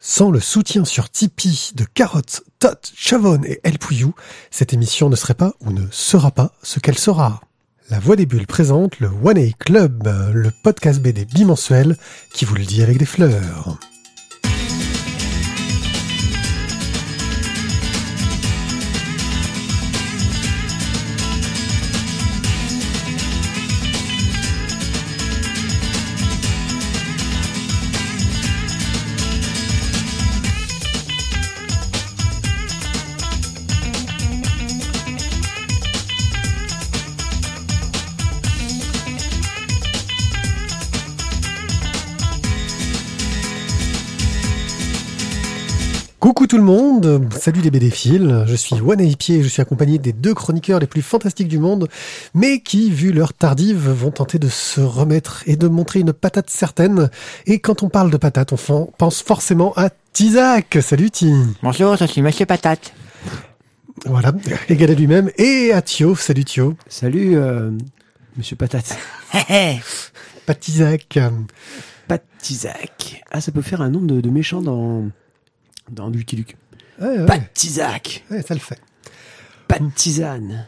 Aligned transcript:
Sans 0.00 0.30
le 0.30 0.38
soutien 0.38 0.84
sur 0.84 1.10
Tipeee 1.10 1.72
de 1.74 1.84
Carotte, 1.84 2.42
Tot, 2.60 2.92
Chavonne 2.96 3.44
et 3.44 3.60
El 3.64 3.78
cette 4.50 4.72
émission 4.72 5.08
ne 5.08 5.16
serait 5.16 5.34
pas 5.34 5.54
ou 5.60 5.72
ne 5.72 5.86
sera 5.90 6.30
pas 6.30 6.52
ce 6.62 6.78
qu'elle 6.78 6.98
sera. 6.98 7.40
La 7.90 7.98
Voix 7.98 8.14
des 8.14 8.26
Bulles 8.26 8.46
présente 8.46 9.00
le 9.00 9.08
One 9.08 9.38
A 9.38 9.50
Club, 9.58 10.08
le 10.32 10.52
podcast 10.62 11.00
BD 11.00 11.24
bimensuel 11.24 11.96
qui 12.32 12.44
vous 12.44 12.54
le 12.54 12.64
dit 12.64 12.82
avec 12.82 12.98
des 12.98 13.06
fleurs. 13.06 13.76
Monde, 47.08 47.32
salut 47.32 47.60
les 47.60 47.70
BD-Fils, 47.70 48.44
je 48.46 48.54
suis 48.54 48.80
One 48.80 49.00
et 49.00 49.16
je 49.18 49.48
suis 49.48 49.62
accompagné 49.62 49.98
des 49.98 50.12
deux 50.12 50.34
chroniqueurs 50.34 50.78
les 50.78 50.86
plus 50.86 51.02
fantastiques 51.02 51.48
du 51.48 51.58
monde, 51.58 51.88
mais 52.34 52.60
qui, 52.60 52.90
vu 52.90 53.12
leur 53.12 53.32
tardive, 53.32 53.88
vont 53.88 54.10
tenter 54.10 54.38
de 54.38 54.48
se 54.48 54.80
remettre 54.80 55.42
et 55.46 55.56
de 55.56 55.68
montrer 55.68 56.00
une 56.00 56.12
patate 56.12 56.50
certaine. 56.50 57.10
Et 57.46 57.58
quand 57.58 57.82
on 57.82 57.88
parle 57.88 58.10
de 58.10 58.16
patate, 58.16 58.52
on 58.52 58.86
pense 58.98 59.22
forcément 59.22 59.72
à 59.76 59.90
Tizak. 60.12 60.78
Salut 60.82 61.10
Ti. 61.10 61.32
Bonjour, 61.62 61.96
je 61.96 62.04
suis 62.04 62.22
Monsieur 62.22 62.46
Patate. 62.46 62.92
Voilà, 64.04 64.32
égal 64.68 64.90
à 64.90 64.94
lui-même. 64.94 65.30
Et 65.38 65.72
à 65.72 65.82
Thio, 65.82 66.14
salut 66.14 66.44
Thio. 66.44 66.76
Salut 66.88 67.36
euh, 67.36 67.70
Monsieur 68.36 68.56
Patate. 68.56 68.96
Pat 70.46 70.60
Tizak. 70.60 71.18
Pat 72.06 72.22
Tizak. 72.38 73.22
Ah, 73.30 73.40
ça 73.40 73.52
peut 73.52 73.62
faire 73.62 73.80
un 73.80 73.90
nom 73.90 74.00
de, 74.00 74.20
de 74.20 74.30
méchant 74.30 74.60
dans 74.60 75.06
dans 75.90 76.08
Lucky 76.10 76.36
Luke. 76.36 76.56
Ouais, 77.00 77.18
ouais. 77.18 77.26
Pas 77.26 77.38
de 77.38 77.44
Tisac, 77.54 78.24
Ouais, 78.30 78.42
ça 78.42 78.54
le 78.54 78.60
fait. 78.60 78.80
pas 79.66 79.78
de 79.78 79.88
tisane. 79.94 80.66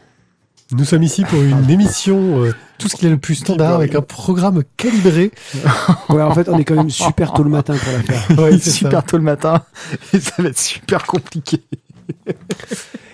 Nous 0.73 0.85
sommes 0.85 1.03
ici 1.03 1.25
pour 1.25 1.41
une 1.41 1.69
émission, 1.69 2.43
euh, 2.45 2.53
tout 2.77 2.87
ce 2.87 2.95
qu'il 2.95 3.03
y 3.03 3.07
a 3.07 3.11
le 3.11 3.19
plus 3.19 3.35
standard, 3.35 3.75
avec 3.75 3.93
un 3.95 4.01
programme 4.01 4.63
calibré. 4.77 5.31
Ouais, 6.09 6.21
en 6.21 6.33
fait, 6.33 6.47
on 6.49 6.57
est 6.57 6.63
quand 6.65 6.75
même 6.75 6.89
super 6.89 7.33
tôt 7.33 7.43
le 7.43 7.49
matin 7.49 7.75
pour 7.75 7.91
la 7.91 8.01
faire. 8.03 8.39
Ouais, 8.39 8.51
c'est 8.53 8.69
ça. 8.69 8.77
super 8.77 9.03
tôt 9.03 9.17
le 9.17 9.23
matin 9.23 9.63
et 10.13 10.19
ça 10.19 10.41
va 10.41 10.49
être 10.49 10.59
super 10.59 11.05
compliqué. 11.05 11.61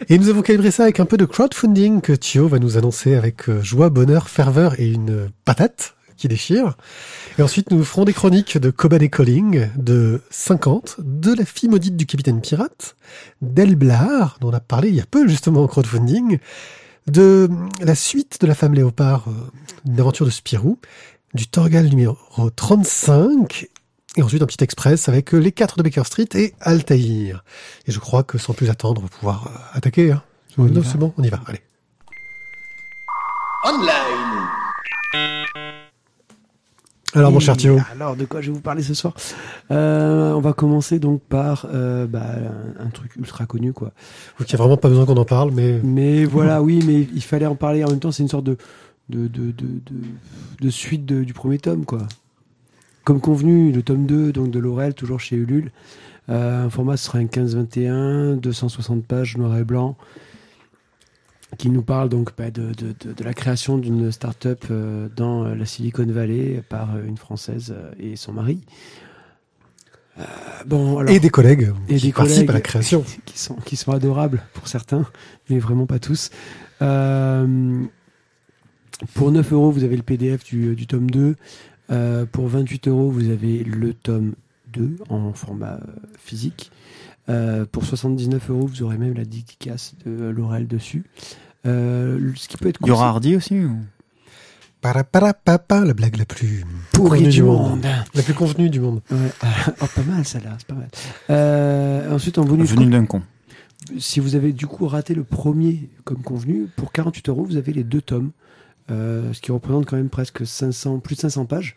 Et 0.09 0.17
nous 0.17 0.29
avons 0.29 0.41
calibré 0.41 0.71
ça 0.71 0.83
avec 0.83 0.99
un 0.99 1.05
peu 1.05 1.17
de 1.17 1.25
crowdfunding 1.25 2.01
que 2.01 2.13
Thio 2.13 2.47
va 2.47 2.59
nous 2.59 2.77
annoncer 2.77 3.15
avec 3.15 3.49
euh, 3.49 3.61
joie, 3.61 3.89
bonheur, 3.89 4.29
ferveur 4.29 4.79
et 4.79 4.87
une 4.91 5.29
patate 5.45 5.95
qui 6.15 6.27
déchire. 6.27 6.75
Et 7.37 7.43
ensuite, 7.43 7.69
nous 7.69 7.83
ferons 7.83 8.03
des 8.03 8.13
chroniques 8.13 8.57
de 8.57 8.71
Coban 8.71 8.97
et 8.97 9.09
Calling, 9.09 9.69
de 9.75 10.23
50, 10.31 10.95
de 10.99 11.33
la 11.35 11.45
fille 11.45 11.69
maudite 11.69 11.95
du 11.95 12.07
capitaine 12.07 12.41
pirate, 12.41 12.95
d'Elblar, 13.43 14.37
dont 14.41 14.49
on 14.49 14.53
a 14.53 14.59
parlé 14.59 14.89
il 14.89 14.95
y 14.95 15.01
a 15.01 15.05
peu 15.05 15.27
justement 15.27 15.61
en 15.61 15.67
crowdfunding, 15.67 16.39
de 17.05 17.47
la 17.79 17.93
suite 17.93 18.41
de 18.41 18.47
la 18.47 18.55
femme 18.55 18.73
léopard, 18.73 19.25
euh, 19.27 19.33
une 19.85 19.99
aventure 19.99 20.25
de 20.25 20.31
Spirou, 20.31 20.79
du 21.35 21.47
Torgal 21.47 21.85
numéro 21.85 22.17
35, 22.55 23.67
et 24.15 24.23
ensuite 24.23 24.41
un 24.41 24.47
petit 24.47 24.63
express 24.63 25.07
avec 25.07 25.31
les 25.31 25.51
quatre 25.51 25.77
de 25.77 25.83
Baker 25.83 26.05
Street 26.05 26.29
et 26.33 26.55
Altaïr. 26.59 27.43
Et 27.85 27.91
je 27.91 27.99
crois 27.99 28.23
que 28.23 28.39
sans 28.39 28.53
plus 28.53 28.71
attendre, 28.71 29.01
on 29.01 29.03
va 29.05 29.09
pouvoir 29.11 29.47
euh, 29.47 29.77
attaquer. 29.77 30.11
Hein. 30.11 30.23
Non, 30.57 30.81
c'est 30.83 30.97
bon, 30.97 31.13
on 31.17 31.23
y 31.23 31.29
va, 31.29 31.39
allez. 31.45 31.61
Alors 37.17 37.31
mon 37.31 37.39
cher 37.39 37.57
Thio, 37.57 37.79
Alors, 37.93 38.15
de 38.15 38.25
quoi 38.25 38.41
je 38.41 38.47
vais 38.47 38.53
vous 38.53 38.61
parler 38.61 38.83
ce 38.83 38.93
soir? 38.93 39.13
Euh, 39.71 40.33
On 40.33 40.39
va 40.39 40.53
commencer 40.53 40.99
donc 40.99 41.21
par 41.21 41.67
euh, 41.73 42.05
bah, 42.05 42.23
un, 42.79 42.85
un 42.85 42.89
truc 42.89 43.15
ultra 43.15 43.45
connu, 43.45 43.73
quoi. 43.73 43.91
il 44.39 44.45
n'y 44.45 44.53
a 44.53 44.57
vraiment 44.57 44.77
pas 44.77 44.89
besoin 44.89 45.05
qu'on 45.05 45.17
en 45.17 45.25
parle, 45.25 45.51
mais 45.51 45.79
Mais 45.83 46.25
voilà, 46.25 46.61
oui, 46.61 46.83
mais 46.85 47.07
il 47.13 47.23
fallait 47.23 47.45
en 47.45 47.55
parler 47.55 47.83
en 47.83 47.89
même 47.89 47.99
temps. 47.99 48.11
C'est 48.11 48.23
une 48.23 48.29
sorte 48.29 48.45
de, 48.45 48.57
de, 49.09 49.27
de, 49.27 49.51
de, 50.61 50.69
suite 50.69 51.05
du 51.05 51.33
premier 51.33 51.57
tome, 51.57 51.85
quoi. 51.85 52.07
Comme 53.03 53.21
convenu, 53.21 53.71
le 53.71 53.81
tome 53.83 54.05
2 54.05 54.31
donc 54.33 54.51
de 54.51 54.59
Laurel, 54.59 54.93
toujours 54.93 55.19
chez 55.19 55.37
Ulule. 55.37 55.71
Euh, 56.29 56.65
un 56.65 56.69
format 56.69 56.97
sera 56.97 57.19
un 57.19 57.25
15-21, 57.25 58.35
260 58.39 59.05
pages 59.05 59.37
noir 59.37 59.57
et 59.57 59.63
blanc, 59.63 59.95
qui 61.57 61.69
nous 61.69 61.81
parle 61.81 62.09
donc 62.09 62.31
bah, 62.37 62.51
de, 62.51 62.73
de, 62.73 62.93
de, 62.99 63.13
de 63.13 63.23
la 63.23 63.33
création 63.33 63.77
d'une 63.77 64.11
start-up 64.11 64.65
euh, 64.69 65.07
dans 65.15 65.45
euh, 65.45 65.55
la 65.55 65.65
Silicon 65.65 66.05
Valley 66.05 66.61
par 66.67 66.95
euh, 66.95 67.05
une 67.05 67.17
Française 67.17 67.73
et 67.99 68.15
son 68.15 68.33
mari. 68.33 68.61
Euh, 70.19 70.23
bon, 70.65 70.97
alors, 70.97 71.13
et 71.13 71.19
des 71.19 71.29
collègues 71.29 71.71
et 71.87 71.95
qui 71.95 72.07
des 72.07 72.13
participent 72.13 72.47
collègues 72.47 72.49
à 72.49 72.53
la 72.53 72.61
création. 72.61 73.05
qui 73.25 73.39
sont, 73.39 73.55
qui 73.55 73.75
sont 73.75 73.91
adorables 73.91 74.43
pour 74.53 74.67
certains, 74.67 75.05
mais 75.49 75.59
vraiment 75.59 75.85
pas 75.85 75.99
tous. 75.99 76.31
Euh, 76.81 77.83
pour 79.13 79.31
9 79.31 79.53
euros, 79.53 79.71
vous 79.71 79.83
avez 79.83 79.95
le 79.95 80.03
PDF 80.03 80.43
du, 80.43 80.75
du 80.75 80.87
tome 80.87 81.09
2. 81.09 81.35
Euh, 81.89 82.25
pour 82.25 82.47
28 82.47 82.87
euros, 82.87 83.09
vous 83.09 83.29
avez 83.29 83.63
le 83.63 83.93
tome 83.93 84.33
2 84.73 84.97
en 85.09 85.33
format 85.33 85.79
physique. 86.19 86.71
Euh, 87.29 87.65
pour 87.65 87.85
79 87.85 88.49
euros, 88.49 88.67
vous 88.67 88.83
aurez 88.83 88.97
même 88.97 89.13
la 89.13 89.25
dédicace 89.25 89.95
de 90.05 90.29
Laurel 90.29 90.67
dessus. 90.67 91.03
Euh, 91.65 92.31
ce 92.35 92.47
qui 92.47 92.57
peut 92.57 92.69
être 92.69 92.79
Il 92.81 92.87
y 92.87 92.91
aura 92.91 93.09
Hardy 93.09 93.35
aussi 93.35 93.59
ou... 93.59 93.77
Paraparapapa, 94.81 95.83
la 95.85 95.93
blague 95.93 96.17
la 96.17 96.25
plus 96.25 96.63
pourri 96.93 97.19
convenue 97.19 97.29
du 97.29 97.43
monde. 97.43 97.85
La 98.13 98.21
plus 98.21 98.33
convenue 98.33 98.69
du 98.69 98.79
monde. 98.79 99.01
Ouais. 99.09 99.17
Oh, 99.81 99.85
pas 99.95 100.03
mal 100.03 100.23
celle-là, 100.23 100.55
c'est 100.59 100.67
pas 100.67 100.75
mal. 100.75 100.87
Euh, 101.31 102.13
ensuite, 102.13 102.37
en 102.37 102.45
bonus, 102.45 102.69
Venu 102.69 102.85
d'un 102.85 103.05
con. 103.05 103.23
si 103.97 104.19
vous 104.19 104.35
avez 104.35 104.53
du 104.53 104.67
coup 104.67 104.87
raté 104.87 105.15
le 105.15 105.23
premier 105.23 105.89
comme 106.03 106.21
convenu, 106.21 106.67
pour 106.75 106.91
48 106.91 107.29
euros, 107.29 107.43
vous 107.43 107.57
avez 107.57 107.73
les 107.73 107.83
deux 107.83 108.01
tomes, 108.01 108.31
euh, 108.91 109.33
ce 109.33 109.41
qui 109.41 109.51
représente 109.51 109.87
quand 109.87 109.97
même 109.97 110.09
presque 110.09 110.45
500, 110.45 110.99
plus 110.99 111.15
de 111.15 111.21
500 111.21 111.45
pages. 111.45 111.75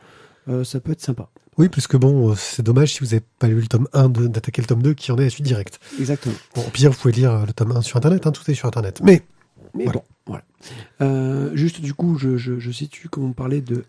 Euh, 0.49 0.63
ça 0.63 0.79
peut 0.79 0.93
être 0.93 1.01
sympa. 1.01 1.31
Oui, 1.61 1.69
parce 1.69 1.87
que 1.87 1.97
bon, 1.99 2.31
euh, 2.31 2.35
c'est 2.37 2.63
dommage 2.63 2.95
si 2.95 3.01
vous 3.01 3.07
n'avez 3.07 3.21
pas 3.39 3.47
lu 3.47 3.61
le 3.61 3.67
tome 3.67 3.87
1 3.93 4.09
de- 4.09 4.27
d'attaquer 4.29 4.63
le 4.63 4.67
tome 4.67 4.83
2 4.83 4.95
qui 4.95 5.13
en 5.13 5.19
est 5.19 5.25
la 5.25 5.31
suite 5.31 5.45
directe. 5.45 5.79
Exactement. 5.99 6.35
Bon, 6.55 6.63
au 6.67 6.71
pire, 6.71 6.91
vous 6.91 6.97
pouvez 6.99 7.13
lire 7.13 7.33
euh, 7.33 7.45
le 7.47 7.53
tome 7.53 7.73
1 7.73 7.83
sur 7.83 7.99
Internet, 7.99 8.27
hein, 8.27 8.33
tout 8.33 8.51
est 8.51 8.55
sur 8.55 8.67
Internet. 8.67 9.01
Mais, 9.05 9.23
Mais 9.75 9.85
Voilà. 9.85 10.01
bon, 10.01 10.05
voilà. 10.27 10.45
Euh, 11.03 11.51
juste 11.55 11.81
du 11.83 11.93
coup, 11.93 12.17
je, 12.19 12.37
je, 12.39 12.59
je 12.59 12.71
situe 12.71 13.09
comme 13.11 13.25
on 13.25 13.33
parlait 13.35 13.61
de 13.61 13.85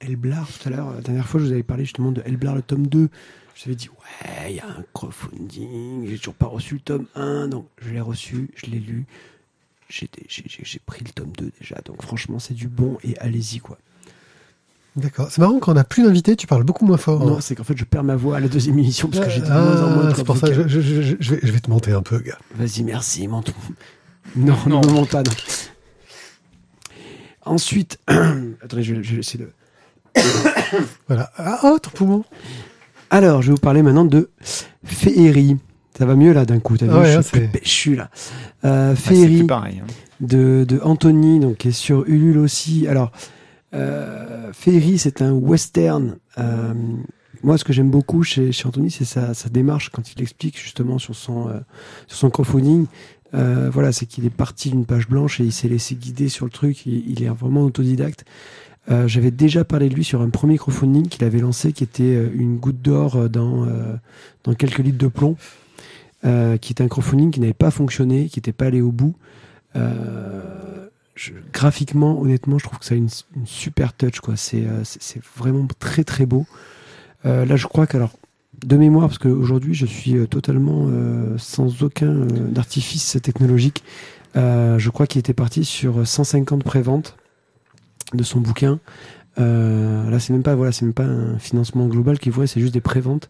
Elblar 0.00 0.46
tout 0.48 0.68
à 0.68 0.70
l'heure. 0.70 0.92
La 0.92 1.00
dernière 1.00 1.26
fois, 1.26 1.40
je 1.40 1.46
vous 1.46 1.52
avais 1.52 1.62
parlé 1.62 1.84
justement 1.84 2.12
de 2.12 2.20
Elblar 2.26 2.54
le 2.54 2.62
tome 2.62 2.86
2. 2.86 3.08
Je 3.54 3.62
vous 3.64 3.68
avais 3.68 3.74
dit, 3.74 3.88
ouais, 3.88 4.50
il 4.50 4.56
y 4.56 4.60
a 4.60 4.66
un 4.68 4.84
crowdfunding, 4.92 6.06
j'ai 6.08 6.18
toujours 6.18 6.34
pas 6.34 6.46
reçu 6.46 6.74
le 6.74 6.80
tome 6.80 7.06
1, 7.14 7.48
donc 7.48 7.66
je 7.80 7.90
l'ai 7.90 8.00
reçu, 8.02 8.50
je 8.54 8.66
l'ai 8.66 8.78
lu. 8.80 9.06
J'ai 9.88 10.08
pris 10.86 11.04
le 11.04 11.10
tome 11.10 11.32
2 11.38 11.50
déjà, 11.60 11.76
donc 11.84 12.02
franchement, 12.02 12.38
c'est 12.38 12.54
du 12.54 12.68
bon 12.68 12.98
et 13.04 13.16
allez-y 13.18 13.60
quoi. 13.60 13.78
D'accord. 14.96 15.28
C'est 15.30 15.40
marrant, 15.40 15.58
quand 15.58 15.72
on 15.72 15.74
n'a 15.74 15.84
plus 15.84 16.02
d'invités, 16.04 16.36
tu 16.36 16.46
parles 16.46 16.64
beaucoup 16.64 16.84
moins 16.86 16.96
fort. 16.96 17.24
Non, 17.24 17.36
hein. 17.36 17.40
c'est 17.40 17.54
qu'en 17.54 17.64
fait, 17.64 17.76
je 17.76 17.84
perds 17.84 18.04
ma 18.04 18.16
voix 18.16 18.36
à 18.36 18.40
la 18.40 18.48
deuxième 18.48 18.78
émission 18.78 19.08
parce 19.08 19.24
que 19.24 19.30
j'ai 19.30 19.40
de 19.40 19.46
Ah, 19.50 19.60
moins 19.60 19.82
en 19.82 19.90
moins 19.90 20.10
de 20.10 20.14
C'est 20.14 20.24
pour 20.24 20.36
ça, 20.36 20.52
je, 20.52 20.66
je- 20.68 20.80
je- 20.80 21.16
je 21.18 21.34
vais, 21.34 21.40
je 21.42 21.52
vais 21.52 21.60
te 21.60 21.70
monter 21.70 21.92
un 21.92 22.02
peu, 22.02 22.18
gars. 22.18 22.38
Vas-y, 22.56 22.82
merci, 22.82 23.26
menton. 23.28 23.52
Non, 24.36 24.56
non, 24.66 24.80
ne 24.80 24.90
monte 24.92 25.10
pas, 25.10 25.22
non. 25.22 25.32
Ensuite, 27.44 27.98
attendez, 28.62 28.82
je, 28.82 29.02
je 29.02 29.14
vais 29.14 29.20
essayer 29.20 29.44
de. 29.44 29.50
Voilà. 31.08 31.30
Ah, 31.36 31.60
autre 31.64 31.90
poumon. 31.90 32.24
Alors, 33.10 33.42
je 33.42 33.48
vais 33.48 33.52
vous 33.54 33.60
parler 33.60 33.82
maintenant 33.82 34.04
de 34.06 34.30
Féerie. 34.84 35.58
Ça 35.98 36.06
va 36.06 36.14
mieux 36.14 36.32
là 36.32 36.46
d'un 36.46 36.60
coup, 36.60 36.78
t'as 36.78 36.86
vu, 36.86 36.92
Ah 36.94 37.00
ouais, 37.00 37.12
je 37.12 37.18
hein, 37.18 37.22
suis 37.22 37.40
péchu 37.48 37.94
là. 37.96 38.08
Euh, 38.64 38.92
Ah, 38.92 38.96
Féerie 38.96 39.44
pareil. 39.44 39.82
hein. 39.82 39.86
de, 40.20 40.64
de 40.66 40.80
Anthony, 40.82 41.40
donc 41.40 41.58
qui 41.58 41.68
est 41.68 41.72
sur 41.72 42.04
Ulule 42.08 42.38
aussi. 42.38 42.86
Alors, 42.88 43.12
euh, 43.74 44.52
Féerie, 44.52 44.98
c'est 44.98 45.22
un 45.22 45.32
western. 45.32 46.16
Euh, 46.38 46.74
moi, 47.42 47.58
ce 47.58 47.64
que 47.64 47.72
j'aime 47.72 47.90
beaucoup 47.90 48.22
chez, 48.22 48.50
Anthony, 48.64 48.90
c'est 48.90 49.04
sa, 49.04 49.32
démarche 49.50 49.90
quand 49.90 50.12
il 50.12 50.22
explique 50.22 50.58
justement 50.58 50.98
sur 50.98 51.14
son, 51.14 51.48
euh, 51.48 51.58
sur 52.06 52.18
son 52.18 52.30
crowdfunding. 52.30 52.86
Euh, 53.34 53.70
voilà, 53.72 53.92
c'est 53.92 54.06
qu'il 54.06 54.26
est 54.26 54.30
parti 54.30 54.70
d'une 54.70 54.84
page 54.84 55.08
blanche 55.08 55.40
et 55.40 55.44
il 55.44 55.52
s'est 55.52 55.68
laissé 55.68 55.94
guider 55.94 56.28
sur 56.28 56.44
le 56.44 56.50
truc. 56.50 56.86
Il, 56.86 57.22
est 57.22 57.28
vraiment 57.28 57.62
autodidacte. 57.62 58.24
J'avais 59.06 59.30
déjà 59.30 59.64
parlé 59.64 59.88
de 59.88 59.94
lui 59.94 60.04
sur 60.04 60.20
un 60.22 60.28
premier 60.28 60.58
crowdfunding 60.58 61.06
qu'il 61.06 61.24
avait 61.24 61.38
lancé, 61.38 61.72
qui 61.72 61.84
était 61.84 62.14
une 62.34 62.58
goutte 62.58 62.82
d'or 62.82 63.30
dans, 63.30 63.66
dans 64.44 64.54
quelques 64.54 64.78
litres 64.78 64.98
de 64.98 65.06
plomb, 65.06 65.36
qui 66.22 66.72
était 66.72 66.82
un 66.82 66.88
crowdfunding 66.88 67.30
qui 67.30 67.40
n'avait 67.40 67.54
pas 67.54 67.70
fonctionné, 67.70 68.28
qui 68.28 68.38
n'était 68.38 68.52
pas 68.52 68.66
allé 68.66 68.82
au 68.82 68.92
bout. 68.92 69.14
Graphiquement, 71.52 72.20
honnêtement, 72.20 72.58
je 72.58 72.64
trouve 72.64 72.78
que 72.78 72.84
ça 72.84 72.94
a 72.94 72.98
une, 72.98 73.08
super 73.44 73.92
touch. 73.92 74.20
quoi. 74.20 74.36
C'est 74.36 74.66
euh, 74.66 74.82
vraiment 75.36 75.66
très 75.78 76.04
très 76.04 76.26
beau. 76.26 76.46
Euh, 77.24 77.44
là, 77.44 77.56
je 77.56 77.66
crois 77.66 77.86
que 77.86 77.96
alors 77.96 78.12
de 78.64 78.76
mémoire, 78.76 79.08
parce 79.08 79.18
qu'aujourd'hui 79.18 79.74
je 79.74 79.86
suis 79.86 80.16
euh, 80.16 80.26
totalement 80.26 80.86
euh, 80.88 81.36
sans 81.38 81.82
aucun 81.82 82.26
artifice 82.56 83.18
technologique, 83.22 83.82
je 84.34 84.88
crois 84.88 85.06
qu'il 85.06 85.18
était 85.18 85.34
parti 85.34 85.64
sur 85.64 86.06
150 86.06 86.64
préventes 86.64 87.16
de 88.14 88.22
son 88.22 88.40
bouquin. 88.40 88.78
Là, 89.36 90.18
c'est 90.20 90.32
même 90.32 90.42
pas 90.42 90.54
voilà, 90.54 90.72
c'est 90.72 90.84
même 90.84 90.94
pas 90.94 91.04
un 91.04 91.38
financement 91.38 91.86
global 91.86 92.18
qu'il 92.18 92.32
voit, 92.32 92.46
c'est 92.46 92.60
juste 92.60 92.72
des 92.72 92.80
préventes. 92.80 93.28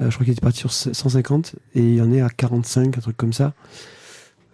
Je 0.00 0.08
crois 0.08 0.24
qu'il 0.24 0.32
était 0.32 0.40
parti 0.40 0.58
sur 0.58 0.72
150 0.72 1.56
et 1.74 1.94
il 1.94 2.02
en 2.02 2.12
est 2.12 2.20
à 2.20 2.30
45, 2.30 2.96
un 2.96 3.00
truc 3.00 3.16
comme 3.16 3.32
ça. 3.32 3.52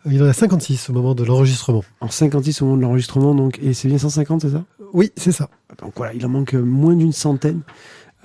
Il 0.06 0.22
en 0.22 0.26
a 0.26 0.32
56 0.32 0.90
au 0.90 0.92
moment 0.92 1.14
de 1.14 1.24
l'enregistrement. 1.24 1.82
En 2.00 2.08
56 2.10 2.60
au 2.62 2.66
moment 2.66 2.76
de 2.76 2.82
l'enregistrement, 2.82 3.34
donc 3.34 3.58
et 3.62 3.72
c'est 3.72 3.88
bien 3.88 3.98
150, 3.98 4.42
c'est 4.42 4.50
ça? 4.50 4.64
Oui, 4.92 5.10
c'est 5.16 5.32
ça. 5.32 5.48
Donc 5.80 5.92
voilà, 5.96 6.12
il 6.14 6.24
en 6.26 6.28
manque 6.28 6.52
moins 6.54 6.94
d'une 6.94 7.12
centaine 7.12 7.62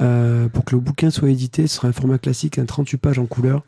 euh, 0.01 0.49
pour 0.49 0.65
que 0.65 0.75
le 0.75 0.81
bouquin 0.81 1.09
soit 1.09 1.29
édité. 1.29 1.67
Ce 1.67 1.75
sera 1.77 1.87
un 1.87 1.91
format 1.93 2.17
classique, 2.17 2.59
un 2.59 2.65
38 2.65 2.97
pages 2.97 3.19
en 3.19 3.25
couleur. 3.25 3.63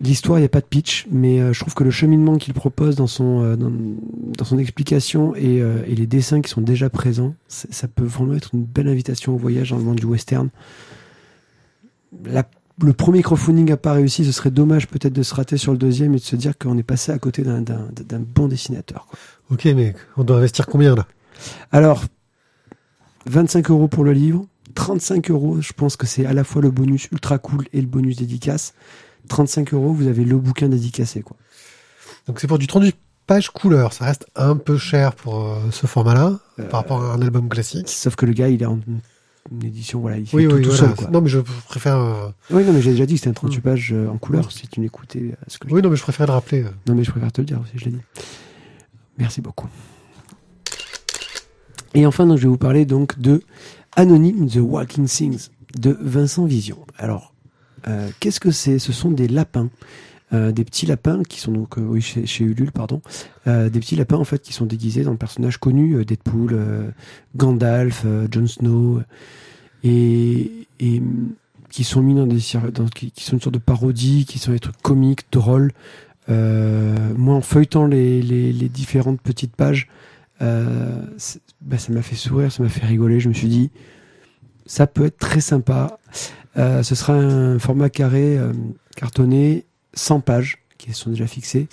L'histoire, 0.00 0.38
il 0.38 0.42
n'y 0.42 0.46
a 0.46 0.50
pas 0.50 0.60
de 0.60 0.66
pitch, 0.66 1.06
mais 1.10 1.40
euh, 1.40 1.52
je 1.54 1.60
trouve 1.60 1.72
que 1.74 1.84
le 1.84 1.90
cheminement 1.90 2.36
qu'il 2.36 2.52
propose 2.52 2.96
dans 2.96 3.06
son, 3.06 3.42
euh, 3.42 3.56
dans, 3.56 3.70
dans 3.70 4.44
son 4.44 4.58
explication 4.58 5.34
et, 5.36 5.62
euh, 5.62 5.82
et 5.86 5.94
les 5.94 6.06
dessins 6.06 6.42
qui 6.42 6.50
sont 6.50 6.60
déjà 6.60 6.90
présents, 6.90 7.34
ça 7.48 7.88
peut 7.88 8.04
vraiment 8.04 8.34
être 8.34 8.50
une 8.54 8.64
belle 8.64 8.88
invitation 8.88 9.34
au 9.34 9.38
voyage 9.38 9.70
dans 9.70 9.78
le 9.78 9.84
monde 9.84 9.96
du 9.96 10.04
western. 10.04 10.50
La- 12.24 12.46
le 12.82 12.92
premier 12.92 13.22
crowdfunding 13.22 13.68
n'a 13.68 13.76
pas 13.76 13.92
réussi, 13.92 14.24
ce 14.24 14.32
serait 14.32 14.50
dommage 14.50 14.88
peut-être 14.88 15.12
de 15.12 15.22
se 15.22 15.34
rater 15.34 15.56
sur 15.56 15.72
le 15.72 15.78
deuxième 15.78 16.12
et 16.14 16.18
de 16.18 16.22
se 16.22 16.36
dire 16.36 16.58
qu'on 16.58 16.76
est 16.76 16.82
passé 16.82 17.12
à 17.12 17.18
côté 17.18 17.42
d'un- 17.42 17.64
bon 18.20 18.48
dessinateur. 18.48 19.06
quoi. 19.06 19.18
Ok, 19.50 19.64
mais 19.66 19.94
on 20.16 20.24
doit 20.24 20.38
investir 20.38 20.66
combien 20.66 20.94
là? 20.94 21.06
Alors, 21.70 22.04
25 23.26 23.70
euros 23.70 23.88
pour 23.88 24.04
le 24.04 24.12
livre, 24.12 24.46
35 24.74 25.30
euros, 25.30 25.60
je 25.60 25.72
pense 25.72 25.96
que 25.96 26.06
c'est 26.06 26.26
à 26.26 26.32
la 26.32 26.44
fois 26.44 26.60
le 26.62 26.70
bonus 26.70 27.08
ultra 27.12 27.38
cool 27.38 27.64
et 27.72 27.80
le 27.80 27.86
bonus 27.86 28.16
dédicace. 28.16 28.74
35 29.28 29.72
euros, 29.72 29.92
vous 29.92 30.06
avez 30.08 30.24
le 30.24 30.36
bouquin 30.36 30.68
dédicacé. 30.68 31.22
Quoi. 31.22 31.36
Donc 32.26 32.40
c'est 32.40 32.46
pour 32.46 32.58
du 32.58 32.66
38 32.66 32.96
pages 33.26 33.50
couleur. 33.50 33.92
Ça 33.92 34.04
reste 34.04 34.26
un 34.36 34.56
peu 34.56 34.76
cher 34.76 35.14
pour 35.14 35.44
euh, 35.46 35.56
ce 35.70 35.86
format-là 35.86 36.38
Euh, 36.58 36.64
par 36.68 36.80
rapport 36.80 37.02
à 37.02 37.14
un 37.14 37.22
album 37.22 37.48
classique. 37.48 37.88
Sauf 37.88 38.16
que 38.16 38.26
le 38.26 38.32
gars, 38.32 38.48
il 38.48 38.62
est 38.62 38.66
en 38.66 38.78
une 39.52 39.64
édition, 39.64 40.00
voilà, 40.00 40.16
il 40.18 40.26
fait 40.26 40.36
Oui, 40.36 40.48
tout, 40.48 40.54
oui, 40.56 40.62
tout 40.62 40.70
voilà. 40.70 40.86
seul. 40.88 40.94
Quoi. 40.96 41.10
Non, 41.10 41.20
mais 41.20 41.28
je 41.28 41.38
préfère. 41.68 41.96
euh, 41.98 42.28
Oui, 42.50 42.64
non, 42.64 42.72
mais 42.72 42.80
j'ai 42.80 42.92
déjà 42.92 43.04
dit 43.06 43.14
que 43.14 43.20
c'était 43.20 43.30
un 43.30 43.34
38 43.34 43.58
Mm. 43.58 43.62
pages 43.62 43.92
euh, 43.92 44.08
en 44.08 44.16
couleur, 44.18 44.50
si 44.50 44.66
tu 44.68 44.80
m'écoutais. 44.80 45.20
euh, 45.20 45.34
ce 45.48 45.58
que 45.58 45.68
je- 45.68 45.74
Oui, 45.74 45.82
non, 45.82 45.90
mais 45.90 45.96
je 45.96 46.02
préfère 46.02 46.26
le 46.26 46.32
rappeler. 46.32 46.62
euh. 46.64 46.70
Non, 46.86 46.94
mais 46.94 47.04
je 47.04 47.10
préfère 47.10 47.30
te 47.32 47.40
le 47.40 47.46
dire 47.46 47.60
aussi, 47.60 47.72
je 47.76 47.84
l'ai 47.86 47.90
dit. 47.92 48.00
Merci 49.18 49.40
beaucoup. 49.42 49.68
Et 51.94 52.06
enfin, 52.06 52.26
donc, 52.26 52.38
je 52.38 52.42
vais 52.42 52.48
vous 52.48 52.56
parler 52.58 52.84
donc 52.86 53.18
de 53.18 53.42
Anonyme 53.96 54.48
The 54.48 54.56
Walking 54.60 55.06
Things 55.06 55.48
de 55.78 55.96
Vincent 56.00 56.44
Vision. 56.46 56.78
Alors, 56.98 57.32
qu'est-ce 58.20 58.40
que 58.40 58.50
c'est? 58.50 58.78
Ce 58.78 58.92
sont 58.92 59.10
des 59.10 59.28
lapins. 59.28 59.68
Euh, 60.32 60.52
des 60.52 60.64
petits 60.64 60.86
lapins 60.86 61.22
qui 61.22 61.38
sont 61.38 61.52
donc 61.52 61.76
euh, 61.76 61.82
oui 61.82 62.00
chez, 62.00 62.44
Ulule 62.44 62.72
pardon 62.72 63.02
Euh, 63.46 63.68
des 63.68 63.78
petits 63.78 63.94
lapins 63.94 64.16
en 64.16 64.24
fait 64.24 64.40
qui 64.40 64.54
sont 64.54 64.64
déguisés 64.64 65.04
dans 65.04 65.10
le 65.10 65.18
personnage 65.18 65.58
connu 65.58 66.02
Deadpool 66.04 66.58
Gandalf 67.36 68.06
Jon 68.30 68.46
Snow 68.46 69.02
et, 69.82 70.66
qui 71.68 71.84
sont 71.84 72.02
mis 72.02 72.14
dans 72.14 72.26
des 72.26 72.38
qui, 72.38 73.12
sont 73.18 73.36
une 73.36 73.40
sorte 73.40 73.50
de 73.50 73.58
parodie 73.58 74.24
qui 74.24 74.38
sont 74.38 74.52
des 74.52 74.60
trucs 74.60 74.80
comiques 74.80 75.26
drôles 75.30 75.72
moi, 76.26 77.34
en 77.34 77.42
feuilletant 77.42 77.86
les, 77.86 78.68
différentes 78.70 79.20
petites 79.20 79.54
pages, 79.54 79.88
bah, 80.40 81.76
ça 81.76 81.92
m'a 81.92 82.00
fait 82.00 82.16
sourire, 82.16 82.50
ça 82.50 82.62
m'a 82.62 82.70
fait 82.70 82.86
rigoler. 82.86 83.20
Je 83.20 83.28
me 83.28 83.34
suis 83.34 83.48
dit, 83.48 83.70
ça 84.64 84.86
peut 84.86 85.04
être 85.04 85.18
très 85.18 85.42
sympa. 85.42 85.98
Ce 86.56 86.94
sera 86.94 87.12
un 87.12 87.58
format 87.58 87.90
carré, 87.90 88.38
cartonné, 88.96 89.66
100 89.94 90.20
pages, 90.20 90.58
qui 90.78 90.92
sont 90.92 91.10
déjà 91.10 91.26
fixées. 91.26 91.68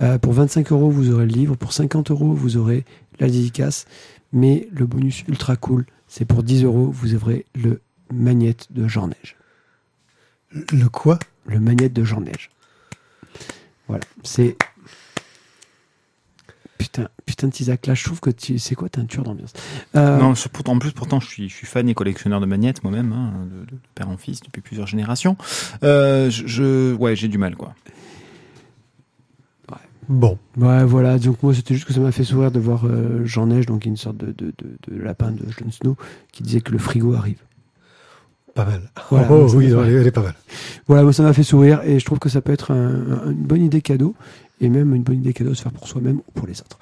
Euh, 0.00 0.18
pour 0.18 0.32
25 0.32 0.72
euros, 0.72 0.90
vous 0.90 1.10
aurez 1.10 1.26
le 1.26 1.32
livre. 1.32 1.56
Pour 1.56 1.72
50 1.72 2.10
euros, 2.10 2.32
vous 2.32 2.56
aurez 2.56 2.84
la 3.20 3.28
dédicace. 3.28 3.86
Mais 4.32 4.68
le 4.72 4.86
bonus 4.86 5.24
ultra 5.28 5.56
cool, 5.56 5.86
c'est 6.08 6.24
pour 6.24 6.42
10 6.42 6.64
euros, 6.64 6.90
vous 6.90 7.14
aurez 7.14 7.46
le 7.54 7.80
magnète 8.12 8.66
de 8.70 8.88
Jean 8.88 9.08
Neige. 9.08 9.36
Le 10.50 10.88
quoi? 10.88 11.18
Le 11.46 11.60
magnète 11.60 11.92
de 11.92 12.04
Jean 12.04 12.20
Neige. 12.20 12.50
Voilà, 13.88 14.04
c'est. 14.22 14.56
Putain, 16.78 17.08
putain 17.24 17.46
de 17.48 17.52
Tizak, 17.52 17.86
là, 17.86 17.94
je 17.94 18.04
trouve 18.04 18.20
que 18.20 18.30
tu. 18.30 18.58
C'est 18.58 18.74
quoi, 18.74 18.88
t'es 18.88 19.00
un 19.00 19.04
tueur 19.06 19.24
d'ambiance 19.24 19.52
Euh, 19.96 20.18
Non, 20.18 20.34
en 20.66 20.78
plus, 20.78 20.92
pourtant, 20.92 21.20
je 21.20 21.26
suis, 21.28 21.48
je 21.48 21.54
suis 21.54 21.66
fan 21.66 21.88
et 21.88 21.94
collectionneur 21.94 22.40
de 22.40 22.46
magnettes 22.46 22.82
moi-même, 22.82 23.12
hein, 23.12 23.32
de, 23.50 23.64
de 23.70 23.78
père 23.94 24.08
en 24.08 24.16
fils 24.16 24.40
depuis 24.40 24.60
plusieurs 24.60 24.86
générations. 24.88 25.36
Euh, 25.84 26.30
je, 26.30 26.46
je- 26.46 26.94
ouais, 26.94 27.14
j'ai 27.16 27.28
du 27.28 27.38
mal, 27.38 27.56
quoi. 27.56 27.74
Bon. 30.06 30.38
Ouais, 30.58 30.84
voilà, 30.84 31.18
donc 31.18 31.42
moi, 31.42 31.54
c'était 31.54 31.72
juste 31.74 31.86
que 31.86 31.94
ça 31.94 32.00
m'a 32.00 32.12
fait 32.12 32.24
sourire 32.24 32.50
de 32.50 32.60
voir 32.60 32.84
euh, 32.84 33.24
Jean 33.24 33.46
Neige, 33.46 33.64
donc 33.64 33.86
une 33.86 33.96
sorte 33.96 34.18
de, 34.18 34.32
de, 34.32 34.52
de, 34.58 34.76
de 34.94 35.02
lapin 35.02 35.30
de 35.30 35.44
Jon 35.50 35.70
Snow, 35.70 35.96
qui 36.30 36.42
disait 36.42 36.60
que 36.60 36.72
le 36.72 36.78
frigo 36.78 37.14
arrive. 37.14 37.38
Pas 38.54 38.66
mal. 38.66 38.82
Voilà, 39.10 39.26
oh, 39.32 39.48
oui, 39.54 39.64
elle, 39.72 39.72
est, 39.72 39.92
elle 40.00 40.06
est 40.06 40.10
pas 40.12 40.20
mal. 40.22 40.34
Voilà, 40.86 41.02
moi, 41.04 41.14
ça 41.14 41.22
m'a 41.22 41.32
fait 41.32 41.42
sourire 41.42 41.80
et 41.84 41.98
je 41.98 42.04
trouve 42.04 42.18
que 42.18 42.28
ça 42.28 42.42
peut 42.42 42.52
être 42.52 42.70
un- 42.70 43.12
un- 43.24 43.30
une 43.30 43.42
bonne 43.46 43.62
idée 43.64 43.80
cadeau 43.80 44.14
et 44.64 44.68
même 44.68 44.94
une 44.94 45.02
bonne 45.02 45.18
idée 45.18 45.32
cadeau 45.32 45.50
de 45.50 45.54
se 45.54 45.62
faire 45.62 45.72
pour 45.72 45.86
soi-même 45.86 46.18
ou 46.18 46.32
pour 46.34 46.46
les 46.46 46.60
autres. 46.60 46.78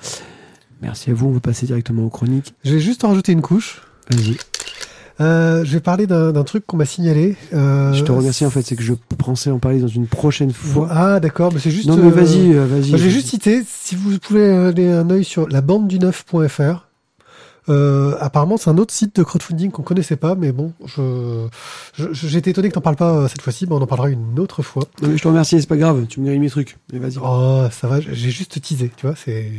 Merci 0.81 1.11
à 1.11 1.15
vous, 1.15 1.29
on 1.29 1.33
va 1.33 1.41
passer 1.41 1.67
directement 1.67 2.05
aux 2.05 2.11
chroniques. 2.11 2.55
Je 2.65 2.75
vais 2.75 2.81
juste 2.81 3.05
en 3.05 3.09
rajouter 3.09 3.33
une 3.33 3.43
couche. 3.43 3.83
Vas-y. 4.11 4.37
Euh, 5.21 5.65
je 5.65 5.73
vais 5.73 5.81
parler 5.81 6.07
d'un 6.07 6.43
truc 6.45 6.67
qu'on 6.67 6.77
m'a 6.77 6.85
signalé. 6.87 7.37
Euh, 7.53 7.93
Je 7.93 8.03
te 8.03 8.11
remercie 8.11 8.45
en 8.47 8.51
fait, 8.51 8.63
c'est 8.63 8.77
que 8.77 8.83
je 8.83 8.95
pensais 9.19 9.51
en 9.51 9.59
parler 9.59 9.79
dans 9.79 9.87
une 9.87 10.07
prochaine 10.07 10.53
fois. 10.53 10.89
Ah, 10.91 11.21
d'accord, 11.21 11.53
mais 11.53 11.61
c'est 11.61 11.71
juste. 11.71 11.87
non 11.87 11.97
mais 11.97 12.07
euh, 12.07 12.11
vas-y, 12.11 12.53
vas-y. 12.53 12.99
J'ai 12.99 13.11
juste 13.11 13.29
cité, 13.29 13.63
si 13.67 13.95
vous 13.95 14.19
pouvez 14.19 14.51
aller 14.51 14.89
un 14.89 15.09
œil 15.11 15.25
sur 15.25 15.49
la 15.49 15.61
bande 15.61 15.87
du 15.87 15.99
9.fr, 15.99 16.87
euh, 17.69 18.17
apparemment 18.21 18.57
c'est 18.57 18.71
un 18.71 18.79
autre 18.79 18.93
site 18.93 19.17
de 19.17 19.23
crowdfunding 19.23 19.71
qu'on 19.71 19.83
connaissait 19.83 20.17
pas, 20.17 20.35
mais 20.35 20.53
bon, 20.53 20.73
je, 20.85 21.47
été 22.37 22.51
étonné 22.51 22.69
que 22.69 22.75
t'en 22.75 22.81
parles 22.81 22.97
pas 22.97 23.13
euh, 23.15 23.29
cette 23.29 23.43
fois-ci, 23.43 23.67
mais 23.69 23.75
on 23.75 23.83
en 23.83 23.87
parlera 23.87 24.09
une 24.11 24.39
autre 24.39 24.63
fois. 24.63 24.85
Non 25.01 25.09
mais 25.09 25.17
je 25.17 25.23
te 25.23 25.29
remercie, 25.29 25.61
c'est 25.61 25.69
pas 25.69 25.77
grave, 25.77 26.07
tu 26.09 26.21
me 26.21 26.27
gagnes 26.27 26.41
mes 26.41 26.51
trucs. 26.51 26.77
Mais 26.93 26.99
vas-y. 26.99 27.19
Oh, 27.23 27.67
ça 27.71 27.87
va, 27.89 28.01
j'ai 28.01 28.31
juste 28.31 28.61
teasé, 28.61 28.91
tu 28.97 29.07
vois, 29.07 29.15
c'est, 29.17 29.51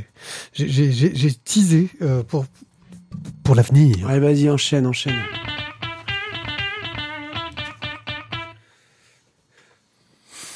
j'ai- 0.54 0.68
j'ai 0.70 0.92
j'ai- 0.92 1.16
j'ai 1.16 1.34
teasé 1.34 1.90
euh, 2.02 2.24
pour 2.24 2.46
pour 3.44 3.56
l'avenir. 3.56 4.08
Allez, 4.08 4.20
vas-y, 4.20 4.50
enchaîne, 4.50 4.86
enchaîne. 4.88 5.16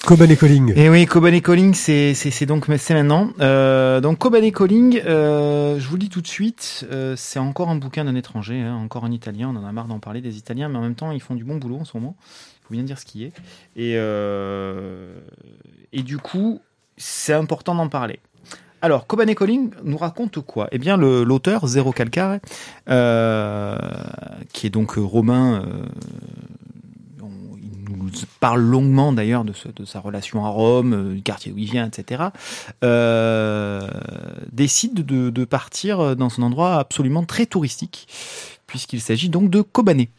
Coban 0.07 0.29
et 0.29 0.37
Colling. 0.37 0.71
Et 0.77 0.87
oui, 0.87 1.05
Coban 1.05 1.33
et 1.33 1.41
Calling, 1.41 1.73
c'est 1.73 2.45
donc 2.45 2.67
c'est 2.77 2.93
maintenant. 2.93 3.31
Euh, 3.41 3.99
donc 3.99 4.19
Coban 4.19 4.41
et 4.41 4.53
Calling, 4.53 5.01
euh, 5.05 5.77
je 5.77 5.85
vous 5.85 5.95
le 5.95 5.99
dis 5.99 6.07
tout 6.07 6.21
de 6.21 6.27
suite, 6.27 6.87
euh, 6.93 7.15
c'est 7.17 7.39
encore 7.39 7.67
un 7.67 7.75
bouquin 7.75 8.05
d'un 8.05 8.15
étranger, 8.15 8.61
hein, 8.61 8.73
encore 8.75 9.03
un 9.03 9.11
Italien. 9.11 9.51
On 9.53 9.59
en 9.59 9.65
a 9.65 9.71
marre 9.73 9.87
d'en 9.87 9.99
parler 9.99 10.21
des 10.21 10.37
Italiens, 10.37 10.69
mais 10.69 10.77
en 10.77 10.81
même 10.81 10.95
temps 10.95 11.11
ils 11.11 11.19
font 11.19 11.35
du 11.35 11.43
bon 11.43 11.57
boulot 11.57 11.79
en 11.81 11.83
ce 11.83 11.97
moment. 11.97 12.15
Il 12.21 12.67
faut 12.67 12.73
bien 12.73 12.83
dire 12.83 12.97
ce 12.97 13.05
qui 13.05 13.25
est. 13.25 13.33
Et 13.75 13.95
et 15.91 16.03
du 16.03 16.17
coup, 16.19 16.61
c'est 16.95 17.33
important 17.33 17.75
d'en 17.75 17.89
parler. 17.89 18.21
Alors, 18.81 19.07
Coban 19.07 19.25
et 19.25 19.35
Calling 19.35 19.71
nous 19.83 19.97
raconte 19.97 20.39
quoi? 20.39 20.69
Eh 20.71 20.77
bien, 20.77 20.95
l'auteur, 20.95 21.67
Zéro 21.67 21.91
Calcare, 21.91 22.37
qui 24.53 24.67
est 24.67 24.71
donc 24.71 24.91
romain, 24.91 25.65
nous 27.89 28.09
parle 28.39 28.61
longuement 28.61 29.13
d'ailleurs 29.13 29.43
de, 29.43 29.53
sa 29.85 29.99
relation 29.99 30.45
à 30.45 30.49
Rome, 30.49 30.93
euh, 30.93 31.13
du 31.15 31.21
quartier 31.21 31.51
où 31.51 31.57
il 31.57 31.69
vient, 31.69 31.87
etc., 31.87 32.23
euh, 32.83 33.87
décide 34.51 35.05
de, 35.05 35.45
partir 35.45 36.15
dans 36.15 36.39
un 36.39 36.43
endroit 36.43 36.75
absolument 36.75 37.23
très 37.23 37.45
touristique, 37.45 38.07
puisqu'il 38.65 39.01
s'agit 39.01 39.29
donc 39.29 39.49
de 39.49 39.61
Kobané. 39.61 40.09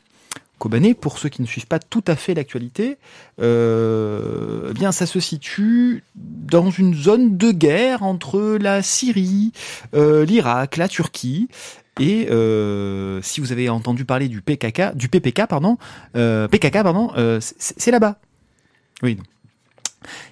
Kobané, 0.59 0.95
pour 0.95 1.19
ceux 1.19 1.29
qui 1.29 1.43
ne 1.43 1.47
suivent 1.47 1.67
pas 1.67 1.79
tout 1.79 2.03
à 2.07 2.17
fait 2.17 2.35
l'actualité, 2.35 2.97
euh, 3.41 4.69
eh 4.71 4.75
bien, 4.75 4.91
ça 4.91 5.07
se 5.07 5.21
situe 5.21 6.03
dans 6.15 6.71
une 6.71 6.95
zone 6.95 7.37
de 7.37 7.53
guerre 7.53 8.03
entre 8.03 8.57
la 8.61 8.83
Syrie, 8.83 9.53
l'Irak, 9.93 10.77
la 10.77 10.89
Turquie. 10.89 11.49
Et 11.99 12.29
euh, 12.31 13.21
si 13.23 13.41
vous 13.41 13.53
avez 13.53 13.69
entendu 13.69 14.05
parler 14.05 14.29
du 14.29 14.41
PKK, 14.41 14.95
du 14.95 15.09
PPK, 15.09 15.47
pardon, 15.47 15.79
euh, 16.17 16.49
PKK, 16.49 16.83
pardon, 16.83 17.11
euh, 17.17 17.41
c'est 17.41 17.91
là-bas. 17.91 18.19
Oui. 19.03 19.19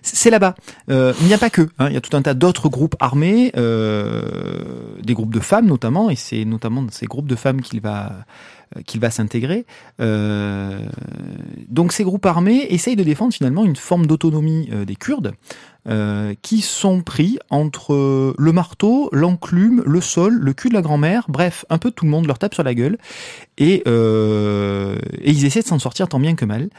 C'est 0.02 0.30
là-bas. 0.30 0.54
Euh, 0.90 1.12
il 1.20 1.26
n'y 1.26 1.34
a 1.34 1.38
pas 1.38 1.50
que. 1.50 1.68
hein, 1.78 1.88
il 1.88 1.94
y 1.94 1.96
a 1.96 2.00
tout 2.00 2.16
un 2.16 2.22
tas 2.22 2.34
d'autres 2.34 2.68
groupes 2.68 2.94
armés, 3.00 3.52
euh, 3.56 4.22
des 5.02 5.14
groupes 5.14 5.34
de 5.34 5.40
femmes 5.40 5.66
notamment, 5.66 6.08
et 6.08 6.16
c'est 6.16 6.44
notamment 6.44 6.82
dans 6.82 6.92
ces 6.92 7.06
groupes 7.06 7.26
de 7.26 7.36
femmes 7.36 7.60
qu'il 7.60 7.80
va 7.80 8.12
euh, 8.76 8.82
qu'il 8.82 9.00
va 9.00 9.10
s'intégrer. 9.10 9.66
Donc 11.68 11.92
ces 11.92 12.04
groupes 12.04 12.26
armés 12.26 12.66
essayent 12.70 12.96
de 12.96 13.04
défendre 13.04 13.34
finalement 13.34 13.64
une 13.64 13.76
forme 13.76 14.06
d'autonomie 14.06 14.70
des 14.86 14.96
Kurdes. 14.96 15.32
qui 16.42 16.60
sont 16.60 17.02
pris 17.02 17.38
entre 17.50 18.34
le 18.38 18.52
marteau, 18.52 19.08
l'enclume, 19.12 19.82
le 19.86 20.00
sol, 20.00 20.34
le 20.34 20.52
cul 20.52 20.68
de 20.68 20.74
la 20.74 20.82
grand-mère, 20.82 21.26
bref, 21.28 21.64
un 21.70 21.78
peu 21.78 21.90
tout 21.90 22.04
le 22.04 22.10
monde 22.10 22.26
leur 22.26 22.38
tape 22.38 22.54
sur 22.54 22.64
la 22.64 22.74
gueule, 22.74 22.98
et, 23.58 23.84
et 23.86 25.30
ils 25.30 25.44
essaient 25.44 25.62
de 25.62 25.66
s'en 25.66 25.78
sortir 25.78 26.08
tant 26.08 26.20
bien 26.20 26.34
que 26.34 26.44
mal. 26.44 26.70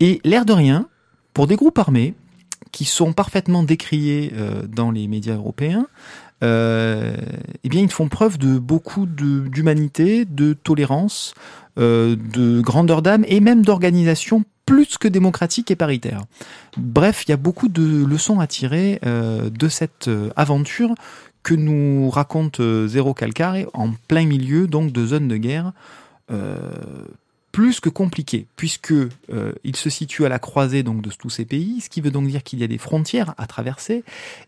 Et 0.00 0.20
l'air 0.24 0.44
de 0.44 0.52
rien, 0.52 0.88
pour 1.34 1.46
des 1.46 1.56
groupes 1.56 1.78
armés, 1.78 2.14
qui 2.72 2.84
sont 2.86 3.12
parfaitement 3.12 3.62
décriés 3.62 4.32
euh, 4.34 4.62
dans 4.66 4.90
les 4.90 5.06
médias 5.06 5.34
européens, 5.34 5.86
euh, 6.42 7.14
eh 7.62 7.68
bien, 7.68 7.82
ils 7.82 7.90
font 7.90 8.08
preuve 8.08 8.38
de 8.38 8.58
beaucoup 8.58 9.06
d'humanité, 9.06 10.24
de 10.24 10.54
tolérance, 10.54 11.34
euh, 11.78 12.16
de 12.16 12.60
grandeur 12.60 13.02
d'âme 13.02 13.24
et 13.28 13.40
même 13.40 13.62
d'organisation 13.62 14.44
plus 14.66 14.96
que 14.98 15.06
démocratique 15.06 15.70
et 15.70 15.76
paritaire. 15.76 16.22
Bref, 16.76 17.24
il 17.26 17.30
y 17.30 17.34
a 17.34 17.36
beaucoup 17.36 17.68
de 17.68 18.04
leçons 18.04 18.40
à 18.40 18.46
tirer 18.46 19.00
de 19.02 19.68
cette 19.68 20.08
aventure 20.36 20.94
que 21.42 21.54
nous 21.54 22.08
raconte 22.10 22.60
Zéro 22.86 23.12
Calcar 23.12 23.56
en 23.74 23.90
plein 24.06 24.24
milieu 24.24 24.68
donc 24.68 24.92
de 24.92 25.04
zones 25.04 25.26
de 25.26 25.36
guerre. 25.36 25.72
Plus 27.52 27.80
que 27.80 27.90
compliqué, 27.90 28.46
puisque 28.56 28.92
euh, 28.92 29.52
il 29.62 29.76
se 29.76 29.90
situe 29.90 30.24
à 30.24 30.30
la 30.30 30.38
croisée 30.38 30.82
donc 30.82 31.02
de 31.02 31.10
tous 31.10 31.30
ces 31.30 31.44
pays, 31.44 31.82
ce 31.82 31.90
qui 31.90 32.00
veut 32.00 32.10
donc 32.10 32.26
dire 32.26 32.42
qu'il 32.42 32.58
y 32.58 32.64
a 32.64 32.66
des 32.66 32.78
frontières 32.78 33.34
à 33.36 33.46
traverser, 33.46 34.04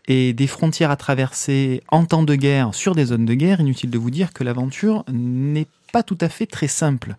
et 0.07 0.33
des 0.33 0.47
frontières 0.47 0.89
à 0.89 0.97
traverser 0.97 1.83
en 1.89 2.05
temps 2.05 2.23
de 2.23 2.35
guerre 2.35 2.73
sur 2.73 2.95
des 2.95 3.05
zones 3.05 3.25
de 3.25 3.35
guerre. 3.35 3.61
Inutile 3.61 3.91
de 3.91 3.97
vous 3.99 4.11
dire 4.11 4.33
que 4.33 4.43
l'aventure 4.43 5.05
n'est 5.11 5.67
pas 5.95 6.03
tout 6.03 6.17
à 6.19 6.27
fait 6.27 6.45
très 6.45 6.67
simple. 6.67 7.15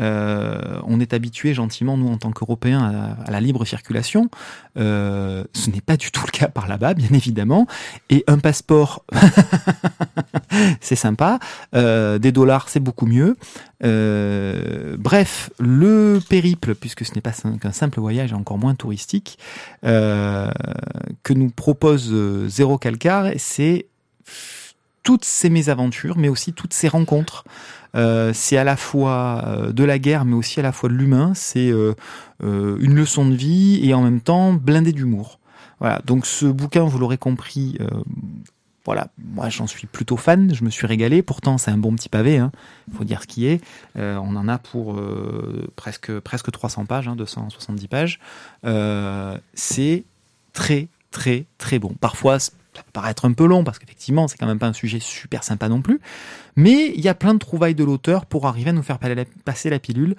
Euh, 0.00 0.80
on 0.84 0.98
est 0.98 1.12
habitué 1.12 1.54
gentiment, 1.54 1.96
nous 1.96 2.08
en 2.08 2.18
tant 2.18 2.32
qu'Européens, 2.32 3.16
à, 3.24 3.30
la 3.30 3.40
libre 3.40 3.64
circulation. 3.64 4.28
Euh, 4.76 5.44
ce 5.52 5.70
n'est 5.70 5.80
pas 5.80 5.96
du 5.96 6.10
tout 6.10 6.26
le 6.26 6.32
cas 6.32 6.48
par 6.48 6.66
là-bas, 6.66 6.94
bien 6.94 7.10
évidemment. 7.12 7.68
Et 8.10 8.24
un 8.26 8.38
passeport, 8.38 9.04
c'est 10.80 10.96
sympa. 10.96 11.38
Euh, 11.76 12.18
des 12.18 12.32
dollars, 12.32 12.68
c'est 12.68 12.80
beaucoup 12.80 13.06
mieux. 13.06 13.36
Bref, 13.80 15.50
le 15.60 16.18
périple, 16.28 16.74
puisque 16.74 17.04
ce 17.04 17.14
n'est 17.14 17.20
pas 17.20 17.30
qu'un 17.30 17.70
simple 17.70 18.00
voyage, 18.00 18.32
encore 18.32 18.58
moins 18.58 18.74
touristique, 18.74 19.38
que 19.82 20.52
nous 21.32 21.50
propose 21.50 22.12
Zéro 22.48 22.76
Calcar, 22.76 23.28
c'est 23.36 23.86
toutes 25.04 25.24
ces 25.24 25.48
mésaventures, 25.48 26.18
mais 26.18 26.28
aussi 26.28 26.52
toutes 26.52 26.74
ces 26.74 26.88
rencontres. 26.88 27.44
Euh, 27.96 28.32
c'est 28.32 28.56
à 28.56 28.64
la 28.64 28.76
fois 28.76 29.42
euh, 29.46 29.72
de 29.72 29.84
la 29.84 29.98
guerre, 29.98 30.24
mais 30.24 30.34
aussi 30.34 30.60
à 30.60 30.62
la 30.62 30.72
fois 30.72 30.88
de 30.88 30.94
l'humain. 30.94 31.32
C'est 31.34 31.70
euh, 31.70 31.94
une 32.40 32.94
leçon 32.94 33.26
de 33.26 33.34
vie 33.34 33.80
et 33.82 33.94
en 33.94 34.02
même 34.02 34.20
temps 34.20 34.52
blindé 34.52 34.92
d'humour. 34.92 35.38
Voilà. 35.80 36.00
Donc 36.04 36.26
ce 36.26 36.46
bouquin, 36.46 36.84
vous 36.84 36.98
l'aurez 36.98 37.18
compris, 37.18 37.78
voilà, 38.86 39.08
moi 39.18 39.48
j'en 39.50 39.66
suis 39.66 39.86
plutôt 39.86 40.16
fan. 40.16 40.54
Je 40.54 40.64
me 40.64 40.70
suis 40.70 40.86
régalé. 40.86 41.22
Pourtant, 41.22 41.58
c'est 41.58 41.70
un 41.70 41.76
bon 41.76 41.94
petit 41.94 42.08
pavé. 42.08 42.38
Hein. 42.38 42.50
Faut 42.96 43.04
dire 43.04 43.20
ce 43.22 43.26
qui 43.26 43.46
est. 43.46 43.60
On 43.96 44.36
en 44.36 44.48
a 44.48 44.58
pour 44.58 44.98
presque 45.74 46.18
presque 46.20 46.50
300 46.50 46.86
pages, 46.86 47.08
hein, 47.08 47.16
270 47.16 47.88
pages. 47.88 48.20
Euh, 48.64 49.36
c'est 49.54 50.04
très 50.52 50.88
très 51.10 51.44
très 51.58 51.78
bon. 51.78 51.94
Parfois, 52.00 52.38
ça 52.76 52.82
peut 52.82 52.92
paraître 52.92 53.24
un 53.24 53.32
peu 53.32 53.46
long 53.46 53.64
parce 53.64 53.78
qu'effectivement, 53.78 54.28
c'est 54.28 54.36
quand 54.36 54.46
même 54.46 54.58
pas 54.58 54.66
un 54.66 54.72
sujet 54.72 55.00
super 55.00 55.42
sympa 55.42 55.68
non 55.68 55.82
plus. 55.82 56.00
Mais 56.56 56.92
il 56.94 57.00
y 57.00 57.08
a 57.08 57.14
plein 57.14 57.34
de 57.34 57.38
trouvailles 57.38 57.74
de 57.74 57.84
l'auteur 57.84 58.26
pour 58.26 58.46
arriver 58.46 58.70
à 58.70 58.72
nous 58.72 58.82
faire 58.82 58.98
passer 59.44 59.70
la 59.70 59.78
pilule. 59.78 60.16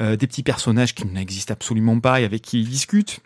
Euh, 0.00 0.16
des 0.16 0.26
petits 0.26 0.42
personnages 0.42 0.94
qui 0.94 1.06
n'existent 1.06 1.52
absolument 1.52 1.98
pas 2.00 2.20
et 2.20 2.24
avec 2.24 2.42
qui 2.42 2.60
il 2.60 2.68
discute. 2.68 3.20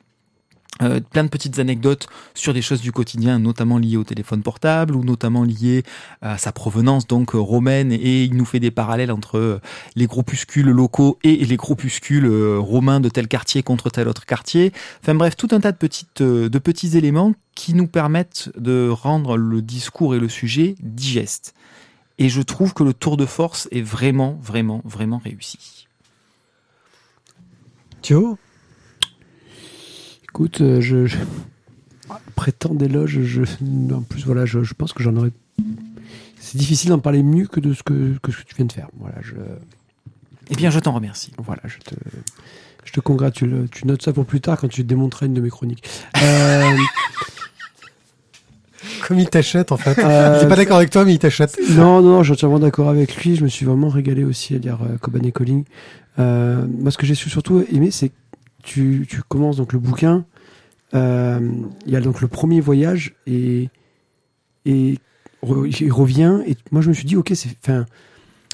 Euh, 0.82 0.98
plein 0.98 1.22
de 1.22 1.28
petites 1.28 1.60
anecdotes 1.60 2.08
sur 2.34 2.52
des 2.52 2.62
choses 2.62 2.80
du 2.80 2.90
quotidien, 2.90 3.38
notamment 3.38 3.78
liées 3.78 3.96
au 3.96 4.02
téléphone 4.02 4.42
portable 4.42 4.96
ou 4.96 5.04
notamment 5.04 5.44
liées 5.44 5.84
à 6.20 6.36
sa 6.36 6.50
provenance 6.50 7.06
donc 7.06 7.34
euh, 7.34 7.38
romaine. 7.38 7.92
Et 7.92 8.24
il 8.24 8.36
nous 8.36 8.44
fait 8.44 8.58
des 8.58 8.72
parallèles 8.72 9.12
entre 9.12 9.38
euh, 9.38 9.60
les 9.94 10.06
groupuscules 10.06 10.68
locaux 10.68 11.18
et 11.22 11.36
les 11.36 11.56
groupuscules 11.56 12.26
euh, 12.26 12.58
romains 12.58 12.98
de 12.98 13.08
tel 13.08 13.28
quartier 13.28 13.62
contre 13.62 13.88
tel 13.88 14.08
autre 14.08 14.26
quartier. 14.26 14.72
Enfin 15.00 15.14
bref, 15.14 15.36
tout 15.36 15.48
un 15.52 15.60
tas 15.60 15.70
de, 15.70 15.76
petites, 15.76 16.22
de 16.22 16.58
petits 16.58 16.96
éléments 16.96 17.34
qui 17.54 17.74
nous 17.74 17.86
permettent 17.86 18.50
de 18.58 18.88
rendre 18.88 19.36
le 19.36 19.62
discours 19.62 20.16
et 20.16 20.18
le 20.18 20.28
sujet 20.28 20.74
digeste. 20.80 21.54
Et 22.18 22.28
je 22.28 22.42
trouve 22.42 22.74
que 22.74 22.82
le 22.82 22.94
tour 22.94 23.16
de 23.16 23.26
force 23.26 23.68
est 23.70 23.82
vraiment, 23.82 24.38
vraiment, 24.42 24.82
vraiment 24.84 25.18
réussi. 25.18 25.86
Thio 28.02 28.38
Écoute, 30.34 30.60
euh, 30.62 30.80
je, 30.80 31.06
je... 31.06 31.16
après 32.10 32.50
tant 32.50 32.74
d'éloges, 32.74 33.20
je, 33.22 33.42
en 33.94 34.02
plus 34.02 34.24
voilà, 34.26 34.44
je, 34.46 34.64
je 34.64 34.74
pense 34.74 34.92
que 34.92 35.02
j'en 35.02 35.14
aurais. 35.16 35.30
C'est 36.40 36.58
difficile 36.58 36.90
d'en 36.90 36.98
parler 36.98 37.22
mieux 37.22 37.46
que 37.46 37.60
de 37.60 37.72
ce 37.72 37.82
que, 37.84 38.16
que 38.20 38.32
ce 38.32 38.38
que 38.38 38.42
tu 38.42 38.54
viens 38.56 38.64
de 38.66 38.72
faire. 38.72 38.88
Voilà, 38.98 39.16
je, 39.22 39.34
Eh 40.50 40.56
bien, 40.56 40.70
je 40.70 40.78
t'en 40.80 40.92
remercie. 40.92 41.32
voilà, 41.38 41.62
je 41.66 41.78
te, 41.78 41.94
je 42.84 42.92
te 42.92 43.00
congratule. 43.00 43.68
Tu 43.70 43.86
notes 43.86 44.02
ça 44.02 44.12
pour 44.12 44.26
plus 44.26 44.40
tard 44.40 44.58
quand 44.60 44.68
tu 44.68 44.82
démonteras 44.82 45.26
une 45.26 45.34
de 45.34 45.40
mes 45.40 45.50
chroniques. 45.50 45.88
Euh, 46.22 46.76
Comme 49.06 49.18
il 49.20 49.28
t'achète, 49.30 49.70
en 49.72 49.76
fait. 49.76 49.98
euh, 49.98 50.38
Il 50.40 50.44
est 50.46 50.48
pas 50.48 50.56
d'accord 50.56 50.76
avec 50.78 50.90
toi, 50.90 51.04
mais 51.04 51.14
il 51.14 51.18
t'achète. 51.18 51.56
Non, 51.70 52.02
non, 52.02 52.08
non, 52.10 52.22
je 52.22 52.24
suis 52.24 52.32
entièrement 52.34 52.58
d'accord 52.58 52.88
avec 52.88 53.14
lui. 53.16 53.36
Je 53.36 53.44
me 53.44 53.48
suis 53.48 53.64
vraiment 53.64 53.88
régalé 53.88 54.24
aussi 54.24 54.54
à 54.54 54.58
lire 54.58 54.80
euh, 54.82 54.98
Coban 54.98 55.20
et 55.20 55.32
Colling. 55.32 55.64
Euh, 56.18 56.66
moi, 56.80 56.90
ce 56.90 56.98
que 56.98 57.06
j'ai 57.06 57.14
surtout 57.14 57.64
aimé, 57.72 57.90
c'est 57.90 58.12
tu, 58.64 59.06
tu 59.08 59.22
commences 59.22 59.56
donc 59.58 59.72
le 59.72 59.78
bouquin. 59.78 60.24
euh, 60.94 61.40
Il 61.86 61.92
y 61.92 61.96
a 61.96 62.00
donc 62.00 62.20
le 62.20 62.28
premier 62.28 62.60
voyage 62.60 63.14
et, 63.26 63.68
et 64.64 64.98
re- 65.42 65.82
il 65.82 65.92
revient. 65.92 66.40
Et 66.46 66.56
moi, 66.72 66.80
je 66.82 66.88
me 66.88 66.94
suis 66.94 67.04
dit, 67.04 67.16
ok, 67.16 67.32
c'est. 67.34 67.50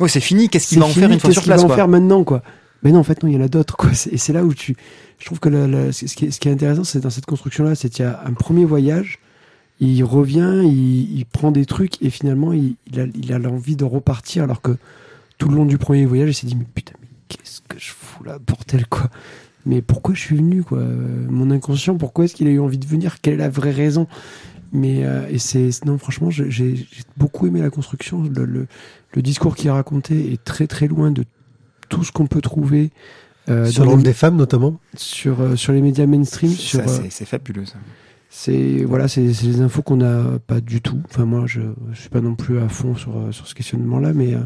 C'est 0.09 0.21
fini. 0.21 0.49
Qu'est-ce 0.49 0.69
qu'il 0.69 0.79
va 0.79 0.87
en 0.87 0.89
faire 1.01 1.11
une 1.15 1.21
fois 1.21 1.29
qu'est-ce 1.29 1.33
sur 1.35 1.43
qu'il 1.43 1.51
va 1.51 1.57
place 1.57 1.65
en 1.65 1.69
faire 1.77 1.89
maintenant, 1.89 2.25
quoi. 2.25 2.43
Mais 2.83 2.91
non, 2.93 3.01
en 3.01 3.05
fait, 3.05 3.23
non, 3.23 3.29
il 3.29 3.35
y 3.35 3.37
en 3.39 3.43
a 3.43 3.49
d'autres, 3.49 3.77
quoi. 3.77 3.91
Et 4.11 4.17
c'est 4.17 4.33
là 4.33 4.43
où 4.45 4.55
tu. 4.55 4.75
Je 5.19 5.27
trouve 5.27 5.39
que 5.41 5.51
la- 5.51 5.67
la- 5.67 5.93
ce, 5.93 6.07
qui 6.07 6.25
est, 6.27 6.31
ce 6.31 6.41
qui 6.41 6.49
est 6.49 6.53
intéressant, 6.53 6.85
c'est 6.85 7.01
dans 7.01 7.11
cette 7.11 7.27
construction-là, 7.27 7.75
c'est 7.75 7.91
qu'il 7.91 8.05
y 8.07 8.09
a 8.09 8.23
un 8.25 8.33
premier 8.33 8.65
voyage, 8.65 9.19
il 9.81 10.03
revient, 10.03 10.63
il, 10.65 11.19
il 11.19 11.27
prend 11.27 11.51
des 11.53 11.67
trucs, 11.67 12.01
et 12.03 12.09
finalement, 12.09 12.55
il, 12.55 12.77
il 12.91 13.01
a, 13.01 13.05
il 13.15 13.33
a 13.35 13.39
l'envie 13.39 13.77
de 13.77 13.85
repartir, 13.85 14.45
alors 14.45 14.63
que 14.63 14.75
tout 15.37 15.51
le 15.51 15.57
long 15.57 15.67
du 15.67 15.77
premier 15.77 16.07
voyage, 16.07 16.31
il 16.31 16.35
s'est 16.35 16.47
dit, 16.47 16.57
mais 16.57 16.65
putain, 16.75 16.95
mais 17.03 17.09
qu'est-ce 17.29 17.61
que 17.69 17.79
je 17.79 17.91
fous 17.93 18.25
là, 18.25 18.39
bordel, 18.39 18.87
quoi. 18.87 19.11
Mais 19.67 19.83
pourquoi 19.83 20.15
je 20.15 20.21
suis 20.21 20.37
venu, 20.37 20.63
quoi? 20.63 20.83
Mon 21.29 21.51
inconscient, 21.51 21.97
pourquoi 21.97 22.25
est-ce 22.25 22.35
qu'il 22.35 22.47
a 22.49 22.51
eu 22.51 22.61
envie 22.61 22.79
de 22.79 22.87
venir? 22.87 23.21
Quelle 23.21 23.35
est 23.35 23.39
la 23.39 23.49
vraie 23.51 23.73
raison? 23.73 24.07
Mais 24.73 25.05
euh, 25.05 25.27
et 25.29 25.39
c'est 25.39 25.69
non 25.85 25.99
franchement 25.99 26.31
j'ai 26.31 26.49
j'ai- 26.49 26.77
j'ai 26.77 27.03
beaucoup 27.17 27.49
aimé 27.49 27.61
la 27.61 27.71
construction 27.71 28.23
le, 28.23 28.45
le, 28.45 28.69
le 29.15 29.23
discours 29.23 29.57
qui 29.57 29.67
est 29.67 29.71
raconté 29.73 30.33
est 30.33 30.45
très 30.45 30.69
très 30.69 30.87
loin 30.87 31.11
de 31.11 31.25
tout 31.89 32.05
ce 32.05 32.13
qu'on 32.13 32.29
peut 32.29 32.41
trouver 32.41 32.91
euh, 33.49 33.67
Sur 33.67 33.83
le 33.83 33.91
rôle 33.91 33.99
les- 33.99 34.05
des 34.05 34.13
femmes, 34.13 34.37
notamment? 34.37 34.79
sur 34.97 35.41
euh, 35.41 35.57
sur 35.57 35.73
les 35.73 35.81
médias 35.81 36.07
mainstream 36.07 36.53
sur 36.53 36.79
Ça, 36.85 36.89
euh, 36.89 36.99
c'est- 37.03 37.11
C'est 37.11 37.25
fabuleux. 37.25 37.67
Ça. 37.67 37.79
c'est 38.29 38.85
voilà 38.85 39.09
c'est 39.09 39.33
c'est 39.35 39.47
des 39.49 39.61
infos 39.61 39.83
qu'on 39.83 39.97
n'a 39.97 40.39
pas 40.47 40.61
du 40.61 40.81
tout 40.81 41.01
enfin 41.09 41.25
moi 41.25 41.47
je, 41.49 41.63
je 41.93 42.01
suis 42.03 42.09
pas 42.09 42.21
non 42.21 42.37
plus 42.37 42.61
à 42.61 42.69
fond 42.69 42.95
sur 42.95 43.17
euh, 43.19 43.33
sur 43.33 43.49
ce 43.49 43.57
questionnement 43.57 43.99
là 43.99 44.13
mais 44.13 44.35
euh, 44.35 44.41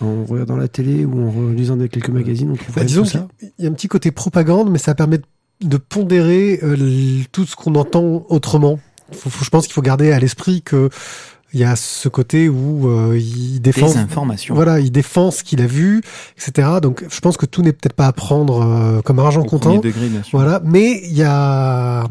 en 0.00 0.24
regardant 0.24 0.56
la 0.56 0.68
télé 0.68 1.04
ou 1.04 1.26
en 1.26 1.30
relisant 1.30 1.76
des 1.76 1.88
quelques 1.88 2.10
magazines 2.10 2.50
on 2.50 2.56
trouve 2.56 2.74
Bah, 2.74 2.84
disons 2.84 3.02
tout 3.04 3.08
ça 3.10 3.26
qu'il 3.38 3.50
y 3.60 3.66
a 3.66 3.70
un 3.70 3.72
petit 3.72 3.88
côté 3.88 4.10
propagande, 4.10 4.70
mais 4.70 4.78
ça 4.78 4.94
permet 4.94 5.20
de- 5.62 5.76
pondérer 5.78 6.60
euh, 6.62 6.76
tout 7.32 7.46
ce 7.46 7.56
qu'on 7.56 7.74
entend 7.76 8.26
autrement. 8.28 8.78
Faut- 9.12 9.30
faut- 9.30 9.44
je 9.44 9.50
pense 9.50 9.64
qu'il 9.66 9.72
faut 9.74 9.82
garder 9.82 10.12
à 10.12 10.18
l'esprit 10.18 10.60
que 10.62 10.90
il 11.54 11.60
y 11.60 11.64
a 11.64 11.76
ce 11.76 12.08
côté 12.10 12.48
où 12.50 12.88
euh, 12.90 13.16
il 13.18 13.60
défend. 13.60 13.86
Des 13.86 13.96
informations. 13.96 14.54
Voilà, 14.54 14.80
il 14.80 14.90
défend 14.92 15.30
ce 15.30 15.42
qu'il 15.44 15.62
a 15.62 15.66
vu, 15.66 16.02
etc. 16.36 16.68
Donc, 16.82 17.04
je 17.08 17.20
pense 17.20 17.36
que 17.38 17.46
tout 17.46 17.62
n'est 17.62 17.72
peut-être 17.72 17.94
pas 17.94 18.08
à 18.08 18.12
prendre 18.12 18.60
euh, 18.62 19.00
comme 19.00 19.18
argent 19.20 19.40
Au 19.42 19.44
comptant. 19.44 19.70
premier 19.70 19.80
degré, 19.80 20.08
bien 20.08 20.22
sûr. 20.22 20.36
Voilà, 20.38 20.60
mais 20.64 21.00
il 21.04 21.16
y 21.16 21.22
a, 21.22 22.06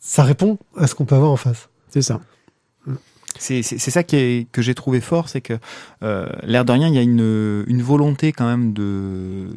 ça 0.00 0.24
répond 0.24 0.58
à 0.76 0.86
ce 0.86 0.94
qu'on 0.94 1.04
peut 1.04 1.14
avoir 1.14 1.30
en 1.30 1.36
face. 1.36 1.68
c'est 1.90 2.02
ça 2.02 2.20
C'est 3.38 3.62
ça 3.62 4.02
qui 4.02 4.16
est, 4.16 4.48
que 4.52 4.62
j'ai 4.62 4.74
trouvé 4.74 5.00
fort, 5.00 5.28
c'est 5.28 5.40
que 5.40 5.54
euh, 6.02 6.26
l'air 6.42 6.64
de 6.64 6.72
rien, 6.72 6.88
il 6.88 6.94
y 6.94 6.98
a 6.98 7.02
une, 7.02 7.64
une 7.66 7.82
volonté 7.82 8.32
quand 8.32 8.46
même 8.46 8.72
de, 8.72 9.48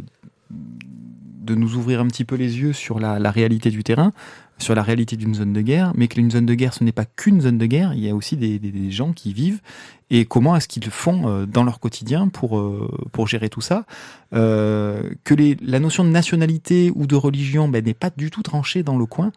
de 0.52 1.56
nous 1.56 1.76
ouvrir 1.76 2.00
un 2.02 2.08
petit 2.08 2.26
peu 2.26 2.36
les 2.36 2.60
yeux 2.60 2.74
sur 2.74 3.00
la, 3.00 3.20
la 3.20 3.32
réalité 3.32 3.70
du 3.72 3.84
terrain, 3.84 4.14
sur 4.58 4.76
la 4.76 4.84
réalité 4.84 5.16
d'une 5.16 5.34
zone 5.34 5.54
de 5.54 5.62
guerre, 5.62 5.94
mais 5.96 6.08
que 6.08 6.20
une 6.20 6.30
zone 6.32 6.46
de 6.46 6.54
guerre, 6.54 6.74
ce 6.74 6.84
n'est 6.84 6.92
pas 6.92 7.06
qu'une 7.06 7.42
zone 7.42 7.58
de 7.58 7.66
guerre, 7.66 7.94
il 7.94 8.02
y 8.04 8.10
a 8.10 8.16
aussi 8.16 8.36
des, 8.36 8.60
des- 8.60 8.92
gens 8.92 9.14
qui 9.14 9.34
vivent, 9.34 9.62
et 10.10 10.26
comment 10.26 10.56
est-ce 10.56 10.68
qu'ils 10.68 10.84
font 10.90 11.30
euh, 11.30 11.46
dans 11.46 11.64
leur 11.64 11.80
quotidien 11.80 12.28
pour, 12.28 12.60
euh, 12.60 12.90
pour 13.14 13.28
gérer 13.28 13.50
tout 13.50 13.62
ça. 13.62 13.86
Euh, 14.34 15.04
que 15.24 15.34
les, 15.34 15.56
la 15.62 15.80
notion 15.80 16.04
de 16.04 16.10
nationalité 16.10 16.92
ou 16.94 17.08
de 17.08 17.16
religion 17.16 17.70
ben, 17.70 17.86
n'est 17.86 17.94
pas 17.94 18.10
du 18.16 18.32
tout 18.32 18.44
tranchée 18.44 18.84
dans 18.84 18.98
le 18.98 19.06
coin. 19.06 19.32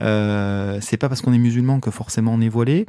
Euh, 0.00 0.78
c'est 0.80 0.96
pas 0.96 1.08
parce 1.08 1.20
qu'on 1.20 1.32
est 1.32 1.38
musulman 1.38 1.80
que 1.80 1.90
forcément 1.90 2.32
on 2.34 2.40
est 2.40 2.48
voilé. 2.48 2.86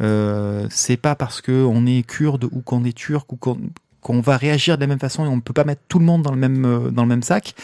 Euh, 0.00 0.66
c'est 0.70 0.96
pas 0.96 1.14
parce 1.14 1.40
que 1.40 1.64
on 1.64 1.86
est 1.86 2.06
kurde 2.06 2.44
ou 2.44 2.60
qu'on 2.60 2.84
est 2.84 2.96
turc 2.96 3.32
ou 3.32 3.36
qu'on 3.36 3.58
qu'on 4.02 4.22
va 4.22 4.38
réagir 4.38 4.76
de 4.76 4.80
la 4.80 4.86
même 4.86 4.98
façon 4.98 5.26
et 5.26 5.28
on 5.28 5.36
ne 5.36 5.42
peut 5.42 5.52
pas 5.52 5.64
mettre 5.64 5.82
tout 5.86 5.98
le 5.98 6.06
monde 6.06 6.22
dans 6.22 6.30
le 6.32 6.38
même, 6.38 6.64
euh, 6.64 7.20
sac. 7.20 7.54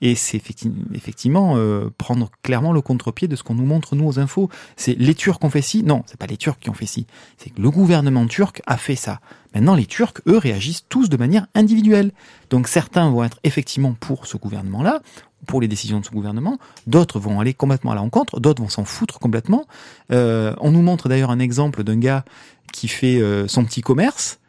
Et 0.00 0.16
c'est 0.16 0.38
effecti- 0.38 0.72
effectivement 0.92 1.56
prendre 1.96 2.30
clairement 2.42 2.72
le 2.72 2.80
contre-pied 2.82 3.28
de 3.28 3.36
ce 3.36 3.44
qu'on 3.44 3.54
nous 3.54 3.64
montre 3.64 3.94
nous 3.94 4.06
aux 4.06 4.18
infos. 4.18 4.50
C'est 4.76 4.98
les 4.98 5.14
Turcs 5.14 5.38
ont 5.42 5.50
fait 5.50 5.62
ci. 5.62 5.84
Non, 5.84 6.02
c'est 6.06 6.18
pas 6.18 6.26
les 6.26 6.36
Turcs 6.36 6.58
qui 6.58 6.68
ont 6.68 6.74
fait 6.74 6.84
ci. 6.84 7.06
C'est 7.38 7.50
que 7.50 7.62
le 7.62 7.70
gouvernement 7.70 8.26
turc 8.26 8.60
a 8.66 8.76
fait 8.76 8.96
ça. 8.96 9.20
Maintenant, 9.54 9.76
les 9.76 9.86
Turcs, 9.86 10.14
eux, 10.26 10.36
réagissent 10.36 10.84
tous 10.88 11.08
de 11.08 11.16
manière 11.16 11.46
individuelle. 11.54 12.10
Donc 12.50 12.66
certains 12.66 13.08
vont 13.08 13.22
être 13.22 13.38
effectivement 13.44 13.94
pour 13.98 14.26
ce 14.26 14.36
gouvernement-là, 14.36 15.00
pour 15.46 15.60
les 15.60 15.68
décisions 15.68 16.00
de 16.00 16.04
ce 16.04 16.10
gouvernement. 16.10 16.58
D'autres 16.86 17.18
vont 17.18 17.40
aller 17.40 17.54
complètement 17.54 17.92
à 17.92 17.94
l'encontre. 17.94 18.40
D'autres 18.40 18.62
vont 18.62 18.68
s'en 18.68 18.84
foutre 18.84 19.18
complètement. 19.18 19.64
Euh, 20.12 20.54
on 20.60 20.70
nous 20.70 20.82
montre 20.82 21.08
d'ailleurs 21.08 21.30
un 21.30 21.38
exemple 21.38 21.84
d'un 21.84 21.98
gars 21.98 22.24
qui 22.72 22.88
fait 22.88 23.20
euh, 23.20 23.46
son 23.48 23.64
petit 23.64 23.82
commerce. 23.82 24.40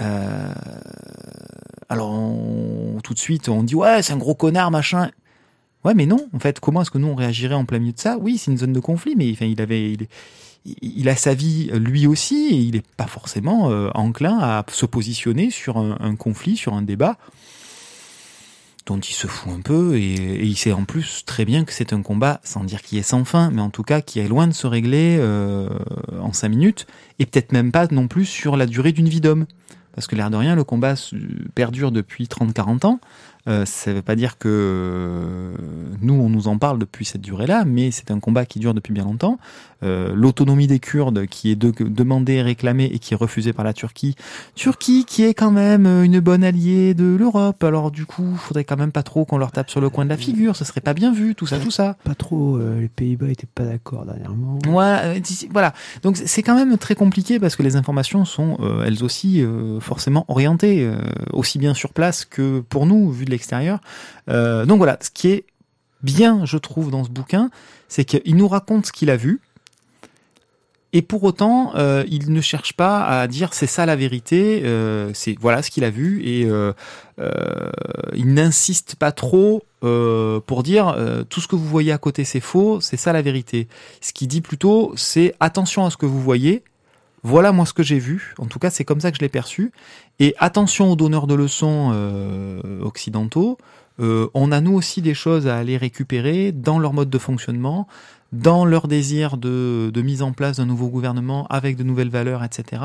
Euh, 0.00 0.52
alors 1.90 2.10
tout 3.04 3.12
de 3.12 3.18
suite 3.18 3.50
on 3.50 3.62
dit 3.62 3.74
ouais 3.74 4.02
c'est 4.02 4.14
un 4.14 4.18
gros 4.18 4.34
connard 4.34 4.70
machin. 4.70 5.10
Ouais 5.84 5.92
mais 5.92 6.06
non 6.06 6.28
en 6.32 6.38
fait 6.38 6.60
comment 6.60 6.80
est-ce 6.82 6.90
que 6.90 6.98
nous 6.98 7.08
on 7.08 7.14
réagirait 7.14 7.54
en 7.54 7.66
plein 7.66 7.78
milieu 7.78 7.92
de 7.92 8.00
ça? 8.00 8.16
Oui 8.18 8.38
c'est 8.38 8.50
une 8.50 8.56
zone 8.56 8.72
de 8.72 8.80
conflit 8.80 9.14
mais 9.16 9.28
il 9.28 9.60
avait 9.60 9.98
il, 10.80 11.08
a 11.10 11.16
sa 11.16 11.34
vie 11.34 11.70
lui 11.74 12.06
aussi 12.06 12.48
et 12.52 12.56
il 12.56 12.74
n'est 12.74 12.82
pas 12.96 13.06
forcément 13.06 13.64
enclin 13.94 14.38
à 14.38 14.64
se 14.70 14.86
positionner 14.86 15.50
sur 15.50 15.76
un 15.76 16.16
conflit 16.16 16.56
sur 16.56 16.72
un 16.72 16.82
débat 16.82 17.18
dont 18.86 18.98
il 18.98 19.12
se 19.12 19.26
fout 19.26 19.52
un 19.52 19.60
peu 19.60 19.96
et, 19.96 20.44
il 20.44 20.56
sait 20.56 20.72
en 20.72 20.84
plus 20.84 21.24
très 21.24 21.44
bien 21.44 21.64
que 21.64 21.72
c'est 21.72 21.92
un 21.92 22.02
combat 22.02 22.40
sans 22.42 22.64
dire 22.64 22.82
qui 22.82 22.98
est 22.98 23.02
sans 23.02 23.24
fin 23.24 23.50
mais 23.50 23.62
en 23.62 23.70
tout 23.70 23.82
cas 23.82 24.00
qui 24.00 24.18
est 24.18 24.28
loin 24.28 24.46
de 24.46 24.52
se 24.52 24.66
régler 24.66 25.18
euh, 25.20 25.68
en 26.20 26.32
cinq 26.32 26.48
minutes 26.48 26.86
et 27.18 27.26
peut-être 27.26 27.52
même 27.52 27.72
pas 27.72 27.86
non 27.90 28.08
plus 28.08 28.24
sur 28.24 28.56
la 28.56 28.66
durée 28.66 28.92
d'une 28.92 29.08
vie 29.08 29.20
d'homme 29.20 29.46
parce 29.94 30.06
que 30.06 30.16
l'air 30.16 30.30
de 30.30 30.36
rien, 30.36 30.54
le 30.54 30.64
combat 30.64 30.94
perdure 31.54 31.92
depuis 31.92 32.24
30-40 32.24 32.86
ans. 32.86 33.00
Euh, 33.48 33.64
ça 33.66 33.90
ne 33.90 33.96
veut 33.96 34.02
pas 34.02 34.14
dire 34.14 34.38
que 34.38 34.48
euh, 34.48 35.52
nous, 36.00 36.14
on 36.14 36.28
nous 36.28 36.46
en 36.48 36.58
parle 36.58 36.78
depuis 36.78 37.04
cette 37.04 37.22
durée-là, 37.22 37.64
mais 37.66 37.90
c'est 37.90 38.10
un 38.10 38.20
combat 38.20 38.46
qui 38.46 38.58
dure 38.60 38.72
depuis 38.74 38.92
bien 38.92 39.04
longtemps. 39.04 39.38
Euh, 39.82 40.12
L'autonomie 40.14 40.68
des 40.68 40.78
Kurdes 40.78 41.26
qui 41.26 41.50
est 41.50 41.56
de- 41.56 41.72
demandée, 41.82 42.40
réclamée 42.40 42.84
et 42.84 43.00
qui 43.00 43.14
est 43.14 43.16
refusée 43.16 43.52
par 43.52 43.64
la 43.64 43.72
Turquie. 43.72 44.14
Turquie 44.54 45.04
qui 45.04 45.24
est 45.24 45.34
quand 45.34 45.50
même 45.50 45.86
une 46.04 46.20
bonne 46.20 46.44
alliée 46.44 46.94
de 46.94 47.16
l'Europe. 47.16 47.64
Alors 47.64 47.90
du 47.90 48.06
coup, 48.06 48.36
faudrait 48.36 48.62
quand 48.62 48.76
même 48.76 48.92
pas 48.92 49.02
trop 49.02 49.24
qu'on 49.24 49.38
leur 49.38 49.50
tape 49.50 49.70
sur 49.70 49.80
le 49.80 49.90
coin 49.90 50.04
de 50.04 50.10
la 50.10 50.16
figure. 50.16 50.54
Ce 50.54 50.64
serait 50.64 50.80
pas 50.80 50.94
bien 50.94 51.12
vu, 51.12 51.34
tout 51.34 51.48
ça, 51.48 51.58
tout 51.58 51.72
ça. 51.72 51.96
Pas 52.04 52.14
trop, 52.14 52.58
les 52.78 52.86
Pays-Bas 52.88 53.26
étaient 53.28 53.48
pas 53.52 53.64
d'accord 53.64 54.04
dernièrement. 54.06 54.60
Ouais, 54.68 55.20
voilà. 55.50 55.72
Donc 56.04 56.16
c'est- 56.16 56.42
quand 56.44 56.54
même 56.54 56.78
très 56.78 56.94
compliqué 56.94 57.40
parce 57.40 57.56
que 57.56 57.64
les 57.64 57.74
informations 57.74 58.24
sont 58.24 58.58
elles 58.86 59.02
aussi 59.02 59.44
forcément 59.80 60.24
orientées, 60.28 60.88
aussi 61.32 61.58
bien 61.58 61.74
sur 61.74 61.92
place 61.92 62.24
que 62.24 62.60
pour 62.60 62.86
nous, 62.86 63.10
vu 63.10 63.24
de 63.24 63.31
l'extérieur. 63.32 63.80
Euh, 64.28 64.64
donc 64.64 64.78
voilà, 64.78 64.98
ce 65.00 65.10
qui 65.10 65.28
est 65.28 65.44
bien, 66.02 66.44
je 66.44 66.58
trouve, 66.58 66.90
dans 66.90 67.04
ce 67.04 67.10
bouquin, 67.10 67.50
c'est 67.88 68.04
qu'il 68.04 68.36
nous 68.36 68.48
raconte 68.48 68.86
ce 68.86 68.92
qu'il 68.92 69.10
a 69.10 69.16
vu. 69.16 69.40
Et 70.94 71.00
pour 71.00 71.24
autant, 71.24 71.72
euh, 71.74 72.04
il 72.08 72.32
ne 72.32 72.40
cherche 72.42 72.74
pas 72.74 73.06
à 73.06 73.26
dire 73.26 73.54
c'est 73.54 73.66
ça 73.66 73.86
la 73.86 73.96
vérité, 73.96 74.60
euh, 74.64 75.10
c'est 75.14 75.34
voilà 75.40 75.62
ce 75.62 75.70
qu'il 75.70 75.84
a 75.84 75.90
vu 75.90 76.22
et 76.22 76.46
il 78.14 78.34
n'insiste 78.34 78.96
pas 78.96 79.10
trop 79.10 79.64
pour 79.80 80.62
dire 80.62 80.94
tout 81.30 81.40
ce 81.40 81.48
que 81.48 81.56
vous 81.56 81.66
voyez 81.66 81.92
à 81.92 81.98
côté 81.98 82.24
c'est 82.24 82.40
faux, 82.40 82.80
c'est 82.82 82.98
ça 82.98 83.14
la 83.14 83.22
vérité. 83.22 83.68
Ce 84.02 84.12
qu'il 84.12 84.28
dit 84.28 84.42
plutôt 84.42 84.92
c'est 84.96 85.34
attention 85.40 85.86
à 85.86 85.90
ce 85.90 85.96
que 85.96 86.04
vous 86.04 86.20
voyez, 86.20 86.62
voilà 87.22 87.52
moi 87.52 87.66
ce 87.66 87.72
que 87.72 87.82
j'ai 87.82 87.98
vu, 87.98 88.34
en 88.38 88.46
tout 88.46 88.58
cas 88.58 88.70
c'est 88.70 88.84
comme 88.84 89.00
ça 89.00 89.10
que 89.10 89.16
je 89.16 89.22
l'ai 89.22 89.28
perçu, 89.28 89.72
et 90.20 90.34
attention 90.38 90.92
aux 90.92 90.96
donneurs 90.96 91.26
de 91.26 91.34
leçons 91.34 91.90
euh, 91.92 92.80
occidentaux, 92.82 93.58
euh, 94.00 94.28
on 94.34 94.52
a 94.52 94.60
nous 94.60 94.72
aussi 94.74 95.02
des 95.02 95.14
choses 95.14 95.46
à 95.46 95.56
aller 95.56 95.76
récupérer 95.76 96.52
dans 96.52 96.78
leur 96.78 96.92
mode 96.92 97.10
de 97.10 97.18
fonctionnement, 97.18 97.86
dans 98.32 98.64
leur 98.64 98.88
désir 98.88 99.36
de, 99.36 99.90
de 99.92 100.02
mise 100.02 100.22
en 100.22 100.32
place 100.32 100.56
d'un 100.56 100.64
nouveau 100.64 100.88
gouvernement 100.88 101.46
avec 101.50 101.76
de 101.76 101.82
nouvelles 101.82 102.08
valeurs, 102.08 102.42
etc. 102.42 102.82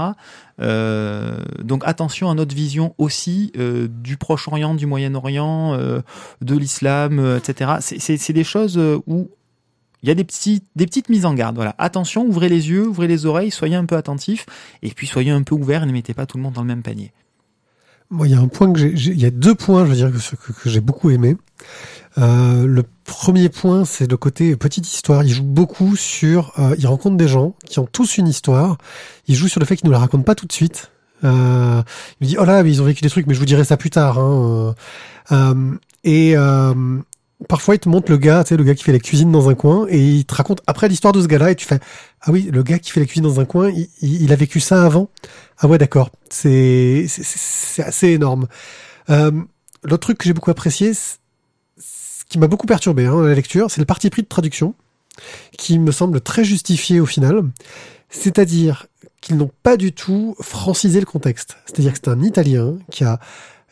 Euh, 0.59 1.39
donc 1.63 1.83
attention 1.85 2.29
à 2.29 2.33
notre 2.33 2.53
vision 2.53 2.93
aussi 2.97 3.53
euh, 3.57 3.87
du 3.87 4.17
Proche-Orient, 4.17 4.75
du 4.75 4.85
Moyen-Orient, 4.85 5.73
euh, 5.73 6.01
de 6.41 6.57
l'islam, 6.57 7.19
euh, 7.19 7.37
etc. 7.37 7.75
C'est- 7.79 8.33
des 8.33 8.43
choses 8.43 8.77
euh, 8.77 8.99
où 9.07 9.29
il 10.03 10.09
y 10.09 10.11
a 10.11 10.15
des, 10.15 10.23
petits, 10.23 10.61
des 10.75 10.85
petites 10.85 11.09
mises 11.09 11.25
en 11.25 11.33
garde. 11.33 11.55
Voilà. 11.55 11.75
Attention, 11.77 12.25
ouvrez 12.25 12.49
les 12.49 12.69
yeux, 12.69 12.87
ouvrez 12.87 13.07
les 13.07 13.25
oreilles, 13.25 13.51
soyez 13.51 13.75
un 13.75 13.85
peu 13.85 13.95
attentifs, 13.95 14.45
et 14.83 14.89
puis 14.89 15.07
soyez 15.07 15.31
un 15.31 15.43
peu 15.43 15.55
ouverts 15.55 15.85
ne 15.85 15.91
mettez 15.91 16.13
pas 16.13 16.25
tout 16.25 16.37
le 16.37 16.43
monde 16.43 16.53
dans 16.53 16.61
le 16.61 16.67
même 16.67 16.83
panier. 16.83 17.11
Moi, 18.09 18.27
il 18.27 18.31
y 18.31 18.35
a 18.35 18.39
un 18.39 18.47
point 18.47 18.71
que 18.71 18.79
j'ai, 18.79 19.11
il 19.11 19.19
y 19.19 19.25
a 19.25 19.31
deux 19.31 19.55
points, 19.55 19.83
je 19.85 19.89
veux 19.89 19.95
dire, 19.95 20.11
que, 20.11 20.69
j'ai 20.69 20.79
beaucoup 20.79 21.09
aimé. 21.09 21.35
Euh, 22.17 22.65
le 22.65 22.83
premier 23.03 23.49
point, 23.49 23.83
c'est 23.83 24.09
le 24.09 24.15
côté 24.15 24.55
petite 24.55 24.87
histoire. 24.87 25.23
Il 25.23 25.29
joue 25.29 25.43
beaucoup 25.43 25.95
sur, 25.97 26.53
euh, 26.57 26.73
il 26.77 26.87
rencontre 26.87 27.17
des 27.17 27.27
gens 27.27 27.53
qui 27.65 27.79
ont 27.79 27.87
tous 27.91 28.17
une 28.17 28.27
histoire. 28.27 28.77
Il 29.27 29.35
joue 29.35 29.49
sur 29.49 29.59
le 29.59 29.65
fait 29.65 29.75
qu'ils 29.75 29.87
ne 29.87 29.91
la 29.91 29.99
racontent 29.99 30.23
pas 30.23 30.35
tout 30.35 30.45
de 30.45 30.53
suite. 30.53 30.91
Euh, 31.23 31.83
il 32.21 32.27
dit, 32.27 32.37
oh 32.39 32.45
là, 32.45 32.61
ils 32.61 32.81
ont 32.81 32.85
vécu 32.85 33.01
des 33.01 33.09
trucs, 33.09 33.27
mais 33.27 33.33
je 33.33 33.39
vous 33.39 33.45
dirai 33.45 33.65
ça 33.65 33.75
plus 33.75 33.89
tard. 33.89 34.19
Hein. 34.19 34.75
Et 36.05 36.35
parfois, 37.47 37.75
il 37.75 37.79
te 37.79 37.89
montre 37.89 38.11
le 38.11 38.17
gars, 38.17 38.43
tu 38.43 38.49
sais, 38.49 38.57
le 38.57 38.63
gars 38.63 38.75
qui 38.75 38.83
fait 38.83 38.91
la 38.91 38.99
cuisine 38.99 39.31
dans 39.31 39.49
un 39.49 39.55
coin, 39.55 39.85
et 39.89 39.99
il 39.99 40.25
te 40.25 40.33
raconte 40.33 40.61
après 40.67 40.87
l'histoire 40.87 41.13
de 41.13 41.21
ce 41.21 41.27
gars-là, 41.27 41.51
et 41.51 41.55
tu 41.55 41.65
fais, 41.65 41.79
ah 42.21 42.31
oui, 42.31 42.49
le 42.51 42.63
gars 42.63 42.79
qui 42.79 42.91
fait 42.91 42.99
la 42.99 43.05
cuisine 43.05 43.23
dans 43.23 43.39
un 43.39 43.45
coin, 43.45 43.71
il, 44.01 44.31
a 44.31 44.35
vécu 44.35 44.59
ça 44.59 44.83
avant? 44.83 45.09
Ah 45.59 45.67
ouais, 45.67 45.77
d'accord. 45.77 46.09
C'est 46.29 47.05
c'est- 47.07 47.83
assez 47.83 48.09
énorme. 48.09 48.47
Euh, 49.09 49.31
L'autre 49.83 50.07
truc 50.07 50.17
que 50.17 50.25
j'ai 50.25 50.33
beaucoup 50.33 50.49
apprécié, 50.51 50.93
ce 50.93 52.25
qui 52.27 52.39
m'a 52.39 52.47
beaucoup 52.47 52.65
perturbé 52.65 53.05
hein, 53.05 53.11
dans 53.11 53.21
la 53.21 53.35
lecture, 53.35 53.69
c'est 53.69 53.79
le 53.79 53.85
parti 53.85 54.09
pris 54.09 54.23
de 54.23 54.27
traduction, 54.27 54.73
qui 55.57 55.79
me 55.79 55.91
semble 55.91 56.19
très 56.19 56.43
justifié 56.43 56.99
au 56.99 57.05
final. 57.05 57.43
C'est-à-dire 58.09 58.87
qu'ils 59.21 59.37
n'ont 59.37 59.51
pas 59.63 59.77
du 59.77 59.91
tout 59.93 60.35
francisé 60.41 60.99
le 60.99 61.05
contexte. 61.05 61.57
C'est-à-dire 61.65 61.93
que 61.93 61.99
c'est 62.03 62.09
un 62.09 62.21
Italien 62.23 62.77
qui 62.91 63.03
a 63.03 63.19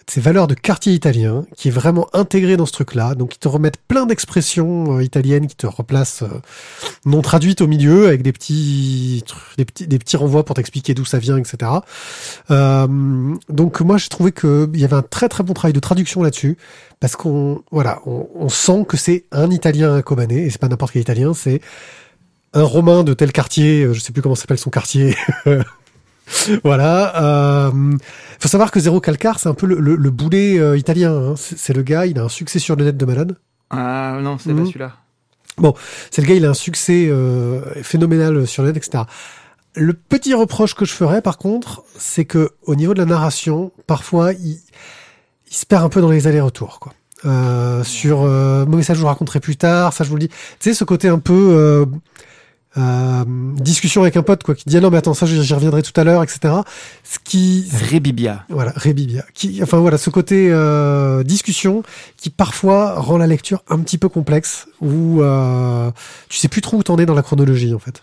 ses 0.07 0.21
valeurs 0.21 0.47
de 0.47 0.53
quartier 0.53 0.93
italien, 0.93 1.45
qui 1.55 1.69
est 1.69 1.71
vraiment 1.71 2.07
intégré 2.13 2.57
dans 2.57 2.65
ce 2.65 2.71
truc-là. 2.71 3.15
Donc, 3.15 3.35
ils 3.35 3.39
te 3.39 3.47
remettent 3.47 3.77
plein 3.87 4.05
d'expressions 4.05 4.97
euh, 4.97 5.03
italiennes 5.03 5.47
qui 5.47 5.55
te 5.55 5.65
replacent 5.65 6.21
euh, 6.21 6.41
non 7.05 7.21
traduites 7.21 7.61
au 7.61 7.67
milieu, 7.67 8.07
avec 8.07 8.21
des 8.21 8.31
petits, 8.31 9.23
des 9.57 9.65
petits, 9.65 9.87
des 9.87 9.97
petits 9.97 10.17
renvois 10.17 10.45
pour 10.45 10.55
t'expliquer 10.55 10.93
d'où 10.93 11.05
ça 11.05 11.17
vient, 11.17 11.37
etc. 11.37 11.71
Euh, 12.51 13.35
donc, 13.49 13.81
moi, 13.81 13.97
j'ai 13.97 14.09
trouvé 14.09 14.31
qu'il 14.31 14.69
y 14.75 14.83
avait 14.83 14.95
un 14.95 15.01
très 15.01 15.27
très 15.27 15.43
bon 15.43 15.53
travail 15.53 15.73
de 15.73 15.79
traduction 15.79 16.21
là-dessus, 16.21 16.57
parce 16.99 17.15
qu'on, 17.15 17.63
voilà, 17.71 17.99
on, 18.05 18.27
on 18.35 18.49
sent 18.49 18.85
que 18.87 18.97
c'est 18.97 19.25
un 19.31 19.49
Italien 19.49 19.95
à 19.95 20.01
Kobané, 20.03 20.45
et 20.45 20.49
c'est 20.51 20.61
pas 20.61 20.67
n'importe 20.69 20.91
quel 20.93 21.01
Italien, 21.01 21.33
c'est 21.33 21.61
un 22.53 22.63
Romain 22.63 23.03
de 23.03 23.13
tel 23.13 23.31
quartier, 23.31 23.89
je 23.91 23.99
sais 23.99 24.13
plus 24.13 24.21
comment 24.21 24.35
s'appelle 24.35 24.59
son 24.59 24.69
quartier. 24.69 25.15
voilà. 26.63 27.21
Euh, 27.67 27.71
faut 28.39 28.47
savoir 28.47 28.71
que 28.71 28.79
Zéro 28.79 28.99
Calcar, 28.99 29.39
c'est 29.39 29.49
un 29.49 29.53
peu 29.53 29.65
le, 29.67 29.79
le, 29.79 29.95
le 29.95 30.09
boulet 30.11 30.59
euh, 30.59 30.77
italien. 30.77 31.13
hein. 31.13 31.33
C'est 31.37 31.73
le 31.73 31.81
gars, 31.83 32.05
il 32.05 32.19
a 32.19 32.23
un 32.23 32.29
succès 32.29 32.59
sur 32.59 32.75
le 32.75 32.85
net 32.85 32.97
de 32.97 33.05
malade. 33.05 33.35
Ah 33.69 34.19
non, 34.21 34.37
c'est 34.37 34.51
Mhm. 34.51 34.59
pas 34.59 34.65
celui-là. 34.65 34.91
C'est 36.11 36.21
le 36.21 36.27
gars, 36.27 36.35
il 36.35 36.45
a 36.45 36.49
un 36.49 36.53
succès 36.53 37.07
euh, 37.09 37.61
phénoménal 37.83 38.45
sur 38.45 38.63
le 38.63 38.71
net, 38.71 38.77
etc. 38.85 39.03
Le 39.75 39.93
petit 39.93 40.33
reproche 40.33 40.73
que 40.75 40.85
je 40.85 40.93
ferais, 40.93 41.21
par 41.21 41.37
contre, 41.37 41.83
c'est 41.97 42.25
que 42.25 42.51
au 42.63 42.75
niveau 42.75 42.93
de 42.93 42.99
la 42.99 43.05
narration, 43.05 43.71
parfois, 43.87 44.33
il, 44.33 44.59
il 45.49 45.53
se 45.55 45.65
perd 45.65 45.83
un 45.83 45.89
peu 45.89 46.01
dans 46.01 46.09
les 46.11 46.27
allers-retours, 46.27 46.79
quoi. 46.79 46.93
Euh, 47.23 47.83
sur 47.83 48.21
euh, 48.23 48.65
bon, 48.65 48.77
mais 48.77 48.83
ça 48.83 48.93
je 48.93 48.99
vous 48.99 49.07
raconterai 49.07 49.39
plus 49.39 49.55
tard, 49.57 49.93
ça 49.93 50.03
je 50.03 50.09
vous 50.09 50.15
le 50.15 50.21
dis. 50.21 50.27
Tu 50.27 50.35
sais 50.59 50.73
ce 50.73 50.83
côté 50.83 51.07
un 51.07 51.17
peu 51.19 51.85
discussion 52.77 54.01
avec 54.01 54.17
un 54.17 54.23
pote 54.23 54.43
quoi, 54.43 54.53
qui 54.55 54.65
dit 54.67 54.77
ah 54.77 54.81
non 54.81 54.89
mais 54.89 54.97
attends 54.97 55.13
ça 55.13 55.25
j'y 55.25 55.53
reviendrai 55.53 55.81
tout 55.81 55.99
à 55.99 56.03
l'heure, 56.03 56.23
etc. 56.23 56.53
Ce 57.03 57.17
qui 57.23 57.69
Rébibia. 57.73 58.43
voilà, 58.49 58.73
Rébibia. 58.75 59.23
Qui, 59.33 59.61
enfin 59.63 59.77
voilà, 59.77 59.97
ce 59.97 60.09
côté 60.09 60.49
euh, 60.51 61.23
discussion 61.23 61.83
qui 62.17 62.29
parfois 62.29 62.99
rend 62.99 63.17
la 63.17 63.27
lecture 63.27 63.63
un 63.69 63.79
petit 63.79 63.97
peu 63.97 64.09
complexe, 64.09 64.67
où 64.81 65.21
euh, 65.21 65.91
tu 66.29 66.37
sais 66.37 66.47
plus 66.49 66.61
trop 66.61 66.77
où 66.77 66.83
t'en 66.83 66.97
es 66.97 67.05
dans 67.05 67.13
la 67.15 67.23
chronologie 67.23 67.73
en 67.73 67.79
fait. 67.79 68.01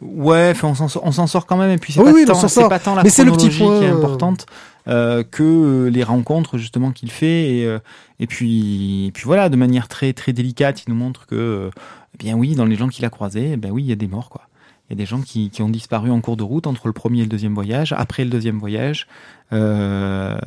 Ouais, 0.00 0.54
on 0.62 0.74
s'en 1.12 1.26
sort, 1.26 1.44
quand 1.46 1.56
même, 1.56 1.70
et 1.72 1.76
puis 1.78 1.92
c'est 1.92 2.00
Oui, 2.00 2.06
pas, 2.06 2.12
oui, 2.12 2.24
tant- 2.24 2.68
pas 2.68 2.78
tant 2.78 2.94
la 2.94 3.02
Mais 3.02 3.10
c'est 3.10 3.24
le 3.24 3.32
petit 3.32 3.50
chronologie 3.50 3.58
qui 3.80 3.84
est 3.84 3.88
point, 3.90 3.96
euh, 3.96 3.98
importante 3.98 4.46
euh, 4.88 5.22
que 5.22 5.42
euh, 5.42 5.90
les 5.90 6.02
rencontres 6.02 6.56
justement 6.56 6.92
qu'il 6.92 7.10
fait, 7.10 7.56
et, 7.56 7.66
euh, 7.66 7.78
puis, 8.26 9.10
puis 9.12 9.24
voilà, 9.24 9.50
de 9.50 9.56
manière 9.56 9.86
très 9.86 10.14
très 10.14 10.32
délicate, 10.32 10.84
il 10.86 10.90
nous 10.90 10.96
montre 10.96 11.26
que, 11.26 11.70
eh 12.14 12.18
bien 12.18 12.34
oui, 12.34 12.54
dans 12.54 12.64
les 12.64 12.76
gens 12.76 12.88
qu'il 12.88 13.04
a 13.04 13.10
croisés, 13.10 13.50
eh 13.52 13.56
ben 13.56 13.70
oui, 13.70 13.82
il 13.82 13.88
y 13.88 13.92
a 13.92 13.96
des 13.96 14.08
morts 14.08 14.30
quoi. 14.30 14.48
Il 14.88 14.92
y 14.92 14.94
a 14.94 14.96
des 14.96 15.06
gens 15.06 15.20
qui, 15.20 15.50
ont 15.60 15.68
disparu 15.68 16.10
en 16.10 16.22
cours 16.22 16.38
de 16.38 16.42
route 16.42 16.66
entre 16.66 16.86
le 16.86 16.94
premier 16.94 17.18
et 17.18 17.22
le 17.24 17.28
deuxième 17.28 17.52
voyage, 17.52 17.92
après 17.92 18.24
le 18.24 18.30
deuxième 18.30 18.58
voyage. 18.58 19.06
Le 19.50 20.38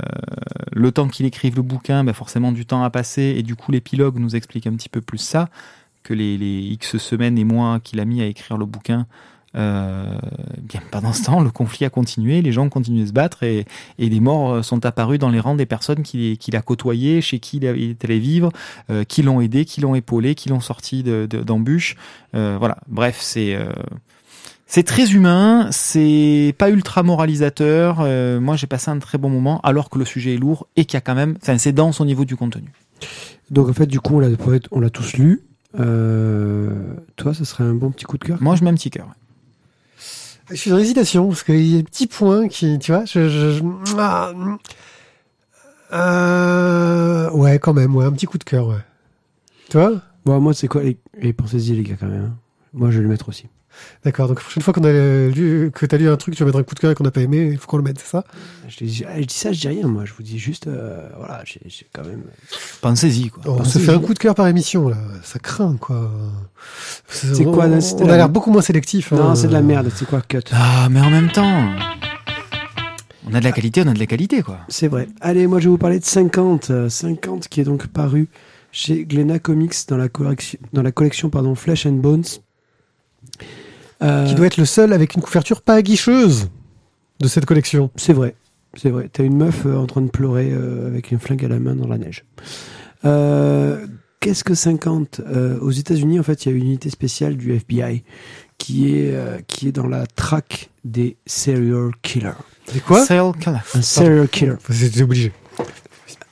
temps 0.92 1.08
qu'il 1.08 1.28
écrive 1.28 1.56
le 1.58 1.62
bouquin, 1.62 2.04
ben 2.04 2.14
forcément 2.14 2.52
du 2.52 2.66
temps 2.66 2.84
a 2.84 2.90
passé, 2.90 3.36
et 3.38 3.44
du 3.44 3.56
coup 3.56 3.72
l'épilogue 3.72 4.18
nous 4.18 4.36
explique 4.36 4.66
un 4.66 4.74
petit 4.74 4.90
peu 4.90 5.02
plus 5.02 5.20
ça 5.20 5.50
que 6.02 6.16
les, 6.16 6.40
les 6.40 6.62
X 6.62 6.98
semaines 6.98 7.38
et 7.38 7.44
mois 7.44 7.80
qu'il 7.80 8.00
a 8.00 8.06
mis 8.06 8.24
à 8.24 8.26
écrire 8.26 8.58
le 8.58 8.66
bouquin 8.66 9.06
Euh, 9.56 10.16
bien, 10.62 10.80
pendant 10.92 11.12
ce 11.12 11.24
temps, 11.24 11.42
le 11.42 11.50
conflit 11.52 11.86
a 11.86 11.90
continué, 11.90 12.42
les 12.42 12.52
gens 12.54 12.70
continuent 12.70 13.02
de 13.02 13.08
se 13.08 13.12
battre 13.12 13.44
et, 13.44 13.66
et 14.00 14.10
des 14.10 14.20
morts 14.22 14.54
euh, 14.54 14.62
sont 14.62 14.86
apparus 14.86 15.20
dans 15.20 15.30
les 15.30 15.42
rangs 15.42 15.56
des 15.56 15.66
personnes 15.66 16.04
qu'il 16.04 16.38
qui 16.38 16.56
a 16.56 16.62
côtoyées, 16.62 17.22
chez 17.22 17.40
qui 17.40 17.58
il 17.58 17.66
est 17.66 18.04
allé 18.06 18.20
vivre, 18.20 18.52
euh, 18.90 19.04
qui 19.04 19.24
l'ont 19.24 19.42
aidé, 19.42 19.66
qui 19.66 19.82
l'ont 19.82 19.94
épaulé, 19.96 20.36
qui 20.36 20.48
l'ont 20.50 20.62
sorti 20.62 21.04
de- 21.04 21.28
de- 21.30 21.42
d'embûches. 21.42 21.98
Euh, 22.34 22.56
voilà, 22.58 22.78
bref, 22.88 23.18
c'est 23.20 23.56
euh, 23.56 23.74
c'est 24.68 24.84
très 24.84 25.12
humain, 25.12 25.68
c'est 25.72 26.56
pas 26.58 26.70
ultra 26.70 27.04
moralisateur. 27.04 27.98
Euh, 28.00 28.40
moi, 28.40 28.56
j'ai 28.56 28.68
passé 28.68 28.90
un 28.90 29.00
très 29.00 29.18
bon 29.18 29.30
moment, 29.30 29.60
alors 29.64 29.90
que 29.90 30.00
le 30.00 30.06
sujet 30.06 30.36
est 30.36 30.38
lourd 30.38 30.68
et 30.78 30.86
qu'il 30.86 30.96
y 30.96 30.98
a 30.98 31.02
quand 31.02 31.16
même, 31.16 31.36
enfin, 31.42 31.58
c'est 31.58 31.74
dense 31.74 32.00
au 32.00 32.06
niveau 32.06 32.24
du 32.24 32.38
contenu. 32.38 32.72
Donc 33.50 33.68
en 33.68 33.74
fait, 33.74 33.86
du 33.88 34.00
coup, 34.00 34.22
on 34.72 34.80
l'a 34.80 34.90
tous 34.90 35.14
lu. 35.18 35.42
Euh, 35.78 36.70
toi, 37.18 37.34
ce 37.34 37.44
serait 37.44 37.66
un 37.66 37.74
bon 37.74 37.92
petit 37.92 38.06
coup 38.06 38.18
de 38.18 38.24
cœur. 38.24 38.38
Moi, 38.42 38.56
je 38.56 38.64
mets 38.64 38.70
un 38.70 38.76
petit 38.76 38.90
cœur. 38.92 39.08
Je 40.52 40.56
suis 40.58 40.70
dans 40.70 40.78
l'hésitation 40.78 41.28
parce 41.28 41.44
qu'il 41.44 41.66
y 41.66 41.76
a 41.76 41.78
des 41.78 41.84
petits 41.84 42.08
points 42.08 42.48
qui, 42.48 42.78
tu 42.80 42.92
vois, 42.92 43.06
ah, 43.98 44.32
euh, 45.94 47.30
ouais, 47.32 47.60
quand 47.60 47.74
même, 47.74 47.96
ouais, 47.96 48.06
un 48.06 48.12
petit 48.12 48.26
coup 48.26 48.38
de 48.38 48.44
cœur, 48.44 48.68
ouais. 48.68 48.84
Toi? 49.70 50.02
Bon, 50.26 50.40
moi, 50.40 50.54
c'est 50.54 50.68
quoi 50.68 50.82
les... 50.84 51.34
Pensez-y, 51.34 51.76
les 51.76 51.84
gars, 51.84 51.96
quand 52.00 52.08
même. 52.08 52.26
hein? 52.26 52.38
Moi, 52.74 52.92
je 52.92 52.98
vais 52.98 53.04
le 53.04 53.10
mettre 53.10 53.30
aussi. 53.30 53.48
D'accord. 54.04 54.28
Donc, 54.28 54.38
la 54.38 54.42
prochaine 54.44 54.64
fois 54.64 54.74
qu'on 54.74 54.84
a 54.84 54.92
lu, 54.92 55.72
que 55.74 55.86
t'as 55.86 55.98
lu 55.98 56.10
un 56.10 56.18
truc, 56.18 56.36
tu 56.36 56.44
vas 56.44 56.48
mettre 56.48 56.60
un 56.60 56.64
coup 56.64 56.76
de 56.76 56.80
cœur 56.80 56.92
et 56.92 56.96
qu'on 56.96 57.04
n'a 57.04 57.12
pas 57.12 57.22
aimé, 57.22 57.50
il 57.52 57.58
faut 57.58 57.68
qu'on 57.68 57.78
le 57.78 57.84
mette, 57.84 58.00
c'est 58.00 58.08
ça? 58.10 58.24
Je 58.68 58.78
dis, 58.86 59.04
je 59.18 59.24
dis 59.24 59.34
ça, 59.36 59.52
je 59.52 59.60
dis 59.62 59.68
rien. 59.68 59.88
Moi, 59.88 60.06
je 60.06 60.14
vous 60.14 60.24
dis 60.24 60.38
juste, 60.40 60.68
euh, 60.68 61.08
voilà, 61.18 61.42
j'ai 61.46 61.60
quand 61.94 62.04
même. 62.06 62.24
Pensez-y, 62.82 63.30
quoi. 63.30 63.44
On 63.48 63.64
se 63.64 63.80
fait 63.80 63.92
un 63.92 64.00
coup 64.00 64.14
de 64.14 64.20
cœur 64.20 64.36
par 64.36 64.48
émission, 64.48 64.90
là. 64.90 64.98
Ça 65.24 65.40
craint, 65.40 65.78
quoi. 65.80 66.12
C'est 67.08 67.44
quoi, 67.44 67.66
on, 67.66 67.70
là, 67.70 67.80
on 68.00 68.06
la- 68.08 68.14
a 68.14 68.18
l'air 68.18 68.30
beaucoup 68.30 68.52
moins 68.52 68.62
sélectif. 68.62 69.12
Non, 69.12 69.30
hein. 69.30 69.36
c'est 69.36 69.48
de 69.48 69.54
la 69.54 69.62
merde. 69.62 69.90
C'est 69.96 70.08
quoi, 70.08 70.22
cut? 70.22 70.40
Ah, 70.52 70.88
mais 70.90 71.00
en 71.02 71.10
même 71.10 71.32
temps, 71.32 71.70
on 73.30 73.34
a 73.34 73.40
de 73.40 73.44
la 73.46 73.52
qualité, 73.52 73.82
on 73.86 73.88
a 73.88 73.94
de 73.94 74.00
la 74.00 74.06
qualité, 74.08 74.42
quoi. 74.42 74.58
C'est 74.68 74.88
vrai. 74.88 75.08
Allez, 75.22 75.48
moi, 75.48 75.60
je 75.60 75.66
vais 75.66 75.70
vous 75.72 75.78
parler 75.78 76.00
de 76.00 76.06
50. 76.06 76.70
euh, 76.72 76.90
50 76.90 77.48
qui 77.48 77.62
est 77.62 77.64
donc 77.66 77.88
paru 77.88 78.28
chez 78.72 79.06
Glénat 79.06 79.40
Comics 79.40 79.76
dans 79.88 79.98
la 79.98 80.10
collection, 80.10 80.58
dans 80.74 80.82
la 80.82 80.92
collection 80.92 81.30
pardon, 81.30 81.56
Flesh 81.56 81.86
and 81.86 81.94
Bones. 81.94 82.24
Euh, 84.04 84.26
Qui 84.28 84.34
doit 84.36 84.48
être 84.48 84.58
le 84.58 84.66
seul 84.66 84.94
avec 84.94 85.14
une 85.16 85.22
couverture 85.22 85.62
pas 85.62 85.76
aguicheuse 85.76 86.50
de 87.20 87.28
cette 87.28 87.46
collection. 87.46 87.92
C'est 87.96 88.14
vrai, 88.14 88.36
c'est 88.76 88.90
vrai. 88.90 89.10
T'as 89.14 89.24
une 89.24 89.38
meuf 89.38 89.66
euh, 89.66 89.78
en 89.78 89.86
train 89.86 90.02
de 90.02 90.10
pleurer 90.10 90.50
euh, 90.52 90.88
avec 90.88 91.12
une 91.12 91.20
flingue 91.20 91.46
à 91.46 91.48
la 91.48 91.60
main 91.60 91.76
dans 91.76 91.88
la 91.88 91.98
neige. 92.00 92.26
Euh, 93.06 93.86
Qu'est-ce 94.20 94.44
que 94.44 94.54
50 94.54 95.22
Euh, 95.26 95.58
Aux 95.62 95.72
États-Unis, 95.72 96.20
en 96.20 96.24
fait, 96.24 96.46
il 96.46 96.52
y 96.52 96.54
a 96.54 96.56
une 96.58 96.66
unité 96.66 96.90
spéciale 96.92 97.38
du 97.38 97.54
FBI 97.54 98.04
qui 98.60 98.96
est 98.96 99.16
euh, 99.16 99.40
qui 99.48 99.68
est 99.68 99.72
dans 99.72 99.88
la 99.88 100.06
traque 100.06 100.70
des 100.86 101.18
serial 101.26 101.90
killers. 102.04 102.30
C'est 102.68 102.84
quoi? 102.84 103.04
Serial 103.04 103.34
killer. 103.40 103.58
Un 103.74 103.82
serial 103.82 104.28
killer, 104.30 104.56
C'était 104.70 105.02
obligé. 105.02 105.32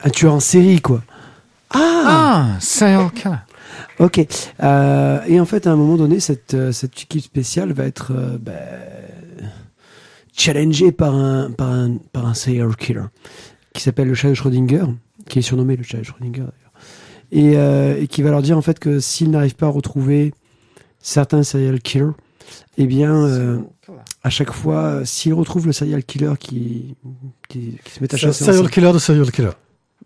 un 0.03 0.09
tueur 0.11 0.33
en 0.35 0.39
série, 0.39 0.81
quoi. 0.81 1.01
Ah, 1.71 2.49
Ah, 2.55 2.59
serial 2.59 3.11
killer. 3.11 3.35
Ok. 3.99 4.25
Euh, 4.61 5.19
et 5.27 5.39
en 5.39 5.45
fait, 5.45 5.67
à 5.67 5.71
un 5.71 5.75
moment 5.75 5.95
donné, 5.97 6.19
cette, 6.19 6.53
euh, 6.53 6.71
cette 6.71 7.01
équipe 7.01 7.21
spéciale 7.23 7.73
va 7.73 7.85
être 7.85 8.11
euh, 8.15 8.37
bah, 8.39 8.53
challengée 10.35 10.91
par 10.91 11.15
un, 11.15 11.51
par, 11.51 11.69
un, 11.69 11.97
par 12.13 12.25
un 12.25 12.33
serial 12.33 12.75
killer 12.75 13.03
qui 13.73 13.83
s'appelle 13.83 14.07
le 14.07 14.15
chat 14.15 14.29
de 14.29 14.33
Schrödinger, 14.33 14.85
qui 15.27 15.39
est 15.39 15.43
surnommé 15.43 15.75
le 15.75 15.83
chat 15.83 15.97
de 15.99 16.03
Schrödinger 16.03 16.41
d'ailleurs, 16.41 16.73
et, 17.31 17.57
euh, 17.57 18.01
et 18.01 18.07
qui 18.07 18.21
va 18.21 18.31
leur 18.31 18.41
dire 18.41 18.57
en 18.57 18.61
fait 18.61 18.79
que 18.79 18.99
s'ils 18.99 19.29
n'arrivent 19.29 19.55
pas 19.55 19.67
à 19.67 19.69
retrouver 19.69 20.33
certains 20.99 21.43
serial 21.43 21.79
killers, 21.79 22.11
eh 22.77 22.87
bien, 22.87 23.61
à 24.23 24.29
chaque 24.29 24.51
fois, 24.51 25.01
s'ils 25.05 25.33
retrouvent 25.33 25.67
le 25.67 25.71
serial 25.71 26.03
killer 26.03 26.33
qui, 26.39 26.95
qui, 27.47 27.77
qui 27.83 27.91
se 27.91 27.99
met 28.01 28.11
à 28.13 28.17
chasser 28.17 28.43
serial 28.45 28.55
ensemble- 28.61 28.71
killer 28.71 28.91
de 28.93 28.97
serial 28.99 29.31
killer. 29.31 29.51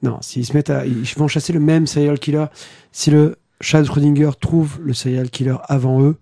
non, 0.01 0.17
s'ils 0.21 0.45
se 0.45 0.53
mettent 0.53 0.69
à, 0.69 0.85
ils 0.85 1.05
vont 1.15 1.29
chasser 1.29 1.53
le 1.53 1.61
même 1.61 1.87
serial 1.87 2.19
killer. 2.19 2.45
Si 2.91 3.11
le 3.11 3.37
chat 3.63 3.81
de 3.81 3.85
Schrödinger 3.87 4.31
trouve 4.39 4.79
le 4.81 4.93
serial 4.93 5.29
killer 5.29 5.55
avant 5.67 6.01
eux, 6.03 6.17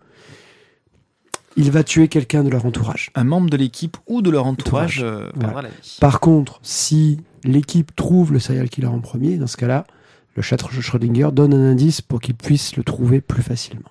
il 1.57 1.69
va 1.71 1.83
tuer 1.83 2.07
quelqu'un 2.07 2.43
de 2.43 2.49
leur 2.49 2.65
entourage. 2.65 3.11
Un 3.15 3.23
membre 3.25 3.49
de 3.49 3.57
l'équipe 3.57 3.97
ou 4.07 4.21
de 4.21 4.29
leur 4.29 4.45
entourage 4.45 4.99
Entourage. 4.99 5.03
euh, 5.03 5.29
Voilà. 5.33 5.39
perdra 5.39 5.61
la 5.63 5.69
vie. 5.69 5.97
Par 5.99 6.19
contre, 6.21 6.59
si 6.63 7.19
l'équipe 7.43 7.93
trouve 7.95 8.31
le 8.31 8.39
serial 8.39 8.69
killer 8.69 8.87
en 8.87 8.99
premier, 8.99 9.37
dans 9.37 9.47
ce 9.47 9.57
cas-là, 9.57 9.85
le 10.35 10.41
chat 10.41 10.57
Schrödinger 10.69 11.29
donne 11.33 11.53
un 11.53 11.71
indice 11.71 11.99
pour 12.01 12.21
qu'il 12.21 12.35
puisse 12.35 12.77
le 12.77 12.83
trouver 12.83 13.19
plus 13.19 13.43
facilement. 13.43 13.89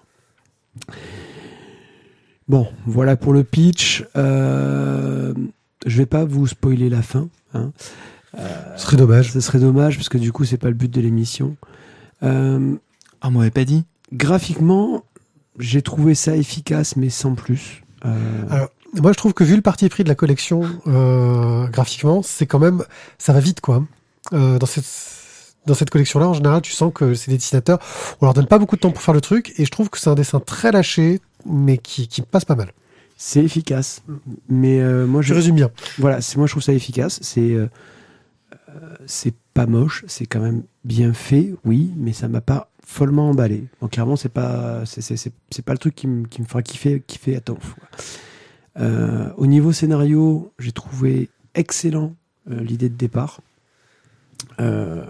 Bon, 2.49 2.67
voilà 2.87 3.17
pour 3.17 3.33
le 3.33 3.45
pitch. 3.45 4.05
Euh, 4.17 5.35
je 5.87 5.97
vais 5.99 6.07
pas 6.07 6.25
vous 6.25 6.47
spoiler 6.47 6.89
la 6.89 7.03
fin. 7.03 7.29
hein. 7.55 7.73
Ce 8.77 8.85
serait 8.85 8.97
dommage. 8.97 9.33
Ce 9.33 9.41
serait 9.41 9.59
dommage 9.59 9.97
parce 9.97 10.09
que 10.09 10.19
du 10.19 10.33
coup, 10.33 10.45
c'est 10.45 10.57
pas 10.57 10.69
le 10.69 10.75
but 10.75 10.91
de 10.91 11.01
l'émission. 11.01 11.57
Euh, 12.23 12.75
Ah, 13.21 13.29
on 13.29 13.33
m'avait 13.33 13.51
pas 13.51 13.65
dit. 13.65 13.85
graphiquement, 14.13 15.05
j'ai 15.59 15.83
trouvé 15.83 16.15
ça 16.15 16.37
efficace, 16.37 16.97
mais 16.97 17.11
sans 17.11 17.35
plus. 17.35 17.83
Euh, 18.05 18.43
Alors, 18.51 18.69
moi, 18.95 19.13
je 19.13 19.17
trouve 19.19 19.35
que 19.35 19.45
vu 19.45 19.55
le 19.57 19.63
parti 19.63 19.89
pris 19.89 20.05
de 20.05 20.09
la 20.09 20.15
collection 20.15 20.63
euh, 20.87 21.67
graphiquement, 21.69 22.23
c'est 22.23 22.47
quand 22.47 22.59
même, 22.59 22.85
ça 23.19 23.33
va 23.33 23.41
vite, 23.41 23.61
quoi. 23.61 23.85
Euh, 24.33 24.59
dans 24.59 24.67
cette 24.67 24.87
dans 25.67 25.75
cette 25.75 25.91
collection-là, 25.91 26.27
en 26.27 26.33
général, 26.33 26.63
tu 26.63 26.73
sens 26.73 26.91
que 26.93 27.13
c'est 27.13 27.31
des 27.31 27.37
dessinateurs. 27.37 27.79
On 28.21 28.25
leur 28.25 28.33
donne 28.33 28.47
pas 28.47 28.59
beaucoup 28.59 28.77
de 28.77 28.81
temps 28.81 28.91
pour 28.91 29.03
faire 29.03 29.13
le 29.15 29.21
truc, 29.21 29.53
et 29.59 29.67
je 29.67 29.71
trouve 29.71 29.91
que 29.91 29.99
c'est 29.99 30.09
un 30.09 30.15
dessin 30.15 30.41
très 30.41 30.73
lâché, 30.73 31.21
mais 31.45 31.77
qui, 31.77 32.09
qui 32.09 32.23
passe 32.23 32.47
pas 32.47 32.55
mal. 32.55 32.73
c'est 33.19 33.45
efficace, 33.45 34.03
mais 34.49 34.81
euh, 34.81 35.07
moi, 35.07 35.21
Je 35.21 35.29
je, 35.29 35.35
résume 35.35 35.57
bien. 35.57 35.71
voilà, 35.99 36.23
c'est 36.23 36.39
moi 36.39 36.47
je 36.47 36.53
trouve 36.55 36.63
ça 36.63 36.73
efficace. 36.73 37.19
C'est 37.23 37.57
c'est 39.07 39.35
pas 39.53 39.67
moche, 39.67 40.05
c'est 40.07 40.27
quand 40.27 40.41
même 40.41 40.63
bien 40.85 41.13
fait, 41.13 41.53
oui, 41.65 41.91
mais 41.97 42.13
ça 42.13 42.29
m'a 42.29 42.41
pas 42.41 42.70
follement 42.91 43.31
emballé. 43.31 43.65
Donc 43.81 43.93
clairement, 43.93 44.17
c'est 44.17 44.29
pas 44.29 44.83
c'est 44.85 45.65
pas 45.65 45.73
le 45.73 45.79
truc 45.79 45.95
qui 45.95 46.09
me 46.09 46.27
qui 46.27 46.41
me 46.43 46.47
fera 46.47 46.61
kiffer 46.63 47.01
kiffer 47.07 47.37
à 47.37 47.41
temps. 47.41 47.59
au 49.37 49.47
niveau 49.47 49.73
scénario, 49.73 50.53
j'ai 50.59 50.73
trouvé 50.73 51.29
excellent 51.55 52.15
euh, 52.51 52.61
l'idée 52.61 52.89
de 52.89 52.97
départ. 52.97 53.41
Euh, 54.59 55.05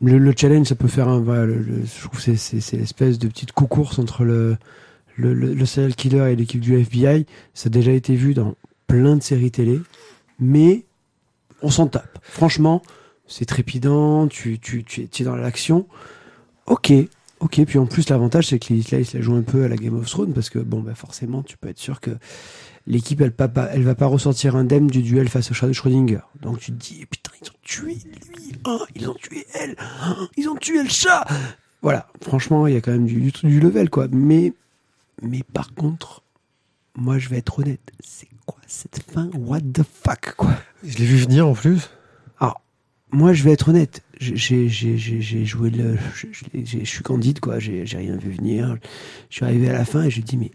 le, 0.00 0.18
le 0.18 0.34
challenge, 0.36 0.66
ça 0.68 0.74
peut 0.76 0.88
faire 0.88 1.08
un. 1.08 1.24
Je 1.24 2.00
trouve 2.02 2.20
c'est- 2.20 2.36
c'est 2.36 2.76
l'espèce 2.76 3.18
de 3.18 3.26
petite 3.28 3.52
course 3.52 3.98
entre 3.98 4.24
le, 4.24 4.56
le, 5.16 5.34
le, 5.34 5.54
le 5.54 5.66
serial 5.66 5.94
killer 5.96 6.30
et 6.32 6.36
l'équipe 6.36 6.60
du 6.60 6.76
FBI. 6.78 7.26
Ça 7.54 7.66
a 7.66 7.70
déjà 7.70 7.92
été 7.92 8.14
vu 8.14 8.32
dans 8.34 8.54
plein 8.86 9.16
de 9.16 9.22
séries 9.22 9.50
télé, 9.50 9.80
mais 10.38 10.84
on 11.62 11.70
s'en 11.70 11.86
tape. 11.88 12.18
Franchement, 12.22 12.82
c'est 13.26 13.44
trépidant, 13.44 14.28
tu, 14.28 14.58
tu, 14.58 14.84
tu, 14.84 15.02
es, 15.02 15.24
dans 15.24 15.36
l'action. 15.36 15.86
Ok, 16.66 16.92
ok. 17.40 17.64
Puis 17.64 17.78
en 17.78 17.86
plus, 17.86 18.08
l'avantage, 18.08 18.48
c'est 18.48 18.58
que 18.58 18.72
les 18.72 18.80
Isla, 18.80 19.04
se 19.04 19.16
la 19.16 19.22
joue 19.22 19.34
un 19.34 19.42
peu 19.42 19.64
à 19.64 19.68
la 19.68 19.76
Game 19.76 19.96
of 19.96 20.08
Thrones 20.08 20.32
parce 20.32 20.50
que, 20.50 20.58
bon, 20.58 20.80
bah, 20.80 20.94
forcément, 20.94 21.42
tu 21.42 21.56
peux 21.56 21.68
être 21.68 21.78
sûr 21.78 22.00
que 22.00 22.10
l'équipe, 22.86 23.20
elle, 23.20 23.32
pas, 23.32 23.50
elle 23.72 23.82
va 23.82 23.94
pas 23.94 24.06
ressortir 24.06 24.56
indemne 24.56 24.86
du 24.86 25.02
duel 25.02 25.28
face 25.28 25.50
au 25.50 25.54
chat 25.54 25.66
de 25.66 25.72
Schrödinger. 25.72 26.20
Donc 26.40 26.60
tu 26.60 26.72
te 26.72 26.76
dis, 26.76 26.98
eh, 27.02 27.06
putain, 27.06 27.32
ils 27.42 27.48
ont 27.48 27.60
tué 27.62 27.98
lui, 28.34 28.54
hein, 28.64 28.78
ils 28.94 29.08
ont 29.08 29.14
tué 29.14 29.46
elle, 29.54 29.76
hein, 29.78 30.28
ils 30.36 30.48
ont 30.48 30.56
tué 30.56 30.82
le 30.82 30.88
chat. 30.88 31.26
Voilà, 31.82 32.08
franchement, 32.22 32.66
il 32.66 32.74
y 32.74 32.76
a 32.76 32.80
quand 32.80 32.92
même 32.92 33.06
du, 33.06 33.20
du, 33.20 33.30
du 33.30 33.60
level, 33.60 33.90
quoi. 33.90 34.08
Mais, 34.10 34.52
mais 35.22 35.42
par 35.52 35.74
contre, 35.74 36.22
moi, 36.96 37.18
je 37.18 37.28
vais 37.28 37.38
être 37.38 37.58
honnête, 37.58 37.92
c'est 38.00 38.28
quoi 38.46 38.58
cette 38.66 39.02
fin? 39.12 39.30
What 39.34 39.60
the 39.60 39.82
fuck, 39.82 40.34
quoi? 40.36 40.54
Je 40.82 40.96
l'ai 40.98 41.04
vu 41.04 41.16
venir 41.16 41.46
en 41.46 41.54
plus. 41.54 41.90
Moi, 43.12 43.32
je 43.32 43.42
vais 43.44 43.52
être 43.52 43.68
honnête. 43.68 44.02
J'ai- 44.18 44.68
joué 44.68 45.70
le. 45.70 45.96
Je, 46.14 46.26
je 46.32 46.44
je 46.64 46.84
suis 46.84 47.02
candide, 47.02 47.40
quoi. 47.40 47.58
J'ai 47.58 47.84
rien 47.84 48.16
vu 48.16 48.30
venir. 48.32 48.76
Je 49.30 49.36
suis 49.36 49.44
arrivé 49.44 49.68
à 49.68 49.72
la 49.72 49.84
fin 49.84 50.04
et 50.04 50.10
j'ai 50.10 50.22
dit, 50.22 50.36
mais. 50.36 50.50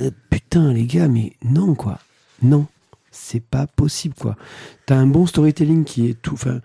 euh, 0.00 0.10
putain, 0.30 0.72
les 0.72 0.86
gars, 0.86 1.08
mais 1.08 1.32
non, 1.44 1.74
quoi. 1.74 1.98
Non. 2.42 2.66
C'est 3.10 3.40
pas 3.40 3.66
possible, 3.66 4.14
quoi. 4.14 4.36
T'as 4.84 4.96
un 4.96 5.06
bon 5.06 5.26
storytelling 5.26 5.84
qui 5.84 6.08
est 6.08 6.20
tout. 6.20 6.34
Enfin. 6.34 6.60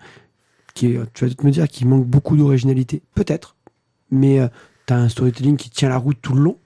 Qui 0.74 0.86
est, 0.86 0.90
tu 0.90 0.96
vas 0.96 1.06
peut-être 1.28 1.44
me 1.44 1.50
dire 1.50 1.68
qu'il 1.68 1.86
manque 1.86 2.06
beaucoup 2.06 2.36
d'originalité. 2.36 3.02
Peut-être. 3.14 3.56
Mais 4.10 4.40
euh, 4.40 4.48
t'as 4.86 4.96
un 4.96 5.08
storytelling 5.08 5.56
qui 5.56 5.70
tient 5.70 5.88
la 5.88 5.98
route 5.98 6.18
tout 6.20 6.34
le 6.34 6.42
long. 6.42 6.58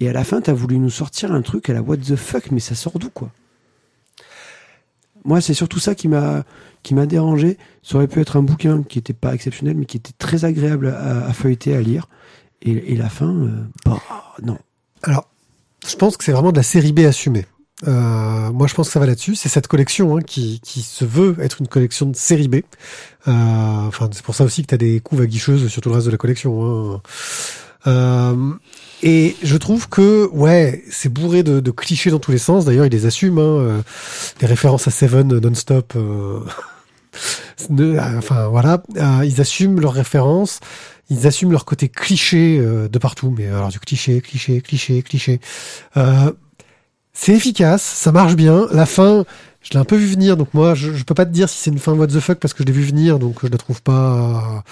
Et 0.00 0.08
à 0.08 0.12
la 0.12 0.24
fin, 0.24 0.40
t'as 0.40 0.52
voulu 0.52 0.78
nous 0.78 0.90
sortir 0.90 1.32
un 1.32 1.42
truc 1.42 1.68
à 1.70 1.72
la 1.72 1.82
what 1.82 1.98
the 1.98 2.16
fuck, 2.16 2.50
mais 2.50 2.60
ça 2.60 2.74
sort 2.74 2.98
d'où, 2.98 3.10
quoi? 3.10 3.30
Moi, 5.24 5.40
c'est 5.40 5.54
surtout 5.54 5.78
ça 5.78 5.94
qui 5.94 6.08
m'a 6.08 6.44
qui 6.82 6.94
m'a 6.94 7.06
dérangé. 7.06 7.58
Ça 7.82 7.96
aurait 7.96 8.08
pu 8.08 8.20
être 8.20 8.36
un 8.36 8.42
bouquin 8.42 8.82
qui 8.82 8.98
était 8.98 9.14
pas 9.14 9.34
exceptionnel, 9.34 9.76
mais 9.76 9.86
qui 9.86 9.96
était 9.96 10.12
très 10.18 10.44
agréable 10.44 10.88
à, 10.88 11.32
feuilleter, 11.32 11.74
à 11.74 11.80
lire. 11.80 12.08
Et, 12.62 12.94
la 12.94 13.08
fin, 13.10 13.28
euh, 13.28 13.64
bah, 13.84 14.00
non. 14.42 14.58
Alors, 15.02 15.28
je 15.86 15.96
pense 15.96 16.16
que 16.16 16.24
c'est 16.24 16.32
vraiment 16.32 16.52
de 16.52 16.56
la 16.56 16.62
série 16.62 16.92
B 16.92 17.00
assumée. 17.00 17.44
Euh, 17.86 18.52
moi, 18.52 18.66
je 18.66 18.74
pense 18.74 18.86
que 18.88 18.92
ça 18.92 19.00
va 19.00 19.06
là-dessus. 19.06 19.34
C'est 19.34 19.50
cette 19.50 19.66
collection 19.66 20.16
hein, 20.16 20.22
qui, 20.22 20.60
qui 20.60 20.80
se 20.80 21.04
veut 21.04 21.36
être 21.40 21.60
une 21.60 21.68
collection 21.68 22.06
de 22.06 22.16
série 22.16 22.48
B. 22.48 22.56
Euh, 23.28 23.32
Enfin, 23.86 24.08
c'est 24.12 24.22
pour 24.24 24.34
ça 24.34 24.44
aussi 24.44 24.62
que 24.62 24.68
tu 24.68 24.74
as 24.74 24.78
des 24.78 25.00
couves 25.00 25.20
aguicheuses 25.20 25.68
sur 25.68 25.82
tout 25.82 25.90
le 25.90 25.96
reste 25.96 26.06
de 26.06 26.12
la 26.12 26.16
collection. 26.18 26.94
hein. 26.94 27.02
Euh, 27.86 28.52
et 29.06 29.36
je 29.42 29.56
trouve 29.58 29.90
que 29.90 30.28
ouais, 30.32 30.82
c'est 30.90 31.10
bourré 31.10 31.42
de, 31.42 31.70
clichés 31.70 32.10
dans 32.10 32.18
tous 32.18 32.30
les 32.30 32.38
sens. 32.38 32.64
D'ailleurs, 32.64 32.86
ils 32.86 32.92
les 32.92 33.04
assument. 33.04 33.38
Hein, 33.38 33.42
euh, 33.42 33.82
des 34.40 34.46
références 34.46 34.88
à 34.88 34.90
Seven 34.90 35.38
non-stop. 35.38 35.92
euh, 35.96 36.40
euh, 37.70 38.18
enfin 38.18 38.48
voilà, 38.48 38.82
ils 39.24 39.42
assument 39.42 39.78
leurs 39.78 39.92
références. 39.92 40.60
Ils 41.10 41.26
assument 41.26 41.52
leur 41.52 41.66
côté 41.66 41.90
cliché 41.90 42.58
de 42.58 42.98
partout. 42.98 43.34
Mais 43.36 43.46
alors 43.46 43.68
du 43.68 43.78
cliché, 43.78 44.22
cliché, 44.22 44.62
cliché, 44.62 45.02
cliché. 45.02 45.40
C'est 47.12 47.32
efficace, 47.32 47.82
ça 47.82 48.10
marche 48.10 48.36
bien. 48.36 48.66
La 48.72 48.86
fin, 48.86 49.26
je 49.60 49.70
l'ai 49.72 49.76
un 49.76 49.84
peu 49.84 49.96
vu 49.96 50.06
venir. 50.06 50.38
Donc 50.38 50.54
moi, 50.54 50.74
je, 50.74 50.94
je 50.94 51.04
peux 51.04 51.14
pas 51.14 51.26
te 51.26 51.30
dire 51.30 51.50
si 51.50 51.58
c'est 51.58 51.70
une 51.70 51.78
fin 51.78 51.92
what 51.92 52.06
the 52.06 52.20
fuck 52.20 52.38
parce 52.38 52.54
que 52.54 52.62
je 52.62 52.66
l'ai 52.68 52.72
vu 52.72 52.84
venir. 52.84 53.18
Donc 53.18 53.40
je 53.42 53.48
la 53.48 53.58
trouve 53.58 53.82
pas 53.82 54.64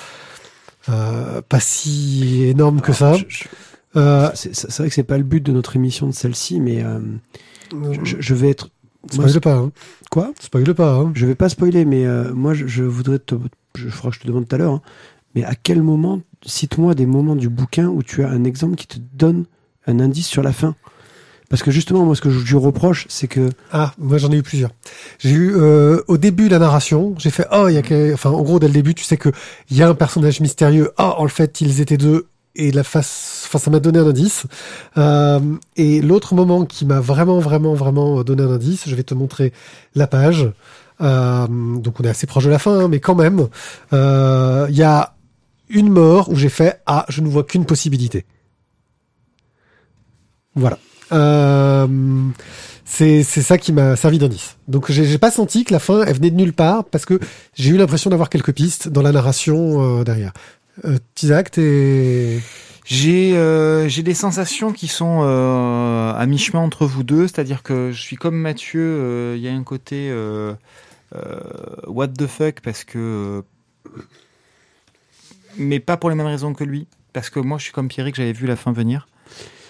pas 0.86 1.60
si 1.60 2.44
énorme 2.44 2.80
que 2.80 2.92
ça. 2.92 3.14
Je- 3.14 3.24
je- 3.28 3.44
Euh, 3.94 4.30
C'est 4.34 4.70
vrai 4.78 4.88
que 4.88 4.94
c'est 4.94 5.02
pas 5.02 5.18
le 5.18 5.24
but 5.24 5.42
de 5.44 5.52
notre 5.52 5.76
émission 5.76 6.06
de 6.06 6.12
celle-ci, 6.12 6.60
mais 6.60 6.82
euh, 6.82 6.98
je, 8.04 8.16
je 8.20 8.34
vais 8.34 8.48
être. 8.48 8.70
Spoil 9.10 9.40
pas, 9.40 9.54
hein. 9.56 9.72
Quoi? 10.10 10.32
Spoil 10.40 10.74
pas, 10.74 10.94
hein. 10.94 11.12
Je 11.14 11.26
vais 11.26 11.34
pas 11.34 11.50
spoiler, 11.50 11.84
mais 11.84 12.06
euh, 12.06 12.32
moi, 12.32 12.54
je, 12.54 12.66
je 12.66 12.84
voudrais 12.84 13.18
te. 13.18 13.34
Je 13.74 13.88
ferai 13.90 14.08
que 14.08 14.14
je 14.16 14.20
te 14.20 14.26
demande 14.26 14.48
tout 14.48 14.54
à 14.54 14.58
l'heure. 14.58 14.72
hein, 14.72 14.82
mais 15.34 15.44
à 15.44 15.54
quel 15.54 15.82
moment, 15.82 16.20
cite-moi 16.46 16.94
des 16.94 17.04
moments 17.06 17.36
du 17.36 17.48
bouquin 17.50 17.88
où 17.88 18.02
tu 18.02 18.24
as 18.24 18.30
un 18.30 18.44
exemple 18.44 18.76
qui 18.76 18.86
te 18.86 18.96
donne 19.12 19.44
un 19.86 20.00
indice 20.00 20.26
sur 20.26 20.42
la 20.42 20.52
fin 20.54 20.74
Parce 21.52 21.62
que 21.62 21.70
justement, 21.70 22.02
moi, 22.06 22.16
ce 22.16 22.22
que 22.22 22.30
je 22.30 22.38
lui 22.38 22.56
reproche, 22.56 23.04
c'est 23.10 23.28
que. 23.28 23.50
Ah, 23.72 23.92
moi 23.98 24.16
j'en 24.16 24.32
ai 24.32 24.36
eu 24.36 24.42
plusieurs. 24.42 24.70
J'ai 25.18 25.32
eu 25.32 25.52
euh, 25.54 26.00
au 26.08 26.16
début 26.16 26.48
la 26.48 26.58
narration, 26.58 27.14
j'ai 27.18 27.28
fait 27.28 27.46
oh 27.52 27.68
il 27.68 27.74
y 27.74 27.76
a 27.76 27.82
que... 27.82 28.14
enfin 28.14 28.30
en 28.30 28.40
gros 28.40 28.58
dès 28.58 28.68
le 28.68 28.72
début 28.72 28.94
tu 28.94 29.04
sais 29.04 29.18
que 29.18 29.28
il 29.68 29.76
y 29.76 29.82
a 29.82 29.88
un 29.90 29.94
personnage 29.94 30.40
mystérieux. 30.40 30.92
Ah 30.96 31.20
en 31.20 31.28
fait 31.28 31.60
ils 31.60 31.82
étaient 31.82 31.98
deux 31.98 32.28
et 32.54 32.72
la 32.72 32.84
face, 32.84 33.44
enfin 33.46 33.58
ça 33.58 33.70
m'a 33.70 33.80
donné 33.80 33.98
un 33.98 34.06
indice. 34.06 34.46
Euh, 34.96 35.40
et 35.76 36.00
l'autre 36.00 36.34
moment 36.34 36.64
qui 36.64 36.86
m'a 36.86 37.00
vraiment 37.00 37.38
vraiment 37.38 37.74
vraiment 37.74 38.24
donné 38.24 38.42
un 38.44 38.50
indice, 38.50 38.88
je 38.88 38.94
vais 38.94 39.02
te 39.02 39.12
montrer 39.12 39.52
la 39.94 40.06
page. 40.06 40.50
Euh, 41.02 41.46
donc 41.48 42.00
on 42.00 42.04
est 42.04 42.08
assez 42.08 42.26
proche 42.26 42.44
de 42.44 42.50
la 42.50 42.58
fin, 42.58 42.84
hein, 42.84 42.88
mais 42.88 42.98
quand 43.00 43.14
même 43.14 43.48
euh, 43.92 44.68
il 44.70 44.76
y 44.76 44.82
a 44.84 45.16
une 45.68 45.90
mort 45.90 46.30
où 46.30 46.34
j'ai 46.34 46.48
fait 46.48 46.80
ah 46.86 47.04
je 47.10 47.20
ne 47.20 47.28
vois 47.28 47.44
qu'une 47.44 47.66
possibilité. 47.66 48.24
Voilà. 50.54 50.78
Euh, 51.12 51.86
c'est 52.84 53.22
ça 53.22 53.56
qui 53.56 53.72
m'a 53.72 53.96
servi 53.96 54.18
d'indice. 54.18 54.58
Donc 54.68 54.90
j'ai 54.90 55.18
pas 55.18 55.30
senti 55.30 55.64
que 55.64 55.72
la 55.72 55.78
fin 55.78 56.04
elle 56.04 56.14
venait 56.14 56.30
de 56.30 56.36
nulle 56.36 56.52
part 56.52 56.84
parce 56.84 57.06
que 57.06 57.18
j'ai 57.54 57.70
eu 57.70 57.76
l'impression 57.76 58.10
d'avoir 58.10 58.28
quelques 58.28 58.52
pistes 58.52 58.88
dans 58.88 59.02
la 59.02 59.12
narration 59.12 60.00
euh, 60.00 60.04
derrière. 60.04 60.32
Euh, 60.84 60.98
Tizak, 61.14 61.50
t'es 61.50 62.40
J'ai 62.84 63.36
euh, 63.36 63.88
j'ai 63.88 64.02
des 64.02 64.14
sensations 64.14 64.72
qui 64.72 64.88
sont 64.88 65.20
euh, 65.22 66.12
à 66.12 66.26
mi-chemin 66.26 66.60
entre 66.60 66.86
vous 66.86 67.02
deux, 67.02 67.26
c'est-à-dire 67.28 67.62
que 67.62 67.92
je 67.92 68.00
suis 68.00 68.16
comme 68.16 68.36
Mathieu, 68.36 69.34
il 69.36 69.42
y 69.42 69.48
a 69.48 69.52
un 69.52 69.62
côté 69.62 70.12
what 71.86 72.08
the 72.08 72.26
fuck 72.26 72.60
parce 72.62 72.84
que 72.84 73.42
mais 75.56 75.80
pas 75.80 75.96
pour 75.96 76.10
les 76.10 76.16
mêmes 76.16 76.26
raisons 76.26 76.54
que 76.54 76.64
lui, 76.64 76.86
parce 77.12 77.30
que 77.30 77.40
moi 77.40 77.58
je 77.58 77.64
suis 77.64 77.72
comme 77.72 77.88
Pierrick, 77.88 78.14
j'avais 78.14 78.32
vu 78.32 78.46
la 78.46 78.56
fin 78.56 78.72
venir 78.72 79.06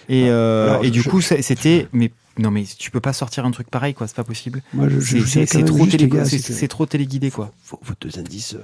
et 0.09 0.29
euh, 0.29 0.69
Alors, 0.69 0.85
et 0.85 0.89
du 0.91 1.01
je- 1.01 1.09
coup 1.09 1.21
c'était 1.21 1.87
mais 1.93 2.11
non 2.39 2.51
mais 2.51 2.63
tu 2.77 2.89
peux 2.91 2.99
pas 2.99 3.13
sortir 3.13 3.45
un 3.45 3.51
truc 3.51 3.69
pareil 3.69 3.93
quoi, 3.93 4.07
c'est 4.07 4.15
pas 4.15 4.23
possible. 4.23 4.61
Moi, 4.73 4.89
je, 4.89 4.99
je, 4.99 5.17
C'est- 5.25 5.45
trop 5.63 5.85
télé, 5.85 6.09
que 6.09 6.67
trop 6.67 6.85
téléguidé 6.85 7.29
quoi. 7.31 7.51
vos, 7.69 7.79
vos 7.83 7.93
deux 8.01 8.17
indices, 8.19 8.55
euh, 8.55 8.59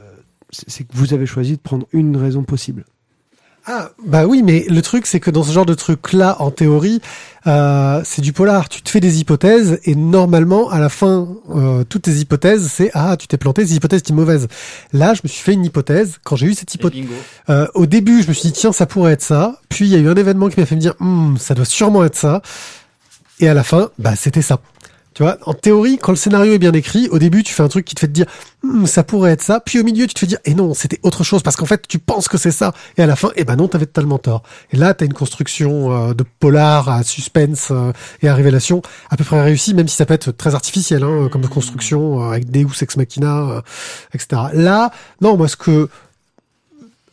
c'est 0.51 0.83
que 0.83 0.91
vous 0.95 1.13
avez 1.13 1.25
choisi 1.25 1.53
de 1.53 1.61
prendre 1.61 1.87
une 1.93 2.17
raison 2.17 2.43
possible. 2.43 2.85
Ah, 3.71 3.91
bah 4.03 4.25
oui, 4.25 4.41
mais 4.41 4.65
le 4.67 4.81
truc, 4.81 5.05
c'est 5.05 5.19
que 5.19 5.29
dans 5.29 5.43
ce 5.43 5.51
genre 5.51 5.67
de 5.67 5.75
truc-là, 5.75 6.37
en 6.39 6.49
théorie, 6.49 7.01
euh, 7.45 8.01
c'est 8.03 8.23
du 8.23 8.33
polar. 8.33 8.67
Tu 8.67 8.81
te 8.81 8.89
fais 8.89 8.99
des 8.99 9.19
hypothèses 9.19 9.79
et 9.83 9.93
normalement, 9.93 10.71
à 10.71 10.79
la 10.79 10.89
fin, 10.89 11.27
euh, 11.51 11.83
toutes 11.83 12.01
tes 12.01 12.13
hypothèses, 12.13 12.67
c'est 12.67 12.89
ah, 12.95 13.15
tu 13.15 13.27
t'es 13.27 13.37
planté, 13.37 13.67
ces 13.67 13.75
hypothèses 13.75 13.99
étaient 13.99 14.13
mauvaises. 14.13 14.47
Là, 14.91 15.13
je 15.13 15.19
me 15.23 15.29
suis 15.29 15.43
fait 15.43 15.53
une 15.53 15.63
hypothèse. 15.63 16.17
Quand 16.23 16.35
j'ai 16.35 16.47
eu 16.47 16.55
cette 16.55 16.73
hypothèse, 16.73 17.05
euh, 17.51 17.67
au 17.75 17.85
début, 17.85 18.23
je 18.23 18.29
me 18.29 18.33
suis 18.33 18.49
dit 18.49 18.53
tiens, 18.53 18.71
ça 18.71 18.87
pourrait 18.87 19.11
être 19.13 19.21
ça. 19.21 19.59
Puis 19.69 19.85
il 19.85 19.91
y 19.91 19.95
a 19.95 19.99
eu 19.99 20.09
un 20.09 20.15
événement 20.15 20.49
qui 20.49 20.59
m'a 20.59 20.65
fait 20.65 20.75
me 20.75 20.81
dire 20.81 20.95
Hmm, 20.99 21.37
ça 21.37 21.53
doit 21.53 21.63
sûrement 21.63 22.03
être 22.03 22.17
ça. 22.17 22.41
Et 23.39 23.47
à 23.47 23.53
la 23.53 23.63
fin, 23.63 23.91
bah 23.99 24.15
c'était 24.15 24.41
ça. 24.41 24.59
Tu 25.19 25.23
vois, 25.23 25.37
en 25.45 25.53
théorie, 25.53 25.97
quand 25.97 26.13
le 26.13 26.17
scénario 26.17 26.53
est 26.53 26.59
bien 26.59 26.71
écrit, 26.71 27.09
au 27.09 27.19
début, 27.19 27.43
tu 27.43 27.53
fais 27.53 27.61
un 27.61 27.67
truc 27.67 27.83
qui 27.83 27.93
te 27.93 27.99
fait 27.99 28.07
te 28.07 28.13
dire, 28.13 28.25
Hmm, 28.63 28.85
ça 28.85 29.03
pourrait 29.03 29.31
être 29.31 29.41
ça. 29.41 29.59
Puis 29.59 29.77
au 29.77 29.83
milieu, 29.83 30.07
tu 30.07 30.13
te 30.13 30.19
fais 30.19 30.27
dire, 30.27 30.39
et 30.45 30.53
non, 30.53 30.73
c'était 30.73 30.97
autre 31.03 31.25
chose, 31.25 31.43
parce 31.43 31.57
qu'en 31.57 31.65
fait, 31.65 31.85
tu 31.89 31.99
penses 31.99 32.29
que 32.29 32.37
c'est 32.37 32.51
ça. 32.51 32.71
Et 32.97 33.03
à 33.03 33.05
la 33.05 33.17
fin, 33.17 33.29
eh 33.35 33.43
ben 33.43 33.57
non, 33.57 33.67
t'avais 33.67 33.85
totalement 33.85 34.17
tort. 34.17 34.43
Et 34.71 34.77
là, 34.77 34.93
t'as 34.93 35.05
une 35.05 35.13
construction 35.13 35.91
euh, 35.91 36.13
de 36.13 36.23
polar 36.39 36.87
à 36.87 37.03
suspense 37.03 37.67
euh, 37.71 37.91
et 38.21 38.29
à 38.29 38.33
révélation 38.33 38.81
à 39.09 39.17
peu 39.17 39.25
près 39.25 39.41
réussie, 39.41 39.73
même 39.73 39.89
si 39.89 39.97
ça 39.97 40.05
peut 40.05 40.13
être 40.13 40.31
très 40.31 40.55
artificiel, 40.55 41.03
hein, 41.03 41.27
comme 41.29 41.41
de 41.41 41.47
construction 41.47 42.23
euh, 42.23 42.31
avec 42.31 42.49
Deus 42.49 42.81
Ex 42.81 42.95
Machina, 42.95 43.39
euh, 43.39 43.61
etc. 44.13 44.41
Là, 44.53 44.89
non, 45.19 45.35
moi, 45.35 45.49
ce 45.49 45.57
que 45.57 45.89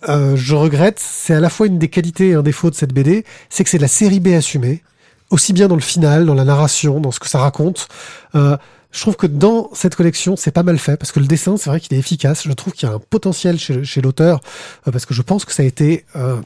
euh, 0.09 0.37
je 0.37 0.55
regrette, 0.55 1.01
c'est 1.01 1.35
à 1.35 1.40
la 1.40 1.51
fois 1.51 1.66
une 1.66 1.81
des 1.81 1.88
qualités 1.88 2.29
et 2.29 2.35
un 2.35 2.42
défaut 2.42 2.71
de 2.71 2.77
cette 2.77 2.92
BD, 2.92 3.25
c'est 3.49 3.64
que 3.64 3.71
c'est 3.71 3.79
de 3.79 3.83
la 3.83 3.88
série 3.88 4.21
B 4.21 4.29
assumée, 4.29 4.85
aussi 5.31 5.53
bien 5.53 5.69
dans 5.69 5.75
le 5.75 5.81
final, 5.81 6.27
dans 6.27 6.35
la 6.35 6.45
narration, 6.45 7.01
dans 7.01 7.11
ce 7.11 7.21
que 7.21 7.29
ça 7.29 7.39
raconte. 7.39 7.89
Euh, 8.35 8.57
je 8.97 9.03
trouve 9.03 9.17
que 9.17 9.27
dans 9.27 9.69
cette 9.75 9.95
collection, 9.95 10.37
c'est 10.37 10.53
pas 10.53 10.62
mal 10.62 10.79
fait 10.79 10.97
parce 10.97 11.12
que 11.12 11.21
le 11.21 11.27
dessin, 11.27 11.59
c'est 11.59 11.69
vrai 11.69 11.81
qu'il 11.81 11.95
est 11.95 12.01
efficace. 12.01 12.45
Je 12.47 12.53
trouve 12.53 12.73
qu'il 12.73 12.89
y 12.89 12.93
a 12.93 12.95
un 12.95 12.99
potentiel 12.99 13.59
chez, 13.59 14.01
l'auteur 14.01 14.41
euh, 14.87 14.91
parce 14.91 15.05
que 15.05 15.12
je 15.12 15.21
pense 15.21 15.45
que 15.45 15.53
ça 15.53 15.62
a 15.62 15.67
été, 15.67 16.07
euh, 16.17 16.41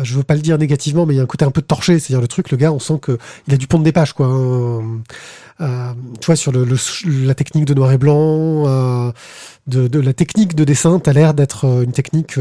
je 0.00 0.14
veux 0.14 0.22
pas 0.22 0.34
le 0.34 0.42
dire 0.42 0.58
négativement, 0.58 1.06
mais 1.06 1.14
il 1.14 1.16
y 1.16 1.20
a 1.20 1.24
un 1.24 1.26
côté 1.26 1.44
un 1.44 1.50
peu 1.50 1.62
torché. 1.62 1.98
C'est-à-dire 1.98 2.20
le 2.20 2.28
truc, 2.28 2.52
le 2.52 2.56
gars, 2.56 2.72
on 2.72 2.78
sent 2.78 3.00
que 3.02 3.18
il 3.48 3.54
a 3.54 3.56
du 3.56 3.66
pont 3.66 3.80
de 3.80 3.84
dépage, 3.84 4.12
quoi. 4.12 4.26
hein. 4.26 5.00
Euh, 5.60 5.92
tu 6.20 6.26
vois, 6.26 6.36
sur 6.36 6.52
la 6.52 7.34
technique 7.34 7.64
de 7.64 7.74
noir 7.74 7.90
et 7.90 7.98
blanc, 7.98 9.12
de, 9.66 9.98
la 9.98 10.12
technique 10.12 10.54
de 10.54 10.64
dessin, 10.64 11.00
t'as 11.00 11.14
l'air 11.14 11.34
d'être 11.34 11.64
une 11.82 11.92
technique 11.92 12.38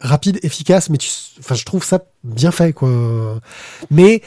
rapide, 0.00 0.38
efficace, 0.42 0.90
mais 0.90 0.98
tu, 0.98 1.10
enfin, 1.38 1.54
je 1.54 1.64
trouve 1.64 1.84
ça 1.84 2.04
bien 2.24 2.50
fait, 2.50 2.72
quoi. 2.72 3.40
Mais 3.90 4.22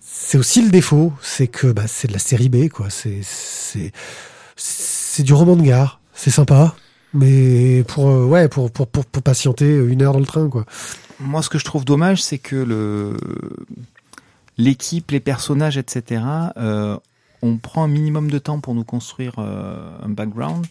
c'est 0.00 0.38
aussi 0.38 0.62
le 0.62 0.70
défaut, 0.70 1.12
c'est 1.22 1.46
que 1.46 1.68
bah, 1.68 1.86
c'est 1.86 2.08
de 2.08 2.12
la 2.12 2.18
série 2.18 2.48
B, 2.48 2.68
quoi. 2.68 2.90
C'est 2.90 3.20
c'est 3.22 3.92
c'est 4.56 5.22
du 5.22 5.32
roman 5.32 5.56
de 5.56 5.62
gare, 5.62 6.00
c'est 6.14 6.30
sympa, 6.30 6.74
mais 7.12 7.84
pour 7.84 8.08
euh, 8.08 8.24
ouais 8.24 8.48
pour, 8.48 8.70
pour 8.70 8.86
pour 8.86 9.04
pour 9.04 9.22
patienter 9.22 9.66
une 9.74 10.02
heure 10.02 10.12
dans 10.12 10.20
le 10.20 10.26
train, 10.26 10.48
quoi. 10.48 10.64
Moi, 11.20 11.42
ce 11.42 11.48
que 11.48 11.58
je 11.58 11.64
trouve 11.64 11.84
dommage, 11.84 12.22
c'est 12.22 12.38
que 12.38 12.56
le 12.56 13.16
l'équipe, 14.58 15.10
les 15.10 15.20
personnages, 15.20 15.76
etc. 15.76 16.22
euh, 16.56 16.96
on 17.42 17.58
prend 17.58 17.84
un 17.84 17.88
minimum 17.88 18.30
de 18.30 18.38
temps 18.38 18.60
pour 18.60 18.74
nous 18.74 18.84
construire 18.84 19.34
euh, 19.38 19.98
un 20.02 20.08
background, 20.08 20.66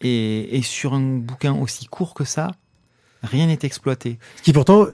et, 0.00 0.56
et 0.56 0.62
sur 0.62 0.94
un 0.94 1.18
bouquin 1.18 1.54
aussi 1.54 1.86
court 1.86 2.14
que 2.14 2.24
ça, 2.24 2.52
rien 3.22 3.46
n'est 3.46 3.58
exploité. 3.62 4.18
Ce 4.36 4.42
qui 4.42 4.52
pourtant 4.52 4.86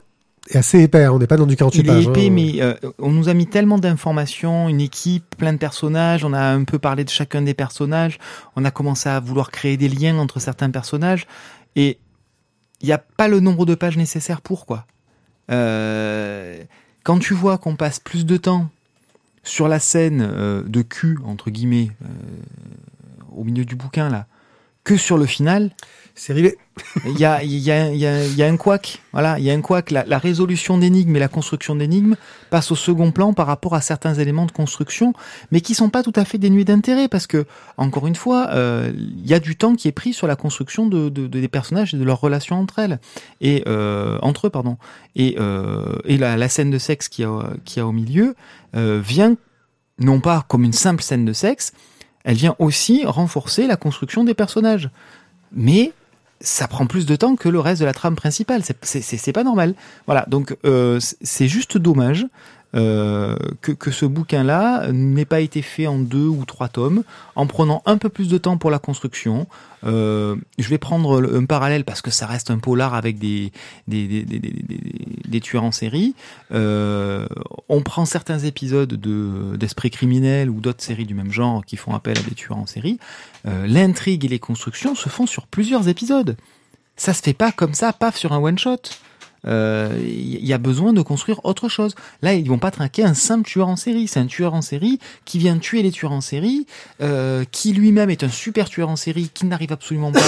est 0.49 0.57
assez 0.57 0.81
épais. 0.83 1.03
hein. 1.03 1.11
On 1.11 1.19
n'est 1.19 1.27
pas 1.27 1.37
dans 1.37 1.45
du 1.45 1.55
48 1.55 1.79
Il 1.79 1.85
est 1.89 1.93
pages. 1.93 2.07
épais, 2.07 2.27
hein. 2.27 2.31
mais 2.31 2.61
euh, 2.61 2.73
on 2.99 3.11
nous 3.11 3.29
a 3.29 3.33
mis 3.33 3.47
tellement 3.47 3.77
d'informations, 3.77 4.69
une 4.69 4.81
équipe, 4.81 5.35
plein 5.37 5.53
de 5.53 5.57
personnages. 5.57 6.23
On 6.23 6.33
a 6.33 6.41
un 6.41 6.63
peu 6.63 6.79
parlé 6.79 7.03
de 7.03 7.09
chacun 7.09 7.41
des 7.41 7.53
personnages. 7.53 8.19
On 8.55 8.63
a 8.65 8.71
commencé 8.71 9.09
à 9.09 9.19
vouloir 9.19 9.51
créer 9.51 9.77
des 9.77 9.89
liens 9.89 10.17
entre 10.17 10.39
certains 10.39 10.69
personnages, 10.71 11.27
et 11.75 11.97
il 12.81 12.85
n'y 12.85 12.93
a 12.93 12.97
pas 12.99 13.27
le 13.27 13.39
nombre 13.39 13.65
de 13.65 13.75
pages 13.75 13.97
nécessaires 13.97 14.41
pour 14.41 14.65
quoi. 14.65 14.85
Euh, 15.51 16.61
quand 17.03 17.19
tu 17.19 17.33
vois 17.33 17.57
qu'on 17.57 17.75
passe 17.75 17.99
plus 17.99 18.25
de 18.25 18.37
temps 18.37 18.69
sur 19.43 19.67
la 19.69 19.79
scène 19.79 20.21
euh, 20.29 20.61
de 20.67 20.81
cul 20.81 21.17
entre 21.23 21.49
guillemets 21.49 21.89
au 23.33 23.45
milieu 23.45 23.63
du 23.63 23.75
bouquin 23.75 24.09
là 24.09 24.27
que 24.83 24.97
sur 24.97 25.17
le 25.17 25.25
final, 25.25 25.71
Série 26.17 26.43
B. 26.43 26.47
il 27.05 27.17
y 27.19 27.25
a, 27.25 28.47
un 28.47 28.57
couac. 28.57 29.01
Voilà, 29.13 29.37
il 29.37 29.45
y 29.45 29.51
a 29.51 29.53
un 29.53 29.61
couac. 29.61 29.91
La, 29.91 30.17
résolution 30.17 30.77
d'énigmes 30.77 31.15
et 31.15 31.19
la 31.19 31.27
construction 31.27 31.75
d'énigmes 31.75 32.15
passent 32.49 32.71
au 32.71 32.75
second 32.75 33.11
plan 33.11 33.33
par 33.33 33.45
rapport 33.45 33.75
à 33.75 33.81
certains 33.81 34.15
éléments 34.15 34.47
de 34.47 34.51
construction, 34.51 35.13
mais 35.51 35.61
qui 35.61 35.75
sont 35.75 35.89
pas 35.89 36.01
tout 36.01 36.13
à 36.15 36.25
fait 36.25 36.39
dénués 36.39 36.65
d'intérêt 36.65 37.07
parce 37.07 37.27
que, 37.27 37.45
encore 37.77 38.07
une 38.07 38.15
fois, 38.15 38.49
euh, 38.51 38.91
il 38.95 39.27
y 39.27 39.33
a 39.35 39.39
du 39.39 39.55
temps 39.55 39.75
qui 39.75 39.87
est 39.87 39.91
pris 39.91 40.11
sur 40.11 40.25
la 40.25 40.35
construction 40.35 40.87
de, 40.87 41.09
de- 41.09 41.27
de- 41.27 41.39
des 41.39 41.47
personnages 41.47 41.93
et 41.93 41.97
de 41.97 42.03
leurs 42.03 42.19
relations 42.19 42.59
entre 42.59 42.79
elles 42.79 42.99
et 43.39 43.63
euh, 43.67 44.17
entre 44.23 44.47
eux, 44.47 44.49
pardon. 44.49 44.77
Et, 45.15 45.35
euh, 45.39 45.97
et 46.05 46.17
la, 46.17 46.35
la 46.35 46.49
scène 46.49 46.71
de 46.71 46.79
sexe 46.79 47.09
qui 47.09 47.23
a, 47.23 47.51
qui 47.63 47.79
a 47.79 47.85
au 47.85 47.91
milieu 47.91 48.35
vient 48.73 49.35
non 49.99 50.19
pas 50.19 50.45
comme 50.47 50.63
une 50.63 50.73
simple 50.73 51.01
scène 51.01 51.25
de 51.25 51.33
sexe, 51.33 51.73
elle 52.23 52.35
vient 52.35 52.55
aussi 52.59 53.05
renforcer 53.05 53.67
la 53.67 53.75
construction 53.75 54.23
des 54.23 54.33
personnages. 54.33 54.89
Mais 55.51 55.93
ça 56.39 56.67
prend 56.67 56.85
plus 56.85 57.05
de 57.05 57.15
temps 57.15 57.35
que 57.35 57.49
le 57.49 57.59
reste 57.59 57.81
de 57.81 57.85
la 57.85 57.93
trame 57.93 58.15
principale. 58.15 58.61
C'est- 58.81 59.01
pas 59.33 59.43
normal. 59.43 59.73
Voilà, 60.05 60.25
donc 60.27 60.55
euh, 60.65 60.99
c'est 61.21 61.47
juste 61.47 61.77
dommage. 61.77 62.25
Euh, 62.75 63.35
que, 63.61 63.91
ce 63.91 64.05
bouquin-là 64.05 64.91
n'ait 64.91 65.25
pas 65.25 65.39
été 65.39 65.61
fait 65.61 65.87
en 65.87 65.97
deux 65.97 66.27
ou 66.27 66.43
trois 66.45 66.67
tomes, 66.67 67.03
en 67.35 67.47
prenant 67.47 67.81
un 67.85 67.97
peu 67.97 68.09
plus 68.09 68.27
de 68.27 68.37
temps 68.37 68.57
pour 68.57 68.71
la 68.71 68.79
construction. 68.79 69.47
Euh, 69.85 70.35
je 70.59 70.67
vais 70.67 70.77
prendre 70.77 71.23
un 71.33 71.45
parallèle 71.45 71.85
parce 71.85 72.01
que 72.01 72.11
ça 72.11 72.25
reste 72.25 72.51
un 72.51 72.57
polar 72.57 72.93
avec 72.93 73.19
des, 73.19 73.51
des, 73.87 74.07
des, 74.07 74.23
des, 74.23 74.39
des- 75.27 75.41
tueurs 75.41 75.63
en 75.63 75.71
série. 75.71 76.13
Euh, 76.51 77.27
on 77.69 77.81
prend 77.81 78.05
certains 78.05 78.39
épisodes 78.39 78.93
de 78.93 79.55
d'Esprit 79.55 79.91
criminel 79.91 80.49
ou 80.49 80.59
d'autres 80.59 80.83
séries 80.83 81.05
du 81.05 81.13
même 81.13 81.31
genre 81.31 81.63
qui 81.63 81.77
font 81.77 81.93
appel 81.93 82.17
à 82.17 82.21
des 82.21 82.35
tueurs 82.35 82.57
en 82.57 82.65
série. 82.65 82.99
L'intrigue 83.45 84.25
et 84.25 84.27
les 84.27 84.39
constructions 84.39 84.93
se 84.93 85.07
font 85.09 85.25
sur 85.25 85.47
plusieurs 85.47 85.87
épisodes. 85.87 86.35
Ça 86.97 87.13
se 87.13 87.21
fait 87.21 87.33
pas 87.33 87.51
comme 87.51 87.73
ça, 87.75 87.93
paf, 87.93 88.17
sur 88.17 88.33
un 88.33 88.39
one 88.39 88.57
shot. 89.47 89.51
Euh, 89.51 89.99
Il 90.03 90.45
y 90.45 90.53
a 90.53 90.57
besoin 90.57 90.93
de 90.93 91.01
construire 91.01 91.39
autre 91.45 91.69
chose. 91.69 91.95
Là, 92.21 92.33
ils 92.33 92.47
vont 92.47 92.59
pas 92.59 92.71
trinquer 92.71 93.03
un 93.03 93.13
simple 93.13 93.45
tueur 93.49 93.67
en 93.67 93.75
série. 93.75 94.07
C'est 94.07 94.19
un 94.19 94.25
tueur 94.27 94.53
en 94.53 94.61
série 94.61 94.99
qui 95.25 95.37
vient 95.39 95.57
tuer 95.57 95.81
les 95.83 95.91
tueurs 95.91 96.11
en 96.11 96.21
série, 96.21 96.65
euh, 97.01 97.43
qui 97.51 97.73
lui-même 97.73 98.09
est 98.09 98.23
un 98.23 98.29
super 98.29 98.69
tueur 98.69 98.89
en 98.89 98.95
série 98.95 99.29
qui 99.33 99.45
n'arrive 99.45 99.71
absolument 99.71 100.11
pas 100.11 100.19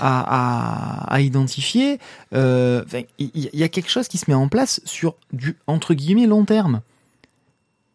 à, 0.00 1.04
à, 1.10 1.14
à 1.14 1.20
identifier. 1.20 1.98
Euh, 2.34 2.82
Il 3.18 3.30
y, 3.34 3.50
il 3.52 3.60
y 3.60 3.62
a 3.62 3.68
quelque 3.68 3.90
chose 3.90 4.08
qui 4.08 4.18
se 4.18 4.24
met 4.28 4.34
en 4.34 4.48
place 4.48 4.80
sur 4.84 5.14
du 5.32 5.56
entre 5.66 5.94
guillemets 5.94 6.26
long 6.26 6.44
terme. 6.44 6.80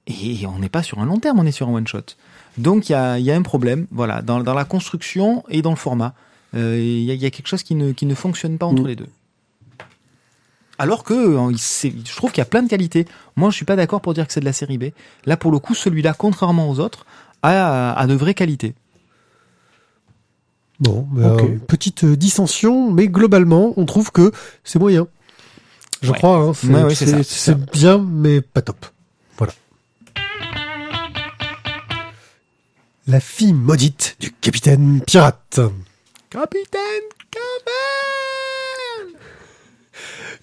Et 0.08 0.46
on 0.48 0.60
n'est 0.60 0.70
pas 0.70 0.84
sur 0.84 1.00
un 1.00 1.06
long 1.06 1.20
terme, 1.20 1.40
on 1.40 1.46
est 1.46 1.52
sur 1.52 1.70
un 1.70 1.74
one 1.74 1.88
shot. 1.88 2.16
Donc 2.58 2.90
il 2.90 2.94
y 2.94 2.96
a, 2.96 3.20
il 3.20 3.26
y 3.26 3.32
a 3.32 3.36
un 3.36 3.44
problème, 3.44 3.88
voilà, 3.92 4.22
dans, 4.22 4.42
dans 4.42 4.54
la 4.56 4.66
construction 4.66 5.44
et 5.50 5.62
dans 5.62 5.70
le 5.70 5.76
format. 5.78 6.14
Il 6.54 6.60
y, 7.04 7.12
a, 7.12 7.14
il 7.14 7.22
y 7.22 7.26
a 7.26 7.30
quelque 7.30 7.48
chose 7.48 7.64
qui 7.64 7.76
ne, 7.76 7.94
qui 7.94 8.06
ne 8.06 8.16
fonctionne 8.16 8.58
pas 8.58 8.66
entre 8.66 8.84
Mm. 8.84 8.88
les 8.88 8.96
deux. 8.98 9.08
Alors 10.82 11.04
que 11.04 11.38
c'est- 11.58 11.94
je 12.06 12.16
trouve 12.16 12.32
qu'il 12.32 12.40
y 12.40 12.42
a 12.42 12.46
plein 12.46 12.64
de 12.64 12.68
qualités. 12.70 13.06
Moi, 13.36 13.52
je 13.52 13.56
suis 13.56 13.66
pas 13.66 13.76
d'accord 13.76 14.02
pour 14.02 14.16
dire 14.16 14.26
que 14.26 14.34
c'est 14.34 14.40
de 14.40 14.46
la 14.46 14.54
série 14.54 14.80
B. 14.80 14.86
Là, 15.28 15.38
pour 15.38 15.52
le 15.52 15.60
coup, 15.60 15.76
celui-là, 15.76 16.14
contrairement 16.18 16.70
aux 16.72 16.80
autres, 16.80 17.06
a, 17.44 17.94
a 17.94 18.08
de 18.08 18.16
vraies 18.16 18.34
qualités. 18.34 18.74
Bon, 20.80 21.08
euh, 21.20 21.58
petite 21.68 22.04
euh, 22.04 22.16
dissension, 22.18 22.92
mais 22.92 23.08
globalement, 23.10 23.74
on 23.78 23.86
trouve 23.86 24.12
que 24.12 24.32
c'est 24.64 24.80
moyen. 24.80 25.08
Je 26.02 26.12
Ouais. 26.12 26.18
crois, 26.18 26.38
hein, 26.38 26.54
Ouais, 26.68 26.84
ouais, 26.86 26.96
c'est 26.96 27.72
bien, 27.72 28.00
mais 28.00 28.42
pas 28.42 28.64
top. 28.64 28.84
Voilà. 29.38 29.54
La 33.06 33.20
fille 33.20 33.54
maudite 33.54 34.16
du 34.20 34.32
capitaine 34.32 35.02
pirate. 35.06 35.60
Capitaine 36.32 37.04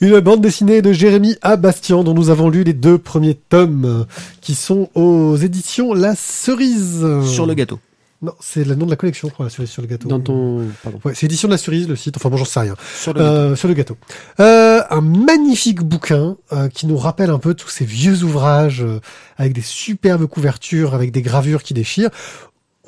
Une 0.01 0.21
bande 0.21 0.41
dessinée 0.41 0.83
de 0.83 0.93
Jérémy 0.93 1.37
A. 1.43 1.57
Bastian 1.57 2.05
dont 2.05 2.15
nous 2.15 2.31
avons 2.31 2.49
lu 2.49 2.63
les 2.65 2.73
deux 2.73 2.99
premiers 2.99 3.35
tomes 3.35 4.07
qui 4.41 4.55
sont 4.55 4.89
aux 4.95 5.37
éditions 5.37 5.93
La 5.95 6.15
Cerise. 6.15 7.05
Sur 7.25 7.47
le 7.47 7.55
gâteau. 7.55 7.79
Non, 8.21 8.33
c'est 8.41 8.65
le 8.65 8.75
nom 8.75 8.85
de 8.85 8.91
la 8.91 8.97
collection, 8.97 9.29
je 9.29 9.33
crois, 9.33 9.47
la 9.47 9.51
cerise 9.51 9.71
sur 9.71 9.81
le 9.81 9.87
gâteau. 9.87 10.09
Dans 10.09 10.19
ton. 10.19 10.67
Pardon. 10.83 10.99
Ouais, 11.05 11.13
c'est 11.15 11.27
édition 11.27 11.47
de 11.47 11.53
La 11.53 11.59
Cerise, 11.59 11.89
le 11.89 11.95
site. 11.95 12.17
Enfin 12.17 12.29
bon, 12.31 12.37
j'en 12.37 12.45
sais 12.45 12.59
rien. 12.59 12.75
Sur 13.01 13.13
le 13.15 13.21
gâteau. 13.21 13.33
Euh, 13.33 13.55
sur 13.55 13.69
le 13.69 13.75
gâteau. 13.75 13.97
Euh, 14.41 14.81
un 14.91 15.01
magnifique 15.01 15.83
bouquin 15.83 16.37
euh, 16.53 16.69
qui 16.69 16.89
nous 16.89 16.97
rappelle 16.97 17.31
un 17.31 17.39
peu 17.39 17.55
tous 17.55 17.69
ces 17.69 17.85
vieux 17.85 18.25
ouvrages 18.25 18.83
euh, 18.83 18.99
avec 19.37 19.53
des 19.53 19.63
superbes 19.63 20.27
couvertures, 20.27 20.95
avec 20.95 21.13
des 21.13 21.23
gravures 21.23 21.63
qui 21.63 21.75
déchirent. 21.75 22.11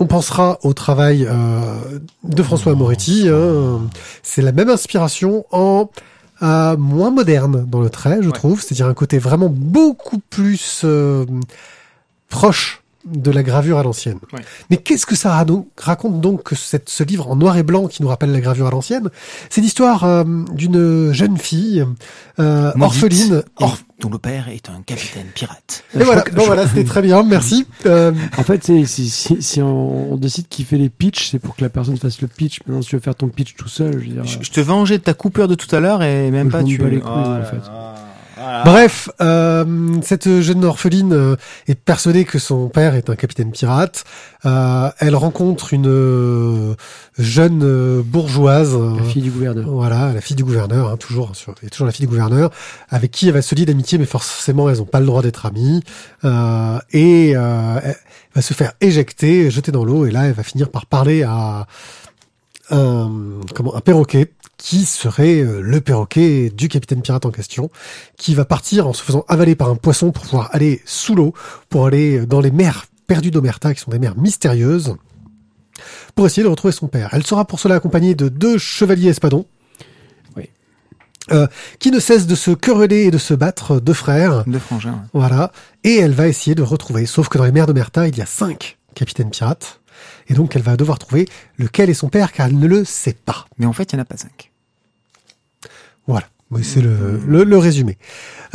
On 0.01 0.07
pensera 0.07 0.59
au 0.64 0.73
travail 0.73 1.25
euh, 1.29 1.61
de 2.25 2.42
François 2.42 2.75
Moretti. 2.75 3.29
hein. 3.29 3.83
C'est 4.25 4.42
la 4.42 4.51
même 4.51 4.68
inspiration 4.68 5.44
en 5.53 5.90
euh, 6.42 6.76
moins 6.76 7.11
moderne 7.11 7.64
dans 7.66 7.81
le 7.81 7.90
trait, 7.90 8.18
je 8.22 8.29
Ouais. 8.29 8.33
trouve. 8.33 8.61
C'est-à-dire 8.62 8.87
un 8.87 8.94
côté 8.94 9.18
vraiment 9.18 9.48
beaucoup 9.50 10.18
plus 10.18 10.83
euh, 10.85 11.24
proche 12.29 12.80
de 13.07 13.31
la 13.31 13.43
gravure 13.43 13.79
à 13.79 13.83
l'ancienne. 13.83 14.19
Ouais. 14.33 14.41
Mais 14.71 14.77
qu'est-ce 14.77 15.07
que 15.07 15.17
ça 15.17 15.31
ra- 15.33 15.47
raconte 15.79 16.21
donc 16.21 16.43
que 16.43 16.55
cette, 16.55 16.89
ce 16.91 17.03
livre 17.03 17.31
en 17.31 17.37
noir 17.37 17.57
et 17.57 17.63
blanc 17.63 17.87
qui 17.87 18.03
nous 18.03 18.09
rappelle 18.09 18.31
la 18.33 18.41
gravure 18.41 18.67
à 18.67 18.71
l'ancienne 18.71 19.09
C'est 19.49 19.61
l'histoire 19.63 20.05
euh, 20.05 20.25
d'une 20.53 21.13
jeune 21.13 21.39
fille 21.39 21.85
euh, 22.39 22.73
orpheline. 22.81 23.43
Or- 23.57 23.79
dont 24.01 24.09
le 24.09 24.17
père 24.19 24.49
est 24.49 24.71
un 24.71 24.81
capitaine 24.81 25.27
pirate. 25.35 25.85
et 25.95 26.03
voilà, 26.05 26.25
bon 26.33 26.45
voilà, 26.47 26.67
c'était 26.67 26.85
très 26.85 27.03
bien, 27.03 27.23
merci. 27.23 27.67
Euh, 27.85 28.13
En 28.39 28.43
fait, 28.45 28.65
si, 28.65 28.87
si, 28.87 29.43
si 29.43 29.61
on, 29.61 30.13
on 30.15 30.17
décide 30.17 30.49
qui 30.49 30.65
fait 30.65 30.79
les 30.79 30.89
pitchs, 30.89 31.29
c'est 31.31 31.39
pour 31.39 31.55
que 31.55 31.61
la 31.63 31.69
personne 31.69 31.99
fasse 31.99 32.23
le 32.23 32.29
pitch. 32.29 32.61
Maintenant, 32.67 32.81
si 32.81 32.89
tu 32.89 32.97
veux 32.97 33.03
faire 33.03 33.15
ton 33.15 33.29
pitch 33.29 33.57
tout 33.57 33.69
seul, 33.69 33.93
je 34.01 34.09
veux 34.09 34.15
dire. 34.15 34.25
Je, 34.25 34.39
je 34.41 34.51
te 34.51 34.61
vengeais 34.61 34.97
de 34.97 35.03
ta 35.03 35.13
coupure 35.13 35.49
de 35.49 35.55
tout 35.55 35.75
à 35.77 35.81
l'heure 35.81 36.03
et 36.03 36.31
même 36.31 36.47
Je 36.47 36.53
pas 36.53 36.65
tu. 36.65 36.79
bats 36.79 36.89
les 36.89 37.01
couilles, 37.01 37.13
Oh 37.15 37.29
en 37.29 37.39
là 37.39 37.45
fait. 37.45 37.57
là. 37.57 37.95
Voilà. 38.40 38.62
Bref, 38.64 39.11
euh, 39.20 40.00
cette 40.03 40.40
jeune 40.40 40.64
orpheline 40.64 41.12
euh, 41.12 41.37
est 41.68 41.74
persuadée 41.74 42.24
que 42.24 42.38
son 42.38 42.68
père 42.70 42.94
est 42.94 43.11
un 43.11 43.14
capitaine 43.14 43.50
pirate. 43.50 44.05
Euh, 44.46 44.88
elle 44.98 45.14
rencontre 45.14 45.74
une 45.74 45.88
euh, 45.88 46.74
jeune 47.18 47.62
euh, 47.62 48.03
bourgeoise. 48.03 48.74
La 48.74 49.03
fille 49.03 49.20
du 49.20 49.31
gouverneur. 49.31 49.68
Voilà, 49.68 50.14
la 50.14 50.22
fille 50.22 50.37
du 50.37 50.44
gouverneur, 50.44 50.88
hein, 50.88 50.96
toujours, 50.96 51.33
et 51.62 51.68
toujours 51.68 51.87
la 51.87 51.92
fille 51.92 52.07
du 52.07 52.11
gouverneur, 52.11 52.50
avec 52.88 53.11
qui 53.11 53.29
elle 53.29 53.35
va 53.35 53.42
se 53.42 53.55
lier 53.55 53.66
d'amitié, 53.66 53.98
mais 53.98 54.07
forcément 54.07 54.70
elles 54.70 54.79
n'ont 54.79 54.87
pas 54.87 55.00
le 55.00 55.07
droit 55.07 55.20
d'être 55.20 55.44
amies. 55.44 55.83
Euh, 56.24 56.79
et 56.92 57.33
euh, 57.37 57.79
elle 57.85 57.96
va 58.35 58.40
se 58.40 58.55
faire 58.55 58.72
éjecter, 58.81 59.50
jeter 59.50 59.70
dans 59.70 59.85
l'eau, 59.85 60.07
et 60.07 60.11
là 60.11 60.24
elle 60.24 60.33
va 60.33 60.44
finir 60.44 60.70
par 60.70 60.87
parler 60.87 61.24
à 61.24 61.66
un, 62.70 63.11
comment, 63.55 63.76
un 63.76 63.81
perroquet 63.81 64.31
qui 64.62 64.85
serait 64.85 65.40
euh, 65.40 65.62
le 65.62 65.81
perroquet 65.81 66.51
du 66.51 66.68
capitaine 66.68 67.01
pirate 67.01 67.25
en 67.25 67.31
question, 67.31 67.70
qui 68.18 68.35
va 68.35 68.44
partir 68.44 68.87
en 68.87 68.92
se 68.92 69.03
faisant 69.03 69.25
avaler 69.27 69.55
par 69.55 69.70
un 69.70 69.75
poisson 69.75 70.12
pour 70.12 70.23
pouvoir 70.25 70.51
aller 70.53 70.83
sous 70.85 71.14
l'eau, 71.14 71.33
pour 71.70 71.87
aller 71.87 72.27
dans 72.27 72.40
les 72.42 72.51
mers 72.51 72.85
perdues 73.07 73.31
d'Omerta, 73.31 73.73
qui 73.75 73.81
sont 73.81 73.90
des 73.90 73.99
mers 73.99 74.18
mystérieuses, 74.18 74.96
pour 76.14 76.27
essayer 76.27 76.42
de 76.42 76.49
retrouver 76.49 76.73
son 76.73 76.88
père. 76.88 77.09
Elle 77.12 77.27
sera 77.27 77.46
pour 77.46 77.59
cela 77.59 77.77
accompagnée 77.77 78.14
de 78.14 78.29
deux 78.29 78.59
chevaliers 78.59 79.09
espadons, 79.09 79.46
Oui. 80.37 80.51
euh, 81.33 81.46
qui 81.79 81.90
ne 81.90 81.99
cessent 81.99 82.27
de 82.27 82.35
se 82.35 82.51
quereller 82.51 83.05
et 83.05 83.11
de 83.11 83.16
se 83.18 83.33
battre, 83.33 83.81
deux 83.81 83.94
frères, 83.94 84.44
De 84.44 84.59
frangin. 84.59 84.90
ouais. 84.92 84.99
voilà, 85.14 85.53
et 85.85 85.96
elle 85.96 86.12
va 86.12 86.29
essayer 86.29 86.55
de 86.55 86.62
retrouver. 86.62 87.07
Sauf 87.07 87.31
que 87.31 87.38
dans 87.38 87.44
les 87.44 87.53
mers 87.53 87.66
d'Omerta, 87.66 88.07
il 88.09 88.16
y 88.18 88.20
a 88.20 88.27
cinq 88.27 88.77
capitaines 88.94 89.31
pirates, 89.31 89.81
et 90.29 90.35
donc 90.35 90.55
elle 90.55 90.62
va 90.62 90.77
devoir 90.77 90.99
trouver 90.99 91.27
lequel 91.57 91.88
est 91.88 91.94
son 91.94 92.11
père, 92.11 92.33
car 92.33 92.46
elle 92.46 92.59
ne 92.59 92.66
le 92.68 92.85
sait 92.85 93.14
pas. 93.25 93.46
Mais 93.57 93.64
en 93.64 93.73
fait, 93.73 93.92
il 93.92 93.96
n'y 93.96 94.01
en 94.01 94.03
a 94.03 94.05
pas 94.05 94.18
cinq. 94.18 94.50
Voilà, 96.07 96.29
Oui, 96.51 96.65
c'est 96.65 96.81
le, 96.81 97.21
le, 97.29 97.45
le 97.45 97.59
résumé. 97.59 97.97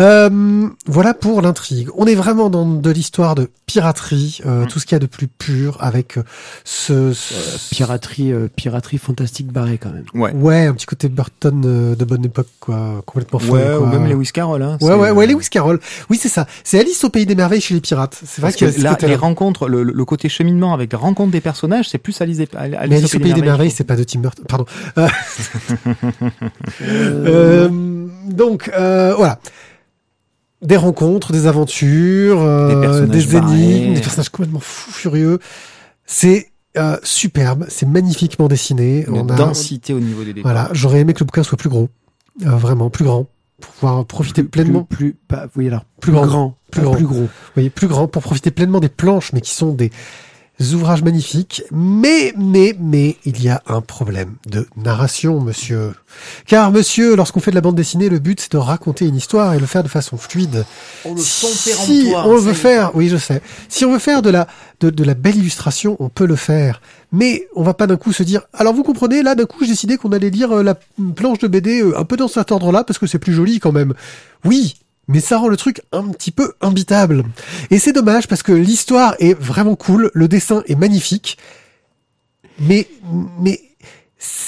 Euh, 0.01 0.67
voilà 0.85 1.13
pour 1.13 1.41
l'intrigue. 1.41 1.87
On 1.95 2.05
est 2.05 2.15
vraiment 2.15 2.49
dans 2.49 2.65
de 2.65 2.89
l'histoire 2.91 3.33
de 3.35 3.49
piraterie, 3.65 4.39
euh, 4.45 4.65
Mm. 4.65 4.67
tout 4.67 4.79
ce 4.79 4.85
qu'il 4.85 4.95
y 4.95 4.97
a 4.97 4.99
de 4.99 5.05
plus 5.05 5.27
pur 5.27 5.77
avec 5.79 6.17
euh, 6.17 6.23
ce, 6.65 7.13
ce- 7.13 7.73
Piraterie, 7.73 8.33
euh, 8.33 8.49
piraterie 8.53 8.97
fantastique 8.97 9.47
barrée 9.53 9.77
quand 9.77 9.91
même. 9.91 10.03
Ouais. 10.13 10.33
ouais, 10.33 10.65
un 10.67 10.73
petit 10.73 10.85
côté 10.85 11.07
Burton 11.07 11.63
euh, 11.65 11.95
de 11.95 12.03
bonne 12.03 12.25
époque, 12.25 12.49
quoi, 12.59 13.01
complètement 13.05 13.39
folle, 13.39 13.51
Ouais, 13.59 13.75
ou 13.77 13.85
même 13.85 14.05
Lewis 14.07 14.31
Carroll. 14.33 14.61
Hein, 14.61 14.77
Ouais, 14.81 14.93
ouais, 14.93 15.11
ouais, 15.11 15.25
Lewis 15.27 15.47
Carroll. 15.49 15.79
Oui, 16.09 16.17
c'est 16.21 16.27
ça. 16.29 16.45
C'est 16.65 16.77
Alice 16.81 17.01
au 17.05 17.09
pays 17.09 17.25
des 17.25 17.35
merveilles 17.35 17.61
chez 17.61 17.73
les 17.75 17.81
pirates. 17.81 18.19
C'est 18.25 18.41
vrai 18.41 18.51
que 18.51 18.69
ce 18.69 18.81
là, 18.81 18.97
les 19.01 19.15
rencontres, 19.15 19.69
le, 19.69 19.83
le 19.83 20.05
côté 20.05 20.27
cheminement 20.27 20.73
avec 20.73 20.91
les 20.91 20.97
rencontres 20.97 21.31
des 21.31 21.39
personnages, 21.41 21.87
c'est 21.89 21.97
plus 21.97 22.19
Alice, 22.19 22.39
Alice, 22.57 22.77
Mais 22.89 22.97
Alice 22.97 23.15
au 23.15 23.19
pays 23.19 23.33
des 23.33 23.41
merveilles, 23.41 23.71
c'est 23.71 23.85
pas 23.85 23.95
de 23.95 24.03
Tim 24.03 24.19
Burton. 24.19 24.43
Pardon. 24.49 24.65
Euh, 27.85 28.07
euh, 28.07 28.33
donc 28.33 28.69
euh, 28.77 29.13
voilà. 29.15 29.39
Des 30.61 30.77
rencontres, 30.77 31.31
des 31.31 31.45
aventures, 31.47 32.41
euh, 32.41 32.73
Des 32.73 32.81
personnages 32.81 33.27
des 33.27 33.35
énigmes, 33.37 33.93
des 33.93 34.01
personnages 34.01 34.29
complètement 34.29 34.59
fous 34.61 34.91
furieux. 34.91 35.39
C'est 36.05 36.51
euh, 36.77 36.97
superbe, 37.03 37.65
c'est 37.69 37.87
magnifiquement 37.87 38.47
dessiné. 38.47 39.05
Une 39.07 39.13
On 39.17 39.29
a- 39.29 39.35
densité 39.35 39.93
au 39.93 39.99
niveau 39.99 40.23
des 40.23 40.33
décors. 40.33 40.51
voilà, 40.51 40.69
j'aurais 40.73 40.99
aimé 41.01 41.13
que 41.13 41.19
le 41.19 41.25
bouquin 41.25 41.43
soit 41.43 41.57
plus 41.57 41.69
gros, 41.69 41.89
Euh, 42.45 42.49
vraiment 42.51 42.89
plus 42.89 43.05
grand, 43.05 43.27
pour 43.61 43.73
pouvoir 43.73 44.05
profiter 44.05 44.41
Plus- 44.43 44.49
pleinement. 44.49 44.83
Plus, 44.83 45.13
plus, 45.13 45.15
pas, 45.27 45.47
oui, 45.55 45.67
alors, 45.67 45.85
Plus 46.01 46.11
plus, 46.11 46.13
grand. 46.13 46.25
grand. 46.25 46.57
Plus 46.71 46.81
grand. 46.81 46.95
Plus 46.95 47.05
gros. 47.05 47.21
Vous 47.21 47.29
voyez, 47.53 47.69
plus 47.69 47.87
grand 47.87 48.07
pour 48.07 48.21
profiter 48.23 48.49
pleinement 48.51 48.79
des 48.79 48.89
planches, 48.89 49.31
mais 49.33 49.41
qui 49.41 49.51
sont 49.51 49.71
des 49.73 49.91
ouvrages 50.73 51.03
magnifiques. 51.03 51.63
Mais, 51.71 52.33
mais, 52.37 52.75
mais, 52.79 53.17
il 53.25 53.43
y 53.43 53.49
a 53.49 53.61
un 53.67 53.81
problème 53.81 54.35
de 54.47 54.67
narration, 54.77 55.39
monsieur. 55.39 55.93
Car, 56.45 56.71
monsieur, 56.71 57.15
lorsqu'on 57.15 57.39
fait 57.39 57.51
de 57.51 57.55
la 57.55 57.61
bande 57.61 57.75
dessinée, 57.75 58.09
le 58.09 58.19
but, 58.19 58.39
c'est 58.39 58.51
de 58.53 58.57
raconter 58.57 59.05
une 59.05 59.15
histoire 59.15 59.53
et 59.53 59.59
le 59.59 59.65
faire 59.65 59.83
de 59.83 59.89
façon 59.89 60.17
fluide. 60.17 60.65
si 61.17 62.13
on 62.15 62.37
veut 62.37 62.53
faire, 62.53 62.95
oui, 62.95 63.09
je 63.09 63.17
sais. 63.17 63.41
Si 63.69 63.85
on 63.85 63.91
veut 63.91 63.99
faire 63.99 64.21
de 64.21 64.29
la, 64.29 64.47
de, 64.79 64.89
de 64.89 65.03
la 65.03 65.13
belle 65.13 65.37
illustration, 65.37 65.97
on 65.99 66.09
peut 66.09 66.25
le 66.25 66.35
faire. 66.35 66.81
Mais 67.11 67.47
on 67.55 67.63
va 67.63 67.73
pas 67.73 67.87
d'un 67.87 67.97
coup 67.97 68.13
se 68.13 68.23
dire, 68.23 68.41
alors 68.53 68.73
vous 68.73 68.83
comprenez, 68.83 69.23
là, 69.23 69.35
d'un 69.35 69.45
coup, 69.45 69.59
j'ai 69.61 69.71
décidé 69.71 69.97
qu'on 69.97 70.11
allait 70.11 70.29
lire 70.29 70.51
euh, 70.51 70.63
la 70.63 70.75
planche 71.15 71.39
de 71.39 71.47
BD 71.47 71.81
euh, 71.81 71.99
un 71.99 72.05
peu 72.05 72.17
dans 72.17 72.27
cet 72.27 72.51
ordre-là 72.51 72.83
parce 72.83 72.99
que 72.99 73.07
c'est 73.07 73.19
plus 73.19 73.33
joli 73.33 73.59
quand 73.59 73.71
même. 73.71 73.93
Oui. 74.43 74.75
Mais 75.07 75.19
ça 75.19 75.37
rend 75.37 75.47
le 75.47 75.57
truc 75.57 75.81
un 75.91 76.09
petit 76.09 76.31
peu 76.31 76.53
imbitable. 76.61 77.23
Et 77.69 77.79
c'est 77.79 77.93
dommage 77.93 78.27
parce 78.27 78.43
que 78.43 78.51
l'histoire 78.51 79.15
est 79.19 79.39
vraiment 79.39 79.75
cool, 79.75 80.11
le 80.13 80.27
dessin 80.27 80.63
est 80.67 80.75
magnifique. 80.75 81.37
Mais, 82.59 82.87
mais, 83.39 83.61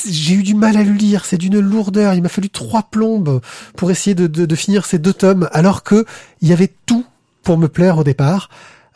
j'ai 0.07 0.35
eu 0.35 0.43
du 0.43 0.55
mal 0.55 0.77
à 0.77 0.83
le 0.83 0.93
lire, 0.93 1.25
c'est 1.25 1.37
d'une 1.37 1.59
lourdeur. 1.59 2.13
Il 2.13 2.21
m'a 2.21 2.29
fallu 2.29 2.49
trois 2.49 2.83
plombes 2.83 3.41
pour 3.75 3.91
essayer 3.91 4.15
de, 4.15 4.27
de, 4.27 4.45
de 4.45 4.55
finir 4.55 4.85
ces 4.85 4.97
deux 4.97 5.13
tomes, 5.13 5.49
alors 5.51 5.83
que 5.83 6.05
il 6.41 6.47
y 6.47 6.53
avait 6.53 6.73
tout 6.85 7.05
pour 7.43 7.57
me 7.57 7.67
plaire 7.67 7.97
au 7.97 8.03
départ. 8.03 8.49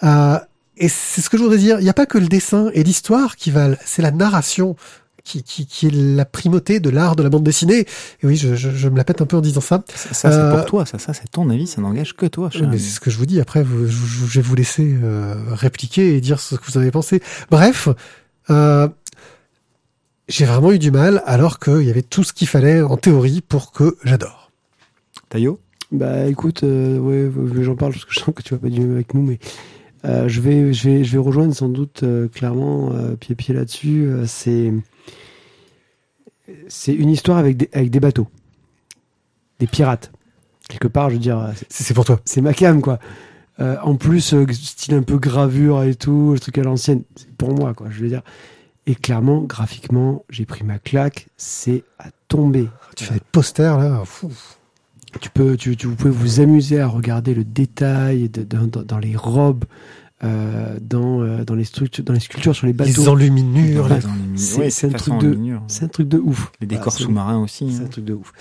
Euh, 0.04 0.40
et 0.78 0.90
c'est 0.90 1.22
ce 1.22 1.30
que 1.30 1.38
je 1.38 1.44
voudrais 1.44 1.60
dire. 1.60 1.80
Il 1.80 1.84
n'y 1.84 1.90
a 1.90 1.94
pas 1.94 2.06
que 2.06 2.18
le 2.18 2.28
dessin 2.28 2.70
et 2.74 2.84
l'histoire 2.84 3.36
qui 3.36 3.52
valent, 3.52 3.78
c'est 3.86 4.02
la 4.02 4.12
narration 4.12 4.76
qui, 5.24 5.44
qui, 5.44 5.66
qui 5.66 5.88
est 5.88 5.92
la 5.94 6.26
primauté 6.26 6.80
de 6.80 6.90
l'art 6.90 7.16
de 7.16 7.24
la 7.24 7.30
bande 7.30 7.44
dessinée. 7.44 7.80
Et 8.22 8.26
oui, 8.28 8.36
je, 8.36 8.56
je, 8.56 8.70
je 8.72 8.90
me 8.90 8.98
la 8.98 9.04
pète 9.04 9.22
un 9.22 9.26
peu 9.26 9.38
en 9.38 9.42
disant 9.42 9.62
ça. 9.62 9.84
Ça, 9.94 10.14
ça, 10.14 10.32
c'est 10.32 10.38
Euh, 10.38 10.56
pour 10.56 10.66
toi, 10.66 10.86
ça, 10.86 10.98
ça 11.00 11.14
c'est 11.14 11.30
ton 11.32 11.50
avis, 11.50 11.68
ça 11.68 11.82
n'engage 11.82 12.16
que 12.16 12.26
toi. 12.26 12.50
cher 12.50 12.68
Mais 12.70 12.78
c'est 12.78 12.90
ce 12.92 13.00
que 13.00 13.10
je 13.12 13.18
vous 13.18 13.26
dis. 13.26 13.40
Après, 13.40 13.64
vous, 13.64 13.86
je, 13.86 13.92
je- 13.92 14.26
je 14.26 14.40
vais 14.40 14.42
vous 14.48 14.56
laisser 14.56 14.96
euh, 15.04 15.36
répliquer 15.50 16.16
et 16.16 16.22
dire 16.22 16.40
ce 16.40 16.56
que 16.56 16.64
vous 16.72 16.78
avez 16.78 16.92
pensé. 16.92 17.22
Bref, 17.50 17.88
euh, 18.50 18.88
j'ai 20.28 20.46
vraiment 20.46 20.72
eu 20.72 20.80
du 20.80 20.92
mal 20.92 21.22
alors 21.26 21.60
qu'il 21.60 21.84
y 21.84 21.90
avait 21.90 22.02
tout 22.04 22.24
ce 22.24 22.34
qu'il 22.34 22.48
fallait 22.48 22.82
en 22.82 22.98
théorie 22.98 23.42
pour 23.42 23.72
que 23.72 23.98
j'adore. 24.04 24.52
Taillot 25.30 25.60
Bah 25.92 26.26
écoute, 26.28 26.64
euh, 26.64 26.98
ouais, 27.00 27.30
j'en 27.64 27.76
parle 27.76 27.92
parce 27.94 28.06
que 28.06 28.14
je 28.14 28.20
sens 28.20 28.34
que 28.34 28.42
tu 28.42 28.54
vas 28.54 28.60
pas 28.60 28.70
du 28.70 28.80
même 28.80 28.94
avec 28.96 29.14
nous, 29.14 29.22
mais 29.24 29.40
euh, 30.06 30.28
je 30.30 30.42
vais, 30.42 30.74
je 30.74 30.90
vais, 30.90 31.04
je 31.04 31.12
vais 31.12 31.18
rejoindre 31.18 31.54
sans 31.54 31.70
doute 31.70 32.04
euh, 32.04 32.28
clairement 32.28 32.92
euh, 32.94 33.16
pied 33.16 33.36
pied 33.36 33.54
là-dessus. 33.54 34.06
euh, 34.08 34.26
c'est, 34.26 34.74
c'est 36.68 36.94
une 36.94 37.10
histoire 37.10 37.38
avec 37.38 37.58
des, 37.58 37.70
avec 37.74 37.90
des 37.90 38.00
bateaux, 38.00 38.28
des 39.60 39.68
pirates. 39.68 40.12
Quelque 40.70 40.88
part, 40.88 41.10
je 41.10 41.16
veux 41.16 41.20
dire, 41.22 41.38
euh, 41.40 41.52
c'est- 41.70 41.94
pour 41.94 42.06
toi. 42.06 42.20
c'est 42.26 42.42
ma 42.42 42.54
cam 42.54 42.82
quoi. 42.82 43.00
Euh, 43.60 43.76
en 43.84 43.96
plus, 43.96 44.34
euh, 44.34 44.46
style 44.54 44.94
un 44.96 45.04
peu 45.04 45.18
gravure 45.18 45.84
et 45.84 45.96
tout, 45.96 46.32
le 46.34 46.40
truc 46.40 46.58
à 46.58 46.64
l'ancienne, 46.64 47.04
c'est 47.16 47.30
pour 47.36 47.54
moi 47.54 47.74
quoi. 47.74 47.88
Je 47.90 48.02
veux 48.02 48.08
dire. 48.10 48.22
Et 48.88 48.96
clairement, 48.96 49.42
graphiquement, 49.42 50.24
j'ai 50.30 50.46
pris 50.46 50.64
ma 50.64 50.80
claque, 50.80 51.28
c'est 51.38 51.84
à 52.00 52.06
tomber. 52.28 52.68
Tu 52.96 53.04
fais 53.04 53.16
des 53.16 53.22
posters 53.32 53.78
là. 53.78 54.02
Tu 55.20 55.30
peux, 55.30 55.58
tu, 55.58 55.76
tu- 55.76 55.88
vous 55.88 55.96
pouvez 55.96 56.10
vous 56.10 56.40
amuser 56.40 56.80
à 56.80 56.88
regarder 56.88 57.34
le 57.36 57.44
détail 57.44 58.30
de- 58.30 58.44
dans 58.44 58.98
les 58.98 59.16
robes, 59.16 59.66
euh, 60.24 60.78
dans, 60.82 61.22
euh, 61.22 61.44
dans 61.44 61.56
les 61.56 61.64
structures, 61.64 62.04
dans 62.04 62.14
les 62.14 62.20
sculptures 62.20 62.56
sur 62.56 62.68
les 62.68 62.74
bateaux. 62.74 63.08
enluminures. 63.08 63.88
Les- 63.90 63.96
mini- 63.96 64.38
c'est- 64.72 64.86
un 64.88 64.90
truc 64.92 65.18
de- 65.20 65.28
en 65.28 65.30
miniature. 65.32 65.64
C'est 65.68 65.86
un 65.86 65.88
truc 65.88 66.08
de 66.08 66.18
ouf. 66.20 66.52
Les 66.62 66.68
décors 66.68 66.84
Voilà, 66.86 66.98
c'est- 66.98 67.04
sous-marins 67.06 67.40
aussi. 67.40 67.72
C'est 67.72 67.82
hein. 67.82 67.86
un 67.86 67.90
truc 67.90 68.06
de 68.06 68.14
ouf. 68.14 68.32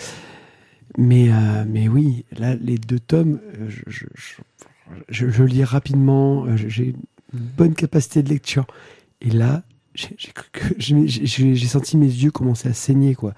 Mais, 0.98 1.30
euh, 1.30 1.64
mais 1.68 1.88
oui, 1.88 2.24
là, 2.36 2.54
les 2.56 2.76
deux 2.76 2.98
tomes, 2.98 3.38
je, 3.68 3.80
je, 3.86 4.06
je, 4.14 4.34
je- 5.08 5.30
je 5.30 5.42
lis 5.44 5.64
rapidement, 5.64 6.44
j'ai 6.56 6.86
une 6.88 6.96
bonne 7.32 7.74
capacité 7.74 8.22
de 8.22 8.28
lecture. 8.28 8.66
Et 9.22 9.30
là, 9.30 9.62
j'ai 10.78 11.66
senti 11.66 11.96
mes 11.96 12.06
yeux 12.06 12.30
commencer 12.30 12.68
à 12.68 12.72
saigner, 12.74 13.14
quoi. 13.14 13.34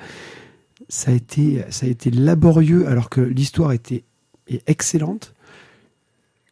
Ça 0.89 1.11
a 1.11 1.15
été, 1.15 1.63
ça 1.71 1.87
a 1.87 1.89
été 1.89 2.11
laborieux, 2.11 2.87
alors 2.89 3.09
que 3.11 3.21
l'histoire 3.21 3.73
était 3.73 4.05
est 4.49 4.63
excellente, 4.69 5.35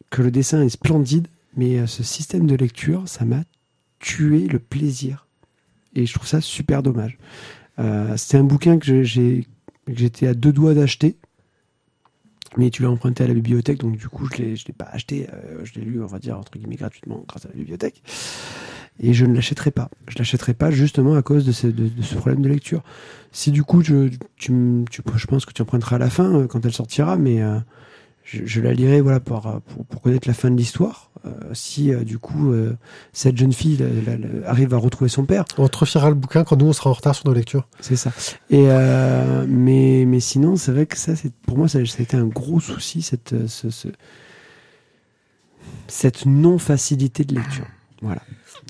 que 0.09 0.21
le 0.21 0.31
dessin 0.31 0.61
est 0.63 0.69
splendide, 0.69 1.27
mais 1.55 1.77
euh, 1.79 1.87
ce 1.87 2.03
système 2.03 2.47
de 2.47 2.55
lecture, 2.55 3.07
ça 3.07 3.25
m'a 3.25 3.43
tué 3.99 4.47
le 4.47 4.59
plaisir. 4.59 5.27
Et 5.95 6.05
je 6.05 6.13
trouve 6.13 6.27
ça 6.27 6.41
super 6.41 6.83
dommage. 6.83 7.17
Euh, 7.79 8.15
C'était 8.17 8.37
un 8.37 8.43
bouquin 8.43 8.77
que 8.77 9.03
j'étais 9.03 10.27
à 10.27 10.33
deux 10.33 10.53
doigts 10.53 10.73
d'acheter. 10.73 11.17
Mais 12.57 12.69
tu 12.69 12.81
l'as 12.81 12.89
emprunté 12.89 13.23
à 13.23 13.27
la 13.27 13.33
bibliothèque, 13.33 13.79
donc 13.79 13.95
du 13.95 14.09
coup, 14.09 14.27
je 14.35 14.41
ne 14.41 14.47
l'ai 14.49 14.73
pas 14.77 14.89
acheté. 14.91 15.29
euh, 15.31 15.63
je 15.63 15.75
l'ai 15.75 15.85
lu, 15.85 16.03
on 16.03 16.05
va 16.05 16.19
dire, 16.19 16.37
entre 16.37 16.51
guillemets, 16.57 16.75
gratuitement 16.75 17.23
grâce 17.25 17.45
à 17.45 17.49
la 17.49 17.55
bibliothèque. 17.55 18.03
Et 18.99 19.13
je 19.13 19.25
ne 19.25 19.33
l'achèterai 19.33 19.71
pas. 19.71 19.89
Je 20.09 20.17
l'achèterai 20.17 20.53
pas 20.53 20.69
justement 20.69 21.15
à 21.15 21.21
cause 21.21 21.45
de 21.45 21.53
ce, 21.53 21.67
problème 22.15 22.41
de 22.41 22.49
lecture. 22.49 22.83
Si 23.31 23.51
du 23.51 23.63
coup, 23.63 23.81
je, 23.81 24.09
tu, 24.35 24.51
je 24.91 25.27
pense 25.27 25.45
que 25.45 25.53
tu 25.53 25.61
emprunteras 25.61 25.95
à 25.95 25.99
la 25.99 26.09
fin, 26.09 26.41
euh, 26.41 26.47
quand 26.47 26.65
elle 26.65 26.73
sortira, 26.73 27.15
mais 27.15 27.41
je, 28.31 28.45
je 28.45 28.61
la 28.61 28.73
lirai 28.73 29.01
voilà, 29.01 29.19
pour, 29.19 29.45
euh, 29.47 29.59
pour, 29.67 29.85
pour 29.85 30.01
connaître 30.01 30.27
la 30.27 30.33
fin 30.33 30.49
de 30.51 30.55
l'histoire. 30.57 31.09
Euh, 31.25 31.29
si 31.53 31.93
euh, 31.93 32.03
du 32.03 32.17
coup, 32.17 32.51
euh, 32.51 32.75
cette 33.13 33.37
jeune 33.37 33.53
fille 33.53 33.77
la- 33.77 34.13
la- 34.13 34.17
la- 34.17 34.49
arrive 34.49 34.73
à 34.73 34.77
retrouver 34.77 35.09
son 35.09 35.25
père, 35.25 35.45
On 35.57 35.67
te 35.67 35.77
refiera 35.77 36.09
le 36.09 36.15
bouquin 36.15 36.43
quand 36.43 36.55
nous 36.57 36.65
on 36.65 36.73
sera 36.73 36.89
en 36.89 36.93
retard 36.93 37.13
sur 37.13 37.27
nos 37.27 37.33
lectures. 37.33 37.67
c'est 37.79 37.95
ça. 37.95 38.11
Et 38.49 38.63
mais 39.47 40.05
mais 40.07 40.19
sinon, 40.19 40.55
c'est 40.55 40.71
vrai 40.71 40.85
que 40.87 40.97
ça, 40.97 41.15
c'est 41.15 41.31
pour 41.45 41.57
moi, 41.57 41.67
ça, 41.67 41.85
ça 41.85 41.97
a 41.99 42.01
été 42.01 42.17
un 42.17 42.25
gros 42.25 42.59
souci 42.59 43.01
cette 43.01 43.35
ce- 43.47 43.69
ce- 43.69 43.89
cette 45.87 46.25
non 46.25 46.57
facilité 46.57 47.23
de 47.23 47.35
lecture. 47.35 47.67
Voilà. 48.01 48.21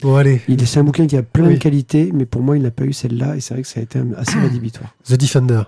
Bon 0.01 0.15
allez, 0.15 0.41
Il 0.47 0.65
c'est 0.67 0.79
un 0.79 0.83
bouquin 0.83 1.05
qui 1.07 1.15
a 1.15 1.23
plein 1.23 1.47
Oui. 1.47 1.53
de 1.53 1.59
qualités, 1.59 2.11
mais 2.13 2.25
pour 2.25 2.41
moi, 2.41 2.57
il 2.57 2.63
n'a 2.63 2.71
pas 2.71 2.85
eu 2.85 2.93
celle-là, 2.93 3.35
et 3.35 3.39
c'est 3.39 3.53
vrai 3.53 3.61
que 3.63 3.69
ça 3.69 3.79
a 3.79 3.83
été 3.83 4.01
assez 4.17 4.37
rédhibitoire. 4.39 4.93
The 5.05 5.13
Defender. 5.13 5.61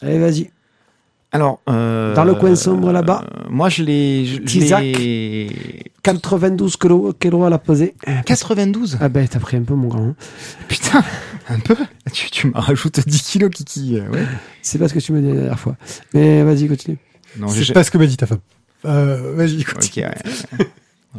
Allez, 0.00 0.18
vas-y. 0.18 0.50
Alors, 1.32 1.60
euh, 1.68 2.14
Dans 2.14 2.24
le 2.24 2.34
coin 2.34 2.56
sombre, 2.56 2.90
là-bas. 2.92 3.24
euh, 3.24 3.44
moi, 3.50 3.68
je 3.68 3.82
l'ai. 3.84 4.24
je- 4.26 4.34
je 4.36 4.40
Tisac. 4.40 4.82
l'ai- 4.82 5.92
92 6.02 6.76
kilos, 6.76 7.14
kilos 7.20 7.46
à 7.46 7.50
la 7.50 7.58
poser. 7.58 7.94
92 8.26 8.98
Ah 9.00 9.08
ben, 9.08 9.28
t'as 9.28 9.38
pris 9.38 9.56
un 9.56 9.62
peu, 9.62 9.74
mon 9.74 9.86
grand. 9.88 10.14
Putain, 10.68 11.04
un 11.48 11.58
peu 11.60 11.76
Tu, 12.12 12.30
tu 12.30 12.46
me 12.48 12.52
rajoutes 12.54 13.00
10 13.06 13.22
kilos, 13.22 13.50
Kiki. 13.50 13.98
euh, 13.98 14.08
ouais. 14.10 14.26
C'est 14.62 14.78
pas 14.78 14.88
ce 14.88 14.94
que 14.94 14.98
tu 14.98 15.12
m'as 15.12 15.20
dit 15.20 15.28
la 15.28 15.34
dernière 15.34 15.60
fois. 15.60 15.76
Mais 16.14 16.42
vas-y, 16.42 16.66
continue. 16.66 16.98
Non, 17.38 17.48
C'est 17.48 17.72
pas 17.72 17.84
ce 17.84 17.90
que 17.92 17.98
m'a 17.98 18.06
dit 18.06 18.16
ta 18.16 18.26
femme. 18.26 18.38
Euh, 18.86 19.34
vas-y, 19.36 19.60
écoute. 19.60 19.76
Ok, 19.84 19.96
ouais. 19.98 20.66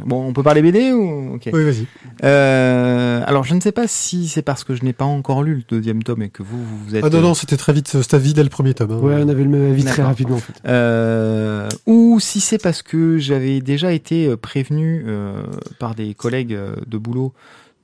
Bon, 0.06 0.26
on 0.26 0.32
peut 0.32 0.42
parler 0.42 0.62
BD 0.62 0.94
ou 0.94 1.34
Ok. 1.36 1.50
Oui, 1.52 1.64
vas-y. 1.66 1.86
Euh, 2.24 3.22
alors, 3.26 3.44
je 3.44 3.54
ne 3.54 3.60
sais 3.60 3.74
pas 3.74 3.88
si 3.88 4.30
c'est 4.30 4.42
parce 4.42 4.64
que 4.64 4.74
je 4.74 4.86
n'ai 4.86 4.94
pas 4.94 5.04
encore 5.04 5.44
lu 5.44 5.56
le 5.56 5.64
deuxième 5.68 6.02
tome 6.02 6.22
et 6.22 6.30
que 6.30 6.44
vous, 6.44 6.64
vous 6.64 6.96
êtes. 6.96 7.04
Ah 7.04 7.10
non, 7.10 7.20
non, 7.20 7.34
c'était 7.34 7.58
très 7.58 7.74
vite. 7.74 7.90
C'était 7.90 8.18
vide 8.18 8.38
dès 8.38 8.44
le 8.44 8.50
premier 8.50 8.74
tome. 8.74 8.92
hein. 8.92 9.00
Ouais, 9.00 9.16
on 9.18 9.28
avait 9.28 9.44
le 9.44 9.50
même 9.50 9.70
avis 9.72 9.84
très 9.84 10.02
rapidement, 10.02 10.38
en 10.38 10.40
fait. 10.40 10.54
Euh, 10.66 11.68
ou 11.88 12.20
si 12.22 12.40
c'est 12.40 12.58
parce 12.58 12.82
que 12.82 13.18
j'avais 13.18 13.60
déjà 13.60 13.92
été 13.92 14.28
euh, 14.28 14.38
prévenu 14.38 15.04
euh, 15.08 15.44
par 15.78 15.94
des 15.94 16.14
collègues 16.14 16.54
euh, 16.54 16.76
de 16.88 16.98
boulot 16.98 17.34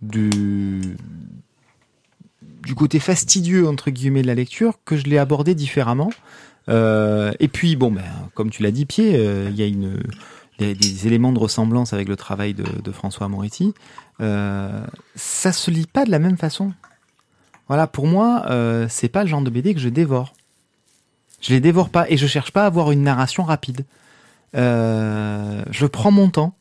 du 0.02 0.80
du 2.64 2.76
côté 2.76 3.00
fastidieux 3.00 3.68
entre 3.68 3.92
guillemets 3.92 4.22
de 4.22 4.28
la 4.28 4.36
lecture 4.36 4.74
que 4.86 4.98
je 4.98 5.06
l'ai 5.06 5.18
abordé 5.18 5.56
différemment. 5.56 6.10
Euh, 6.70 7.32
et 7.40 7.48
puis 7.48 7.76
bon, 7.78 7.92
ben 7.92 8.04
comme 8.34 8.50
tu 8.50 8.62
l'as 8.62 8.72
dit, 8.72 8.86
Pied, 8.86 9.14
euh, 9.16 9.48
il 9.50 9.56
y 9.58 9.64
a 9.64 9.66
une 9.68 10.02
a 10.64 10.74
des 10.74 11.08
éléments 11.08 11.32
de 11.32 11.40
ressemblance 11.40 11.94
avec 11.94 12.08
le 12.08 12.16
travail 12.16 12.54
de, 12.54 12.66
de 12.82 12.92
François 12.92 13.28
Moretti. 13.28 13.74
Euh, 14.22 14.86
ça 15.16 15.52
se 15.52 15.70
lit 15.70 15.86
pas 15.86 16.06
de 16.06 16.12
la 16.12 16.20
même 16.20 16.38
façon. 16.38 16.74
Voilà, 17.68 17.88
pour 17.88 18.08
moi, 18.08 18.46
euh, 18.50 18.88
c'est 18.90 19.10
pas 19.10 19.24
le 19.24 19.30
genre 19.30 19.42
de 19.42 19.50
BD 19.50 19.74
que 19.74 19.80
je 19.80 19.90
dévore. 19.90 20.34
Je 21.42 21.54
les 21.54 21.60
dévore 21.60 21.90
pas 21.90 22.10
et 22.10 22.18
je 22.18 22.26
cherche 22.26 22.52
pas 22.52 22.64
à 22.64 22.68
avoir 22.68 22.92
une 22.92 23.04
narration 23.04 23.44
rapide. 23.44 23.86
Euh, 24.56 25.64
je 25.70 25.86
prends 25.86 26.12
mon 26.12 26.30
temps. 26.30 26.56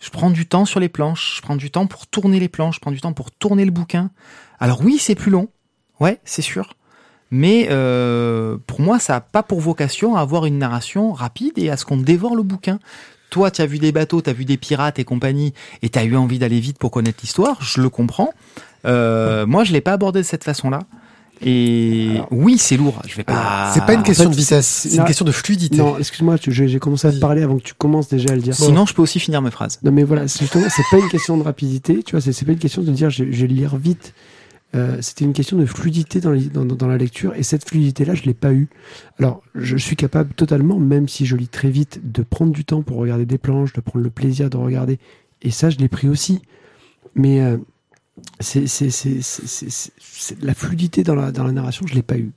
Je 0.00 0.10
prends 0.10 0.30
du 0.30 0.46
temps 0.46 0.64
sur 0.64 0.80
les 0.80 0.88
planches. 0.88 1.36
Je 1.36 1.42
prends 1.42 1.56
du 1.56 1.70
temps 1.70 1.86
pour 1.86 2.06
tourner 2.06 2.40
les 2.40 2.48
planches. 2.48 2.76
Je 2.76 2.80
prends 2.80 2.92
du 2.92 3.00
temps 3.00 3.12
pour 3.12 3.30
tourner 3.30 3.64
le 3.64 3.70
bouquin. 3.70 4.10
Alors 4.58 4.82
oui, 4.82 4.98
c'est 4.98 5.14
plus 5.14 5.30
long. 5.30 5.48
Ouais, 6.00 6.20
c'est 6.24 6.42
sûr. 6.42 6.74
Mais 7.36 7.66
euh, 7.68 8.58
pour 8.64 8.80
moi, 8.80 9.00
ça 9.00 9.14
n'a 9.14 9.20
pas 9.20 9.42
pour 9.42 9.58
vocation 9.60 10.14
à 10.14 10.20
avoir 10.20 10.46
une 10.46 10.56
narration 10.56 11.12
rapide 11.12 11.54
et 11.56 11.68
à 11.68 11.76
ce 11.76 11.84
qu'on 11.84 11.96
dévore 11.96 12.36
le 12.36 12.44
bouquin. 12.44 12.78
Toi, 13.30 13.50
tu 13.50 13.60
as 13.60 13.66
vu 13.66 13.80
des 13.80 13.90
bateaux, 13.90 14.22
tu 14.22 14.30
as 14.30 14.32
vu 14.32 14.44
des 14.44 14.56
pirates 14.56 15.00
et 15.00 15.04
compagnie, 15.04 15.52
et 15.82 15.88
tu 15.88 15.98
as 15.98 16.04
eu 16.04 16.14
envie 16.14 16.38
d'aller 16.38 16.60
vite 16.60 16.78
pour 16.78 16.92
connaître 16.92 17.18
l'histoire, 17.22 17.58
je 17.60 17.80
le 17.80 17.88
comprends. 17.88 18.30
Euh, 18.86 19.46
moi, 19.46 19.64
je 19.64 19.72
l'ai 19.72 19.80
pas 19.80 19.94
abordé 19.94 20.20
de 20.20 20.24
cette 20.24 20.44
façon-là. 20.44 20.78
Et 21.42 22.10
Alors- 22.12 22.28
oui, 22.30 22.56
c'est 22.56 22.76
lourd. 22.76 23.02
Je 23.04 23.16
vais 23.16 23.24
pas. 23.24 23.72
C'est 23.74 23.84
pas 23.84 23.94
une 23.94 24.04
question 24.04 24.26
fait, 24.26 24.30
de 24.30 24.36
vitesse, 24.36 24.86
c'est 24.88 24.94
une 24.98 25.04
question 25.04 25.24
de 25.24 25.32
fluidité. 25.32 25.78
Non, 25.78 25.98
excuse-moi, 25.98 26.36
j'ai 26.40 26.78
commencé 26.78 27.08
à 27.08 27.12
te 27.12 27.18
parler 27.18 27.42
avant 27.42 27.56
que 27.56 27.64
tu 27.64 27.74
commences 27.74 28.06
déjà 28.08 28.30
à 28.30 28.36
le 28.36 28.42
dire. 28.42 28.54
Sinon, 28.54 28.86
je 28.86 28.94
peux 28.94 29.02
aussi 29.02 29.18
finir 29.18 29.42
mes 29.42 29.50
phrases. 29.50 29.80
Non 29.82 29.90
mais 29.90 30.04
voilà, 30.04 30.28
c'est 30.28 30.38
justement, 30.42 30.66
c'est 30.70 30.84
pas 30.88 31.02
une 31.02 31.08
question 31.08 31.36
de 31.36 31.42
rapidité, 31.42 32.04
tu 32.04 32.12
vois, 32.12 32.20
c'est 32.20 32.32
c'est 32.32 32.44
pas 32.44 32.52
une 32.52 32.58
question 32.58 32.82
de 32.82 32.92
dire 32.92 33.10
je, 33.10 33.24
je 33.28 33.40
vais 33.40 33.48
le 33.48 33.54
lire 33.54 33.74
vite. 33.76 34.14
Euh, 34.74 34.98
C'était 35.00 35.24
une 35.24 35.32
question 35.32 35.56
de 35.56 35.66
fluidité 35.66 36.20
dans, 36.20 36.34
dans, 36.34 36.64
dans- 36.64 36.88
la 36.88 36.96
lecture 36.98 37.34
et 37.34 37.42
cette 37.42 37.68
fluidité-là, 37.68 38.14
je 38.14 38.22
l'ai 38.24 38.34
pas 38.34 38.52
eue. 38.52 38.68
Alors, 39.18 39.42
je 39.54 39.76
suis 39.76 39.96
capable 39.96 40.34
totalement, 40.34 40.78
même 40.80 41.08
si 41.08 41.26
je 41.26 41.36
lis 41.36 41.48
très 41.48 41.70
vite, 41.70 42.00
de 42.10 42.22
prendre 42.22 42.52
du 42.52 42.64
temps 42.64 42.82
pour 42.82 42.96
regarder 42.98 43.26
des 43.26 43.38
planches, 43.38 43.72
de 43.72 43.80
prendre 43.80 44.04
le 44.04 44.10
plaisir 44.10 44.50
de 44.50 44.56
regarder. 44.56 44.98
Et 45.42 45.50
ça, 45.50 45.70
je 45.70 45.78
l'ai 45.78 45.88
pris 45.88 46.08
aussi. 46.08 46.42
Mais 47.14 47.40
euh, 47.42 47.58
c'est 48.40 48.64
la 50.40 50.54
fluidité 50.54 51.02
dans 51.02 51.14
la, 51.14 51.30
dans 51.32 51.44
la 51.44 51.52
narration, 51.52 51.86
je 51.86 51.94
l'ai 51.94 52.02
pas 52.02 52.16
eue. 52.16 52.32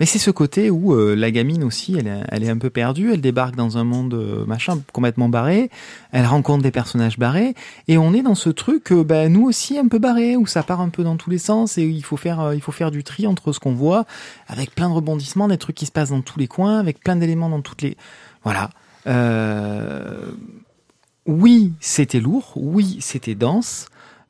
Mais 0.00 0.06
c'est 0.06 0.18
ce 0.18 0.30
côté 0.30 0.70
où 0.70 0.94
euh, 0.94 1.14
la 1.14 1.30
gamine 1.30 1.62
aussi, 1.62 1.96
elle, 1.96 2.42
est- 2.42 2.48
un 2.48 2.58
peu 2.58 2.70
perdue, 2.70 3.12
elle 3.12 3.20
débarque 3.20 3.54
dans 3.54 3.78
un 3.78 3.84
monde 3.84 4.14
euh, 4.14 4.44
machin 4.46 4.80
complètement 4.92 5.28
barré, 5.28 5.70
elle 6.12 6.26
rencontre 6.26 6.62
des 6.62 6.70
personnages 6.70 7.18
barrés, 7.18 7.54
et 7.86 7.96
on 7.98 8.12
est 8.12 8.22
dans 8.22 8.34
ce 8.34 8.50
truc, 8.50 8.92
euh, 8.92 9.04
bah, 9.04 9.28
nous 9.28 9.44
aussi 9.46 9.78
un 9.78 9.86
peu 9.88 9.98
barré, 9.98 10.36
où 10.36 10.46
ça 10.46 10.62
part 10.62 10.80
un 10.80 10.88
peu 10.88 11.04
dans 11.04 11.16
tous 11.16 11.30
les 11.30 11.38
sens, 11.38 11.78
et 11.78 11.84
il 11.84 12.04
faut 12.04 12.16
faire, 12.16 12.40
euh, 12.40 12.54
il 12.54 12.60
faut 12.60 12.72
faire 12.72 12.90
du 12.90 13.04
tri 13.04 13.26
entre 13.26 13.52
ce 13.52 13.60
qu'on 13.60 13.72
voit, 13.72 14.04
avec 14.48 14.74
plein 14.74 14.88
de 14.88 14.94
rebondissements, 14.94 15.48
des 15.48 15.58
trucs 15.58 15.76
qui 15.76 15.86
se 15.86 15.92
passent 15.92 16.10
dans 16.10 16.22
tous 16.22 16.38
les 16.38 16.48
coins, 16.48 16.78
avec 16.78 17.00
plein 17.00 17.16
d'éléments 17.16 17.48
dans 17.48 17.60
toutes 17.62 17.82
les, 17.82 17.96
voilà. 18.42 18.70
Oui, 21.26 21.72
c'était 21.80 22.20
lourd, 22.20 22.52
oui, 22.56 22.98
c'était 23.00 23.34
dense, 23.34 23.86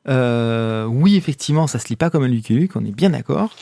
oui, 0.07 1.15
effectivement, 1.17 1.67
ça 1.67 1.79
se 1.79 1.87
lit 1.89 1.95
pas 1.95 2.09
comme 2.09 2.23
un 2.23 2.27
Lucky 2.27 2.53
Luke, 2.53 2.71
on 2.75 2.85
est 2.85 2.95
bien 2.95 3.09
d'accord. 3.09 3.55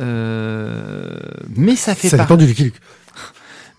Euh, 0.00 1.14
mais 1.56 1.76
ça 1.76 1.94
fait 1.94 2.08
Ça 2.08 2.16
par- 2.16 2.26
dépend 2.26 2.36
du 2.36 2.46
Lucky 2.46 2.64
Luke. 2.64 2.80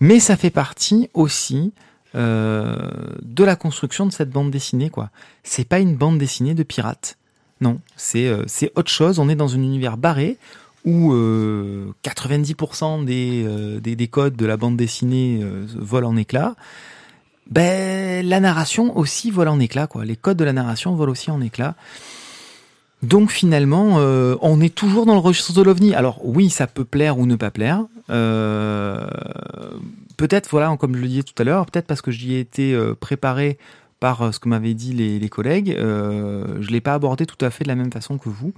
mais 0.00 0.20
ça 0.20 0.36
fait 0.36 0.50
partie 0.50 1.08
aussi 1.14 1.72
euh, 2.14 2.76
de 3.22 3.44
la 3.44 3.56
construction 3.56 4.06
de 4.06 4.12
cette 4.12 4.30
bande 4.30 4.50
dessinée. 4.50 4.90
quoi. 4.90 5.10
C'est 5.42 5.66
pas 5.66 5.78
une 5.80 5.96
bande 5.96 6.18
dessinée 6.18 6.54
de 6.54 6.62
pirates. 6.62 7.16
Non, 7.60 7.80
c'est 7.96 8.26
euh, 8.28 8.42
c'est 8.46 8.72
autre 8.76 8.90
chose. 8.90 9.18
On 9.18 9.28
est 9.28 9.34
dans 9.36 9.54
un 9.54 9.58
univers 9.62 9.96
barré 9.96 10.36
où 10.84 11.12
euh, 11.12 11.92
90% 12.04 13.04
des, 13.04 13.46
des, 13.80 13.94
des 13.96 14.08
codes 14.08 14.34
de 14.36 14.46
la 14.46 14.56
bande 14.56 14.76
dessinée 14.76 15.40
volent 15.76 16.08
en 16.10 16.16
éclats. 16.16 16.56
Ben 17.50 18.26
la 18.26 18.40
narration 18.40 18.96
aussi 18.96 19.30
vole 19.30 19.48
en 19.48 19.60
éclats 19.60 19.86
quoi. 19.86 20.04
Les 20.04 20.16
codes 20.16 20.36
de 20.36 20.44
la 20.44 20.52
narration 20.52 20.94
volent 20.94 21.12
aussi 21.12 21.30
en 21.30 21.40
éclats. 21.40 21.74
Donc 23.02 23.30
finalement, 23.30 23.96
euh, 23.98 24.36
on 24.42 24.60
est 24.60 24.72
toujours 24.72 25.06
dans 25.06 25.14
le 25.14 25.20
registre 25.20 25.52
de 25.52 25.62
l'ovni. 25.62 25.94
Alors 25.94 26.20
oui, 26.24 26.50
ça 26.50 26.66
peut 26.66 26.84
plaire 26.84 27.18
ou 27.18 27.26
ne 27.26 27.34
pas 27.34 27.50
plaire. 27.50 27.84
Euh, 28.10 29.06
peut-être, 30.16 30.48
voilà, 30.50 30.76
comme 30.78 30.94
je 30.94 31.02
le 31.02 31.08
disais 31.08 31.22
tout 31.24 31.34
à 31.38 31.44
l'heure, 31.44 31.66
peut-être 31.66 31.86
parce 31.86 32.00
que 32.00 32.12
j'y 32.12 32.34
ai 32.34 32.40
été 32.40 32.74
euh, 32.74 32.94
préparé 32.94 33.58
par 33.98 34.32
ce 34.34 34.40
que 34.40 34.48
m'avaient 34.48 34.74
dit 34.74 34.92
les, 34.92 35.28
collègues, 35.28 35.76
je 35.78 36.68
l'ai 36.70 36.80
pas 36.80 36.94
abordé 36.94 37.24
tout 37.24 37.42
à 37.44 37.50
fait 37.50 37.62
de 37.62 37.68
la 37.68 37.76
même 37.76 37.92
façon 37.92 38.18
que 38.18 38.28
vous. 38.28 38.52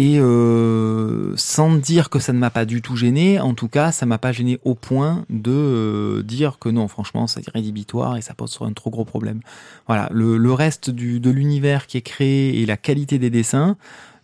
Et 0.00 0.20
euh, 0.20 1.32
sans 1.34 1.74
dire 1.74 2.08
que 2.08 2.20
ça 2.20 2.32
ne 2.32 2.38
m'a 2.38 2.50
pas 2.50 2.64
du 2.64 2.82
tout 2.82 2.94
gêné, 2.94 3.40
en 3.40 3.52
tout 3.54 3.66
cas, 3.66 3.90
ça 3.90 4.06
m'a 4.06 4.16
pas 4.16 4.30
gêné 4.30 4.60
au 4.64 4.76
point 4.76 5.24
de 5.28 5.50
euh, 5.50 6.22
dire 6.22 6.60
que 6.60 6.68
non, 6.68 6.86
franchement, 6.86 7.26
c'est 7.26 7.46
rédhibitoire 7.50 8.16
et 8.16 8.22
ça 8.22 8.32
pose 8.32 8.56
un 8.60 8.72
trop 8.72 8.90
gros 8.90 9.04
problème. 9.04 9.40
Voilà, 9.88 10.08
le, 10.12 10.52
reste 10.52 10.90
de 10.90 11.30
l'univers 11.30 11.88
qui 11.88 11.96
est 11.96 12.02
créé 12.02 12.62
et 12.62 12.64
la 12.66 12.76
qualité 12.76 13.18
des 13.18 13.28
dessins, 13.28 13.76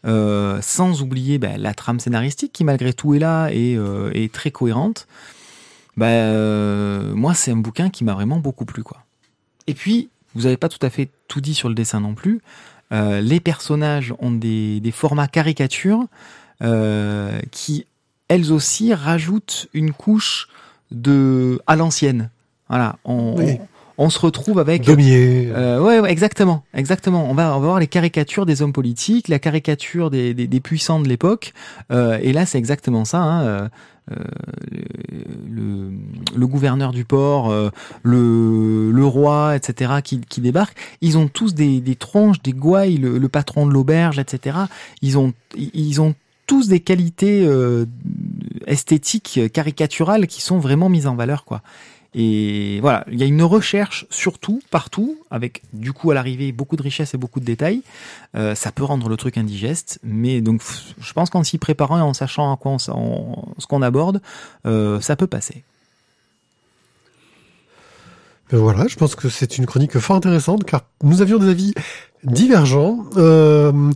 euh, 0.06 0.60
sans 0.62 1.02
oublier 1.02 1.38
ben, 1.38 1.60
la 1.60 1.74
trame 1.74 1.98
scénaristique 1.98 2.52
qui 2.52 2.62
malgré 2.62 2.92
tout 2.92 3.14
est 3.14 3.18
là 3.18 3.48
et 3.50 3.76
est 4.12 4.32
très 4.32 4.52
cohérente. 4.52 5.08
Ben, 5.96 7.12
moi, 7.14 7.34
c'est 7.34 7.50
un 7.50 7.56
bouquin 7.56 7.90
qui 7.90 8.04
m'a 8.04 8.14
vraiment 8.14 8.38
beaucoup 8.38 8.64
plu, 8.64 8.84
quoi. 8.84 8.98
Et 9.66 9.74
puis, 9.74 10.08
vous 10.36 10.42
n'avez 10.42 10.56
pas 10.56 10.68
tout 10.68 10.84
à 10.86 10.90
fait 10.90 11.10
tout 11.26 11.40
dit 11.40 11.54
sur 11.54 11.68
le 11.68 11.74
dessin 11.74 12.00
non 12.00 12.14
plus. 12.14 12.40
Euh, 12.92 13.20
les 13.20 13.40
personnages 13.40 14.14
ont 14.18 14.30
des, 14.30 14.80
des 14.80 14.90
formats 14.92 15.28
caricatures 15.28 16.06
euh, 16.62 17.40
qui, 17.50 17.86
elles 18.28 18.52
aussi, 18.52 18.94
rajoutent 18.94 19.68
une 19.72 19.92
couche 19.92 20.48
de 20.90 21.60
à 21.66 21.76
l'ancienne. 21.76 22.30
Voilà, 22.68 22.96
on, 23.04 23.36
Oui. 23.36 23.56
on, 23.60 23.66
on 23.98 24.10
se 24.10 24.18
retrouve 24.18 24.58
avec 24.58 24.84
Daumier. 24.84 25.50
euh, 25.54 25.80
ouais, 25.80 26.00
ouais, 26.00 26.10
exactement, 26.10 26.64
exactement. 26.74 27.30
On 27.30 27.34
va, 27.34 27.56
on 27.56 27.60
va 27.60 27.66
voir 27.66 27.80
les 27.80 27.86
caricatures 27.86 28.46
des 28.46 28.62
hommes 28.62 28.72
politiques, 28.72 29.28
la 29.28 29.38
caricature 29.38 30.10
des, 30.10 30.34
des, 30.34 30.46
des 30.46 30.60
puissants 30.60 31.00
de 31.00 31.08
l'époque. 31.08 31.52
Euh, 31.92 32.18
et 32.22 32.32
là, 32.32 32.46
c'est 32.46 32.58
exactement 32.58 33.04
ça. 33.04 33.22
Hein, 33.22 33.42
euh, 33.44 33.68
euh, 34.10 34.16
le, 35.50 35.92
le 36.36 36.46
gouverneur 36.46 36.92
du 36.92 37.04
port, 37.04 37.50
euh, 37.50 37.70
le, 38.02 38.90
le 38.90 39.06
roi, 39.06 39.56
etc., 39.56 39.92
qui, 40.04 40.20
qui 40.20 40.40
débarquent. 40.42 40.76
Ils 41.00 41.16
ont 41.16 41.28
tous 41.28 41.54
des, 41.54 41.80
des 41.80 41.96
tronches, 41.96 42.42
des 42.42 42.52
gouailles, 42.52 42.98
le, 42.98 43.16
le 43.18 43.28
patron 43.28 43.66
de 43.66 43.72
l'auberge, 43.72 44.18
etc. 44.18 44.58
Ils 45.00 45.16
ont, 45.16 45.32
ils 45.56 46.00
ont 46.02 46.14
tous 46.46 46.68
des 46.68 46.80
qualités 46.80 47.44
euh, 47.46 47.86
esthétiques, 48.66 49.40
caricaturales 49.52 50.26
qui 50.26 50.42
sont 50.42 50.58
vraiment 50.58 50.90
mises 50.90 51.06
en 51.06 51.14
valeur, 51.14 51.44
quoi. 51.46 51.62
Et 52.16 52.78
voilà, 52.80 53.04
il 53.10 53.18
y 53.18 53.24
a 53.24 53.26
une 53.26 53.42
recherche 53.42 54.06
surtout, 54.08 54.62
partout, 54.70 55.18
avec 55.32 55.62
du 55.72 55.92
coup 55.92 56.12
à 56.12 56.14
l'arrivée 56.14 56.52
beaucoup 56.52 56.76
de 56.76 56.82
richesse 56.82 57.12
et 57.14 57.18
beaucoup 57.18 57.40
de 57.40 57.44
détails. 57.44 57.82
Euh, 58.36 58.54
ça 58.54 58.70
peut 58.70 58.84
rendre 58.84 59.08
le 59.08 59.16
truc 59.16 59.36
indigeste, 59.36 59.98
mais 60.04 60.40
donc 60.40 60.62
je 61.00 61.12
pense 61.12 61.28
qu'en 61.30 61.42
s'y 61.42 61.58
préparant 61.58 61.98
et 61.98 62.02
en 62.02 62.14
sachant 62.14 62.52
à 62.52 62.56
quoi 62.56 62.76
on- 62.88 63.54
ce 63.58 63.66
qu'on 63.66 63.82
aborde, 63.82 64.22
euh, 64.64 65.00
ça 65.00 65.16
peut 65.16 65.26
passer. 65.26 65.64
Ben 68.50 68.58
voilà, 68.58 68.86
je 68.86 68.96
pense 68.96 69.14
que 69.16 69.28
c'est 69.28 69.58
une 69.58 69.66
chronique 69.66 69.98
fort 69.98 70.16
intéressante 70.16 70.64
car 70.64 70.84
nous 71.02 71.22
avions 71.22 71.38
des 71.38 71.48
avis 71.48 71.74
divergents. 72.22 73.04
Euh, 73.16 73.90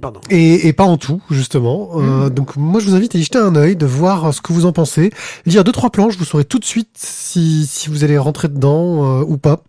pardon. 0.00 0.20
Et, 0.30 0.66
et 0.68 0.72
pas 0.72 0.84
en 0.84 0.96
tout, 0.96 1.22
justement. 1.30 1.90
Euh, 1.96 2.30
donc 2.30 2.56
moi, 2.56 2.80
je 2.80 2.86
vous 2.86 2.94
invite 2.94 3.14
à 3.14 3.18
y 3.18 3.22
jeter 3.22 3.38
un 3.38 3.54
œil, 3.56 3.76
de 3.76 3.86
voir 3.86 4.32
ce 4.32 4.40
que 4.40 4.52
vous 4.52 4.66
en 4.66 4.72
pensez. 4.72 5.10
Lire 5.46 5.64
deux, 5.64 5.72
trois 5.72 5.90
planches, 5.90 6.16
vous 6.16 6.24
saurez 6.24 6.44
tout 6.44 6.58
de 6.58 6.64
suite 6.64 6.90
si, 6.94 7.66
si 7.66 7.88
vous 7.88 8.04
allez 8.04 8.18
rentrer 8.18 8.48
dedans 8.48 9.20
euh, 9.20 9.24
ou 9.26 9.38
pas. 9.38 9.62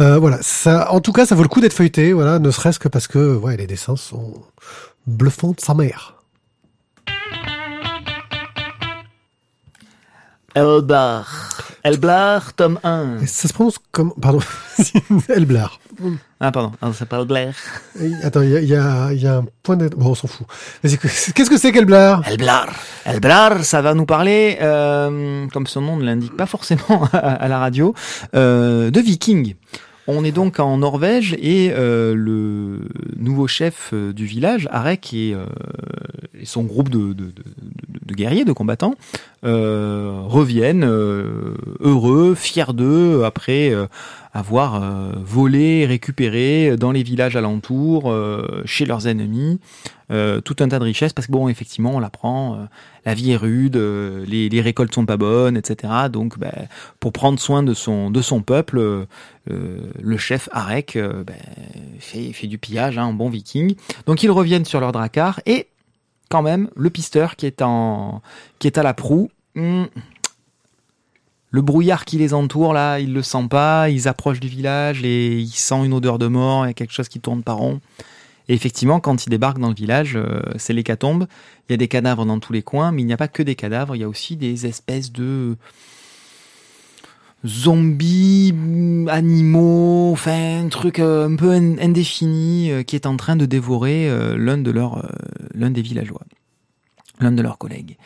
Euh, 0.00 0.18
voilà, 0.18 0.38
ça, 0.42 0.92
en 0.92 1.00
tout 1.00 1.12
cas, 1.12 1.26
ça 1.26 1.34
vaut 1.34 1.42
le 1.42 1.48
coup 1.48 1.60
d'être 1.60 1.72
feuilleté, 1.72 2.12
voilà, 2.12 2.38
ne 2.38 2.50
serait-ce 2.50 2.78
que 2.78 2.88
parce 2.88 3.08
que 3.08 3.36
ouais, 3.36 3.56
les 3.56 3.66
dessins 3.66 3.96
sont 3.96 4.34
bluffants 5.06 5.52
de 5.52 5.60
sa 5.60 5.74
mère. 5.74 6.17
Elbar. 10.54 11.26
Elbar, 11.84 12.54
tome 12.54 12.78
1. 12.82 13.20
Et 13.22 13.26
ça 13.26 13.48
se 13.48 13.52
prononce 13.52 13.76
comme... 13.92 14.12
Pardon, 14.20 14.40
Elblar. 15.28 15.78
Ah 16.40 16.50
pardon, 16.52 16.72
Ah, 16.80 16.90
c'est 16.94 17.08
pas 17.08 17.18
Elblar. 17.20 17.52
Attends, 18.22 18.42
il 18.42 18.50
y 18.50 18.56
a, 18.56 18.60
il 18.60 18.68
y, 18.68 18.74
a, 18.74 19.12
y 19.12 19.26
a 19.26 19.36
un 19.36 19.44
point 19.62 19.76
de... 19.76 19.88
Bon, 19.88 20.10
on 20.10 20.14
s'en 20.14 20.26
fout. 20.28 20.46
Qu'est-ce 20.82 21.50
que 21.50 21.58
c'est 21.58 21.72
qu'Elblar 21.72 22.26
Elblar. 22.26 22.68
Elblar, 23.04 23.64
ça 23.64 23.82
va 23.82 23.94
nous 23.94 24.06
parler, 24.06 24.58
euh, 24.62 25.46
comme 25.52 25.66
son 25.66 25.82
nom 25.82 25.96
ne 25.96 26.04
l'indique 26.04 26.36
pas 26.36 26.46
forcément 26.46 27.04
à, 27.12 27.18
à 27.18 27.48
la 27.48 27.58
radio, 27.58 27.94
euh, 28.34 28.90
de 28.90 29.00
Viking. 29.00 29.54
On 30.10 30.24
est 30.24 30.32
donc 30.32 30.58
en 30.58 30.78
Norvège 30.78 31.36
et 31.38 31.70
euh, 31.70 32.14
le 32.14 32.80
nouveau 33.18 33.46
chef 33.46 33.90
euh, 33.92 34.14
du 34.14 34.24
village, 34.24 34.66
Arek, 34.72 35.12
et, 35.12 35.34
euh, 35.34 35.44
et 36.40 36.46
son 36.46 36.62
groupe 36.62 36.88
de, 36.88 37.12
de, 37.12 38.14
guerriers, 38.14 38.46
de 38.46 38.54
combattants, 38.54 38.94
reviennent 39.42 40.84
heureux, 40.84 42.34
fiers 42.34 42.72
d'eux, 42.72 43.22
après 43.24 43.70
avoir 44.32 44.82
euh, 44.82 45.12
volé, 45.22 45.86
récupéré 45.86 46.76
dans 46.76 46.92
les 46.92 47.02
villages 47.02 47.36
alentours, 47.36 48.10
euh, 48.10 48.62
chez 48.64 48.84
leurs 48.84 49.06
ennemis, 49.06 49.60
euh, 50.10 50.40
tout 50.40 50.56
un 50.60 50.68
tas 50.68 50.78
de 50.78 50.84
richesses, 50.84 51.12
parce 51.12 51.26
que 51.26 51.32
bon, 51.32 51.48
effectivement, 51.48 51.94
on 51.94 51.98
l'apprend, 51.98 52.54
euh, 52.54 52.64
la 53.04 53.14
vie 53.14 53.32
est 53.32 53.36
rude, 53.36 53.76
euh, 53.76 54.24
les, 54.26 54.48
les 54.48 54.60
récoltes 54.60 54.94
sont 54.94 55.06
pas 55.06 55.16
bonnes, 55.16 55.56
etc. 55.56 55.92
Donc, 56.10 56.38
ben, 56.38 56.52
pour 57.00 57.12
prendre 57.12 57.38
soin 57.38 57.62
de 57.62 57.74
son, 57.74 58.10
de 58.10 58.22
son 58.22 58.42
peuple, 58.42 58.78
euh, 58.78 59.06
euh, 59.50 59.78
le 60.00 60.16
chef 60.16 60.48
Arek 60.52 60.96
euh, 60.96 61.24
ben, 61.24 61.36
fait, 62.00 62.46
du 62.46 62.58
pillage, 62.58 62.98
hein, 62.98 63.04
en 63.04 63.12
bon 63.12 63.28
viking. 63.28 63.74
Donc, 64.06 64.22
ils 64.22 64.30
reviennent 64.30 64.64
sur 64.64 64.80
leur 64.80 64.92
dracar, 64.92 65.40
et 65.46 65.68
quand 66.30 66.42
même, 66.42 66.68
le 66.76 66.90
pisteur 66.90 67.36
qui 67.36 67.46
est, 67.46 67.62
en, 67.62 68.22
qui 68.58 68.66
est 68.66 68.78
à 68.78 68.82
la 68.82 68.94
proue, 68.94 69.30
hmm, 69.54 69.84
le 71.50 71.62
brouillard 71.62 72.04
qui 72.04 72.18
les 72.18 72.34
entoure, 72.34 72.72
là, 72.74 72.98
il 73.00 73.12
le 73.14 73.22
sent 73.22 73.46
pas, 73.48 73.88
ils 73.88 74.06
approchent 74.06 74.40
du 74.40 74.48
village, 74.48 75.02
et 75.04 75.38
il 75.38 75.48
sent 75.48 75.84
une 75.84 75.94
odeur 75.94 76.18
de 76.18 76.26
mort, 76.26 76.66
il 76.66 76.68
y 76.68 76.70
a 76.70 76.74
quelque 76.74 76.92
chose 76.92 77.08
qui 77.08 77.20
tourne 77.20 77.42
pas 77.42 77.54
rond. 77.54 77.80
Et 78.50 78.54
effectivement, 78.54 79.00
quand 79.00 79.26
ils 79.26 79.30
débarquent 79.30 79.58
dans 79.58 79.68
le 79.68 79.74
village, 79.74 80.16
euh, 80.16 80.40
c'est 80.56 80.72
l'hécatombe. 80.72 81.26
Il 81.68 81.72
y 81.72 81.74
a 81.74 81.76
des 81.76 81.88
cadavres 81.88 82.24
dans 82.24 82.38
tous 82.38 82.52
les 82.52 82.62
coins, 82.62 82.92
mais 82.92 83.02
il 83.02 83.04
n'y 83.06 83.12
a 83.12 83.18
pas 83.18 83.28
que 83.28 83.42
des 83.42 83.54
cadavres, 83.54 83.94
il 83.94 84.00
y 84.00 84.04
a 84.04 84.08
aussi 84.08 84.36
des 84.36 84.66
espèces 84.66 85.12
de 85.12 85.56
zombies, 87.46 88.52
mm, 88.54 89.08
animaux, 89.08 90.10
enfin 90.12 90.64
un 90.64 90.68
truc 90.68 90.98
euh, 90.98 91.28
un 91.28 91.36
peu 91.36 91.50
in- 91.52 91.78
indéfini 91.78 92.70
euh, 92.70 92.82
qui 92.82 92.96
est 92.96 93.06
en 93.06 93.16
train 93.16 93.36
de 93.36 93.46
dévorer 93.46 94.10
l'un 94.36 94.58
de 94.58 94.70
leurs, 94.70 95.10
l'un 95.54 95.70
des 95.70 95.82
villageois, 95.82 96.22
l'un 97.20 97.32
de 97.32 97.42
leurs 97.42 97.58
collègues. 97.58 97.96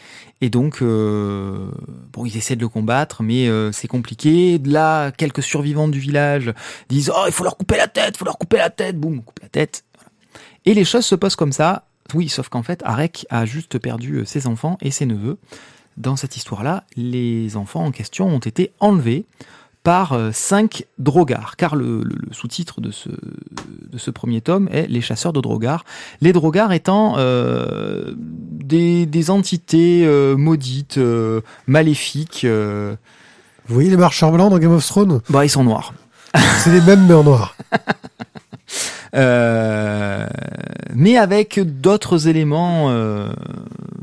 Et 0.40 0.50
donc, 0.50 0.82
euh, 0.82 1.70
bon, 2.12 2.26
ils 2.26 2.36
essaient 2.36 2.56
de 2.56 2.60
le 2.60 2.68
combattre, 2.68 3.22
mais 3.22 3.48
euh, 3.48 3.72
c'est 3.72 3.88
compliqué. 3.88 4.60
Là, 4.64 5.10
quelques 5.12 5.42
survivants 5.42 5.88
du 5.88 5.98
village 5.98 6.52
disent 6.88 7.12
oh 7.14 7.24
il 7.26 7.32
faut 7.32 7.44
leur 7.44 7.56
couper 7.56 7.76
la 7.76 7.88
tête, 7.88 8.14
il 8.14 8.18
faut 8.18 8.24
leur 8.24 8.38
couper 8.38 8.58
la 8.58 8.70
tête, 8.70 8.98
boum, 8.98 9.22
coupe 9.22 9.40
la 9.40 9.48
tête. 9.48 9.84
Et 10.64 10.74
les 10.74 10.84
choses 10.84 11.04
se 11.04 11.14
posent 11.14 11.36
comme 11.36 11.52
ça. 11.52 11.84
Oui, 12.14 12.28
sauf 12.28 12.48
qu'en 12.48 12.62
fait, 12.62 12.82
Arek 12.84 13.26
a 13.30 13.46
juste 13.46 13.78
perdu 13.78 14.16
euh, 14.16 14.24
ses 14.24 14.46
enfants 14.46 14.78
et 14.80 14.90
ses 14.90 15.06
neveux. 15.06 15.38
Dans 15.96 16.16
cette 16.16 16.36
histoire-là, 16.36 16.84
les 16.96 17.56
enfants 17.56 17.84
en 17.84 17.90
question 17.90 18.26
ont 18.26 18.38
été 18.38 18.72
enlevés 18.80 19.26
par 19.82 20.12
euh, 20.12 20.30
cinq 20.32 20.84
drogars, 20.98 21.56
car 21.56 21.74
le, 21.74 22.02
le- 22.04 22.14
le 22.28 22.32
sous-titre 22.32 22.80
de 22.80 22.90
ce, 22.90 23.08
de 23.08 23.98
ce 23.98 24.10
premier 24.12 24.40
tome 24.40 24.68
est 24.70 24.86
Les 24.88 25.00
chasseurs 25.00 25.32
de 25.32 25.40
drogars. 25.40 25.84
Les 26.20 26.32
drogars 26.32 26.72
étant 26.72 27.14
euh, 27.18 28.12
des, 28.16 29.06
des 29.06 29.30
entités 29.30 30.04
euh, 30.06 30.36
maudites, 30.36 30.98
euh, 30.98 31.40
maléfiques. 31.66 32.46
Vous 32.46 33.74
voyez 33.74 33.90
les 33.90 33.96
marcheurs 33.96 34.30
blancs 34.32 34.50
dans 34.50 34.58
Game 34.58 34.72
of 34.72 34.86
Thrones? 34.86 35.20
bah, 35.28 35.44
ils 35.44 35.50
sont 35.50 35.64
noirs. 35.64 35.92
C'est 36.58 36.70
les 36.72 36.80
mêmes 36.80 37.04
mais 37.06 37.14
en 37.14 37.24
noir. 37.24 37.56
Euh, 39.14 40.26
mais 40.94 41.16
avec 41.16 41.60
d'autres 41.60 42.28
éléments 42.28 42.90
euh, 42.90 43.32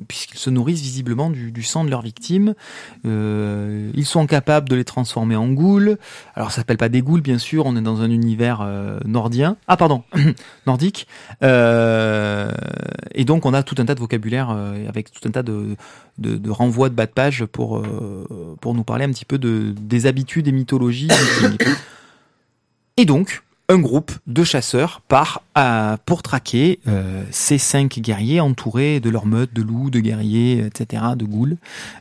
puisqu'ils 0.09 0.39
se 0.39 0.49
nourrissent 0.49 0.81
visiblement 0.81 1.29
du, 1.29 1.63
sang 1.63 1.85
de 1.85 1.89
leurs 1.89 2.01
victimes. 2.01 2.55
Euh, 3.05 3.91
ils 3.93 4.05
sont 4.05 4.25
capables 4.25 4.67
de 4.67 4.75
les 4.75 4.83
transformer 4.83 5.37
en 5.37 5.47
ghouls. 5.49 5.97
Alors 6.35 6.51
ça 6.51 6.57
s'appelle 6.57 6.77
pas 6.77 6.89
des 6.89 7.01
ghouls 7.01 7.21
bien 7.21 7.37
sûr, 7.37 7.65
on 7.67 7.77
est 7.77 7.81
dans 7.81 8.01
un 8.01 8.09
univers 8.09 8.61
euh, 8.61 8.99
nordien. 9.05 9.55
Ah 9.67 9.77
pardon, 9.77 10.03
nordique. 10.65 11.07
Euh, 11.43 12.51
et 13.13 13.23
donc 13.23 13.45
on 13.45 13.53
a 13.53 13.61
tout 13.63 13.75
un 13.77 13.85
tas 13.85 13.95
de 13.95 13.99
vocabulaire 13.99 14.49
avec 14.49 15.11
tout 15.11 15.25
un 15.27 15.31
tas 15.31 15.43
de, 15.43 15.75
renvois 16.49 16.89
de 16.89 16.95
bas 16.95 17.05
de 17.05 17.11
page 17.11 17.45
pour, 17.45 17.83
pour 18.59 18.73
nous 18.73 18.83
parler 18.83 19.05
un 19.05 19.09
petit 19.09 19.25
peu 19.25 19.37
de, 19.37 19.75
des 19.79 20.07
habitudes 20.07 20.47
et 20.47 20.51
mythologies. 20.51 21.09
et 22.97 23.05
donc, 23.05 23.43
un 23.69 23.77
groupe 23.77 24.11
de 24.25 24.43
chasseurs 24.43 25.01
part 25.01 25.43
pour 26.05 26.23
traquer 26.23 26.79
euh, 26.87 27.23
ces 27.29 27.59
cinq 27.59 27.99
guerriers 27.99 28.39
entourés 28.39 28.99
de 28.99 29.09
leur 29.11 29.27
meute 29.27 29.53
de 29.53 29.61
loups, 29.61 29.91
de 29.91 29.99
guerriers, 29.99 30.65
etc., 30.65 31.03
de 31.15 31.23
ghouls, 31.23 31.57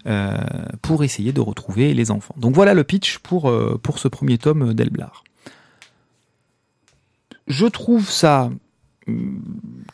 euh, 0.07 0.39
pour 0.81 1.05
essayer 1.05 1.33
de 1.33 1.43
retrouver 1.43 1.93
les 1.93 2.11
enfants. 2.11 2.35
Donc 2.39 2.55
voilà 2.55 2.73
le 2.73 2.85
pitch 2.85 3.19
pour, 3.19 3.51
euh, 3.51 3.79
pour 3.83 3.99
ce 3.99 4.09
premier 4.09 4.39
tome 4.39 4.73
d'Elblar. 4.73 5.25
Je 7.47 7.67
trouve 7.67 8.09
ça 8.09 8.51
hum, 9.07 9.43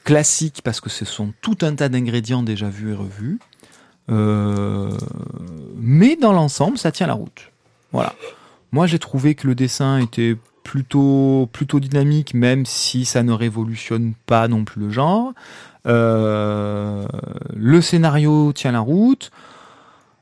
classique 0.04 0.60
parce 0.62 0.80
que 0.80 0.90
ce 0.90 1.04
sont 1.04 1.32
tout 1.42 1.58
un 1.62 1.74
tas 1.74 1.88
d'ingrédients 1.88 2.44
déjà 2.44 2.68
vus 2.68 2.92
et 2.92 2.94
revus. 2.94 3.40
Mais 5.76 6.14
dans 6.16 6.32
l'ensemble, 6.32 6.78
ça 6.78 6.92
tient 6.92 7.06
la 7.08 7.14
route. 7.14 7.50
Voilà. 7.90 8.14
Moi, 8.70 8.86
j'ai 8.86 8.98
trouvé 8.98 9.34
que 9.34 9.46
le 9.46 9.54
dessin 9.54 9.98
était 9.98 10.36
plutôt 10.64 11.78
dynamique, 11.78 12.34
même 12.34 12.66
si 12.66 13.04
ça 13.04 13.22
ne 13.22 13.32
révolutionne 13.32 14.14
pas 14.26 14.48
non 14.48 14.64
plus 14.64 14.80
le 14.80 14.90
genre. 14.90 15.32
Euh, 15.86 17.06
le 17.54 17.80
scénario 17.80 18.52
tient 18.52 18.72
la 18.72 18.80
route. 18.80 19.30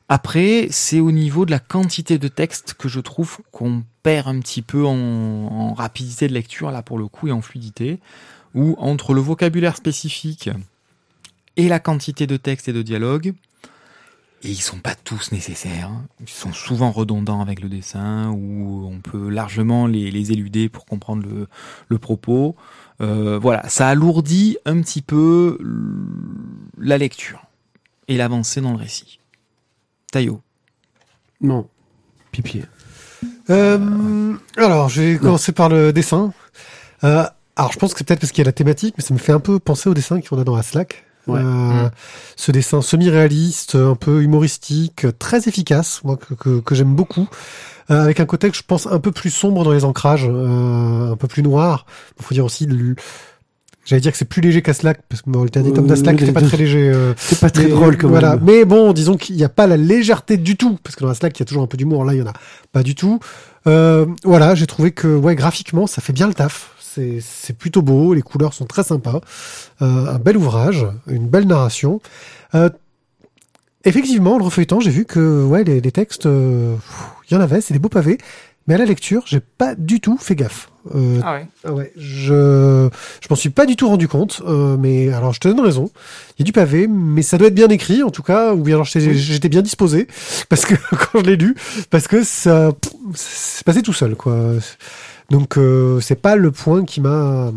Après, 0.08 0.66
c'est 0.70 1.00
au 1.00 1.10
niveau 1.10 1.46
de 1.46 1.52
la 1.52 1.60
quantité 1.60 2.18
de 2.18 2.28
texte 2.28 2.74
que 2.74 2.88
je 2.88 3.00
trouve 3.00 3.38
qu'on 3.50 3.82
perd 4.02 4.28
un 4.28 4.40
petit 4.40 4.60
peu 4.60 4.84
en, 4.84 4.94
en 4.94 5.72
rapidité 5.72 6.28
de 6.28 6.34
lecture, 6.34 6.70
là 6.70 6.82
pour 6.82 6.98
le 6.98 7.06
coup, 7.06 7.28
et 7.28 7.32
en 7.32 7.40
fluidité, 7.40 7.98
où 8.54 8.74
entre 8.78 9.14
le 9.14 9.22
vocabulaire 9.22 9.76
spécifique 9.76 10.50
et 11.56 11.68
la 11.68 11.78
quantité 11.78 12.26
de 12.26 12.36
texte 12.36 12.68
et 12.68 12.72
de 12.72 12.82
dialogue, 12.82 13.32
et 14.42 14.50
ils 14.50 14.60
sont 14.60 14.78
pas 14.78 14.94
tous 14.94 15.32
nécessaires. 15.32 15.90
Ils 16.20 16.28
sont 16.28 16.52
souvent 16.52 16.90
redondants 16.90 17.40
avec 17.40 17.60
le 17.60 17.68
dessin, 17.68 18.30
ou 18.30 18.86
on 18.86 19.00
peut 19.00 19.28
largement 19.28 19.86
les, 19.86 20.10
les 20.10 20.32
éluder 20.32 20.68
pour 20.68 20.84
comprendre 20.84 21.22
le, 21.26 21.48
le 21.88 21.98
propos. 21.98 22.56
Euh, 23.00 23.38
voilà, 23.38 23.68
ça 23.68 23.88
alourdit 23.88 24.58
un 24.64 24.80
petit 24.80 25.02
peu 25.02 25.58
la 26.78 26.98
lecture 26.98 27.46
et 28.08 28.16
l'avancée 28.16 28.60
dans 28.60 28.72
le 28.72 28.78
récit. 28.78 29.20
Taillot. 30.10 30.40
Non. 31.40 31.68
Pipi. 32.32 32.62
Euh, 33.50 34.34
alors, 34.56 34.88
je 34.88 35.02
vais 35.02 35.18
commencer 35.18 35.52
par 35.52 35.68
le 35.68 35.92
dessin. 35.92 36.32
Euh, 37.04 37.24
alors, 37.56 37.72
je 37.72 37.78
pense 37.78 37.92
que 37.92 37.98
c'est 37.98 38.06
peut-être 38.06 38.20
parce 38.20 38.32
qu'il 38.32 38.42
y 38.42 38.46
a 38.46 38.48
la 38.48 38.52
thématique, 38.52 38.94
mais 38.96 39.04
ça 39.04 39.14
me 39.14 39.18
fait 39.18 39.32
un 39.32 39.40
peu 39.40 39.58
penser 39.58 39.88
au 39.88 39.94
dessin 39.94 40.20
qu'on 40.20 40.38
a 40.38 40.44
dans 40.44 40.56
Aslak. 40.56 41.04
Ouais. 41.26 41.40
Euh, 41.42 41.88
Ce 42.36 42.50
dessin 42.50 42.82
semi-réaliste, 42.82 43.76
un 43.76 43.94
peu 43.94 44.22
humoristique, 44.22 45.06
très 45.18 45.48
efficace, 45.48 46.00
moi 46.04 46.16
que, 46.16 46.34
que, 46.34 46.60
que 46.60 46.74
j'aime 46.74 46.94
beaucoup, 46.94 47.28
euh, 47.90 48.02
avec 48.02 48.18
un 48.20 48.26
côté 48.26 48.50
que 48.50 48.56
je 48.56 48.62
pense 48.66 48.86
un 48.86 48.98
peu 48.98 49.12
plus 49.12 49.30
sombre 49.30 49.62
dans 49.64 49.72
les 49.72 49.84
ancrages, 49.84 50.26
euh, 50.28 51.12
un 51.12 51.16
peu 51.16 51.28
plus 51.28 51.42
noir. 51.42 51.86
Il 52.18 52.24
faut 52.24 52.34
dire 52.34 52.44
aussi, 52.44 52.66
le- 52.66 52.96
j'allais 53.84 54.00
dire 54.00 54.10
que 54.12 54.18
c'est 54.18 54.24
plus 54.24 54.40
léger 54.42 54.62
qu'Aslak, 54.62 55.00
parce 55.08 55.22
que 55.22 55.30
bon, 55.30 55.44
le 55.44 55.50
dernier 55.50 55.72
tome 55.72 55.86
d'Aslak 55.86 56.16
les 56.20 56.26
n'était 56.26 56.40
pas 56.40 56.46
très 56.46 56.56
léger. 56.56 56.90
euh, 56.92 57.14
C'est 57.16 57.38
pas 57.40 57.50
très 57.50 57.64
mais, 57.64 57.70
drôle 57.70 57.96
comme 57.96 58.10
voilà. 58.10 58.36
Mais 58.42 58.64
bon, 58.64 58.92
disons 58.92 59.16
qu'il 59.16 59.36
n'y 59.36 59.44
a 59.44 59.48
pas 59.48 59.66
la 59.68 59.76
légèreté 59.76 60.36
du 60.36 60.56
tout, 60.56 60.78
parce 60.82 60.96
que 60.96 61.02
dans 61.02 61.08
la 61.08 61.14
Slack, 61.14 61.38
il 61.38 61.42
y 61.42 61.44
a 61.44 61.46
toujours 61.46 61.62
un 61.62 61.66
peu 61.68 61.76
d'humour. 61.76 62.04
Là, 62.04 62.14
il 62.14 62.18
y 62.18 62.22
en 62.22 62.26
a 62.26 62.32
pas 62.72 62.82
du 62.82 62.94
tout. 62.96 63.20
Euh, 63.68 64.06
voilà, 64.24 64.56
j'ai 64.56 64.66
trouvé 64.66 64.90
que 64.90 65.06
ouais, 65.06 65.36
graphiquement, 65.36 65.86
ça 65.86 66.02
fait 66.02 66.12
bien 66.12 66.26
le 66.26 66.34
taf. 66.34 66.70
C'est 67.20 67.56
plutôt 67.56 67.82
beau, 67.82 68.14
les 68.14 68.22
couleurs 68.22 68.54
sont 68.54 68.66
très 68.66 68.82
sympas. 68.84 69.20
Euh, 69.80 70.06
un 70.14 70.18
bel 70.18 70.36
ouvrage, 70.36 70.86
une 71.06 71.28
belle 71.28 71.46
narration. 71.46 72.00
Euh, 72.54 72.70
effectivement, 73.84 74.38
le 74.38 74.44
refeuilletant, 74.44 74.80
j'ai 74.80 74.90
vu 74.90 75.04
que 75.04 75.44
ouais, 75.44 75.64
les, 75.64 75.80
les 75.80 75.92
textes, 75.92 76.26
euh, 76.26 76.76
il 77.30 77.34
y 77.34 77.36
en 77.36 77.40
avait, 77.40 77.60
c'est 77.60 77.74
des 77.74 77.80
beaux 77.80 77.88
pavés. 77.88 78.18
Mais 78.68 78.74
à 78.74 78.78
la 78.78 78.84
lecture, 78.84 79.24
j'ai 79.26 79.40
pas 79.40 79.74
du 79.74 79.98
tout 80.00 80.16
fait 80.18 80.36
gaffe. 80.36 80.70
Euh, 80.94 81.18
Ah 81.24 81.32
ouais. 81.34 81.46
ah 81.64 81.72
ouais, 81.72 81.92
je 81.96 82.88
je 83.20 83.26
m'en 83.28 83.34
suis 83.34 83.50
pas 83.50 83.66
du 83.66 83.74
tout 83.74 83.88
rendu 83.88 84.06
compte, 84.06 84.40
euh, 84.46 84.76
mais 84.78 85.12
alors 85.12 85.32
je 85.32 85.40
te 85.40 85.48
donne 85.48 85.58
raison. 85.60 85.90
Il 86.36 86.40
y 86.40 86.42
a 86.42 86.44
du 86.44 86.52
pavé, 86.52 86.86
mais 86.86 87.22
ça 87.22 87.38
doit 87.38 87.48
être 87.48 87.56
bien 87.56 87.68
écrit 87.70 88.04
en 88.04 88.10
tout 88.10 88.22
cas, 88.22 88.54
ou 88.54 88.62
bien 88.62 88.76
alors 88.76 88.86
j'étais 88.86 89.48
bien 89.48 89.62
disposé 89.62 90.06
parce 90.48 90.64
que 90.64 90.74
quand 90.90 91.18
je 91.20 91.24
l'ai 91.24 91.36
lu, 91.36 91.56
parce 91.90 92.06
que 92.06 92.22
ça 92.22 92.70
c'est 93.14 93.64
passé 93.64 93.82
tout 93.82 93.92
seul 93.92 94.14
quoi. 94.14 94.36
Donc 95.32 95.56
euh, 95.56 95.98
c'est 96.00 96.20
pas 96.20 96.36
le 96.36 96.50
point 96.50 96.84
qui 96.84 97.00
m'a 97.00 97.50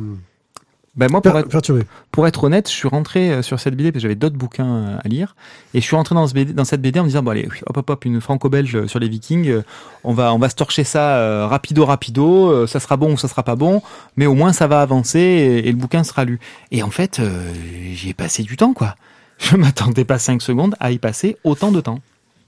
Ben 0.96 1.12
moi, 1.12 1.22
pour 1.22 1.38
être, 1.38 1.50
perturbé. 1.50 1.82
pour 2.10 2.26
être 2.26 2.46
honnête, 2.46 2.70
je 2.70 2.74
suis 2.74 2.88
rentré 2.88 3.32
euh, 3.32 3.42
sur 3.42 3.60
cette 3.60 3.76
BD 3.76 3.92
parce 3.92 3.96
que 3.96 4.04
j'avais 4.04 4.16
d'autres 4.16 4.38
bouquins 4.38 4.76
euh, 4.76 4.98
à 5.04 5.08
lire 5.10 5.36
et 5.74 5.82
je 5.82 5.86
suis 5.86 5.98
rentré 5.98 6.16
dans, 6.16 6.26
ce 6.26 6.34
BD, 6.34 6.54
dans 6.54 6.64
cette 6.64 6.82
BD 6.82 7.02
en 7.02 7.04
me 7.04 7.10
disant 7.10 7.22
bon 7.22 7.32
allez 7.32 7.50
hop 7.66 7.76
hop 7.76 7.90
hop 7.90 8.06
une 8.06 8.22
franco-belge 8.22 8.86
sur 8.86 9.00
les 9.00 9.10
Vikings, 9.10 9.50
euh, 9.50 9.62
on 10.06 10.14
va 10.14 10.34
on 10.34 10.40
va 10.40 10.48
se 10.48 10.56
torcher 10.56 10.86
ça 10.86 11.18
euh, 11.18 11.48
rapido 11.48 11.84
rapido, 11.84 12.50
euh, 12.50 12.66
ça 12.66 12.80
sera 12.80 12.96
bon 12.96 13.12
ou 13.12 13.18
ça 13.18 13.28
sera 13.28 13.44
pas 13.44 13.58
bon, 13.58 13.82
mais 14.16 14.26
au 14.26 14.36
moins 14.36 14.54
ça 14.54 14.68
va 14.68 14.80
avancer 14.80 15.20
et, 15.20 15.68
et 15.68 15.72
le 15.74 15.78
bouquin 15.78 16.06
sera 16.06 16.24
lu. 16.24 16.40
Et 16.72 16.82
en 16.82 16.92
fait, 16.92 17.20
euh, 17.20 17.52
j'y 17.92 18.12
ai 18.12 18.14
passé 18.14 18.44
du 18.44 18.56
temps 18.56 18.74
quoi. 18.74 18.96
Je 19.38 19.58
m'attendais 19.58 20.06
pas 20.06 20.18
cinq 20.18 20.42
secondes 20.42 20.76
à 20.80 20.92
y 20.92 20.98
passer 20.98 21.36
autant 21.44 21.74
de 21.74 21.82
temps. 21.82 22.00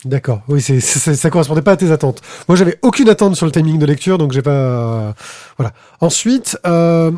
D'accord. 0.05 0.41
Oui, 0.47 0.61
c'est 0.61 0.79
c'est- 0.79 1.15
ça 1.15 1.29
correspondait 1.29 1.61
pas 1.63 1.71
à 1.71 1.77
tes 1.77 1.91
attentes. 1.91 2.21
Moi, 2.47 2.55
j'avais 2.55 2.77
aucune 2.83 3.09
attente 3.09 3.35
sur 3.35 3.45
le 3.45 3.51
timing 3.51 3.79
de 3.79 3.85
lecture, 3.85 4.17
donc 4.17 4.31
j'ai 4.31 4.41
pas. 4.43 5.15
Voilà. 5.57 5.73
Ensuite, 6.01 6.57
euh, 6.67 7.11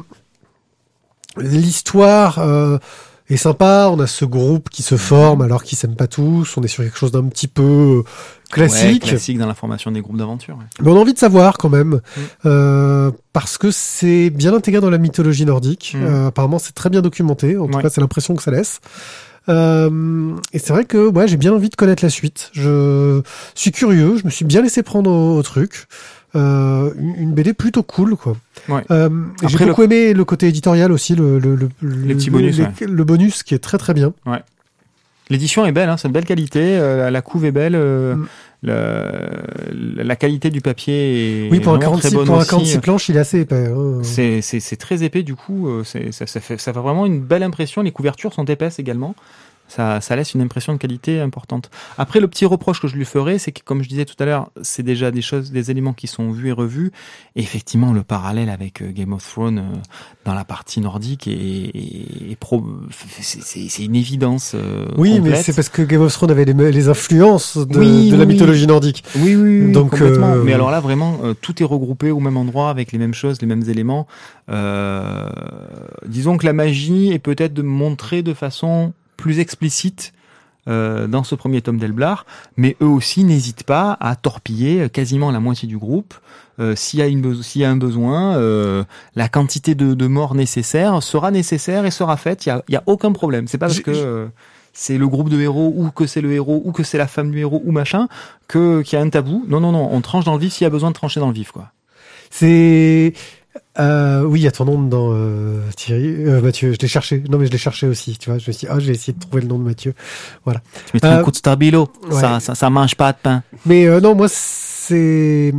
l'histoire 1.38 2.40
euh, 2.40 2.78
est 3.30 3.38
sympa. 3.38 3.90
On 3.92 4.00
a 4.00 4.08
ce 4.08 4.26
groupe 4.26 4.70
qui 4.70 4.82
se 4.84 4.98
forme 4.98 5.42
alors 5.42 5.64
qu'ils 5.64 5.78
s'aiment 5.78 5.96
pas 5.96 6.08
tous. 6.08 6.56
On 6.58 6.64
est 6.64 6.68
sur 6.68 6.84
quelque 6.84 6.98
chose 6.98 7.12
d'un 7.12 7.26
petit 7.26 7.48
peu 7.48 7.64
euh, 7.64 8.04
classique. 8.52 9.04
Ouais, 9.04 9.10
classique 9.10 9.38
dans 9.38 9.48
la 9.48 9.54
formation 9.54 9.92
des 9.92 10.02
groupes 10.02 10.18
d'aventure. 10.18 10.58
ouais. 10.58 10.64
Mais 10.82 10.90
on 10.92 10.96
a 10.98 11.00
envie 11.00 11.14
de 11.14 11.20
savoir 11.20 11.58
quand 11.58 11.70
même, 11.70 11.96
Mm. 12.16 12.22
euh, 12.46 13.12
parce 13.34 13.58
que 13.58 13.72
c'est 13.72 14.30
bien 14.30 14.54
intégré 14.54 14.82
dans 14.82 14.90
la 14.90 14.98
mythologie 14.98 15.46
nordique. 15.46 15.96
Mm. 15.98 16.04
Euh, 16.04 16.28
apparemment, 16.28 16.60
c'est 16.60 16.74
très 16.74 16.90
bien 16.90 17.02
documenté. 17.02 17.58
En 17.58 17.68
tout 17.68 17.76
Ouais. 17.78 17.84
cas, 17.84 17.90
c'est 17.90 18.02
l'impression 18.02 18.36
que 18.36 18.42
ça 18.44 18.52
laisse. 18.52 18.80
Euh, 19.50 20.36
et 20.54 20.60
c'est 20.60 20.72
vrai 20.74 20.86
que 20.86 21.08
ouais, 21.10 21.28
j'ai 21.28 21.38
bien 21.38 21.54
envie 21.54 21.70
de 21.70 21.76
connaître 21.76 22.04
la 22.04 22.10
suite. 22.10 22.50
Je 22.54 23.22
suis 23.56 23.72
curieux. 23.72 24.18
Je 24.18 24.26
me 24.26 24.30
suis 24.30 24.46
bien 24.46 24.62
laissé 24.62 24.84
prendre 24.84 25.10
au, 25.12 25.38
au 25.38 25.44
truc. 25.44 25.86
Euh, 26.36 26.92
une 26.98 27.34
BD 27.34 27.54
plutôt 27.54 27.82
cool, 27.82 28.16
quoi. 28.16 28.38
Ouais. 28.68 28.84
Euh, 28.92 29.10
j'ai 29.48 29.58
beaucoup 29.66 29.82
aimé 29.82 30.14
le 30.14 30.24
côté 30.26 30.48
éditorial 30.48 30.92
aussi, 30.92 31.16
le, 31.16 31.40
le, 31.40 31.56
le, 31.56 31.70
Les 31.82 32.14
petits 32.14 32.30
bonus, 32.30 32.58
les- 32.60 32.64
ouais. 32.66 32.72
le 32.88 33.04
bonus 33.04 33.42
qui 33.42 33.56
est 33.56 33.60
très 33.60 33.80
très 33.80 33.96
bien. 33.96 34.14
L'édition 35.32 35.66
est 35.66 35.72
belle, 35.72 35.90
hein, 35.90 35.98
c'est 35.98 36.08
de 36.08 36.14
belle 36.14 36.26
qualité, 36.26 36.60
euh, 36.80 37.10
la, 37.12 37.22
couve 37.22 37.46
est 37.46 37.52
belle, 37.52 37.76
euh, 37.76 38.16
Mm. 38.16 38.28
Le- 38.62 40.04
la 40.04 40.16
qualité 40.16 40.50
du 40.50 40.62
papier 40.62 41.48
est 41.48 41.52
Oui, 41.52 41.60
pour 41.60 41.74
un 41.74 41.78
vraiment 41.78 41.92
46, 41.94 42.08
très 42.10 42.16
bonne 42.18 42.26
pour 42.28 42.36
un 42.36 42.40
aussi. 42.40 42.50
46 42.50 42.78
planches, 42.80 43.10
il 43.10 43.16
est 43.18 43.20
assez 43.20 43.40
épais. 43.42 43.68
hein. 43.74 44.00
C'est 44.04 44.78
très 44.78 45.04
épais 45.04 45.24
du 45.24 45.36
coup, 45.36 45.68
euh, 45.70 45.84
c'est- 45.84 46.12
ça, 46.12 46.28
ça 46.28 46.40
fait, 46.40 46.60
ça 46.60 46.74
fait 46.74 46.80
vraiment 46.80 47.06
une 47.06 47.22
belle 47.22 47.44
impression. 47.44 47.82
Les 47.82 47.92
couvertures 47.92 48.34
sont 48.34 48.46
épaisses 48.46 48.80
également. 48.80 49.16
Ça, 49.70 50.02
ça 50.02 50.16
laisse 50.16 50.34
une 50.34 50.42
impression 50.42 50.74
de 50.74 50.80
qualité 50.80 51.22
importante. 51.22 51.70
Après, 51.98 52.20
le 52.20 52.28
petit 52.28 52.46
reproche 52.46 52.82
que 52.82 52.88
je 52.88 52.96
lui 52.96 53.06
ferai, 53.06 53.38
c'est 53.38 53.52
que, 53.52 53.62
comme 53.64 53.84
je 53.84 53.88
disais 53.88 54.04
tout 54.04 54.16
à 54.20 54.26
l'heure, 54.26 54.50
c'est 54.64 54.84
déjà 54.84 55.12
des 55.12 55.22
choses, 55.22 55.52
des 55.52 55.70
éléments 55.72 55.94
qui 55.94 56.08
sont 56.08 56.32
vus 56.32 56.50
et 56.50 56.52
revus. 56.52 56.92
Et 57.36 57.42
effectivement, 57.42 57.94
le 57.94 58.02
parallèle 58.04 58.50
avec 58.50 58.82
euh, 58.82 58.92
Game 58.92 59.14
of 59.14 59.24
Thrones 59.32 59.60
euh, 59.60 59.78
dans 60.26 60.34
la 60.34 60.44
partie 60.44 60.82
nordique 60.82 61.28
est, 61.28 61.32
est- 61.34 62.32
est 62.32 62.36
pro- 62.36 62.66
c'est- 63.22 63.86
une 63.86 63.96
évidence. 63.96 64.54
euh, 64.56 64.88
Oui, 64.98 65.20
mais 65.22 65.36
c'est 65.36 65.54
parce 65.56 65.70
que 65.70 65.84
Game 65.84 66.02
of 66.02 66.12
Thrones 66.14 66.32
avait 66.32 66.46
les, 66.46 66.72
les 66.72 66.90
influences 66.90 67.56
de, 67.58 67.78
Oui, 67.78 68.10
de 68.10 68.16
la 68.18 68.24
oui, 68.26 68.34
mythologie 68.34 68.66
nordique. 68.68 69.04
Oui, 69.18 69.36
oui, 69.36 69.62
oui, 69.66 69.72
Donc, 69.72 69.92
complètement. 69.92 70.34
euh, 70.34 70.44
Mais 70.44 70.54
alors 70.54 70.72
là, 70.72 70.80
vraiment, 70.80 71.20
tout 71.42 71.62
est 71.62 71.66
regroupé 71.66 72.10
au 72.12 72.20
même 72.20 72.38
endroit 72.38 72.70
avec 72.72 72.92
les 72.92 72.98
mêmes 72.98 73.14
choses, 73.14 73.40
les 73.42 73.48
mêmes 73.48 73.70
éléments. 73.70 74.08
Euh, 74.50 75.30
disons 76.08 76.38
que 76.38 76.46
la 76.46 76.54
magie 76.54 77.12
est 77.12 77.20
peut-être 77.20 77.54
de 77.54 77.62
montrer 77.62 78.24
de 78.24 78.34
façon 78.34 78.94
plus 79.24 79.40
explicite 79.40 80.14
euh, 80.68 81.08
dans 81.08 81.24
ce 81.24 81.36
premier 81.36 81.62
tome 81.62 81.78
d'Elblar, 81.78 82.26
mais 82.58 82.76
eux 82.82 82.92
aussi 83.00 83.24
n'hésitent 83.24 83.64
pas 83.64 83.98
à 84.00 84.16
torpiller 84.16 84.90
quasiment 84.90 85.32
la 85.32 85.40
moitié 85.40 85.68
du 85.68 85.78
groupe. 85.78 86.14
Euh, 86.60 86.76
s'il 86.76 87.00
y 87.00 87.02
a 87.02 87.08
une 87.08 87.22
beso- 87.22 87.42
s'il 87.42 87.62
y 87.62 87.66
a 87.66 87.72
un 87.72 87.78
besoin, 87.78 88.36
euh, 88.36 88.84
la 89.16 89.30
quantité 89.30 89.76
de, 89.76 89.94
de 89.94 90.08
morts 90.08 90.36
nécessaire 90.36 91.02
sera 91.02 91.32
nécessaire 91.32 91.86
et 91.86 91.92
sera 91.92 92.18
faite. 92.18 92.46
Il 92.46 92.50
y 92.50 92.52
a, 92.52 92.64
y 92.68 92.76
a 92.76 92.84
aucun 92.86 93.14
problème. 93.14 93.48
C'est 93.48 93.58
pas 93.58 93.68
parce 93.68 93.80
que 93.80 93.92
euh, 93.92 94.28
c'est 94.74 94.98
le 94.98 95.08
groupe 95.08 95.30
de 95.30 95.40
héros 95.40 95.74
ou 95.76 95.90
que 95.90 96.06
c'est 96.06 96.22
le 96.22 96.32
héros 96.34 96.62
ou 96.66 96.72
que 96.74 96.84
c'est 96.84 96.98
la 96.98 97.08
femme 97.08 97.32
du 97.32 97.40
héros 97.40 97.62
ou 97.66 97.72
machin 97.72 98.08
que 98.48 98.82
qu'il 98.84 99.00
y 99.00 99.02
a 99.02 99.06
un 99.06 99.10
tabou. 99.10 99.46
Non, 99.48 99.60
non, 99.62 99.72
non. 99.72 99.90
On 99.92 100.02
tranche 100.02 100.26
dans 100.26 100.34
le 100.34 100.40
vif 100.40 100.54
s'il 100.54 100.66
y 100.66 100.68
a 100.68 100.70
besoin 100.70 100.90
de 100.92 100.96
trancher 100.96 101.20
dans 101.22 101.28
le 101.28 101.34
vif, 101.34 101.52
quoi. 101.52 101.72
C'est 102.30 103.14
Euh, 103.78 104.24
oui, 104.24 104.42
il 104.42 104.44
y 104.44 104.48
a 104.48 104.52
ton 104.52 104.66
nom 104.66 104.82
dedans, 104.82 105.12
euh, 105.14 105.62
Thierry. 105.76 106.08
Euh, 106.26 106.42
Mathieu, 106.42 106.74
je 106.74 106.78
l'ai 106.82 106.88
cherché. 106.88 107.24
Non, 107.30 107.38
mais 107.38 107.46
je 107.46 107.52
l'ai 107.52 107.58
cherché 107.58 107.88
aussi, 107.88 108.18
tu 108.18 108.30
vois. 108.30 108.40
Je 108.40 108.48
me 108.48 108.52
suis 108.52 108.66
dit, 108.66 108.74
ah, 108.74 108.80
j'ai 108.80 108.92
essayé 108.92 109.14
de 109.14 109.20
trouver 109.20 109.42
le 109.42 109.48
nom 109.48 109.58
de 109.60 109.64
Mathieu. 109.64 109.94
Tu 110.46 110.52
mettrais 110.96 111.10
un 111.10 111.24
coup 111.24 111.32
de 111.32 111.36
stabilo. 111.36 111.90
ouais. 112.10 112.20
Ça, 112.20 112.40
ça, 112.40 112.56
ça 112.56 112.70
mange 112.70 112.96
pas 112.96 113.14
de 113.14 113.18
pain. 113.22 113.44
Mais 113.66 113.88
non, 114.02 114.16
moi, 114.16 114.28
c'est... 114.30 115.54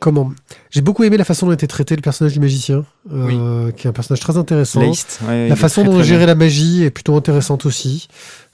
Comment? 0.00 0.32
J'ai 0.70 0.80
beaucoup 0.80 1.04
aimé 1.04 1.16
la 1.16 1.24
façon 1.24 1.46
dont 1.46 1.52
était 1.52 1.66
traité 1.66 1.94
le 1.94 2.02
personnage 2.02 2.32
du 2.32 2.40
magicien, 2.40 2.84
qui 3.08 3.86
est 3.86 3.90
un 3.90 3.92
personnage 3.92 4.20
très 4.20 4.36
intéressant. 4.36 4.80
Leist, 4.80 5.20
ouais, 5.28 5.46
il 5.46 5.48
La 5.50 5.56
façon 5.56 5.82
très, 5.82 5.90
dont 5.92 6.02
gérer 6.02 6.26
la 6.26 6.34
magie 6.34 6.82
est 6.82 6.90
plutôt 6.90 7.14
intéressante 7.14 7.66
aussi. 7.66 8.08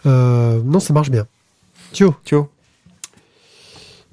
Non, 0.04 0.80
ça 0.80 0.92
marche 0.92 1.11
bien. 1.11 1.26
Thio 1.92 2.14
Thio 2.24 2.50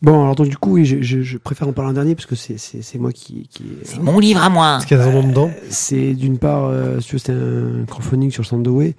Bon, 0.01 0.21
alors 0.23 0.35
donc 0.35 0.47
du 0.47 0.57
coup, 0.57 0.73
oui, 0.73 0.85
je, 0.85 1.01
je- 1.01 1.21
je 1.21 1.37
préfère 1.37 1.67
en 1.67 1.73
parler 1.73 1.89
en 1.91 1.93
dernier 1.93 2.13
parce 2.13 2.27
que 2.27 2.35
c'est 2.35 2.57
c'est- 2.59 2.81
c'est 2.83 2.99
moi 2.99 3.11
qui. 3.11 3.47
qui 3.47 3.63
C'est 3.83 3.99
mon 3.99 4.19
livre 4.19 4.41
à 4.43 4.49
moi. 4.49 4.77
Est-ce 4.77 4.85
qu'il 4.87 4.97
y 4.97 5.01
a 5.01 5.11
nom 5.11 5.27
dedans 5.27 5.51
C'est 5.69 6.13
d'une 6.13 6.37
part, 6.37 6.65
euh, 6.65 6.99
si 6.99 7.07
tu 7.07 7.15
veux, 7.15 7.19
c'était 7.19 7.31
un 7.33 7.85
crowdfunding 7.87 8.29
sur 8.31 8.45
Sandoway. 8.45 8.95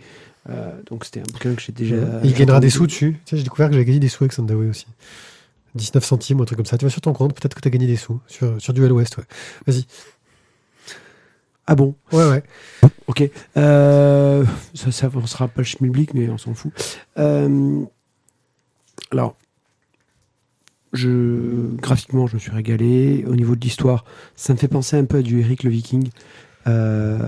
Euh, 0.51 0.73
donc 0.91 1.05
c'était 1.05 1.21
un 1.21 1.31
bouquin 1.33 1.55
que 1.55 1.61
j'ai 1.63 1.73
déjà. 1.73 1.97
Il 2.25 2.33
gagnera 2.35 2.59
des 2.59 2.71
sous 2.71 2.87
dessus. 2.87 3.17
Tu 3.25 3.31
sais, 3.31 3.37
j'ai 3.37 3.43
découvert 3.45 3.69
que 3.69 3.75
j'avais 3.75 3.85
gagné 3.85 4.01
des 4.01 4.09
sous 4.09 4.25
avec 4.25 4.33
Sandaway 4.33 4.67
aussi. 4.69 4.87
19 5.75 6.05
centimes 6.05 6.41
ou 6.41 6.43
un 6.43 6.47
truc 6.47 6.57
comme 6.57 6.67
ça. 6.67 6.79
Tu 6.79 6.85
vas 6.85 6.91
sur 6.91 7.01
ton 7.03 7.13
compte, 7.13 7.35
peut-être 7.35 7.55
que 7.55 7.61
tu 7.61 7.69
as 7.69 7.71
gagné 7.71 7.87
des 7.87 7.97
sous. 7.97 8.19
Sur, 8.27 8.61
sur 8.61 8.73
Duel 8.73 8.91
West, 8.93 9.19
ouais. 9.19 9.25
Vas-y. 9.67 9.85
Ah 11.67 11.75
bon? 11.75 11.95
Ouais, 12.13 12.27
ouais. 12.29 12.43
Ok. 13.07 13.23
Euh, 13.59 14.45
ça, 14.75 14.91
ça 14.91 15.07
avancera 15.07 15.47
pas 15.49 15.61
le 15.61 15.65
schmilblick, 15.67 16.15
mais 16.15 16.29
on 16.31 16.39
s'en 16.39 16.55
fout. 16.55 16.73
Euh, 17.19 17.83
alors, 19.13 19.37
je, 20.93 21.75
graphiquement, 21.81 22.27
je 22.27 22.35
me 22.35 22.39
suis 22.39 22.51
régalé. 22.51 23.25
Au 23.29 23.35
niveau 23.37 23.55
de 23.57 23.61
l'histoire, 23.61 24.05
ça 24.37 24.53
me 24.53 24.59
fait 24.59 24.69
penser 24.69 24.97
un 24.97 25.05
peu 25.05 25.19
à 25.19 25.23
du 25.23 25.41
Eric 25.41 25.63
le 25.65 25.71
Viking. 25.71 26.09
Euh, 26.67 27.19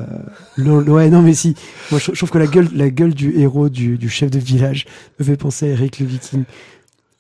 ouais, 0.59 1.09
non, 1.11 1.23
mais 1.23 1.35
si. 1.35 1.55
Moi, 1.91 2.01
je, 2.01 2.13
je 2.13 2.17
trouve 2.19 2.31
que 2.31 2.39
la 2.39 2.47
gueule, 2.47 2.69
la 2.75 2.91
gueule 2.91 3.15
du 3.15 3.39
héros, 3.39 3.69
du, 3.69 3.97
du 3.97 4.09
chef 4.09 4.31
de 4.31 4.39
village, 4.39 4.87
me 5.19 5.25
fait 5.25 5.37
penser 5.37 5.67
à 5.67 5.69
Eric 5.71 5.99
le 6.01 6.07
Viking. 6.07 6.45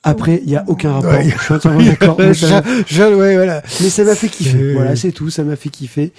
Après, 0.03 0.41
il 0.43 0.49
n'y 0.49 0.57
a 0.57 0.64
aucun 0.66 0.93
rapport. 0.95 1.12
Ouais. 1.12 1.28
Je 1.30 1.43
suis 1.43 1.55
entièrement 1.55 1.82
d'accord. 1.82 2.16
mais 2.18 2.32
ça- 2.34 2.62
je, 2.86 2.95
je- 2.95 3.14
ouais, 3.14 3.34
voilà. 3.36 3.62
mais 3.80 3.91
ça 3.91 4.05
m'a 4.05 4.14
fait 4.14 4.28
kiffer. 4.28 4.72
Voilà, 4.74 4.97
c'est 4.97 5.12
tout. 5.12 5.28
Ça 5.30 5.45
m'a 5.45 5.57
fait 5.57 5.68
kiffer. 5.68 6.12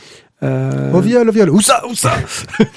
Euh, 0.43 0.91
Au 0.91 1.01
viol, 1.01 1.27
au 1.29 1.31
viol. 1.31 1.49
Où 1.51 1.61
ça 1.61 1.83
Où 1.87 1.93
ça 1.93 2.13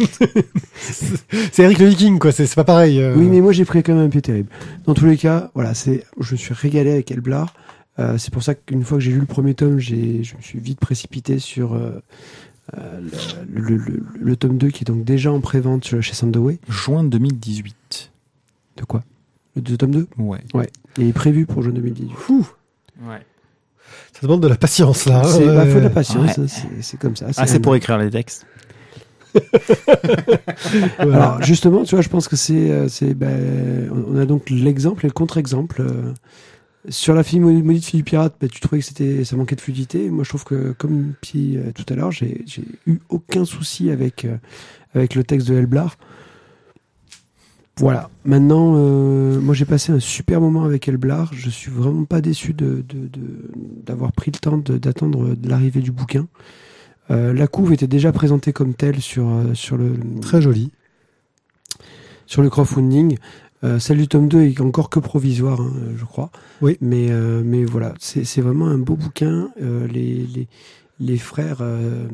C'est 1.53 1.63
Eric 1.63 1.79
le 1.79 1.87
Viking, 1.87 2.19
quoi. 2.19 2.33
C'est 2.33 2.53
pas 2.55 2.65
pareil. 2.65 3.01
euh. 3.01 3.15
Oui, 3.17 3.27
mais 3.27 3.41
moi 3.41 3.53
j'ai 3.53 3.65
pris 3.65 3.83
quand 3.83 3.95
même 3.95 4.05
un 4.07 4.09
pied 4.11 4.23
terrible. 4.23 4.51
Dans 4.85 4.95
tous 4.95 5.07
les 5.07 5.17
cas, 5.17 5.51
voilà, 5.55 5.75
c'est, 5.75 6.05
je 6.21 6.33
me 6.33 6.37
suis 6.37 6.55
régalé 6.55 6.91
avec 6.93 7.11
Elblar. 7.11 7.55
Euh, 7.99 8.19
c'est 8.19 8.33
pour 8.33 8.43
ça 8.43 8.55
qu'une 8.55 8.83
fois 8.85 8.99
que 8.99 9.05
j'ai 9.05 9.13
lu 9.13 9.21
le 9.21 9.27
premier 9.27 9.55
tome, 9.55 9.79
j'ai, 9.79 10.23
je 10.25 10.37
me 10.37 10.43
suis 10.43 10.59
vite 10.59 10.81
précipité 10.81 11.39
sur 11.39 11.75
euh, 11.75 12.01
le, 13.53 13.61
le- 13.63 13.77
le- 13.77 14.03
le 14.21 14.37
tome 14.37 14.59
2 14.59 14.69
qui 14.69 14.83
est 14.83 14.87
donc 14.87 15.05
déjà 15.05 15.33
en 15.33 15.41
prévente 15.41 15.85
sur- 15.85 16.03
chez 16.03 16.15
Sandoway. 16.15 16.59
Juin 16.69 17.05
2018. 17.05 18.11
De 18.77 18.85
quoi? 18.85 19.05
Le 19.57 19.63
tome 19.63 19.93
2 19.93 20.07
Ouais. 20.19 20.41
Il 20.99 21.09
est 21.09 21.13
prévu 21.13 21.47
pour 21.47 21.63
juin 21.63 21.73
2018. 21.73 22.11
ouais. 23.07 23.21
Ça 24.13 24.21
demande 24.23 24.43
de 24.43 24.49
la 24.49 24.57
patience, 24.57 25.07
là. 25.07 25.23
c'est, 25.25 25.47
hein. 25.49 25.55
bah, 25.55 25.67
faut 25.67 25.79
de 25.79 25.85
la 25.85 25.91
patience, 25.91 26.39
Ouais. 26.39 26.47
c'est, 26.81 26.99
comme 26.99 27.17
ça. 27.17 27.27
Ah, 27.37 27.47
c'est 27.47 27.61
pour 27.61 27.75
écrire 27.77 27.99
les 27.99 28.11
textes. 28.11 28.47
Voilà. 30.99 31.15
Alors 31.33 31.43
justement, 31.43 31.85
tu 31.85 31.95
vois, 31.95 32.03
je 32.03 32.09
pense 32.09 32.29
que 32.29 32.37
c'est, 32.37 32.71
euh, 32.71 32.89
c'est, 32.89 33.15
ben, 33.15 33.91
on 33.93 34.17
a 34.19 34.25
donc 34.27 34.51
l'exemple 34.51 35.05
et 35.05 35.09
le 35.09 35.13
contre-exemple. 35.13 35.83
euh, 35.83 36.13
sur 36.91 37.15
la 37.15 37.23
fille 37.23 37.41
mau- 37.41 37.51
maudite 37.51 37.85
fille 37.85 37.99
du 38.01 38.05
pirate, 38.05 38.35
ben, 38.41 38.49
tu 38.49 38.61
trouvais 38.61 38.81
que 38.81 38.87
c'était, 38.87 39.25
ça 39.25 39.37
manquait 39.37 39.57
de 39.57 39.61
fluidité. 39.61 40.11
Moi, 40.11 40.23
je 40.23 40.29
trouve 40.29 40.45
que, 40.45 40.73
comme 40.73 41.15
Pi 41.21 41.57
euh, 41.57 41.71
tout 41.75 41.85
à 41.93 41.97
l'heure, 41.97 42.11
j'ai, 42.13 42.43
j'ai 42.47 42.63
eu 42.87 43.01
aucun 43.09 43.45
souci 43.45 43.91
avec 43.91 44.25
euh, 44.25 44.37
avec 44.95 45.15
le 45.15 45.25
texte 45.25 45.49
de 45.49 45.55
Elblar. 45.57 45.97
Voilà. 47.79 48.09
Maintenant, 48.25 48.75
euh, 48.77 49.41
moi, 49.41 49.53
j'ai 49.55 49.65
passé 49.65 49.91
un 49.93 49.99
super 50.01 50.41
moment 50.41 50.65
avec 50.65 50.87
Elblar. 50.89 51.33
Je 51.35 51.51
suis 51.51 51.71
vraiment 51.73 52.05
pas 52.05 52.21
déçu 52.21 52.53
de, 52.55 52.85
de- 52.89 53.09
de- 53.09 53.51
d'avoir 53.85 54.13
pris 54.13 54.31
le 54.33 54.39
temps 54.39 54.59
d'attendre 54.59 55.35
l'arrivée 55.43 55.81
du 55.81 55.91
bouquin. 55.91 56.27
Euh, 57.11 57.33
la 57.35 57.47
couve 57.49 57.73
était 57.73 57.87
déjà 57.89 58.13
présentée 58.13 58.53
comme 58.53 58.75
telle 58.75 59.01
sur 59.01 59.29
euh, 59.29 59.55
sur 59.55 59.77
le 59.77 59.95
Très 60.23 60.41
joli. 60.41 60.71
sur 62.27 62.43
le 62.43 62.49
crowdfunding. 62.51 63.19
Euh, 63.65 63.79
celle 63.79 63.97
du 63.99 64.09
tome 64.09 64.29
2 64.29 64.43
est 64.43 64.61
encore 64.61 64.89
que 64.91 64.99
provisoire, 65.01 65.61
hein, 65.61 65.73
je 65.97 66.05
crois. 66.05 66.31
Oui. 66.63 66.77
Mais, 66.81 67.09
euh, 67.11 67.43
mais 67.45 67.65
voilà, 67.65 67.95
c'est 67.99 68.25
c'est 68.25 68.41
vraiment 68.41 68.67
un 68.67 68.79
beau 68.79 68.95
bouquin. 68.95 69.51
Euh, 69.63 69.87
les, 69.89 70.27
les, 70.35 70.49
les 71.01 71.19
frères 71.19 71.59
euh, 71.61 72.07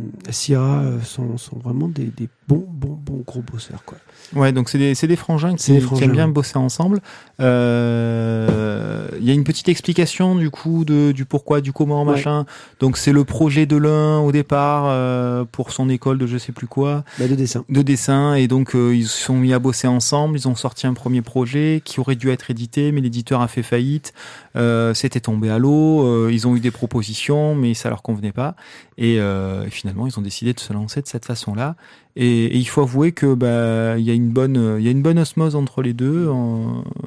euh, 0.51 1.01
sont, 1.03 1.37
sont 1.39 1.59
vraiment 1.59 1.89
des, 1.89 2.05
des 2.05 2.29
bons, 2.49 2.67
bons, 2.69 2.99
bons 3.05 3.23
gros 3.27 3.43
bosseurs. 3.43 3.85
Quoi. 3.85 3.99
Ouais, 4.35 4.53
donc 4.53 4.69
c'est 4.69 4.79
des, 4.79 4.95
c'est 4.95 5.07
des 5.09 5.17
frangins 5.17 5.55
qui, 5.57 5.73
des 5.73 5.79
qui 5.79 5.85
frangins, 5.85 6.05
aiment 6.05 6.13
bien 6.13 6.27
ouais. 6.27 6.33
bosser 6.33 6.57
ensemble. 6.59 7.01
Euh, 7.41 9.09
Il 9.21 9.27
y 9.27 9.31
a 9.31 9.35
une 9.35 9.45
petite 9.45 9.69
explication 9.69 10.35
du 10.37 10.51
coup 10.51 10.85
de, 10.85 11.13
du 11.13 11.25
pourquoi, 11.25 11.61
du 11.61 11.73
comment, 11.73 12.05
Ouais. 12.05 12.13
machin. 12.13 12.47
Donc 12.81 12.97
c'est 12.97 13.13
le 13.13 13.25
projet 13.25 13.67
de 13.67 13.77
l'un 13.77 14.19
au 14.21 14.33
départ 14.33 14.85
euh, 14.87 15.45
pour 15.51 15.73
son 15.73 15.89
école 15.89 16.19
de 16.19 16.27
je 16.27 16.39
sais 16.39 16.53
plus 16.53 16.67
quoi, 16.67 17.05
Bah, 17.19 17.27
de 17.29 17.35
dessin. 17.35 17.65
de 17.69 17.83
dessin. 17.83 18.35
Et 18.35 18.49
donc 18.49 18.75
euh, 18.75 18.95
ils 18.95 19.07
se 19.07 19.19
sont 19.25 19.37
mis 19.37 19.53
à 19.53 19.59
bosser 19.59 19.89
ensemble. 19.89 20.39
Ils 20.39 20.49
ont 20.49 20.55
sorti 20.55 20.87
un 20.87 20.95
premier 20.95 21.23
projet 21.23 21.83
qui 21.85 22.01
aurait 22.01 22.17
dû 22.17 22.31
être 22.31 22.51
édité, 22.51 22.93
mais 22.93 23.01
l'éditeur 23.01 23.41
a 23.43 23.49
fait 23.49 23.63
faillite. 23.63 24.13
Euh, 24.57 24.95
C'était 24.95 25.21
tombé 25.21 25.51
à 25.51 25.59
l'eau. 25.59 26.05
Euh, 26.07 26.31
ils 26.33 26.47
ont 26.49 26.57
eu 26.57 26.61
des 26.61 26.71
propositions, 26.71 27.55
mais 27.55 27.75
ça 27.75 27.89
leur 27.91 28.03
convenait 28.03 28.33
pas. 28.33 28.55
Et, 29.01 29.19
euh, 29.19 29.65
et 29.65 29.71
finalement, 29.71 30.07
ils 30.07 30.19
ont 30.19 30.23
décidé 30.23 30.53
de 30.53 30.61
se 30.61 30.75
lancer 30.75 31.01
de 31.01 31.07
cette 31.07 31.25
façon-là. 31.25 31.75
Et, 32.17 32.55
il 32.57 32.69
faut 32.69 32.83
avouer 32.83 33.13
que 33.13 33.35
bah 33.35 33.99
il 33.99 34.05
y 34.05 34.11
a 34.11 34.15
une 34.15 34.29
bonne 34.29 34.77
il 34.79 34.85
y 34.85 34.89
a 34.89 34.91
une 34.91 35.03
bonne 35.03 35.19
osmose 35.19 35.57
entre 35.57 35.83
les 35.83 35.95
deux. 35.95 36.31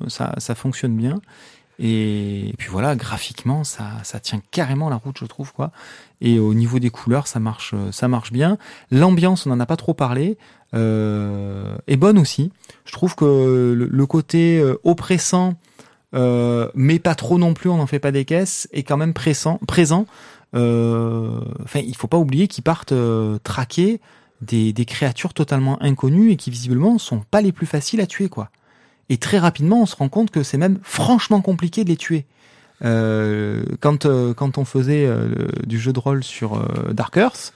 ça 0.08 0.34
ça 0.40 0.56
fonctionne 0.56 0.98
bien. 0.98 1.22
Et, 1.80 2.54
puis 2.58 2.70
voilà, 2.70 2.96
graphiquement, 2.96 3.64
ça 3.64 3.92
ça 4.04 4.20
tient 4.20 4.42
carrément 4.52 4.90
la 4.90 4.96
route, 4.96 5.18
je 5.20 5.26
trouve 5.26 5.54
quoi. 5.54 5.72
Et 6.20 6.40
au 6.40 6.56
niveau 6.56 6.80
des 6.80 6.90
couleurs, 6.90 7.28
ça 7.28 7.40
marche 7.40 7.76
ça 7.92 8.08
marche 8.08 8.32
bien. 8.32 8.58
L'ambiance, 8.90 9.46
on 9.46 9.52
n'en 9.52 9.60
a 9.60 9.68
pas 9.68 9.78
trop 9.78 9.94
parlé, 9.94 10.38
euh, 10.74 11.76
est 11.86 11.98
bonne 11.98 12.18
aussi. 12.18 12.52
Je 12.86 12.92
trouve 12.92 13.16
que 13.16 13.74
le, 13.78 14.06
côté 14.08 14.60
euh, 14.60 14.78
oppressant, 14.84 15.54
mais 16.14 16.98
pas 16.98 17.14
trop 17.14 17.38
non 17.38 17.54
plus, 17.54 17.70
on 17.70 17.78
n'en 17.78 17.88
fait 17.88 18.00
pas 18.00 18.12
des 18.12 18.26
caisses, 18.26 18.68
est 18.72 18.84
quand 18.84 18.98
même 18.98 19.14
présent. 19.14 19.60
Euh, 20.56 21.40
Enfin, 21.64 21.80
il 21.80 21.96
faut 21.96 22.08
pas 22.08 22.18
oublier 22.18 22.48
qu'ils 22.48 22.64
partent 22.64 22.92
euh, 22.92 23.38
traquer 23.44 24.00
des, 24.42 24.74
des 24.74 24.86
créatures 24.86 25.34
totalement 25.34 25.82
inconnues 25.82 26.32
et 26.32 26.36
qui 26.36 26.52
visiblement 26.52 26.98
sont 26.98 27.22
pas 27.32 27.42
les 27.42 27.52
plus 27.52 27.66
faciles 27.66 28.02
à 28.02 28.08
tuer, 28.08 28.30
quoi. 28.30 28.50
Et 29.10 29.18
très 29.18 29.38
rapidement, 29.38 29.82
on 29.82 29.86
se 29.86 29.96
rend 29.96 30.10
compte 30.10 30.32
que 30.32 30.44
c'est 30.44 30.58
même 30.58 30.80
franchement 30.84 31.42
compliqué 31.42 31.84
de 31.84 31.90
les 31.90 31.98
tuer. 31.98 32.26
Euh, 32.84 33.64
quand 33.80 34.06
euh, 34.06 34.34
quand 34.34 34.58
on 34.58 34.66
faisait 34.66 35.06
euh, 35.06 35.48
du 35.66 35.80
jeu 35.80 35.94
de 35.94 36.00
rôle 36.00 36.24
sur 36.24 36.60
Dark 36.92 37.16
Earth, 37.18 37.54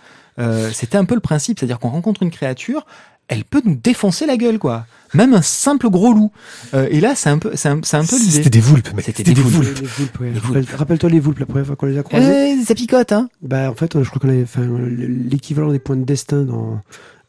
c'était 0.72 0.98
un 0.98 1.06
peu 1.06 1.16
le 1.16 1.22
principe, 1.22 1.60
c'est-à-dire 1.60 1.80
qu'on 1.80 1.90
rencontre 1.90 2.22
une 2.22 2.30
créature, 2.30 2.86
elle 3.28 3.44
peut 3.44 3.62
nous 3.66 3.76
défoncer 3.76 4.26
la 4.26 4.38
gueule, 4.38 4.60
quoi. 4.60 4.86
Même 5.14 5.34
un 5.34 5.42
simple 5.42 5.90
gros 5.90 6.12
loup. 6.14 6.32
Euh, 6.74 6.88
et 6.92 7.00
là, 7.00 7.14
c'est 7.16 7.30
un 7.30 7.38
peu, 7.38 7.52
c'est 7.56 7.70
un, 7.70 7.80
c'est 7.84 7.96
un 7.98 8.04
peu 8.06 8.18
l'idée. 8.18 8.32
C'était 8.32 8.50
des 8.50 8.60
voulpes, 8.60 8.94
mec. 8.94 9.06
C'était 9.06 9.20
C'était 9.24 9.34
des 9.34 9.36
des 9.36 9.42
voulpes. 9.42 9.66
voulpes. 9.66 9.80
Les 9.82 9.88
Voulpes, 9.88 10.20
ouais. 10.20 10.32
Les 10.32 10.40
Rappelle- 10.40 10.76
Rappelle-toi 10.76 11.10
les 11.10 11.20
Voulpes, 11.22 11.40
la 11.40 11.46
première 11.46 11.66
fois 11.66 11.76
qu'on 11.78 11.86
les 11.86 11.98
a 11.98 12.04
croisés. 12.04 12.28
Euh, 12.60 12.64
ça 12.66 12.76
picote, 12.76 13.12
hein. 13.14 13.30
Bah, 13.42 13.72
en 13.72 13.76
fait, 13.76 14.02
je 14.04 14.10
crois 14.10 14.20
qu'on 14.20 14.30
avait 14.30 14.44
enfin, 14.44 14.68
l'équivalent 14.98 15.72
des 15.72 15.80
points 15.80 15.96
de 15.96 16.04
destin 16.04 16.44
dans, 16.44 16.82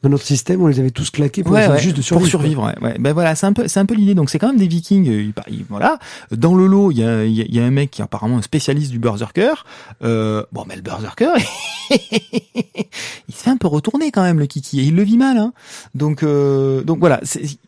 dans 0.02 0.08
notre 0.10 0.24
système. 0.24 0.62
On 0.62 0.66
les 0.68 0.78
avait 0.80 0.90
tous 0.90 1.10
claqués 1.10 1.42
pour 1.42 1.52
Ouais, 1.52 1.60
essayer 1.60 1.74
ouais, 1.74 1.80
juste 1.82 1.96
de 1.96 2.00
pour 2.00 2.26
survivre. 2.26 2.30
survivre. 2.30 2.72
Ouais. 2.82 2.96
Ben 2.98 3.12
voilà, 3.12 3.34
c'est 3.34 3.46
un 3.46 3.52
peu, 3.52 3.66
c'est 3.68 3.80
un 3.80 3.86
peu 3.86 3.94
l'idée. 3.94 4.14
Donc 4.14 4.30
c'est 4.30 4.38
quand 4.38 4.48
même 4.48 4.56
des 4.58 4.68
Vikings. 4.68 5.08
euh, 5.08 5.32
ils 5.50 5.64
voilà. 5.68 5.98
Dans 6.30 6.54
le 6.54 6.66
lot, 6.66 6.90
il 6.92 6.98
y 6.98 7.04
a, 7.04 7.24
il 7.24 7.32
y 7.34 7.42
a- 7.42 7.46
y 7.48 7.60
a 7.60 7.64
un 7.64 7.70
mec 7.70 7.90
qui 7.90 8.00
est 8.00 8.04
apparemment 8.04 8.38
un 8.38 8.42
spécialiste 8.42 8.90
du 8.92 8.98
berserker. 8.98 9.52
Euh, 10.04 10.44
bon, 10.52 10.64
mais 10.68 10.76
le 10.76 10.82
berserker, 10.82 11.32
il 11.90 13.34
se 13.34 13.42
fait 13.42 13.50
un 13.50 13.56
peu 13.56 13.66
retourner 13.68 14.10
quand 14.10 14.22
même 14.22 14.38
le 14.38 14.46
kiki 14.46 14.80
et 14.80 14.84
il 14.84 14.94
le 14.96 15.02
vit 15.02 15.16
mal. 15.16 15.36
Hein. 15.38 15.52
Donc, 15.94 16.22
euh, 16.22 16.82
donc 16.82 16.98
voilà. 17.00 17.20
c'est- 17.22 17.58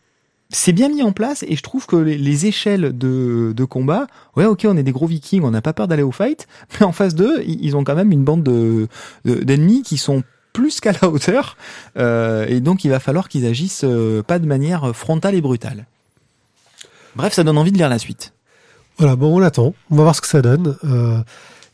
C'est 0.53 0.73
bien 0.73 0.89
mis 0.89 1.01
en 1.01 1.13
place 1.13 1.45
et 1.47 1.55
je 1.55 1.63
trouve 1.63 1.85
que 1.85 1.95
les, 1.95 2.17
les 2.17 2.45
échelles 2.45 2.91
de, 2.97 3.53
de 3.55 3.63
combat, 3.63 4.07
ouais 4.35 4.43
ok 4.43 4.65
on 4.67 4.75
est 4.75 4.83
des 4.83 4.91
gros 4.91 5.07
vikings, 5.07 5.43
on 5.43 5.51
n'a 5.51 5.61
pas 5.61 5.71
peur 5.71 5.87
d'aller 5.87 6.03
au 6.03 6.11
fight, 6.11 6.45
mais 6.79 6.85
en 6.85 6.91
face 6.91 7.15
d'eux, 7.15 7.41
ils 7.47 7.63
ils 7.63 7.77
ont 7.77 7.85
quand 7.85 7.95
même 7.95 8.11
une 8.11 8.25
bande 8.25 8.43
de 8.43 8.89
de- 9.23 9.35
d'ennemis 9.45 9.81
qui 9.81 9.95
sont 9.97 10.23
plus 10.53 10.79
qu'à 10.79 10.91
la 10.93 11.07
hauteur 11.09 11.57
euh, 11.97 12.45
et 12.47 12.59
donc 12.59 12.83
il 12.83 12.89
va 12.89 12.99
falloir 12.99 13.29
qu'ils 13.29 13.45
agissent 13.45 13.83
euh, 13.83 14.21
pas 14.23 14.39
de 14.39 14.45
manière 14.45 14.95
frontale 14.95 15.35
et 15.35 15.41
brutale. 15.41 15.85
Bref, 17.15 17.33
ça 17.33 17.43
donne 17.43 17.57
envie 17.57 17.71
de 17.71 17.77
lire 17.77 17.89
la 17.89 17.99
suite. 17.99 18.33
Voilà, 18.97 19.15
bon, 19.15 19.35
on 19.35 19.39
l'attend. 19.39 19.73
On 19.89 19.95
va 19.95 20.03
voir 20.03 20.15
ce 20.15 20.21
que 20.21 20.27
ça 20.27 20.41
donne. 20.41 20.77
Euh, 20.85 21.19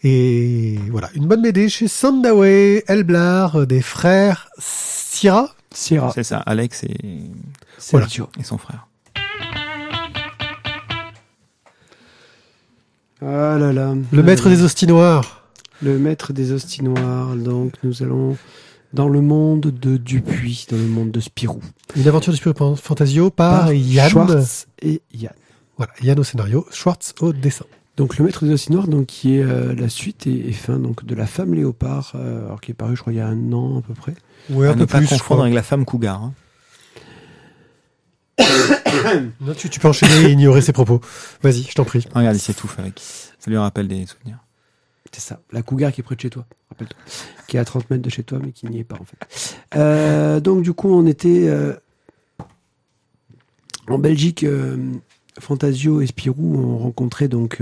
et 0.03 0.79
voilà, 0.89 1.09
une 1.13 1.27
bonne 1.27 1.41
BD 1.41 1.69
chez 1.69 1.87
Sandaway, 1.87 2.83
Elblar, 2.87 3.67
des 3.67 3.81
frères 3.81 4.49
Syrah. 4.57 5.53
Sierra, 5.73 6.11
C'est 6.13 6.23
ça, 6.23 6.37
Alex 6.37 6.83
et, 6.85 6.95
Sergio. 7.77 8.29
et 8.39 8.43
son 8.43 8.57
frère. 8.57 8.87
Ah 13.21 13.57
là 13.59 13.73
là. 13.73 13.93
Le 14.11 14.23
maître 14.23 14.49
des 14.49 14.61
hosties 14.63 14.87
noirs. 14.87 15.43
Le 15.81 15.97
maître 15.99 16.33
des 16.33 16.51
hosties 16.51 16.83
noires. 16.83 17.35
Donc, 17.35 17.73
nous 17.83 18.01
allons 18.03 18.37
dans 18.97 19.07
le 19.07 19.21
monde 19.21 19.61
de 19.61 19.95
Dupuis, 19.97 20.65
dans 20.71 20.75
le 20.77 20.83
monde 20.87 21.11
de 21.11 21.19
Spirou. 21.19 21.61
Une 21.95 22.07
aventure 22.07 22.33
de 22.33 22.37
Spirou 22.37 22.75
Fantasio 22.75 23.29
par, 23.29 23.65
Par 23.65 23.73
Yann. 23.73 24.09
Schwartz 24.09 24.67
et 24.81 25.01
Yann. 25.13 25.33
Voilà, 25.77 25.93
Yann 26.01 26.19
au 26.19 26.23
scénario, 26.23 26.65
Schwartz 26.71 27.13
au 27.21 27.31
dessin. 27.31 27.65
Donc, 27.95 28.17
le 28.17 28.25
maître 28.25 28.43
des 28.45 28.53
hosties 28.53 28.71
noires, 28.71 28.87
donc, 28.87 29.05
qui 29.05 29.35
est 29.35 29.43
euh, 29.43 29.75
la 29.75 29.87
suite 29.89 30.25
et, 30.25 30.49
et 30.49 30.51
fin 30.51 30.79
donc, 30.79 31.05
de 31.05 31.13
la 31.13 31.27
femme 31.27 31.53
léopard, 31.53 32.13
euh, 32.15 32.45
alors 32.47 32.59
qui 32.59 32.71
est 32.71 32.73
paru, 32.73 32.95
je 32.95 33.01
crois, 33.01 33.13
il 33.13 33.17
y 33.17 33.19
a 33.19 33.27
un 33.27 33.53
an 33.53 33.77
à 33.79 33.81
peu 33.83 33.93
près. 33.93 34.15
Ouais, 34.49 34.67
À 34.67 34.71
un 34.71 34.73
ne 34.73 34.79
peu 34.79 34.87
pas 34.87 34.97
plus. 34.97 35.05
je 35.05 35.11
confondre 35.11 35.25
crois. 35.25 35.43
avec 35.43 35.53
la 35.53 35.63
femme 35.63 35.85
cougar. 35.85 36.23
hein. 36.23 36.33
Non, 39.41 39.53
tu, 39.55 39.69
tu 39.69 39.79
peux 39.79 39.87
enchaîner 39.87 40.29
et 40.29 40.31
ignorer 40.31 40.61
ses 40.61 40.73
propos. 40.73 41.01
Vas-y, 41.43 41.63
je 41.63 41.73
t'en 41.75 41.85
prie. 41.85 42.03
Regarde, 42.13 42.35
il 42.35 42.39
s'étouffe 42.39 42.77
avec. 42.79 42.99
Ça 43.39 43.49
lui 43.51 43.57
rappelle 43.57 43.87
des 43.87 44.05
souvenirs. 44.07 44.39
C'est 45.11 45.21
ça, 45.21 45.41
la 45.51 45.61
cougar 45.61 45.91
qui 45.91 46.01
est 46.01 46.03
près 46.03 46.15
de 46.15 46.21
chez 46.21 46.29
toi, 46.29 46.45
rappelle-toi. 46.69 46.99
Qui 47.47 47.57
est 47.57 47.59
à 47.59 47.65
30 47.65 47.89
mètres 47.89 48.03
de 48.03 48.09
chez 48.09 48.23
toi, 48.23 48.39
mais 48.43 48.51
qui 48.51 48.67
n'y 48.67 48.79
est 48.79 48.83
pas 48.83 48.97
en 48.99 49.05
fait. 49.05 49.57
Euh, 49.75 50.39
donc 50.39 50.63
du 50.63 50.73
coup, 50.73 50.89
on 50.89 51.05
était 51.05 51.47
euh, 51.47 51.73
en 53.87 53.99
Belgique. 53.99 54.43
euh, 54.43 54.77
Fantasio 55.39 56.01
et 56.01 56.07
Spirou 56.07 56.57
ont 56.57 56.77
rencontré 56.79 57.27
donc, 57.27 57.61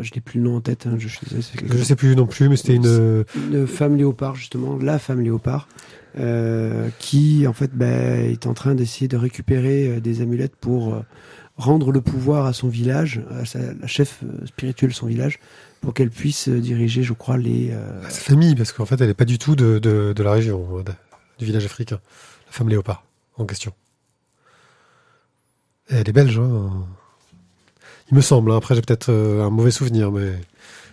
je 0.00 0.10
n'ai 0.14 0.20
plus 0.22 0.40
le 0.40 0.44
nom 0.48 0.56
en 0.56 0.60
tête, 0.62 0.86
hein, 0.86 0.96
je, 0.98 1.08
quelque 1.58 1.76
Je 1.76 1.82
sais 1.82 1.94
plus 1.94 2.16
non 2.16 2.26
plus, 2.26 2.48
mais 2.48 2.56
c'était 2.56 2.74
une. 2.74 3.24
une 3.36 3.66
femme 3.66 3.96
léopard 3.96 4.34
justement, 4.34 4.78
la 4.78 4.98
femme 4.98 5.20
léopard, 5.20 5.68
qui 6.98 7.46
en 7.46 7.52
fait 7.52 7.70
ben, 7.74 8.30
est 8.30 8.46
en 8.46 8.54
train 8.54 8.74
d'essayer 8.74 9.08
de 9.08 9.18
récupérer 9.18 10.00
des 10.00 10.22
amulettes 10.22 10.56
pour 10.56 11.02
rendre 11.58 11.92
le 11.92 12.00
pouvoir 12.00 12.46
à 12.46 12.54
son 12.54 12.68
village, 12.68 13.20
à 13.30 13.44
sa, 13.44 13.58
la 13.74 13.86
chef 13.86 14.20
spirituelle 14.46 14.90
de 14.90 14.94
son 14.94 15.06
village, 15.06 15.38
pour 15.84 15.94
qu'elle 15.94 16.10
puisse 16.10 16.48
euh, 16.48 16.58
diriger, 16.60 17.02
je 17.02 17.12
crois, 17.12 17.36
les. 17.36 17.70
euh, 17.70 18.02
Sa 18.08 18.20
famille, 18.20 18.54
parce 18.56 18.72
qu'en 18.72 18.86
fait, 18.86 19.00
elle 19.00 19.10
est 19.10 19.14
pas 19.14 19.24
du 19.24 19.38
tout 19.38 19.54
de, 19.54 19.78
de, 19.78 20.12
de 20.14 20.22
la 20.22 20.32
région, 20.32 20.78
euh, 20.78 20.82
de- 20.82 20.92
du 21.38 21.44
village 21.44 21.64
africain. 21.64 22.00
La 22.46 22.52
femme 22.52 22.68
léopard, 22.68 23.04
en 23.36 23.44
question. 23.44 23.72
Et 25.90 25.94
elle 25.96 26.08
est 26.08 26.12
belge, 26.12 26.38
hein. 26.38 26.70
Il 28.10 28.16
me 28.16 28.20
semble, 28.20 28.52
hein. 28.52 28.56
après 28.56 28.74
j'ai 28.74 28.82
peut-être 28.82 29.10
euh, 29.10 29.42
un 29.44 29.50
mauvais 29.50 29.70
souvenir, 29.70 30.10
mais... 30.12 30.32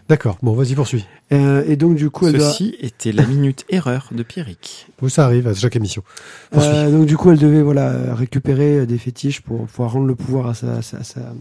D'accord, 0.10 0.38
bon, 0.42 0.54
vas-y, 0.54 0.76
poursuis. 0.76 1.06
euh, 1.32 1.64
et 1.68 1.76
donc 1.78 1.96
du 1.96 2.10
coup, 2.10 2.28
elle 2.28 2.38
doit, 2.38 2.52
Ceci 2.52 2.76
était 2.80 3.12
la 3.14 3.26
minute 3.26 3.64
erreur 3.70 4.10
de 4.12 4.24
Pierrick. 4.24 4.88
Oui, 5.02 5.10
ça 5.10 5.24
arrive 5.26 5.48
à 5.48 5.54
chaque 5.54 5.76
émission. 5.76 6.04
Poursuis. 6.52 6.70
euh, 6.74 6.92
donc 6.92 7.06
du 7.06 7.16
coup, 7.16 7.32
elle 7.32 7.38
devait 7.38 7.62
voilà 7.62 8.14
récupérer 8.16 8.86
des 8.86 8.98
fétiches 8.98 9.42
pour 9.42 9.66
pouvoir 9.68 9.92
rendre 9.94 10.08
le 10.08 10.16
pouvoir 10.16 10.48
à 10.48 10.54
sa, 10.54 10.82
sa- 10.82 11.04
sa- 11.04 11.34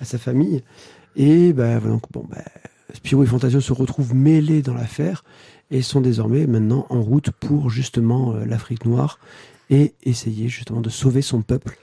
à 0.00 0.04
sa 0.04 0.18
famille. 0.18 0.62
Et 1.16 1.52
ben 1.54 1.78
voilà, 1.78 1.94
donc, 1.94 2.02
bon, 2.12 2.26
ben, 2.30 2.42
Spirou 2.94 3.22
et 3.22 3.26
Fantasio 3.26 3.60
se 3.60 3.72
retrouvent 3.72 4.14
mêlés 4.14 4.62
dans 4.62 4.74
l'affaire 4.74 5.24
et 5.70 5.82
sont 5.82 6.00
désormais 6.00 6.46
maintenant 6.46 6.86
en 6.90 7.00
route 7.02 7.30
pour 7.30 7.70
justement 7.70 8.34
euh, 8.34 8.44
l'Afrique 8.44 8.84
noire 8.84 9.18
et 9.70 9.94
essayer 10.02 10.48
justement 10.48 10.80
de 10.80 10.90
sauver 10.90 11.22
son 11.22 11.42
peuple 11.42 11.78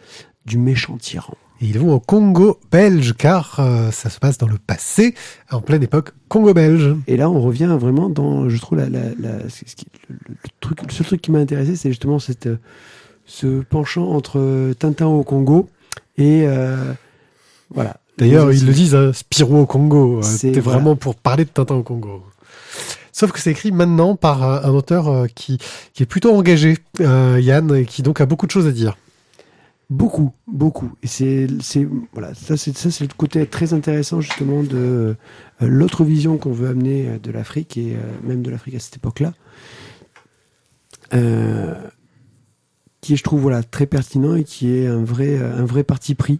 du 0.45 0.57
méchant 0.57 0.97
tyran. 0.97 1.33
Et 1.61 1.65
ils 1.65 1.79
vont 1.79 1.93
au 1.93 1.99
Congo 1.99 2.59
belge, 2.71 3.13
car 3.17 3.59
euh, 3.59 3.89
ça 3.91 4.09
se 4.09 4.19
passe 4.19 4.37
dans 4.37 4.47
le 4.47 4.57
passé, 4.59 5.15
en 5.51 5.59
pleine 5.61 5.81
époque 5.81 6.11
Congo-belge. 6.27 6.95
Et 7.07 7.17
là, 7.17 7.29
on 7.31 7.41
revient 7.41 7.75
vraiment 7.79 8.09
dans, 8.09 8.47
je 8.47 8.57
trouve, 8.59 8.77
la, 8.77 8.89
la, 8.89 8.99
la- 9.17 9.49
ce 9.49 9.63
qui- 9.75 9.87
le, 10.09 10.17
truc, 10.59 10.83
le 10.85 10.91
seul 10.91 11.07
truc 11.07 11.21
qui 11.21 11.31
m'a 11.31 11.39
intéressé, 11.39 11.75
c'est 11.75 11.89
justement 11.89 12.19
cette, 12.19 12.45
euh, 12.47 12.59
ce 13.25 13.61
penchant 13.61 14.09
entre 14.11 14.73
Tintin 14.77 15.07
au 15.07 15.23
Congo 15.23 15.67
et 16.17 16.43
euh, 16.45 16.93
voilà. 17.73 17.97
D'ailleurs, 18.17 18.51
ils 18.51 18.65
le 18.65 18.73
disent, 18.73 18.95
hein, 18.95 19.11
Spirou 19.13 19.59
au 19.59 19.65
Congo. 19.65 20.19
Euh, 20.19 20.21
voilà. 20.43 20.61
vraiment 20.61 20.95
pour 20.95 21.15
parler 21.15 21.45
de 21.45 21.49
Tintin 21.49 21.75
au 21.75 21.83
Congo. 21.83 22.23
Sauf 23.11 23.31
que 23.31 23.39
c'est 23.39 23.49
écrit 23.49 23.71
maintenant 23.71 24.15
par 24.15 24.43
euh, 24.43 24.61
un 24.61 24.69
auteur 24.69 25.07
euh, 25.07 25.25
qui, 25.25 25.57
qui 25.93 26.03
est 26.03 26.05
plutôt 26.05 26.35
engagé, 26.35 26.77
euh, 26.99 27.39
Yann, 27.41 27.73
et 27.75 27.85
qui 27.85 28.03
donc 28.03 28.21
a 28.21 28.27
beaucoup 28.27 28.45
de 28.45 28.51
choses 28.51 28.67
à 28.67 28.71
dire. 28.71 28.95
Beaucoup, 29.89 30.33
beaucoup. 30.47 30.91
Et 31.01 31.07
c'est, 31.07 31.47
c'est, 31.61 31.87
voilà, 32.13 32.35
ça, 32.35 32.57
c'est, 32.57 32.77
ça, 32.77 32.91
c'est 32.91 33.05
le 33.05 33.13
côté 33.17 33.45
très 33.47 33.73
intéressant 33.73 34.21
justement 34.21 34.61
de 34.61 34.75
euh, 34.75 35.15
l'autre 35.61 36.03
vision 36.03 36.37
qu'on 36.37 36.51
veut 36.51 36.67
amener 36.67 37.17
de 37.23 37.31
l'Afrique 37.31 37.77
et 37.77 37.95
euh, 37.95 37.99
même 38.23 38.43
de 38.43 38.51
l'Afrique 38.51 38.75
à 38.75 38.79
cette 38.79 38.97
époque-là, 38.97 39.33
qui 43.01 43.13
est, 43.13 43.15
je 43.15 43.23
trouve, 43.23 43.41
voilà, 43.41 43.63
très 43.63 43.87
pertinent 43.87 44.35
et 44.35 44.43
qui 44.43 44.71
est 44.71 44.85
un 44.85 45.03
vrai, 45.03 45.37
un 45.37 45.65
vrai 45.65 45.83
parti 45.83 46.13
pris 46.13 46.39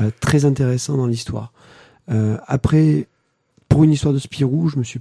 euh, 0.00 0.10
très 0.20 0.44
intéressant 0.44 0.96
dans 0.96 1.06
l'histoire. 1.06 1.52
Euh, 2.10 2.38
après, 2.46 3.08
pour 3.68 3.84
une 3.84 3.92
histoire 3.92 4.14
de 4.14 4.18
Spirou, 4.18 4.68
je 4.68 4.78
me 4.78 4.84
suis, 4.84 5.00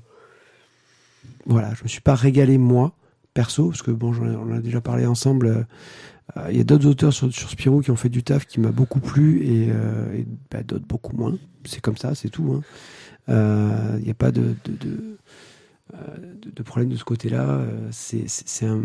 voilà, 1.46 1.74
je 1.74 1.84
me 1.84 1.88
suis 1.88 2.02
pas 2.02 2.16
régalé 2.16 2.58
moi 2.58 2.94
perso 3.34 3.70
parce 3.70 3.82
que 3.82 3.92
bon, 3.92 4.14
on 4.16 4.54
a 4.54 4.60
déjà 4.60 4.82
parlé 4.82 5.06
ensemble. 5.06 5.66
euh, 6.38 6.48
Il 6.52 6.58
y 6.58 6.62
a 6.62 6.64
d'autres 6.64 6.88
auteurs 6.88 7.14
sur, 7.14 7.32
Spirou 7.32 7.82
qui 7.82 7.92
ont 7.92 7.96
fait 7.96 8.10
du 8.10 8.24
taf 8.24 8.46
qui 8.46 8.60
m'a 8.60 8.72
beaucoup 8.72 9.00
plu 9.00 9.44
et, 9.46 9.72
bah, 10.52 10.64
d'autres 10.64 10.86
beaucoup 10.86 11.16
moins. 11.16 11.36
C'est 11.66 11.82
comme 11.82 11.98
ça, 11.98 12.16
c'est 12.16 12.30
tout. 12.30 12.62
hein. 13.28 13.98
Il 13.98 14.04
n'y 14.04 14.12
a 14.12 14.16
pas 14.16 14.32
de, 14.32 14.56
problème 16.66 16.90
de 16.90 16.98
ce 16.98 17.04
côté-là. 17.04 17.62
C'est 17.92 18.66
un, 18.66 18.82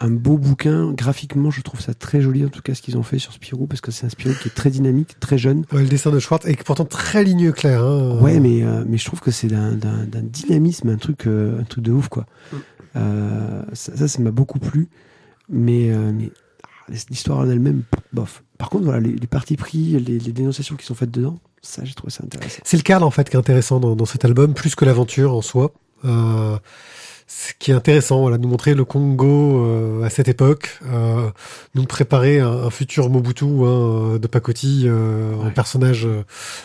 un 0.00 0.10
beau 0.10 0.38
bouquin. 0.38 0.92
Graphiquement, 0.92 1.50
je 1.50 1.60
trouve 1.60 1.80
ça 1.80 1.94
très 1.94 2.20
joli, 2.20 2.44
en 2.44 2.48
tout 2.48 2.62
cas, 2.62 2.74
ce 2.74 2.82
qu'ils 2.82 2.96
ont 2.96 3.02
fait 3.02 3.18
sur 3.18 3.32
Spirou, 3.32 3.66
parce 3.66 3.80
que 3.80 3.90
c'est 3.90 4.06
un 4.06 4.08
Spirou 4.08 4.34
qui 4.40 4.48
est 4.48 4.54
très 4.54 4.70
dynamique, 4.70 5.18
très 5.20 5.38
jeune. 5.38 5.64
Ouais, 5.72 5.82
le 5.82 5.88
dessin 5.88 6.10
de 6.10 6.18
Schwartz 6.18 6.46
est 6.46 6.62
pourtant 6.62 6.84
très 6.84 7.24
ligneux 7.24 7.52
clair. 7.52 7.82
Hein. 7.82 8.18
Ouais, 8.20 8.40
mais, 8.40 8.62
euh, 8.62 8.84
mais 8.86 8.98
je 8.98 9.04
trouve 9.04 9.20
que 9.20 9.30
c'est 9.30 9.48
d'un 9.48 9.74
dynamisme, 10.22 10.88
un 10.88 10.96
truc, 10.96 11.26
euh, 11.26 11.60
un 11.60 11.64
truc 11.64 11.84
de 11.84 11.92
ouf, 11.92 12.08
quoi. 12.08 12.26
Euh, 12.96 13.62
ça, 13.72 13.96
ça, 13.96 14.08
ça 14.08 14.22
m'a 14.22 14.30
beaucoup 14.30 14.58
plu. 14.58 14.88
Mais, 15.48 15.90
mais 16.12 16.30
ah, 16.64 16.92
l'histoire 17.10 17.38
en 17.38 17.48
elle-même, 17.48 17.82
bof. 18.12 18.44
Par 18.58 18.70
contre, 18.70 18.84
voilà, 18.84 19.00
les, 19.00 19.14
les 19.14 19.26
partis 19.26 19.56
pris, 19.56 19.98
les, 19.98 20.18
les 20.18 20.32
dénonciations 20.32 20.76
qui 20.76 20.84
sont 20.84 20.94
faites 20.94 21.10
dedans, 21.10 21.38
ça, 21.62 21.84
j'ai 21.84 21.94
trouvé 21.94 22.10
ça 22.10 22.24
intéressant. 22.24 22.60
C'est 22.64 22.76
le 22.76 22.82
cadre 22.82 23.06
en 23.06 23.10
fait 23.10 23.28
qui 23.30 23.36
est 23.36 23.38
intéressant 23.38 23.80
dans, 23.80 23.96
dans 23.96 24.04
cet 24.04 24.24
album, 24.24 24.54
plus 24.54 24.74
que 24.74 24.84
l'aventure 24.84 25.34
en 25.34 25.42
soi. 25.42 25.72
Euh, 26.04 26.58
ce 27.30 27.52
qui 27.58 27.70
est 27.70 27.74
intéressant, 27.74 28.22
voilà, 28.22 28.38
nous 28.38 28.48
montrer 28.48 28.74
le 28.74 28.84
Congo 28.84 29.62
euh, 29.62 30.02
à 30.02 30.08
cette 30.10 30.28
époque, 30.28 30.80
euh, 30.90 31.28
nous 31.74 31.84
préparer 31.84 32.40
un, 32.40 32.48
un 32.50 32.70
futur 32.70 33.10
Mobutu 33.10 33.44
hein, 33.44 34.18
de 34.18 34.26
Pacoti 34.26 34.84
euh, 34.86 35.34
en 35.36 35.50
personnage, 35.50 36.06
euh, 36.06 36.24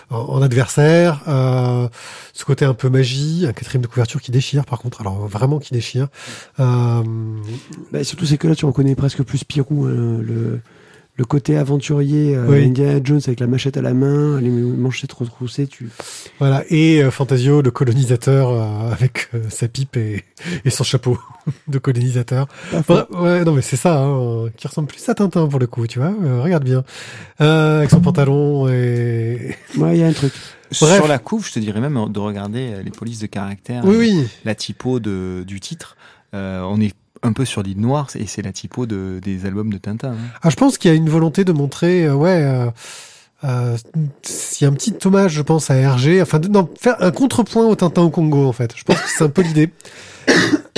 en, 0.09 0.19
en 0.19 0.41
adversaire. 0.41 1.21
Euh, 1.27 1.89
ce 2.33 2.45
côté 2.45 2.63
un 2.63 2.73
peu 2.73 2.89
magie, 2.89 3.45
un 3.47 3.51
quatrième 3.53 3.81
de 3.81 3.87
couverture 3.87 4.21
qui 4.21 4.31
déchire 4.31 4.65
par 4.65 4.79
contre, 4.79 5.01
alors 5.01 5.27
vraiment 5.27 5.59
qui 5.59 5.73
déchire. 5.73 6.07
Euh, 6.59 7.03
Bah, 7.91 8.03
surtout, 8.03 8.25
c'est 8.25 8.37
que 8.37 8.47
là, 8.47 8.55
tu 8.55 8.65
reconnais 8.65 8.95
presque 8.95 9.21
plus 9.23 9.39
Spirou, 9.39 9.85
hein, 9.85 10.19
le, 10.21 10.61
le 11.15 11.25
côté 11.25 11.57
aventurier, 11.57 12.35
euh, 12.35 12.47
Oui. 12.47 12.65
Indiana 12.65 12.99
Jones 13.03 13.21
avec 13.27 13.39
la 13.39 13.45
machette 13.45 13.77
à 13.77 13.81
la 13.83 13.93
main, 13.93 14.41
les 14.41 14.49
manchettes 14.49 15.13
retroussées, 15.13 15.67
tu... 15.67 15.89
voilà, 16.39 16.63
et 16.69 17.03
euh, 17.03 17.11
Fantasio, 17.11 17.61
le 17.61 17.69
colonisateur 17.69 18.49
euh, 18.49 18.91
avec 18.91 19.29
euh, 19.35 19.43
sa 19.49 19.67
pipe 19.67 19.95
et, 19.95 20.23
et 20.65 20.69
son 20.71 20.83
chapeau 20.83 21.19
de 21.67 21.77
colonisateur. 21.77 22.47
Ouais, 23.11 23.45
non 23.45 23.53
mais 23.53 23.61
c'est 23.61 23.75
ça, 23.75 23.99
hein, 23.99 24.47
qui 24.57 24.67
ressemble 24.67 24.87
plus 24.87 25.07
à 25.07 25.13
Tintin 25.13 25.47
pour 25.47 25.59
le 25.59 25.67
coup, 25.67 25.85
tu 25.85 25.99
vois. 25.99 26.13
euh, 26.23 26.41
regarde 26.41 26.63
bien, 26.63 26.83
euh, 27.41 27.77
avec 27.79 27.91
son 27.91 28.01
pantalon 28.01 28.67
et 28.69 29.55
Ouais, 29.77 29.95
il 29.95 29.99
y 29.99 30.03
a 30.03 30.07
un 30.07 30.13
truc. 30.13 30.33
Bref. 30.81 30.95
Sur 30.95 31.07
la 31.07 31.19
couve, 31.19 31.45
je 31.47 31.53
te 31.53 31.59
dirais 31.59 31.79
même 31.79 31.99
de 32.11 32.19
regarder 32.19 32.81
les 32.83 32.89
polices 32.89 33.19
de 33.19 33.27
caractère, 33.27 33.85
oui, 33.85 33.97
oui, 33.97 34.27
la 34.45 34.55
typo 34.55 34.99
de, 34.99 35.43
du 35.45 35.59
titre. 35.59 35.95
Euh, 36.33 36.61
on 36.63 36.81
est 36.81 36.91
un 37.21 37.33
peu 37.33 37.45
sur 37.45 37.63
l'île 37.63 37.79
noire 37.79 38.07
et 38.15 38.25
c'est 38.27 38.41
la 38.41 38.51
typo 38.51 38.85
de, 38.85 39.19
des 39.21 39.45
albums 39.45 39.71
de 39.71 39.77
Tintin. 39.77 40.11
hein. 40.11 40.17
Ah, 40.41 40.49
je 40.49 40.55
pense 40.55 40.77
qu'il 40.77 40.89
y 40.89 40.93
a 40.93 40.97
une 40.97 41.09
volonté 41.09 41.45
de 41.45 41.51
montrer, 41.53 42.05
euh, 42.05 42.13
ouais, 42.13 42.41
euh, 42.43 42.69
euh, 43.43 43.77
il 43.95 44.63
y 44.63 44.65
a 44.65 44.69
un 44.69 44.73
petit 44.73 44.95
hommage, 45.05 45.33
je 45.33 45.41
pense, 45.41 45.69
à 45.69 45.75
Hergé, 45.75 46.21
enfin, 46.21 46.39
de, 46.39 46.49
faire 46.79 46.95
un 46.99 47.11
contrepoint 47.11 47.65
au 47.65 47.75
Tintin 47.75 48.01
au 48.01 48.09
Congo, 48.09 48.47
en 48.47 48.53
fait. 48.53 48.73
Je 48.75 48.83
pense 48.83 48.99
que 48.99 49.09
c'est 49.09 49.23
un 49.23 49.29
peu 49.29 49.41
l'idée. 49.41 49.69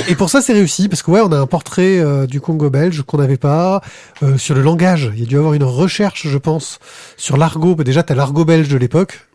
Et 0.07 0.15
pour 0.15 0.29
ça, 0.29 0.41
c'est 0.41 0.53
réussi, 0.53 0.89
parce 0.89 1.03
que 1.03 1.11
ouais, 1.11 1.21
on 1.21 1.31
a 1.31 1.37
un 1.37 1.45
portrait 1.45 1.99
euh, 1.99 2.25
du 2.25 2.41
Congo 2.41 2.69
belge 2.69 3.03
qu'on 3.03 3.17
n'avait 3.17 3.37
pas. 3.37 3.81
Euh, 4.23 4.37
sur 4.37 4.55
le 4.55 4.61
langage, 4.61 5.11
il 5.13 5.19
y 5.19 5.23
a 5.23 5.25
dû 5.27 5.37
avoir 5.37 5.53
une 5.53 5.63
recherche, 5.63 6.27
je 6.27 6.37
pense, 6.37 6.79
sur 7.17 7.37
l'argot. 7.37 7.75
Déjà, 7.75 8.03
t'as 8.03 8.15
l'argot 8.15 8.45
belge 8.45 8.67
de 8.67 8.77
l'époque, 8.77 9.27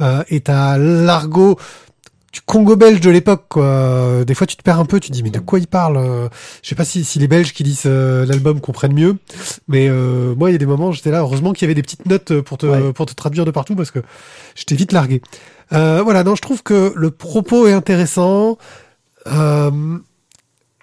euh, 0.00 0.22
et 0.28 0.40
t'as 0.40 0.78
l'argot 0.78 1.58
du 2.32 2.40
Congo 2.42 2.76
belge 2.76 3.00
de 3.00 3.10
l'époque, 3.10 3.46
quoi. 3.48 4.24
Des 4.24 4.34
fois, 4.34 4.46
tu 4.46 4.56
te 4.56 4.62
perds 4.62 4.78
un 4.78 4.84
peu, 4.84 5.00
tu 5.00 5.08
te 5.08 5.12
dis, 5.14 5.22
mais 5.24 5.30
de 5.30 5.40
quoi 5.40 5.58
il 5.58 5.66
parle 5.66 5.96
euh 5.96 6.28
Je 6.62 6.68
sais 6.68 6.76
pas 6.76 6.84
si, 6.84 7.02
si 7.04 7.18
les 7.18 7.26
Belges 7.26 7.52
qui 7.52 7.64
lisent 7.64 7.82
euh, 7.86 8.24
l'album 8.24 8.60
comprennent 8.60 8.94
mieux, 8.94 9.16
mais 9.66 9.88
euh, 9.88 10.34
moi, 10.36 10.48
il 10.50 10.52
y 10.52 10.54
a 10.54 10.58
des 10.58 10.66
moments, 10.66 10.92
j'étais 10.92 11.10
là. 11.10 11.20
Heureusement 11.20 11.52
qu'il 11.52 11.62
y 11.62 11.66
avait 11.66 11.74
des 11.74 11.82
petites 11.82 12.06
notes 12.06 12.40
pour 12.40 12.56
te, 12.58 12.66
Ouais. 12.66 12.92
pour 12.92 13.06
te 13.06 13.14
traduire 13.14 13.44
de 13.44 13.50
partout, 13.50 13.74
parce 13.74 13.90
que 13.90 13.98
j'étais 14.54 14.76
vite 14.76 14.92
largué. 14.92 15.22
Euh, 15.72 16.02
voilà, 16.04 16.22
non, 16.22 16.36
je 16.36 16.42
trouve 16.42 16.62
que 16.62 16.92
le 16.94 17.10
propos 17.10 17.66
est 17.66 17.72
intéressant, 17.72 18.58
euh, 19.26 19.70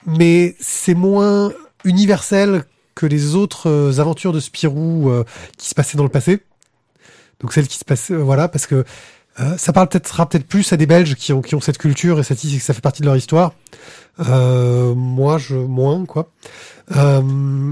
mais 0.06 0.56
c'est 0.60 0.96
moins 0.96 1.52
universel 1.86 2.66
que 2.96 3.06
les 3.06 3.36
autres 3.36 3.70
euh, 3.70 4.00
aventures 4.00 4.34
de 4.34 4.40
Spirou 4.40 5.10
euh, 5.10 5.24
qui 5.58 5.70
se 5.70 5.76
passaient 5.76 5.98
dans 5.98 6.04
le 6.04 6.10
passé. 6.10 6.40
Donc 7.40 7.54
celle 7.54 7.68
qui 7.68 7.78
se 7.78 7.86
passait, 7.86 8.14
euh, 8.14 8.18
voilà, 8.18 8.48
parce 8.48 8.66
que 8.66 8.84
Euh, 9.40 9.56
ça 9.58 9.72
parle 9.72 9.88
peut-être 9.88 10.08
sera 10.08 10.28
peut-être 10.28 10.48
plus 10.48 10.74
à 10.74 10.78
des 10.78 10.88
Belges 10.88 11.16
qui 11.16 11.32
ont 11.32 11.42
qui 11.42 11.54
ont 11.54 11.62
cette 11.62 11.78
culture 11.78 12.20
et 12.20 12.24
cette 12.24 12.42
que 12.42 12.60
ça 12.60 12.74
fait 12.74 12.82
partie 12.82 13.02
de 13.02 13.08
leur 13.08 13.16
histoire. 13.16 13.54
Euh, 14.28 14.96
moi, 14.96 15.38
je 15.38 15.56
moins 15.56 16.06
quoi. 16.06 16.32
Euh, 16.96 17.72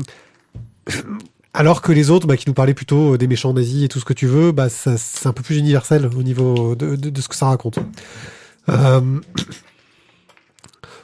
alors 1.53 1.81
que 1.81 1.91
les 1.91 2.11
autres, 2.11 2.27
bah, 2.27 2.37
qui 2.37 2.47
nous 2.47 2.53
parlaient 2.53 2.73
plutôt 2.73 3.17
des 3.17 3.27
méchants 3.27 3.53
nazis 3.53 3.85
et 3.85 3.87
tout 3.87 3.99
ce 3.99 4.05
que 4.05 4.13
tu 4.13 4.27
veux, 4.27 4.51
bah, 4.51 4.69
c'est 4.69 5.25
un 5.25 5.33
peu 5.33 5.41
plus 5.41 5.57
universel 5.57 6.07
au 6.15 6.21
niveau 6.21 6.75
de, 6.75 6.95
de, 6.95 7.09
de 7.09 7.21
ce 7.21 7.27
que 7.27 7.35
ça 7.35 7.47
raconte. 7.47 7.79
Euh, 8.69 9.19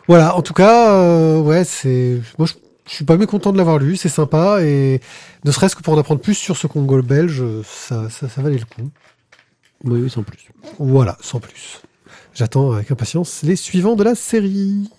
voilà, 0.08 0.36
en 0.36 0.42
tout 0.42 0.54
cas, 0.54 0.94
euh, 0.94 1.40
ouais, 1.40 1.64
c'est 1.64 2.22
moi 2.38 2.48
je, 2.48 2.54
je 2.88 2.94
suis 2.94 3.06
pas 3.06 3.18
mécontent 3.18 3.52
de 3.52 3.58
l'avoir 3.58 3.78
lu, 3.80 3.96
c'est 3.96 4.10
sympa 4.10 4.62
et 4.62 5.00
ne 5.46 5.52
serait-ce 5.52 5.76
que 5.76 5.82
pour 5.82 5.94
en 5.94 5.98
apprendre 5.98 6.22
plus 6.22 6.36
sur 6.36 6.58
ce 6.58 6.68
Congo 6.68 7.02
belge, 7.02 7.44
ça, 7.64 8.10
ça, 8.10 8.28
ça 8.28 8.42
valait 8.42 8.58
le 8.58 8.66
coup. 8.66 8.92
Oui, 9.84 10.02
oui, 10.04 10.10
sans 10.10 10.24
plus. 10.24 10.50
Voilà, 10.80 11.18
sans 11.22 11.40
plus. 11.40 11.82
J'attends 12.34 12.72
avec 12.74 12.92
impatience 12.92 13.42
les 13.44 13.56
suivants 13.56 13.96
de 13.96 14.04
la 14.04 14.16
série. 14.16 14.90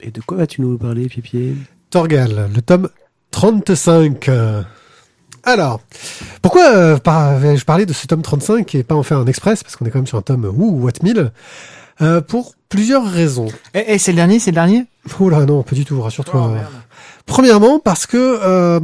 Et 0.00 0.10
de 0.10 0.20
quoi 0.20 0.36
vas-tu 0.38 0.60
nous 0.60 0.78
parler, 0.78 1.08
Pipier 1.08 1.56
Torgal, 1.90 2.50
le 2.54 2.62
tome 2.62 2.88
35. 3.32 4.30
Alors, 5.42 5.80
pourquoi 6.42 6.74
euh, 6.74 6.96
par- 6.98 7.40
je 7.40 7.64
parlais 7.64 7.86
de 7.86 7.92
ce 7.92 8.06
tome 8.06 8.22
35 8.22 8.74
et 8.74 8.82
pas 8.82 8.94
en 8.94 9.02
faire 9.02 9.18
un 9.18 9.26
express, 9.26 9.62
parce 9.62 9.76
qu'on 9.76 9.84
est 9.86 9.90
quand 9.90 9.98
même 9.98 10.06
sur 10.06 10.18
un 10.18 10.22
tome 10.22 10.44
ouh, 10.44 10.80
what 10.82 10.92
1000 11.02 11.30
euh, 12.02 12.20
Pour 12.20 12.54
plusieurs 12.68 13.04
raisons. 13.06 13.48
Eh, 13.74 13.84
eh, 13.86 13.98
c'est 13.98 14.12
le 14.12 14.16
dernier, 14.16 14.38
c'est 14.40 14.50
le 14.50 14.56
dernier? 14.56 14.84
Oh 15.20 15.28
là 15.28 15.44
non, 15.44 15.62
pas 15.62 15.74
du 15.76 15.84
tout, 15.84 16.00
rassure-toi. 16.00 16.52
Oh. 16.56 16.76
Premièrement, 17.26 17.78
parce 17.78 18.06
que 18.06 18.16
euh, 18.16 18.80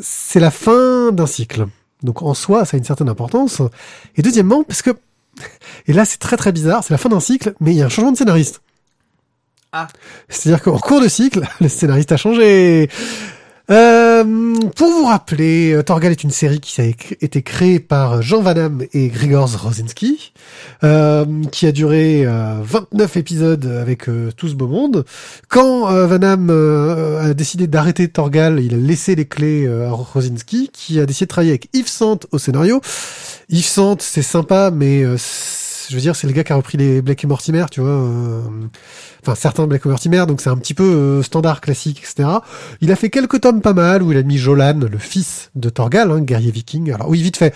c'est 0.00 0.40
la 0.40 0.50
fin 0.50 1.12
d'un 1.12 1.26
cycle. 1.26 1.66
Donc 2.04 2.22
en 2.22 2.34
soi, 2.34 2.64
ça 2.64 2.76
a 2.76 2.78
une 2.78 2.84
certaine 2.84 3.08
importance. 3.08 3.62
Et 4.16 4.22
deuxièmement, 4.22 4.62
parce 4.62 4.82
que, 4.82 4.90
et 5.88 5.92
là 5.92 6.04
c'est 6.04 6.18
très 6.18 6.36
très 6.36 6.52
bizarre, 6.52 6.84
c'est 6.84 6.94
la 6.94 6.98
fin 6.98 7.08
d'un 7.08 7.20
cycle, 7.20 7.54
mais 7.60 7.72
il 7.72 7.78
y 7.78 7.82
a 7.82 7.86
un 7.86 7.88
changement 7.88 8.12
de 8.12 8.16
scénariste. 8.16 8.60
Ah. 9.72 9.88
C'est-à-dire 10.28 10.62
qu'en 10.62 10.78
cours 10.78 11.00
de 11.00 11.08
cycle, 11.08 11.42
le 11.60 11.68
scénariste 11.68 12.12
a 12.12 12.16
changé. 12.16 12.88
Euh, 13.70 14.54
pour 14.76 14.88
vous 14.88 15.06
rappeler, 15.06 15.72
euh, 15.72 15.82
Torgal 15.82 16.12
est 16.12 16.22
une 16.22 16.30
série 16.30 16.60
qui 16.60 16.78
a 16.82 16.84
été 16.84 17.40
créée 17.40 17.80
par 17.80 18.20
Jean 18.20 18.42
Van 18.42 18.52
Damme 18.52 18.84
et 18.92 19.08
Grigor 19.08 19.50
Rosinski, 19.62 20.34
euh, 20.82 21.24
qui 21.50 21.66
a 21.66 21.72
duré 21.72 22.26
euh, 22.26 22.60
29 22.62 23.16
épisodes 23.16 23.64
avec 23.64 24.10
euh, 24.10 24.30
tout 24.36 24.48
ce 24.48 24.54
beau 24.54 24.68
monde. 24.68 25.06
Quand 25.48 25.90
euh, 25.90 26.06
Van 26.06 26.18
Damme 26.18 26.50
euh, 26.50 27.30
a 27.30 27.34
décidé 27.34 27.66
d'arrêter 27.66 28.08
Torgal, 28.08 28.60
il 28.60 28.74
a 28.74 28.76
laissé 28.76 29.14
les 29.14 29.24
clés 29.24 29.66
euh, 29.66 29.88
à 29.88 29.92
Rosinski, 29.92 30.68
qui 30.70 31.00
a 31.00 31.06
décidé 31.06 31.24
de 31.24 31.30
travailler 31.30 31.52
avec 31.52 31.70
Yves 31.72 31.88
Sant 31.88 32.20
au 32.32 32.38
scénario. 32.38 32.82
Yves 33.48 33.64
Sant, 33.64 33.96
c'est 34.00 34.22
sympa, 34.22 34.70
mais 34.74 35.02
euh, 35.02 35.16
je 35.88 35.94
veux 35.94 36.00
dire, 36.00 36.16
c'est 36.16 36.26
le 36.26 36.32
gars 36.32 36.44
qui 36.44 36.52
a 36.52 36.56
repris 36.56 36.78
les 36.78 37.02
Blake 37.02 37.24
et 37.24 37.26
Mortimer, 37.26 37.66
tu 37.70 37.80
vois. 37.80 37.90
euh, 37.90 38.40
Enfin, 39.22 39.34
certains 39.34 39.66
Blake 39.66 39.82
et 39.86 39.88
Mortimer, 39.88 40.24
donc 40.26 40.40
c'est 40.40 40.50
un 40.50 40.56
petit 40.56 40.74
peu 40.74 40.84
euh, 40.84 41.22
standard, 41.22 41.60
classique, 41.60 42.02
etc. 42.02 42.28
Il 42.80 42.92
a 42.92 42.96
fait 42.96 43.10
quelques 43.10 43.40
tomes 43.40 43.62
pas 43.62 43.72
mal, 43.72 44.02
où 44.02 44.12
il 44.12 44.18
a 44.18 44.22
mis 44.22 44.36
Jolan, 44.36 44.80
le 44.90 44.98
fils 44.98 45.50
de 45.54 45.70
Torgal, 45.70 46.10
hein, 46.10 46.20
guerrier 46.20 46.50
viking. 46.50 46.92
Alors 46.92 47.08
oui, 47.08 47.22
vite 47.22 47.36
fait. 47.36 47.54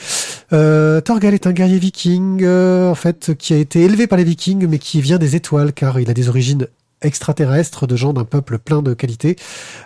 Euh, 0.53 1.01
Torgal 1.01 1.35
est 1.35 1.47
un 1.47 1.53
guerrier 1.53 1.79
viking, 1.79 2.43
euh, 2.43 2.91
en 2.91 2.95
fait, 2.95 3.35
qui 3.37 3.53
a 3.53 3.57
été 3.59 3.83
élevé 3.83 4.07
par 4.07 4.17
les 4.19 4.25
vikings, 4.25 4.67
mais 4.67 4.79
qui 4.79 5.01
vient 5.01 5.19
des 5.19 5.37
étoiles, 5.37 5.73
car 5.73 6.01
il 6.01 6.09
a 6.11 6.15
des 6.15 6.29
origines 6.29 6.67
extraterrestres, 7.03 7.87
de 7.87 7.97
gens 7.97 8.13
d'un 8.13 8.25
peuple 8.25 8.59
plein 8.59 8.83
de 8.83 8.95
qualités. 8.95 9.37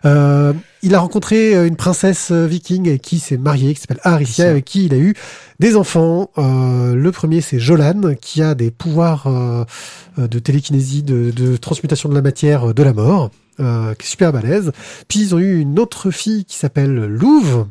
Euh, 0.05 0.53
il 0.83 0.95
a 0.95 1.01
rencontré 1.01 1.55
euh, 1.55 1.67
une 1.67 1.77
princesse 1.77 2.31
euh, 2.31 2.47
viking 2.47 2.89
avec 2.89 3.03
qui 3.03 3.19
s'est 3.19 3.37
marié, 3.37 3.75
qui 3.75 3.81
s'appelle 3.81 4.01
Aricia, 4.03 4.51
avec 4.51 4.65
qui 4.65 4.87
il 4.87 4.95
a 4.95 4.99
eu 4.99 5.15
des 5.61 5.77
enfants. 5.77 6.31
Euh, 6.39 6.95
le 6.95 7.13
premier, 7.13 7.41
c'est 7.41 7.61
Jolan, 7.61 8.15
qui 8.21 8.43
a 8.43 8.55
des 8.55 8.71
pouvoirs 8.71 9.27
euh, 9.27 9.65
de 10.19 10.39
télékinésie, 10.39 11.03
de, 11.03 11.31
de 11.31 11.57
transmutation 11.57 12.09
de 12.09 12.15
la 12.15 12.23
matière, 12.23 12.75
de 12.75 12.83
la 12.83 12.93
mort. 12.93 13.31
Euh, 13.61 13.93
qui 13.95 14.07
est 14.07 14.11
super 14.11 14.33
balèze. 14.33 14.73
Puis 15.09 15.21
ils 15.21 15.35
ont 15.35 15.39
eu 15.39 15.61
une 15.61 15.79
autre 15.79 16.11
fille 16.11 16.47
qui 16.47 16.57
s'appelle 16.57 17.05
Louve, 17.05 17.67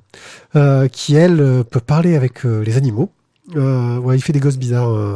qui 0.91 1.15
elle 1.15 1.63
peut 1.69 1.79
parler 1.79 2.15
avec 2.15 2.43
les 2.43 2.77
animaux. 2.77 3.09
Euh, 3.55 3.97
ouais, 3.97 4.15
il 4.17 4.21
fait 4.21 4.33
des 4.33 4.39
gosses 4.39 4.57
bizarres. 4.57 4.91
euh. 4.93 5.15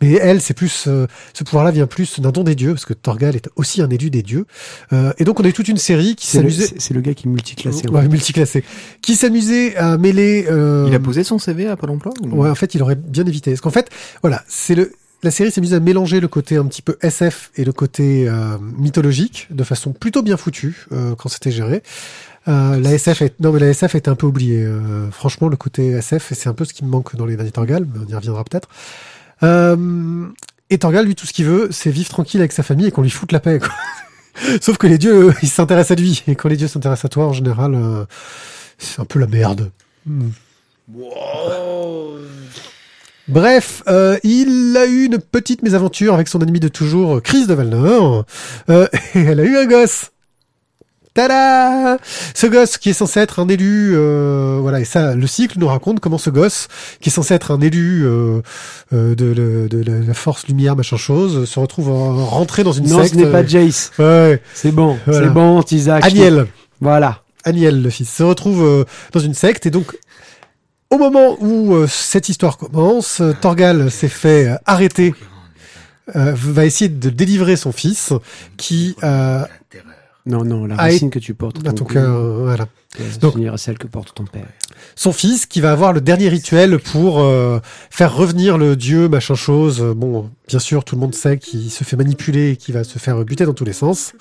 Mais 0.00 0.12
elle, 0.12 0.40
c'est 0.40 0.54
plus 0.54 0.84
euh, 0.86 1.06
ce 1.32 1.42
pouvoir-là 1.42 1.70
vient 1.70 1.86
plus 1.86 2.20
d'un 2.20 2.30
don 2.30 2.44
des 2.44 2.54
dieux, 2.54 2.74
parce 2.74 2.84
que 2.84 2.92
Torgal 2.92 3.34
est 3.34 3.48
aussi 3.56 3.80
un 3.82 3.88
élu 3.90 4.10
des 4.10 4.22
dieux. 4.22 4.44
Euh, 4.92 5.12
et 5.18 5.24
donc 5.24 5.40
on 5.40 5.44
a 5.44 5.48
eu 5.48 5.52
toute 5.52 5.68
une 5.68 5.78
série 5.78 6.14
qui 6.14 6.26
s'amusait, 6.26 6.74
c'est- 6.78 6.94
le 6.94 7.00
gars 7.00 7.14
qui 7.14 7.26
est 7.26 7.30
multiclassé. 7.30 7.88
ouais, 7.88 8.08
multiclassé, 8.08 8.62
qui 9.00 9.16
s'amusait 9.16 9.74
à 9.76 9.96
mêler. 9.98 10.46
euh, 10.50 10.84
Il 10.88 10.94
a 10.94 11.00
posé 11.00 11.24
son 11.24 11.38
CV 11.38 11.66
à 11.66 11.76
Pôle 11.76 11.90
emploi 11.90 12.12
ou- 12.22 12.42
Ouais, 12.42 12.50
en 12.50 12.54
fait, 12.54 12.74
il 12.74 12.82
aurait 12.82 12.94
bien 12.96 13.24
évité. 13.24 13.50
Parce 13.52 13.62
qu'en 13.62 13.70
fait, 13.70 13.88
voilà, 14.22 14.44
c'est 14.48 14.74
le 14.74 14.92
la 15.24 15.30
série 15.30 15.52
s'est 15.52 15.60
mise 15.60 15.72
à 15.72 15.78
mélanger 15.78 16.18
le 16.18 16.26
côté 16.26 16.56
un 16.56 16.64
petit 16.66 16.82
peu 16.82 16.96
SF 17.00 17.52
et 17.54 17.64
le 17.64 17.72
côté 17.72 18.28
euh, 18.28 18.58
mythologique 18.76 19.46
de 19.52 19.62
façon 19.62 19.92
plutôt 19.92 20.20
bien 20.20 20.36
foutue 20.36 20.84
euh, 20.90 21.14
quand 21.14 21.28
c'était 21.28 21.52
géré. 21.52 21.84
Euh, 22.48 22.80
la 22.80 22.92
SF 22.92 23.22
est 23.22 23.40
non 23.40 23.52
mais 23.52 23.60
la 23.60 23.68
SF 23.68 23.94
est 23.94 24.08
un 24.08 24.14
peu 24.14 24.26
oubliée. 24.26 24.64
Euh, 24.64 25.10
franchement, 25.10 25.48
le 25.48 25.56
côté 25.56 25.88
SF, 25.88 26.32
c'est 26.34 26.48
un 26.48 26.54
peu 26.54 26.64
ce 26.64 26.74
qui 26.74 26.84
me 26.84 26.90
manque 26.90 27.14
dans 27.16 27.26
les 27.26 27.36
derniers 27.36 27.52
Torgal, 27.52 27.86
mais 27.92 28.00
on 28.04 28.08
y 28.08 28.14
reviendra 28.14 28.44
peut-être. 28.44 28.68
Euh, 29.42 30.26
et 30.70 30.78
Torgal, 30.78 31.04
lui, 31.04 31.14
tout 31.14 31.26
ce 31.26 31.32
qu'il 31.32 31.44
veut, 31.44 31.68
c'est 31.70 31.90
vivre 31.90 32.08
tranquille 32.08 32.40
avec 32.40 32.52
sa 32.52 32.62
famille 32.62 32.86
et 32.86 32.90
qu'on 32.90 33.02
lui 33.02 33.10
foute 33.10 33.32
la 33.32 33.40
paix. 33.40 33.58
Quoi. 33.58 33.68
Sauf 34.60 34.78
que 34.78 34.86
les 34.86 34.98
dieux, 34.98 35.28
eux, 35.28 35.34
ils 35.42 35.48
s'intéressent 35.48 35.98
à 35.98 36.00
lui. 36.00 36.22
Et 36.26 36.34
quand 36.34 36.48
les 36.48 36.56
dieux 36.56 36.68
s'intéressent 36.68 37.04
à 37.04 37.08
toi, 37.08 37.26
en 37.26 37.32
général, 37.32 37.74
euh, 37.74 38.04
c'est 38.78 39.00
un 39.00 39.04
peu 39.04 39.18
la 39.18 39.26
merde. 39.26 39.70
Hmm. 40.06 40.30
Bref, 43.28 43.82
euh, 43.86 44.18
il 44.24 44.76
a 44.76 44.86
eu 44.86 45.04
une 45.04 45.18
petite 45.18 45.62
mésaventure 45.62 46.14
avec 46.14 46.28
son 46.28 46.40
ennemi 46.40 46.60
de 46.60 46.68
toujours, 46.68 47.22
Chris 47.22 47.46
de 47.46 47.54
Valnor. 47.54 48.24
Euh, 48.70 48.88
et 49.14 49.20
elle 49.20 49.40
a 49.40 49.44
eu 49.44 49.56
un 49.56 49.66
gosse. 49.66 50.10
Tada 51.14 51.98
Ce 52.34 52.46
gosse 52.46 52.78
qui 52.78 52.90
est 52.90 52.94
censé 52.94 53.20
être 53.20 53.38
un 53.38 53.48
élu, 53.48 53.92
euh, 53.94 54.58
voilà, 54.62 54.80
et 54.80 54.84
ça, 54.84 55.14
le 55.14 55.26
cycle 55.26 55.58
nous 55.58 55.66
raconte 55.68 56.00
comment 56.00 56.16
ce 56.18 56.30
gosse, 56.30 56.68
qui 57.00 57.10
est 57.10 57.12
censé 57.12 57.34
être 57.34 57.50
un 57.50 57.60
élu 57.60 58.02
euh, 58.06 58.40
euh, 58.94 59.14
de, 59.14 59.68
de 59.68 59.82
la- 59.84 60.00
la 60.00 60.14
force 60.14 60.46
lumière, 60.48 60.74
machin 60.74 60.96
chose, 60.96 61.48
se 61.48 61.58
retrouve 61.60 61.90
en- 61.90 62.24
rentré 62.26 62.64
dans 62.64 62.72
une 62.72 62.88
Non, 62.88 63.02
secte. 63.02 63.14
ce 63.14 63.18
n'est 63.18 63.30
pas 63.30 63.44
Jace. 63.46 63.92
Ouais, 63.98 64.40
C'est 64.54 64.72
bon. 64.72 64.98
Voilà. 65.06 65.26
C'est 65.28 65.32
bon, 65.34 65.60
Isaac. 65.70 66.04
Aniel. 66.04 66.46
Voilà. 66.80 67.22
Aniel, 67.44 67.82
le 67.82 67.90
fils, 67.90 68.08
se 68.10 68.22
retrouve 68.22 68.62
euh, 68.64 68.84
dans 69.12 69.20
une 69.20 69.34
secte 69.34 69.66
et 69.66 69.70
donc 69.70 69.96
au 70.90 70.96
moment 70.98 71.36
où 71.40 71.74
euh, 71.74 71.86
cette 71.88 72.28
histoire 72.28 72.56
commence, 72.56 73.20
euh, 73.20 73.32
Torgal 73.38 73.90
s'est 73.90 74.08
fait 74.08 74.48
euh, 74.48 74.56
arrêter, 74.64 75.14
euh, 76.16 76.32
va 76.34 76.64
essayer 76.64 76.88
de 76.88 77.10
délivrer 77.10 77.56
son 77.56 77.72
fils 77.72 78.12
qui 78.56 78.94
euh, 79.02 79.44
Non, 80.24 80.44
non, 80.44 80.66
la 80.66 80.76
Ah, 80.78 80.82
racine 80.84 81.10
que 81.10 81.18
tu 81.18 81.34
portes. 81.34 81.66
a 81.66 81.72
ton 81.72 81.84
cœur, 81.84 82.14
euh, 82.16 82.44
voilà. 82.44 82.68
Donc- 83.20 83.36
Donc, 83.40 83.58
celle 83.58 83.76
que 83.78 83.86
porte 83.88 84.14
ton 84.14 84.24
père. 84.24 84.46
Son 84.94 85.12
fils 85.12 85.46
qui 85.46 85.60
va 85.60 85.72
avoir 85.72 85.92
le 85.92 86.00
dernier 86.00 86.28
rituel 86.28 86.78
pour 86.78 87.20
euh, 87.20 87.58
faire 87.90 88.14
revenir 88.14 88.56
le 88.58 88.76
dieu 88.76 89.08
machin 89.08 89.34
chose. 89.34 89.80
Euh, 89.82 89.94
Bon, 89.94 90.30
bien 90.46 90.58
sûr, 90.60 90.84
tout 90.84 90.94
le 90.94 91.00
monde 91.00 91.14
sait 91.14 91.38
qu'il 91.38 91.70
se 91.70 91.82
fait 91.84 91.96
manipuler 91.96 92.50
et 92.52 92.56
qu'il 92.56 92.74
va 92.74 92.84
se 92.84 92.98
faire 92.98 93.24
buter 93.24 93.46
dans 93.46 93.54
tous 93.54 93.64
les 93.64 93.72
sens. 93.72 94.12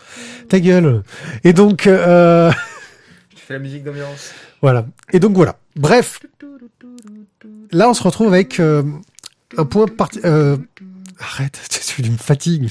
Ta 0.49 0.60
gueule. 0.60 1.04
Et 1.43 1.54
donc 1.54 1.86
euh, 1.86 2.52
Tu 3.36 3.38
fais 3.45 3.54
la 3.54 3.60
musique 3.60 3.84
d'ambiance. 3.84 4.32
Voilà. 4.62 4.86
Et 5.14 5.20
donc 5.20 5.34
voilà. 5.36 5.58
Bref. 5.76 6.20
Là, 7.72 7.89
on 7.89 7.93
se 7.93 8.04
retrouve 8.04 8.28
avec 8.34 8.60
euh, 8.60 8.84
un 9.58 9.66
point 9.66 9.86
parti. 9.88 10.20
Euh... 10.26 10.58
Arrête, 11.20 11.60
tu 11.95 12.04
me 12.10 12.18
fatigues. 12.18 12.70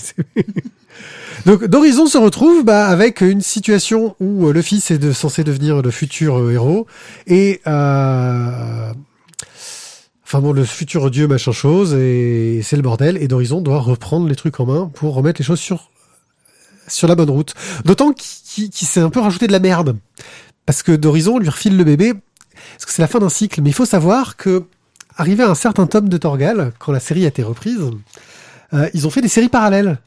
Donc 1.47 1.65
d'Horizon 1.65 2.07
se 2.07 2.19
retrouve 2.19 2.65
bah, 2.65 2.87
avec 2.87 3.21
une 3.21 3.41
situation 3.41 4.15
où 4.21 4.49
euh, 4.49 4.53
le 4.53 4.63
fils 4.63 4.91
est 4.91 5.13
censé 5.13 5.45
devenir 5.45 5.83
le 5.83 5.91
futur 5.91 6.39
euh, 6.39 6.53
héros 6.53 6.87
et 7.27 7.61
euh... 7.67 8.93
enfin 10.23 10.41
bon 10.41 10.53
le 10.53 10.65
futur 10.65 11.11
dieu 11.11 11.27
machin 11.29 11.53
chose 11.53 11.95
et 11.95 12.61
c'est 12.63 12.77
le 12.77 12.83
bordel 12.83 13.17
et 13.17 13.29
d'Horizon 13.29 13.61
doit 13.61 13.81
reprendre 13.81 14.29
les 14.29 14.37
trucs 14.37 14.61
en 14.61 14.67
main 14.67 14.91
pour 14.93 15.15
remettre 15.15 15.41
les 15.41 15.45
choses 15.45 15.61
sur 15.61 15.91
sur 16.91 17.09
la 17.09 17.15
bonne 17.15 17.31
route. 17.31 17.55
D'autant 17.85 18.13
qu'il 18.13 18.73
s'est 18.73 19.01
un 19.01 19.11
peu 19.11 19.21
rajouté 19.21 19.47
de 19.47 19.53
la 19.53 19.61
merde 19.61 19.97
parce 20.67 20.83
que 20.83 20.93
d'Horizon 20.93 21.39
lui 21.39 21.49
refile 21.49 21.77
le 21.77 21.85
bébé, 21.85 22.15
parce 22.15 22.87
que 22.87 22.93
c'est 22.93 23.03
la 23.03 23.09
fin 23.09 23.19
d'un 23.19 23.29
cycle. 23.29 23.63
Mais 23.63 23.71
il 23.71 23.75
faut 23.75 23.87
savoir 23.87 24.37
que, 24.37 24.65
arrivé 25.17 25.43
à 25.43 25.49
un 25.49 25.55
certain 25.55 25.87
tome 25.87 26.09
de 26.09 26.17
Torgal, 26.17 26.73
quand 26.79 26.93
la 26.93 27.01
série 27.01 27.25
a 27.25 27.29
été 27.29 27.43
reprise, 27.43 27.81
ils 28.95 29.07
ont 29.07 29.11
fait 29.11 29.21
des 29.21 29.29
séries 29.29 29.49
parallèles. 29.49 29.99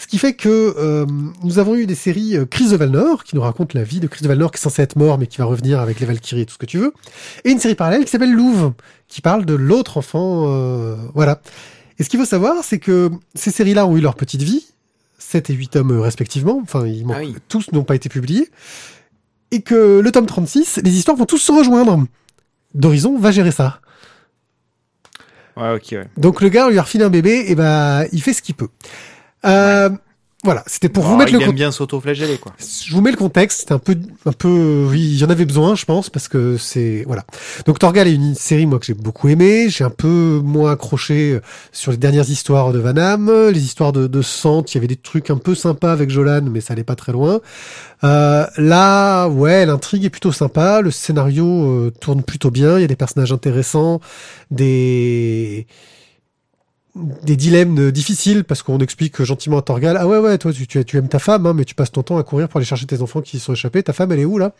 Ce 0.00 0.06
qui 0.06 0.16
fait 0.18 0.34
que 0.34 0.48
euh, 0.78 1.06
nous 1.42 1.58
avons 1.58 1.74
eu 1.74 1.84
des 1.84 1.96
séries 1.96 2.36
euh, 2.36 2.46
Chris 2.46 2.70
de 2.70 2.76
Valnor, 2.76 3.24
qui 3.24 3.34
nous 3.34 3.42
raconte 3.42 3.74
la 3.74 3.82
vie 3.82 3.98
de 3.98 4.06
Chris 4.06 4.22
de 4.22 4.28
Valnor, 4.28 4.52
qui 4.52 4.56
est 4.58 4.60
censé 4.62 4.80
être 4.80 4.94
mort, 4.96 5.18
mais 5.18 5.26
qui 5.26 5.38
va 5.38 5.44
revenir 5.44 5.80
avec 5.80 5.98
les 5.98 6.06
Valkyries 6.06 6.42
et 6.42 6.46
tout 6.46 6.54
ce 6.54 6.58
que 6.58 6.66
tu 6.66 6.78
veux, 6.78 6.94
et 7.44 7.50
une 7.50 7.58
série 7.58 7.74
parallèle 7.74 8.04
qui 8.04 8.10
s'appelle 8.10 8.32
Louve, 8.32 8.72
qui 9.08 9.20
parle 9.20 9.44
de 9.44 9.54
l'autre 9.54 9.96
enfant. 9.96 10.44
euh, 10.48 10.94
voilà. 11.14 11.40
Et 11.98 12.04
ce 12.04 12.08
qu'il 12.08 12.20
faut 12.20 12.24
savoir, 12.26 12.62
c'est 12.62 12.78
que 12.78 13.10
ces 13.34 13.50
séries-là 13.50 13.86
ont 13.86 13.96
eu 13.96 14.00
leur 14.00 14.14
petite 14.14 14.42
vie, 14.42 14.66
7 15.18 15.50
et 15.50 15.54
8 15.54 15.68
tomes 15.68 15.90
euh, 15.90 16.00
respectivement, 16.00 16.60
enfin, 16.62 16.86
ils 16.86 17.04
manquent- 17.04 17.16
Ah 17.18 17.24
oui. 17.24 17.36
tous 17.48 17.72
n'ont 17.72 17.82
pas 17.84 17.96
été 17.96 18.08
publiés, 18.08 18.48
et 19.50 19.62
que 19.62 19.98
le 19.98 20.12
tome 20.12 20.26
36, 20.26 20.80
les 20.84 20.92
histoires 20.96 21.16
vont 21.16 21.26
tous 21.26 21.38
se 21.38 21.50
rejoindre. 21.50 22.04
D'Horizon 22.74 23.18
va 23.18 23.32
gérer 23.32 23.50
ça. 23.50 23.80
Ouais, 25.56 25.74
ok, 25.74 25.88
ouais. 25.90 26.06
Donc 26.16 26.40
le 26.40 26.50
gars, 26.50 26.70
lui 26.70 26.78
a 26.78 26.82
refilé 26.82 27.02
un 27.04 27.10
bébé, 27.10 27.46
et 27.48 27.56
bah, 27.56 28.04
il 28.12 28.22
fait 28.22 28.32
ce 28.32 28.42
qu'il 28.42 28.54
peut. 28.54 28.68
Euh, 29.46 29.90
Voilà, 30.44 30.62
c'était 30.68 30.88
pour 30.88 31.04
Oh, 31.04 31.08
vous 31.08 31.16
mettre 31.16 31.32
il 31.32 31.36
le 31.36 31.40
aime 31.40 31.46
contexte. 31.46 31.56
bien 31.56 31.72
s'auto-flageller, 31.72 32.38
quoi. 32.38 32.52
Je 32.60 32.92
vous 32.94 33.00
mets 33.00 33.10
le 33.10 33.16
contexte, 33.16 33.64
c'est 33.66 33.72
un 33.74 33.80
peu, 33.80 33.96
un 34.24 34.30
peu, 34.32 34.86
oui, 34.88 35.00
il 35.00 35.18
y 35.18 35.24
en 35.24 35.30
avait 35.30 35.44
besoin, 35.44 35.74
je 35.74 35.84
pense, 35.84 36.10
parce 36.10 36.28
que 36.28 36.56
c'est, 36.56 37.02
voilà. 37.08 37.24
Donc 37.66 37.80
Torgal 37.80 38.06
est 38.06 38.14
une 38.14 38.36
série, 38.36 38.64
moi, 38.64 38.78
que 38.78 38.86
j'ai 38.86 38.94
beaucoup 38.94 39.28
aimé. 39.28 39.68
J'ai 39.68 39.82
un 39.82 39.90
peu 39.90 40.40
moins 40.44 40.70
accroché 40.70 41.32
euh, 41.32 41.40
sur 41.72 41.90
les 41.90 41.96
dernières 41.96 42.30
histoires 42.30 42.72
de 42.72 42.78
Van 42.78 42.92
Damme, 42.92 43.48
les 43.52 43.64
histoires 43.64 43.92
de, 43.92 44.06
de 44.06 44.22
Sant. 44.22 44.62
Il 44.72 44.74
y 44.76 44.78
avait 44.78 44.86
des 44.86 44.96
trucs 44.96 45.28
un 45.30 45.38
peu 45.38 45.56
sympas 45.56 45.90
avec 45.92 46.08
Jolan, 46.08 46.42
mais 46.42 46.60
ça 46.60 46.72
allait 46.74 46.84
pas 46.84 46.94
très 46.96 47.10
loin. 47.12 47.40
Euh, 48.04 48.46
là, 48.58 49.26
ouais, 49.28 49.66
l'intrigue 49.66 50.04
est 50.04 50.10
plutôt 50.10 50.30
sympa. 50.32 50.82
Le 50.82 50.92
scénario 50.92 51.46
euh, 51.46 51.92
tourne 52.00 52.22
plutôt 52.22 52.52
bien. 52.52 52.78
Il 52.78 52.82
y 52.82 52.84
a 52.84 52.88
des 52.88 52.96
personnages 52.96 53.32
intéressants, 53.32 54.00
des 54.52 55.66
des 57.22 57.36
dilemmes 57.36 57.78
euh, 57.78 57.92
difficiles 57.92 58.44
parce 58.44 58.62
qu'on 58.62 58.78
explique 58.78 59.22
gentiment 59.22 59.58
à 59.58 59.62
Torgal 59.62 59.96
ah 59.98 60.06
ouais 60.06 60.18
ouais 60.18 60.38
toi 60.38 60.52
tu, 60.52 60.66
tu, 60.66 60.84
tu 60.84 60.96
aimes 60.96 61.08
ta 61.08 61.18
femme 61.18 61.46
hein, 61.46 61.54
mais 61.54 61.64
tu 61.64 61.74
passes 61.74 61.92
ton 61.92 62.02
temps 62.02 62.18
à 62.18 62.22
courir 62.22 62.48
pour 62.48 62.58
aller 62.58 62.66
chercher 62.66 62.86
tes 62.86 63.02
enfants 63.02 63.20
qui 63.20 63.38
sont 63.38 63.52
échappés 63.52 63.82
ta 63.82 63.92
femme 63.92 64.12
elle 64.12 64.20
est 64.20 64.24
où 64.24 64.38
là? 64.38 64.52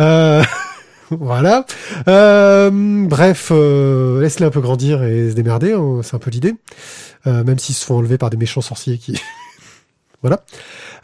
Euh... 0.00 0.42
voilà 1.10 1.64
euh, 2.08 2.70
bref 3.06 3.50
euh, 3.52 4.20
laisse-les 4.20 4.46
un 4.46 4.50
peu 4.50 4.60
grandir 4.60 5.02
et 5.04 5.30
se 5.30 5.34
démerder 5.34 5.72
hein, 5.72 6.00
c'est 6.02 6.16
un 6.16 6.18
peu 6.18 6.30
l'idée 6.30 6.54
euh, 7.26 7.44
même 7.44 7.58
s'ils 7.58 7.74
se 7.74 7.84
font 7.84 7.96
enlever 7.96 8.18
par 8.18 8.30
des 8.30 8.36
méchants 8.36 8.60
sorciers 8.60 8.98
qui 8.98 9.20
voilà 10.22 10.44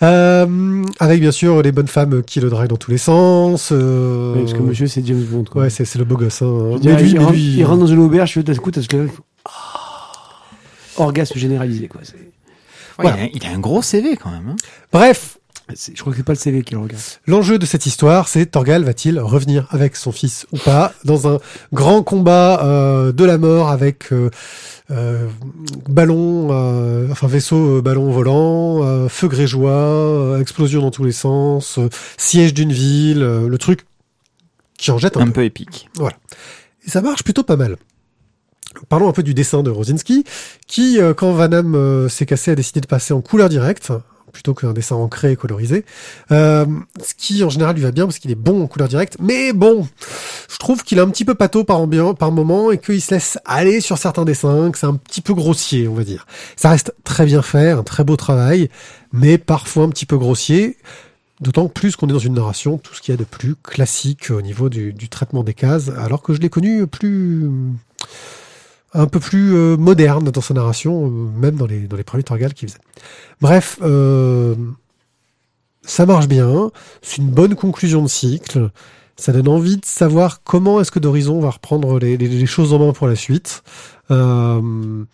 euh, 0.02 0.82
avec 0.98 1.20
bien 1.20 1.30
sûr 1.30 1.62
les 1.62 1.70
bonnes 1.70 1.86
femmes 1.86 2.24
qui 2.24 2.40
le 2.40 2.50
draguent 2.50 2.70
dans 2.70 2.76
tous 2.76 2.90
les 2.90 2.98
sens. 2.98 3.70
Oui, 3.70 4.40
parce 4.40 4.52
que 4.52 4.58
monsieur, 4.58 4.88
c'est 4.88 5.06
James 5.06 5.22
Bond. 5.22 5.44
Quoi. 5.44 5.62
ouais 5.62 5.70
c'est 5.70 5.84
c'est 5.84 6.00
le 6.00 6.04
beau 6.04 6.16
gosse 6.16 6.42
hein. 6.42 6.76
Mais 6.82 6.96
lui 6.96 7.10
il, 7.10 7.14
mais 7.14 7.20
rentre, 7.20 7.32
lui 7.32 7.54
il 7.58 7.64
rentre 7.64 7.78
dans 7.78 7.86
une 7.86 8.00
auberge, 8.00 8.36
d'un 8.38 8.54
coup, 8.56 8.72
t'as 8.72 8.82
ce 8.82 8.88
que 8.88 9.06
orgasme 10.96 11.38
généralisé 11.38 11.88
quoi. 11.88 12.00
Ouais, 12.00 12.06
Voilà. 13.10 13.16
il, 13.18 13.22
a, 13.22 13.30
il 13.34 13.46
a 13.46 13.50
un 13.50 13.58
gros 13.58 13.82
CV, 13.82 14.16
quand 14.16 14.30
même. 14.30 14.48
hein. 14.50 14.56
bref 14.92 15.38
Je 15.72 15.98
crois 16.00 16.12
que 16.12 16.18
c'est 16.18 16.24
pas 16.24 16.32
le 16.32 16.38
CV 16.38 16.62
qui 16.62 16.74
le 16.74 16.80
regarde. 16.80 17.02
L'enjeu 17.26 17.58
de 17.58 17.64
cette 17.66 17.86
histoire, 17.86 18.28
c'est 18.28 18.46
Torgal 18.46 18.84
va-t-il 18.84 19.18
revenir 19.18 19.66
avec 19.70 19.96
son 19.96 20.12
fils 20.12 20.46
ou 20.52 20.58
pas 20.58 20.92
dans 21.04 21.26
un 21.34 21.38
grand 21.72 22.02
combat 22.02 22.62
euh, 22.64 23.12
de 23.12 23.24
la 23.24 23.38
mort 23.38 23.70
avec 23.70 24.12
euh, 24.12 24.28
euh, 24.90 25.26
ballon, 25.88 26.48
euh, 26.50 27.08
enfin 27.10 27.26
vaisseau, 27.28 27.78
euh, 27.78 27.80
ballon 27.80 28.10
volant, 28.10 28.84
euh, 28.84 29.08
feu 29.08 29.28
grégeois, 29.28 29.70
euh, 29.72 30.40
explosion 30.40 30.82
dans 30.82 30.90
tous 30.90 31.04
les 31.04 31.12
sens, 31.12 31.78
euh, 31.78 31.88
siège 32.18 32.52
d'une 32.52 32.72
ville, 32.72 33.22
euh, 33.22 33.48
le 33.48 33.56
truc 33.58 33.86
qui 34.76 34.90
en 34.90 34.98
jette 34.98 35.16
un, 35.16 35.20
Un 35.20 35.26
peu. 35.26 35.32
peu 35.32 35.44
épique. 35.44 35.88
Et 36.84 36.90
ça 36.90 37.00
marche 37.00 37.22
plutôt 37.22 37.44
pas 37.44 37.56
mal. 37.56 37.76
Parlons 38.88 39.08
un 39.08 39.12
peu 39.12 39.22
du 39.22 39.34
dessin 39.34 39.62
de 39.62 39.70
Rosinski, 39.70 40.24
qui, 40.66 41.00
euh, 41.00 41.14
quand 41.14 41.32
Van 41.32 41.48
Damme 41.48 41.74
euh, 41.74 42.08
s'est 42.08 42.26
cassé, 42.26 42.50
a 42.50 42.54
décidé 42.54 42.80
de 42.80 42.86
passer 42.86 43.14
en 43.14 43.20
couleur 43.20 43.48
directe, 43.48 43.92
plutôt 44.32 44.54
qu'un 44.54 44.72
dessin 44.72 44.96
ancré 44.96 45.32
et 45.32 45.36
colorisé. 45.36 45.84
Euh, 46.30 46.64
ce 47.02 47.14
qui, 47.14 47.44
en 47.44 47.50
général, 47.50 47.76
lui 47.76 47.82
va 47.82 47.92
bien, 47.92 48.06
parce 48.06 48.18
qu'il 48.18 48.30
est 48.30 48.36
bon 48.36 48.62
en 48.62 48.66
couleur 48.66 48.88
directe. 48.88 49.16
Mais 49.20 49.52
bon, 49.52 49.86
je 50.50 50.56
trouve 50.56 50.82
qu'il 50.82 50.98
est 50.98 51.02
un 51.02 51.10
petit 51.10 51.24
peu 51.24 51.34
pâteau 51.34 51.64
par, 51.64 51.86
par 52.18 52.32
moment, 52.32 52.70
et 52.70 52.78
qu'il 52.78 53.00
se 53.00 53.14
laisse 53.14 53.38
aller 53.44 53.80
sur 53.80 53.98
certains 53.98 54.24
dessins, 54.24 54.70
que 54.70 54.78
c'est 54.78 54.86
un 54.86 54.96
petit 54.96 55.20
peu 55.20 55.34
grossier, 55.34 55.86
on 55.86 55.94
va 55.94 56.04
dire. 56.04 56.26
Ça 56.56 56.70
reste 56.70 56.94
très 57.04 57.26
bien 57.26 57.42
fait, 57.42 57.70
un 57.70 57.82
très 57.82 58.04
beau 58.04 58.16
travail, 58.16 58.70
mais 59.12 59.38
parfois 59.38 59.84
un 59.84 59.90
petit 59.90 60.06
peu 60.06 60.16
grossier. 60.16 60.76
D'autant 61.40 61.68
plus 61.68 61.96
qu'on 61.96 62.06
est 62.08 62.12
dans 62.12 62.20
une 62.20 62.34
narration, 62.34 62.78
tout 62.78 62.94
ce 62.94 63.02
qu'il 63.02 63.12
y 63.12 63.16
a 63.16 63.18
de 63.18 63.24
plus 63.24 63.56
classique 63.56 64.30
au 64.30 64.40
niveau 64.42 64.68
du 64.68 65.08
traitement 65.08 65.42
des 65.42 65.54
cases, 65.54 65.90
alors 65.98 66.22
que 66.22 66.34
je 66.34 66.40
l'ai 66.40 66.48
connu 66.50 66.86
plus 66.86 67.50
un 68.94 69.06
peu 69.06 69.20
plus 69.20 69.54
euh, 69.54 69.76
moderne 69.76 70.30
dans 70.30 70.40
sa 70.40 70.54
narration, 70.54 71.06
euh, 71.06 71.08
même 71.08 71.56
dans 71.56 71.66
les, 71.66 71.86
dans 71.86 71.96
les 71.96 72.04
premiers 72.04 72.22
Torgal 72.22 72.54
qu'il 72.54 72.68
faisait. 72.68 72.80
Bref, 73.40 73.78
euh, 73.82 74.54
ça 75.82 76.06
marche 76.06 76.28
bien, 76.28 76.70
c'est 77.00 77.18
une 77.18 77.30
bonne 77.30 77.54
conclusion 77.54 78.02
de 78.02 78.08
cycle, 78.08 78.70
ça 79.16 79.32
donne 79.32 79.48
envie 79.48 79.76
de 79.76 79.84
savoir 79.84 80.42
comment 80.42 80.80
est-ce 80.80 80.90
que 80.90 80.98
d'Horizon 80.98 81.40
va 81.40 81.50
reprendre 81.50 81.98
les, 81.98 82.46
choses 82.46 82.72
en 82.72 82.78
main 82.78 82.92
pour 82.92 83.08
la 83.08 83.16
suite. 83.16 83.62
Il 84.10 85.06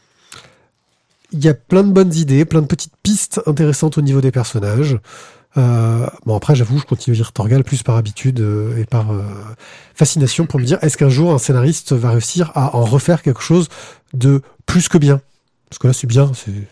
y 1.44 1.48
a 1.48 1.54
plein 1.54 1.84
de 1.84 1.92
bonnes 1.92 2.14
idées, 2.14 2.44
plein 2.44 2.62
de 2.62 2.66
petites 2.66 2.96
pistes 3.02 3.40
intéressantes 3.46 3.98
au 3.98 4.02
niveau 4.02 4.20
des 4.20 4.30
personnages. 4.30 4.98
Euh, 5.58 6.06
bon 6.24 6.36
après 6.36 6.54
j'avoue 6.54 6.78
je 6.78 6.84
continue 6.84 7.16
à 7.16 7.18
lire 7.18 7.32
Torgal 7.32 7.64
plus 7.64 7.82
par 7.82 7.96
habitude 7.96 8.38
euh, 8.40 8.76
et 8.76 8.84
par 8.84 9.10
euh, 9.10 9.24
fascination 9.94 10.46
pour 10.46 10.60
me 10.60 10.64
dire 10.64 10.78
est-ce 10.82 10.96
qu'un 10.96 11.08
jour 11.08 11.32
un 11.32 11.38
scénariste 11.38 11.92
va 11.94 12.10
réussir 12.10 12.52
à 12.54 12.76
en 12.76 12.84
refaire 12.84 13.22
quelque 13.22 13.40
chose 13.42 13.68
de 14.14 14.40
plus 14.66 14.88
que 14.88 14.98
bien? 14.98 15.20
Parce 15.68 15.80
que 15.80 15.88
là 15.88 15.92
c'est 15.92 16.06
bien 16.06 16.30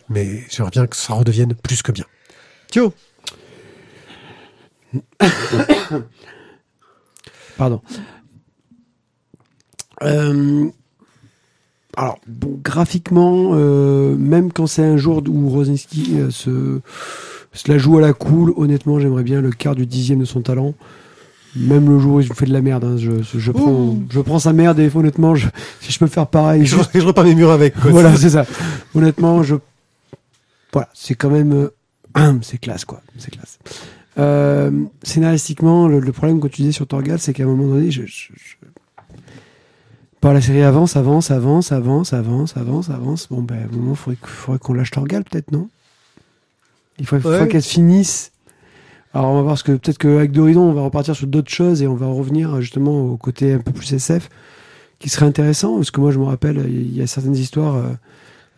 mais 0.08 0.44
j'aimerais 0.50 0.70
bien 0.70 0.86
que 0.86 0.94
ça 0.94 1.14
redevienne 1.14 1.54
plus 1.54 1.82
que 1.82 1.90
bien. 1.90 2.04
Thio? 2.70 2.94
Pardon. 7.58 7.82
Alors, 11.98 12.18
bon, 12.26 12.60
graphiquement, 12.62 13.54
même 13.54 14.52
quand 14.52 14.66
c'est 14.66 14.84
un 14.84 14.98
jour 14.98 15.22
où 15.26 15.48
Rosinski 15.48 16.18
se, 16.30 16.82
se 17.56 17.70
la 17.70 17.78
joue 17.78 17.98
à 17.98 18.00
la 18.00 18.12
cool, 18.12 18.52
honnêtement, 18.56 18.98
j'aimerais 19.00 19.22
bien 19.22 19.40
le 19.40 19.50
quart 19.50 19.74
du 19.74 19.86
dixième 19.86 20.18
de 20.20 20.24
son 20.24 20.40
talent. 20.40 20.74
Même 21.56 21.88
le 21.88 21.98
jour 21.98 22.16
où 22.16 22.20
il 22.20 22.30
fait 22.34 22.44
de 22.44 22.52
la 22.52 22.60
merde, 22.60 22.84
hein, 22.84 22.96
je, 22.98 23.10
je, 23.22 23.50
prends, 23.50 23.70
Ouh. 23.70 24.02
je 24.10 24.20
prends 24.20 24.38
sa 24.38 24.52
merde 24.52 24.78
et 24.78 24.90
honnêtement, 24.94 25.34
je, 25.34 25.48
si 25.80 25.90
je 25.90 25.98
peux 25.98 26.06
faire 26.06 26.26
pareil, 26.26 26.66
je, 26.66 26.76
je 26.94 27.00
repeins 27.00 27.24
mes 27.24 27.34
murs 27.34 27.50
avec 27.50 27.74
quoi. 27.80 27.90
voilà, 27.90 28.14
c'est 28.14 28.28
ça. 28.30 28.44
Honnêtement, 28.94 29.42
je. 29.42 29.56
Voilà, 30.72 30.88
c'est 30.92 31.14
quand 31.14 31.30
même. 31.30 31.52
euh, 32.16 32.32
c'est 32.42 32.58
classe, 32.58 32.84
quoi. 32.84 33.00
C'est 33.16 33.30
classe. 33.30 33.58
Euh, 34.18 34.70
scénaristiquement, 35.02 35.88
le, 35.88 36.00
le 36.00 36.12
problème 36.12 36.40
que 36.40 36.48
tu 36.48 36.60
disais 36.62 36.72
sur 36.72 36.86
Torgal, 36.86 37.18
c'est 37.18 37.32
qu'à 37.32 37.44
un 37.44 37.46
moment 37.46 37.74
donné, 37.74 37.90
je. 37.90 38.02
je, 38.02 38.28
je- 38.34 38.56
Bon, 40.22 40.32
la 40.32 40.40
série 40.40 40.62
avance, 40.62 40.96
avance, 40.96 41.30
avance, 41.30 41.72
avance, 41.72 42.12
avance, 42.12 42.56
avance, 42.56 42.90
avance. 42.90 43.28
Bon, 43.30 43.42
ben, 43.42 43.56
à 43.60 43.64
un 43.64 43.76
moment, 43.76 43.92
il 43.92 43.96
faudrait, 43.96 44.18
faudrait 44.22 44.58
qu'on 44.58 44.74
lâche 44.74 44.90
Torgal, 44.90 45.22
peut-être, 45.24 45.52
non? 45.52 45.68
Il 46.98 47.06
faudrait 47.06 47.40
Ouais. 47.42 47.48
qu'elle 47.48 47.62
se 47.62 47.70
finisse. 47.70 48.32
Alors, 49.14 49.30
on 49.30 49.36
va 49.36 49.42
voir 49.42 49.58
ce 49.58 49.64
que 49.64 49.72
peut-être 49.72 49.98
qu'avec 49.98 50.32
d'Horizon, 50.32 50.60
on 50.62 50.72
va 50.72 50.82
repartir 50.82 51.14
sur 51.16 51.26
d'autres 51.26 51.50
choses 51.50 51.82
et 51.82 51.86
on 51.86 51.94
va 51.94 52.06
revenir 52.06 52.60
justement 52.60 53.02
au 53.06 53.16
côté 53.16 53.52
un 53.54 53.58
peu 53.58 53.72
plus 53.72 53.92
SF 53.92 54.28
qui 54.98 55.08
serait 55.08 55.26
intéressant 55.26 55.76
parce 55.76 55.90
que 55.90 56.00
moi, 56.00 56.10
je 56.10 56.18
me 56.18 56.24
rappelle, 56.24 56.64
il 56.68 56.94
y 56.96 57.02
a 57.02 57.06
certaines 57.06 57.36
histoires. 57.36 57.76
euh, 57.76 57.82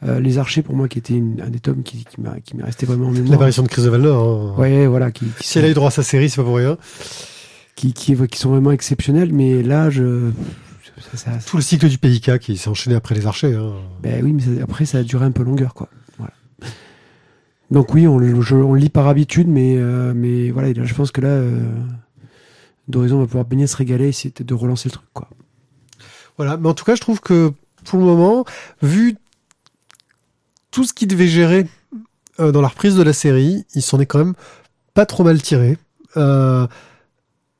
euh, 0.06 0.20
les 0.20 0.38
archers 0.38 0.62
pour 0.62 0.76
moi 0.76 0.86
qui 0.86 0.96
était 1.00 1.14
une- 1.14 1.40
un 1.44 1.50
des 1.50 1.58
tomes 1.58 1.82
qui, 1.82 2.04
qui 2.04 2.20
m'a 2.20 2.38
qui 2.38 2.56
m'est 2.56 2.62
resté 2.62 2.86
vraiment 2.86 3.08
en 3.08 3.10
mémoire. 3.10 3.32
l'apparition 3.32 3.64
de 3.64 3.68
Chris 3.68 3.82
de 3.82 3.88
Valnor 3.88 4.54
hein. 4.56 4.60
Ouais, 4.60 4.86
voilà, 4.86 5.10
qui, 5.10 5.24
qui, 5.24 5.44
si 5.44 5.54
sont, 5.54 5.58
elle 5.58 5.64
a 5.64 5.68
eu 5.70 5.74
droit 5.74 5.88
à 5.88 5.90
sa 5.90 6.04
série 6.04 6.30
c'est 6.30 6.36
pas 6.36 6.44
pour 6.44 6.54
rien 6.58 6.78
qui, 7.74 7.92
qui, 7.92 8.14
qui 8.28 8.38
sont 8.38 8.50
vraiment 8.50 8.70
exceptionnels, 8.70 9.32
mais 9.32 9.60
là, 9.64 9.90
je. 9.90 10.30
Ça, 11.12 11.16
ça- 11.16 11.30
tout 11.44 11.56
le 11.56 11.62
cycle 11.64 11.88
du 11.88 11.98
PIK 11.98 12.38
qui 12.38 12.56
s'est 12.56 12.68
enchaîné 12.68 12.94
après 12.94 13.16
les 13.16 13.26
archers 13.26 13.54
hein. 13.54 13.72
ben 14.00 14.24
oui, 14.24 14.32
mais 14.32 14.62
après, 14.62 14.84
ça 14.84 14.98
a 14.98 15.02
duré 15.02 15.24
un 15.24 15.32
peu 15.32 15.42
longueur, 15.42 15.74
quoi. 15.74 15.88
Donc 17.70 17.92
oui, 17.94 18.06
on, 18.06 18.18
le- 18.18 18.76
lit 18.76 18.88
par 18.88 19.08
habitude, 19.08 19.48
mais, 19.48 19.76
euh, 19.76 20.12
mais 20.14 20.50
voilà, 20.50 20.72
là, 20.72 20.84
je 20.84 20.94
pense 20.94 21.10
que 21.10 21.20
là, 21.20 21.28
euh, 21.28 21.60
va 23.18 23.26
pouvoir 23.26 23.44
bien 23.44 23.66
se 23.66 23.76
régaler, 23.76 24.12
peut-être 24.30 24.48
de 24.48 24.54
relancer 24.54 24.88
le 24.88 24.92
truc, 24.92 25.08
quoi. 25.12 25.28
Voilà, 26.38 26.56
mais 26.56 26.68
en 26.68 26.74
tout 26.74 26.84
cas, 26.84 26.94
je 26.94 27.00
trouve 27.00 27.20
que 27.20 27.52
pour 27.84 27.98
le 27.98 28.04
moment, 28.04 28.44
vu 28.80 29.16
tout 30.70 30.84
ce 30.84 30.92
qu'il 30.92 31.08
devait 31.08 31.26
gérer 31.26 31.66
euh, 32.40 32.52
dans 32.52 32.60
la 32.62 32.68
reprise 32.68 32.96
de 32.96 33.02
la 33.02 33.12
série, 33.12 33.66
il 33.74 33.82
s'en 33.82 33.98
est 33.98 34.06
quand 34.06 34.18
même 34.18 34.34
pas 34.94 35.04
trop 35.04 35.24
mal 35.24 35.42
tiré. 35.42 35.76
Euh, 36.16 36.66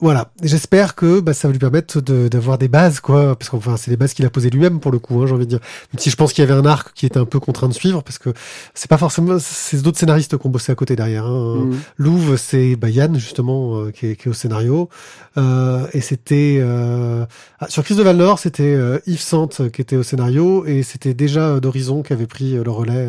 voilà, 0.00 0.30
j'espère 0.44 0.94
que 0.94 1.18
bah, 1.18 1.34
ça 1.34 1.48
va 1.48 1.52
lui 1.52 1.58
permettre 1.58 2.00
de- 2.00 2.28
d'avoir 2.28 2.56
des 2.56 2.68
bases, 2.68 3.00
quoi, 3.00 3.34
parce 3.36 3.50
qu'enfin, 3.50 3.76
c'est 3.76 3.90
les 3.90 3.96
bases 3.96 4.14
qu'il 4.14 4.24
a 4.24 4.30
posées 4.30 4.48
lui-même 4.48 4.78
pour 4.78 4.92
le 4.92 5.00
coup, 5.00 5.20
hein, 5.20 5.26
j'ai 5.26 5.34
envie 5.34 5.44
de 5.46 5.50
dire. 5.50 5.60
Même 5.92 5.98
si 5.98 6.08
je 6.10 6.14
pense 6.14 6.32
qu'il 6.32 6.42
y 6.44 6.48
avait 6.48 6.54
un 6.58 6.64
arc 6.66 6.92
qui 6.94 7.04
était 7.04 7.18
un 7.18 7.24
peu 7.24 7.40
contraint 7.40 7.68
de 7.68 7.72
suivre, 7.74 8.04
parce 8.04 8.18
que 8.18 8.30
c'est 8.74 8.88
pas 8.88 8.96
forcément, 8.96 9.38
c'est 9.40 9.82
d'autres 9.82 9.98
scénaristes 9.98 10.38
qui 10.38 10.46
ont 10.46 10.50
bossé 10.50 10.70
à 10.70 10.76
côté 10.76 10.94
derrière. 10.94 11.26
Hein. 11.26 11.64
Mhm. 11.64 11.78
Louvre, 11.96 12.36
c'est 12.36 12.76
bah, 12.76 12.90
Yann 12.90 13.18
justement 13.18 13.76
euh, 13.80 13.90
qui, 13.90 14.06
est, 14.06 14.16
qui 14.16 14.28
est 14.28 14.30
au 14.30 14.34
scénario, 14.34 14.88
Euh, 15.36 15.86
et 15.92 16.00
c'était 16.00 16.58
euh, 16.60 17.24
ah, 17.60 17.66
sur 17.68 17.82
Chris 17.84 17.94
de 17.96 18.02
Valnor, 18.02 18.38
c'était 18.38 18.74
euh, 18.74 18.98
Yves 19.06 19.20
Sante 19.20 19.70
qui 19.70 19.80
était 19.80 19.96
au 19.96 20.02
scénario, 20.04 20.64
et 20.66 20.82
c'était 20.82 21.14
déjà 21.14 21.58
d'Horizon 21.60 22.02
qui 22.02 22.12
avait 22.12 22.26
pris 22.26 22.52
le 22.54 22.70
relais 22.70 23.08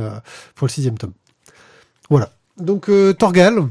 pour 0.56 0.66
le 0.68 0.72
sixième 0.72 0.98
tome. 0.98 1.14
Voilà. 2.10 2.32
Donc 2.58 2.90
euh, 2.90 3.14
Torgal, 3.14 3.68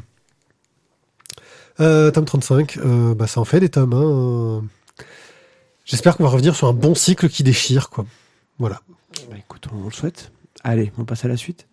euh, 1.80 2.10
tome 2.10 2.24
35, 2.24 2.78
euh, 2.78 3.14
bah 3.14 3.26
ça 3.26 3.40
en 3.40 3.44
fait 3.44 3.60
des 3.60 3.68
tomes. 3.68 3.92
Hein. 3.92 4.64
J'espère 5.84 6.16
qu'on 6.16 6.24
va 6.24 6.30
revenir 6.30 6.54
sur 6.54 6.68
un 6.68 6.72
bon 6.72 6.94
cycle 6.94 7.28
qui 7.28 7.42
déchire, 7.42 7.88
quoi. 7.88 8.04
Voilà. 8.58 8.80
Bah, 9.30 9.36
écoute, 9.38 9.66
on 9.72 9.86
le 9.86 9.90
souhaite. 9.90 10.32
Allez, 10.64 10.92
on 10.98 11.04
passe 11.04 11.24
à 11.24 11.28
la 11.28 11.36
suite. 11.36 11.66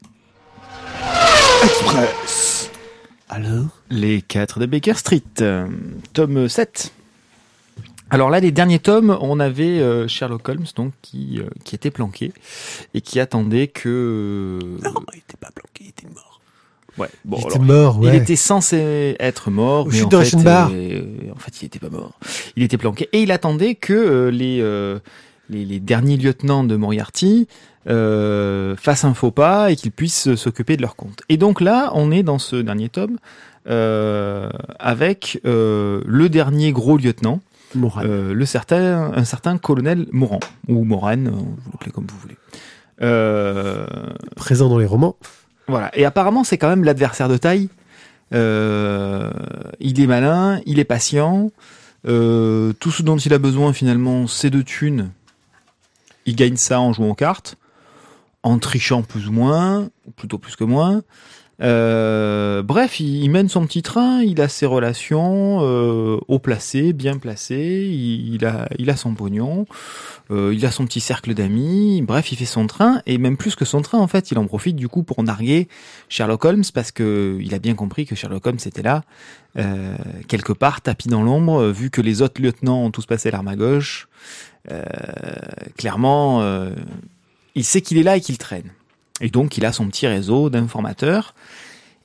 Express. 1.64 2.72
Alors? 3.30 3.82
Les 3.90 4.22
4 4.22 4.60
de 4.60 4.65
Baker 4.68 4.94
Street, 4.94 5.23
euh, 5.41 5.68
tome 6.14 6.48
7. 6.48 6.94
Alors 8.10 8.30
là, 8.30 8.40
les 8.40 8.52
derniers 8.52 8.80
tomes, 8.80 9.18
on 9.19 9.40
avait 9.40 9.80
euh, 9.80 10.07
Sherlock 10.07 10.48
Holmes 10.48 10.68
donc 10.76 10.94
qui, 11.02 11.40
euh, 11.40 11.49
qui 11.64 11.76
était 11.76 11.90
planqué 11.90 12.34
et 12.94 13.02
qui 13.02 13.19
attendait 13.19 13.68
que. 13.68 14.60
Non, 14.84 14.94
il 15.14 15.19
était 15.19 15.38
pas 15.38 15.49
planqué, 15.53 15.86
il 15.86 15.90
était 15.90 16.07
mort. 16.07 16.35
Ouais. 16.98 17.10
Bon, 17.26 17.38
il 17.38 17.46
alors, 17.46 17.56
était 17.56 17.66
mort, 17.66 18.00
ouais. 18.00 18.08
Il 18.10 18.16
était 18.16 18.36
censé 18.36 19.16
être 19.20 19.52
mort, 19.52 19.88
Au 19.88 19.90
mais 19.90 20.02
en 20.04 20.10
fait, 20.10 20.36
euh, 20.36 21.02
en 21.36 21.40
fait, 21.40 21.62
il 21.62 21.66
était 21.66 21.80
pas 21.80 21.90
mort. 21.90 22.20
Il 22.56 22.64
était 22.64 22.78
planqué 22.78 23.10
et 23.12 23.22
il 23.22 23.32
attendait 23.32 23.76
que 23.76 23.94
euh, 23.94 24.32
les, 24.32 24.60
euh, 24.62 25.00
les 25.50 25.66
les 25.66 25.80
derniers 25.80 26.18
lieutenants 26.18 26.64
de 26.64 26.76
Moriarty 26.76 27.48
euh, 27.88 28.76
fassent 28.78 29.04
un 29.04 29.14
faux 29.14 29.32
pas 29.32 29.72
et 29.72 29.76
qu'ils 29.76 29.92
puissent 29.92 30.36
s'occuper 30.36 30.78
de 30.78 30.82
leur 30.82 30.96
compte. 30.96 31.22
Et 31.30 31.38
donc 31.38 31.62
là, 31.62 31.92
on 31.94 32.12
est 32.12 32.24
dans 32.24 32.40
ce 32.40 32.56
dernier 32.56 32.90
tome 32.90 33.18
euh, 33.68 34.50
avec 34.80 35.42
euh, 35.46 36.02
le 36.06 36.30
dernier 36.30 36.72
gros 36.72 36.98
lieutenant, 36.98 37.42
euh, 37.76 38.34
le 38.34 38.46
certain, 38.46 39.12
un 39.14 39.24
certain 39.26 39.58
colonel 39.58 40.08
Morand 40.12 40.40
ou 40.68 40.84
Morane, 40.84 41.28
euh, 41.28 41.32
vous 41.32 41.72
l'appelez 41.74 41.92
comme 41.92 42.08
vous 42.08 42.18
voulez. 42.20 42.38
Euh, 43.02 43.86
Présent 44.36 44.70
dans 44.70 44.78
les 44.78 44.86
romans. 44.86 45.18
Voilà. 45.68 45.92
Et 45.98 46.06
apparemment, 46.06 46.44
c'est 46.44 46.58
quand 46.58 46.70
même 46.70 46.84
l'adversaire 46.84 47.30
de 47.30 47.38
taille. 47.38 47.70
Euh, 48.34 49.32
il 49.80 50.00
est 50.00 50.08
malin, 50.08 50.62
il 50.66 50.80
est 50.80 50.86
patient. 50.86 51.52
Euh, 52.08 52.74
tout 52.74 52.92
ce 52.92 53.02
dont 53.04 53.18
il 53.18 53.34
a 53.34 53.38
besoin, 53.38 53.74
finalement, 53.74 54.28
c'est 54.28 54.50
de 54.50 54.62
thunes. 54.62 55.12
Il 56.26 56.36
gagne 56.36 56.56
ça 56.56 56.80
en 56.80 56.94
jouant 56.94 57.10
aux 57.10 57.16
cartes, 57.16 57.56
en 58.44 58.58
trichant 58.60 59.04
plus 59.04 59.28
ou 59.28 59.32
moins, 59.32 59.90
plutôt 60.16 60.38
plus 60.38 60.56
que 60.56 60.64
moins. 60.64 61.04
Euh, 61.61 62.61
bref, 62.64 62.99
il, 62.99 63.23
il 63.23 63.30
mène 63.30 63.48
son 63.48 63.65
petit 63.65 63.82
train, 63.82 64.22
il 64.22 64.41
a 64.41 64.49
ses 64.49 64.65
relations 64.65 65.60
euh, 65.61 66.19
haut 66.27 66.40
placées, 66.40 66.91
bien 66.91 67.18
placées, 67.18 67.88
il, 67.90 68.34
il 68.36 68.45
a, 68.45 68.68
il 68.77 68.90
a 68.90 68.98
son 68.98 69.14
pognon, 69.14 69.65
euh, 70.32 70.53
il 70.53 70.65
a 70.65 70.72
son 70.72 70.86
petit 70.86 70.99
cercle 70.99 71.34
d'amis, 71.34 72.02
bref, 72.02 72.32
il 72.32 72.38
fait 72.38 72.45
son 72.45 72.68
train, 72.68 73.02
et 73.06 73.18
même 73.18 73.38
plus 73.38 73.56
que 73.56 73.64
son 73.64 73.82
train, 73.82 73.99
en 73.99 74.07
fait, 74.07 74.32
il 74.32 74.38
en 74.38 74.45
profite 74.45 74.76
du 74.76 74.90
coup 74.90 75.03
pour 75.03 75.23
narguer 75.23 75.69
Sherlock 76.10 76.44
Holmes, 76.44 76.64
parce 76.73 76.91
que 76.91 77.38
il 77.41 77.53
a 77.53 77.60
bien 77.60 77.76
compris 77.76 78.06
que 78.06 78.15
Sherlock 78.15 78.45
Holmes 78.45 78.60
était 78.65 78.84
là, 78.84 79.03
euh, 79.57 79.95
quelque 80.27 80.52
part, 80.52 80.82
tapis 80.82 81.07
dans 81.07 81.23
l'ombre, 81.23 81.68
vu 81.68 81.90
que 81.90 82.02
les 82.02 82.22
autres 82.22 82.41
lieutenants 82.41 82.84
ont 82.84 82.91
tous 82.91 83.06
passé 83.06 83.32
l'arme 83.32 83.48
à 83.48 83.56
gauche, 83.56 84.10
euh, 84.72 84.84
clairement, 85.77 86.44
il 87.56 87.64
sait 87.64 87.82
qu'il 87.82 87.98
est 87.98 88.03
là 88.03 88.18
et 88.18 88.22
qu'il 88.22 88.38
traîne. 88.38 88.72
Et 89.22 89.30
donc, 89.30 89.58
il 89.58 89.66
a 89.66 89.72
son 89.72 89.88
petit 89.88 90.08
réseau 90.08 90.50
d'informateurs. 90.50 91.34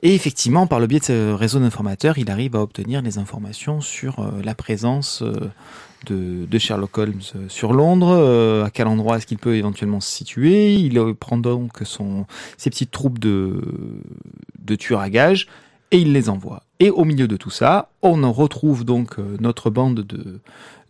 Et 0.03 0.15
effectivement, 0.15 0.67
par 0.67 0.81
le 0.81 0.87
biais 0.87 1.01
de 1.01 1.05
ce 1.05 1.33
réseau 1.33 1.59
d'informateurs, 1.59 2.17
il 2.19 2.31
arrive 2.31 2.57
à 2.57 2.63
obtenir 2.63 3.03
des 3.03 3.19
informations 3.19 3.81
sur 3.81 4.21
euh, 4.21 4.31
la 4.43 4.55
présence 4.55 5.23
euh, 5.23 5.51
de, 6.07 6.59
Sherlock 6.59 6.97
Holmes 6.97 7.21
euh, 7.37 7.49
sur 7.49 7.75
Londres, 7.75 8.65
à 8.65 8.71
quel 8.71 8.87
endroit 8.87 9.19
est-ce 9.19 9.27
qu'il 9.27 9.39
peut 9.39 9.57
éventuellement 9.57 10.01
se 10.01 10.11
situer. 10.11 10.75
Il 10.75 11.15
prend 11.15 11.37
donc 11.37 11.83
ses 12.57 12.71
petites 12.71 12.91
troupes 12.91 13.19
de, 13.19 13.61
tueurs 14.79 15.01
à 15.01 15.11
gages 15.11 15.49
et 15.91 15.99
il 15.99 16.13
les 16.13 16.31
envoie. 16.31 16.63
Et 16.79 16.89
au 16.89 17.05
milieu 17.05 17.29
de 17.29 17.37
tout 17.37 17.51
ça, 17.51 17.91
on 18.01 18.23
en 18.23 18.33
retrouve 18.33 18.85
donc 18.85 19.19
notre 19.41 19.69
bande 19.69 20.01
de, 20.01 20.41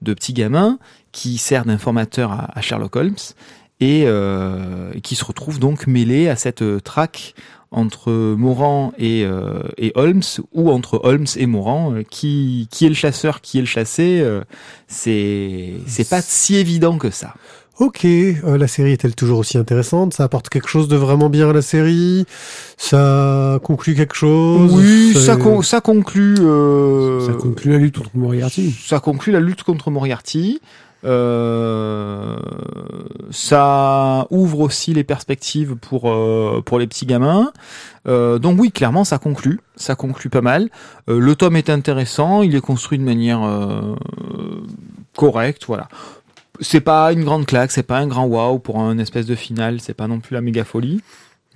petits 0.04 0.34
gamins 0.34 0.78
qui 1.10 1.38
sert 1.38 1.64
d'informateurs 1.64 2.30
à, 2.30 2.56
à 2.56 2.60
Sherlock 2.60 2.94
Holmes 2.94 3.16
et 3.80 4.04
euh, 4.06 4.92
qui 5.02 5.14
se 5.16 5.24
retrouvent 5.24 5.58
donc 5.58 5.86
mêlés 5.86 6.28
à 6.28 6.36
cette 6.36 6.62
euh, 6.62 6.80
traque 6.80 7.34
entre 7.72 8.10
Morand 8.10 8.92
et, 8.98 9.24
euh, 9.24 9.60
et 9.78 9.92
Holmes 9.94 10.22
ou 10.52 10.70
entre 10.70 11.00
Holmes 11.04 11.26
et 11.36 11.46
Morand 11.46 11.92
euh, 11.94 12.02
qui 12.02 12.66
qui 12.70 12.84
est 12.84 12.88
le 12.88 12.94
chasseur 12.96 13.40
qui 13.40 13.58
est 13.58 13.62
le 13.62 13.66
chassé 13.66 14.20
euh, 14.20 14.42
c'est 14.88 15.74
c'est 15.86 16.08
pas 16.08 16.20
si 16.20 16.56
évident 16.56 16.98
que 16.98 17.10
ça. 17.10 17.34
Ok, 17.78 18.04
euh, 18.04 18.58
la 18.58 18.66
série 18.66 18.92
est-elle 18.92 19.14
toujours 19.14 19.38
aussi 19.38 19.56
intéressante? 19.56 20.12
Ça 20.12 20.24
apporte 20.24 20.50
quelque 20.50 20.68
chose 20.68 20.86
de 20.86 20.96
vraiment 20.96 21.30
bien 21.30 21.48
à 21.48 21.52
la 21.54 21.62
série? 21.62 22.26
Ça 22.76 23.58
conclut 23.62 23.94
quelque 23.94 24.14
chose? 24.16 24.70
Oui 24.74 25.14
ça 25.14 25.36
con- 25.36 25.62
ça 25.62 25.80
conclut 25.80 26.34
euh, 26.40 27.26
Ça 27.26 27.32
conclut 27.32 27.70
la 27.72 27.78
lutte 27.78 27.96
contre 27.96 28.10
Moriarty. 28.14 28.74
ça 28.84 29.00
conclut 29.00 29.32
la 29.32 29.40
lutte 29.40 29.62
contre 29.62 29.90
Moriarty 29.90 30.60
euh, 31.04 32.36
ça 33.30 34.26
ouvre 34.30 34.60
aussi 34.60 34.92
les 34.92 35.04
perspectives 35.04 35.76
pour 35.76 36.10
euh, 36.10 36.62
pour 36.64 36.78
les 36.78 36.86
petits 36.86 37.06
gamins. 37.06 37.52
Euh, 38.06 38.38
donc 38.38 38.60
oui, 38.60 38.70
clairement, 38.72 39.04
ça 39.04 39.18
conclut, 39.18 39.60
ça 39.76 39.94
conclut 39.94 40.30
pas 40.30 40.40
mal. 40.40 40.68
Euh, 41.08 41.18
le 41.18 41.34
tome 41.34 41.56
est 41.56 41.70
intéressant, 41.70 42.42
il 42.42 42.54
est 42.54 42.60
construit 42.60 42.98
de 42.98 43.04
manière 43.04 43.42
euh, 43.42 43.96
correcte, 45.16 45.64
voilà. 45.66 45.88
C'est 46.60 46.80
pas 46.80 47.12
une 47.12 47.24
grande 47.24 47.46
claque, 47.46 47.70
c'est 47.70 47.82
pas 47.82 47.98
un 47.98 48.06
grand 48.06 48.26
wow 48.26 48.58
pour 48.58 48.80
un 48.80 48.98
espèce 48.98 49.26
de 49.26 49.34
finale, 49.34 49.80
c'est 49.80 49.94
pas 49.94 50.06
non 50.06 50.20
plus 50.20 50.34
la 50.34 50.42
méga 50.42 50.64
folie, 50.64 51.02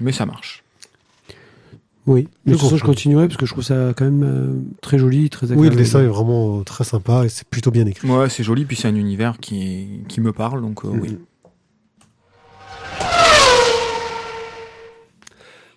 mais 0.01 0.12
ça 0.12 0.25
marche. 0.25 0.64
Oui, 2.06 2.28
mais 2.44 2.52
de 2.52 2.56
Je 2.56 2.60
toute 2.60 2.68
façon, 2.70 2.76
je 2.76 2.85
continuerai 2.85 3.26
parce 3.28 3.39
que 3.39 3.47
je 3.47 3.52
trouve 3.52 3.64
ça 3.64 3.94
quand 3.97 4.05
même 4.05 4.22
euh, 4.22 4.52
très 4.82 4.98
joli, 4.98 5.31
très 5.31 5.47
agréable. 5.47 5.62
Oui, 5.62 5.70
le 5.70 5.76
dessin 5.76 6.01
est 6.02 6.06
vraiment 6.06 6.59
euh, 6.60 6.62
très 6.62 6.85
sympa 6.85 7.24
et 7.24 7.28
c'est 7.31 7.48
plutôt 7.48 7.70
bien 7.70 7.86
écrit. 7.86 8.09
Ouais, 8.10 8.28
c'est 8.28 8.44
joli, 8.44 8.66
puis 8.66 8.76
c'est 8.76 8.89
un 8.89 8.94
univers 8.94 9.39
qui 9.39 10.01
qui 10.09 10.20
me 10.20 10.32
parle, 10.32 10.60
donc 10.60 10.85
euh, 10.85 10.89
oui. 10.93 11.10
Mhm. 11.10 11.18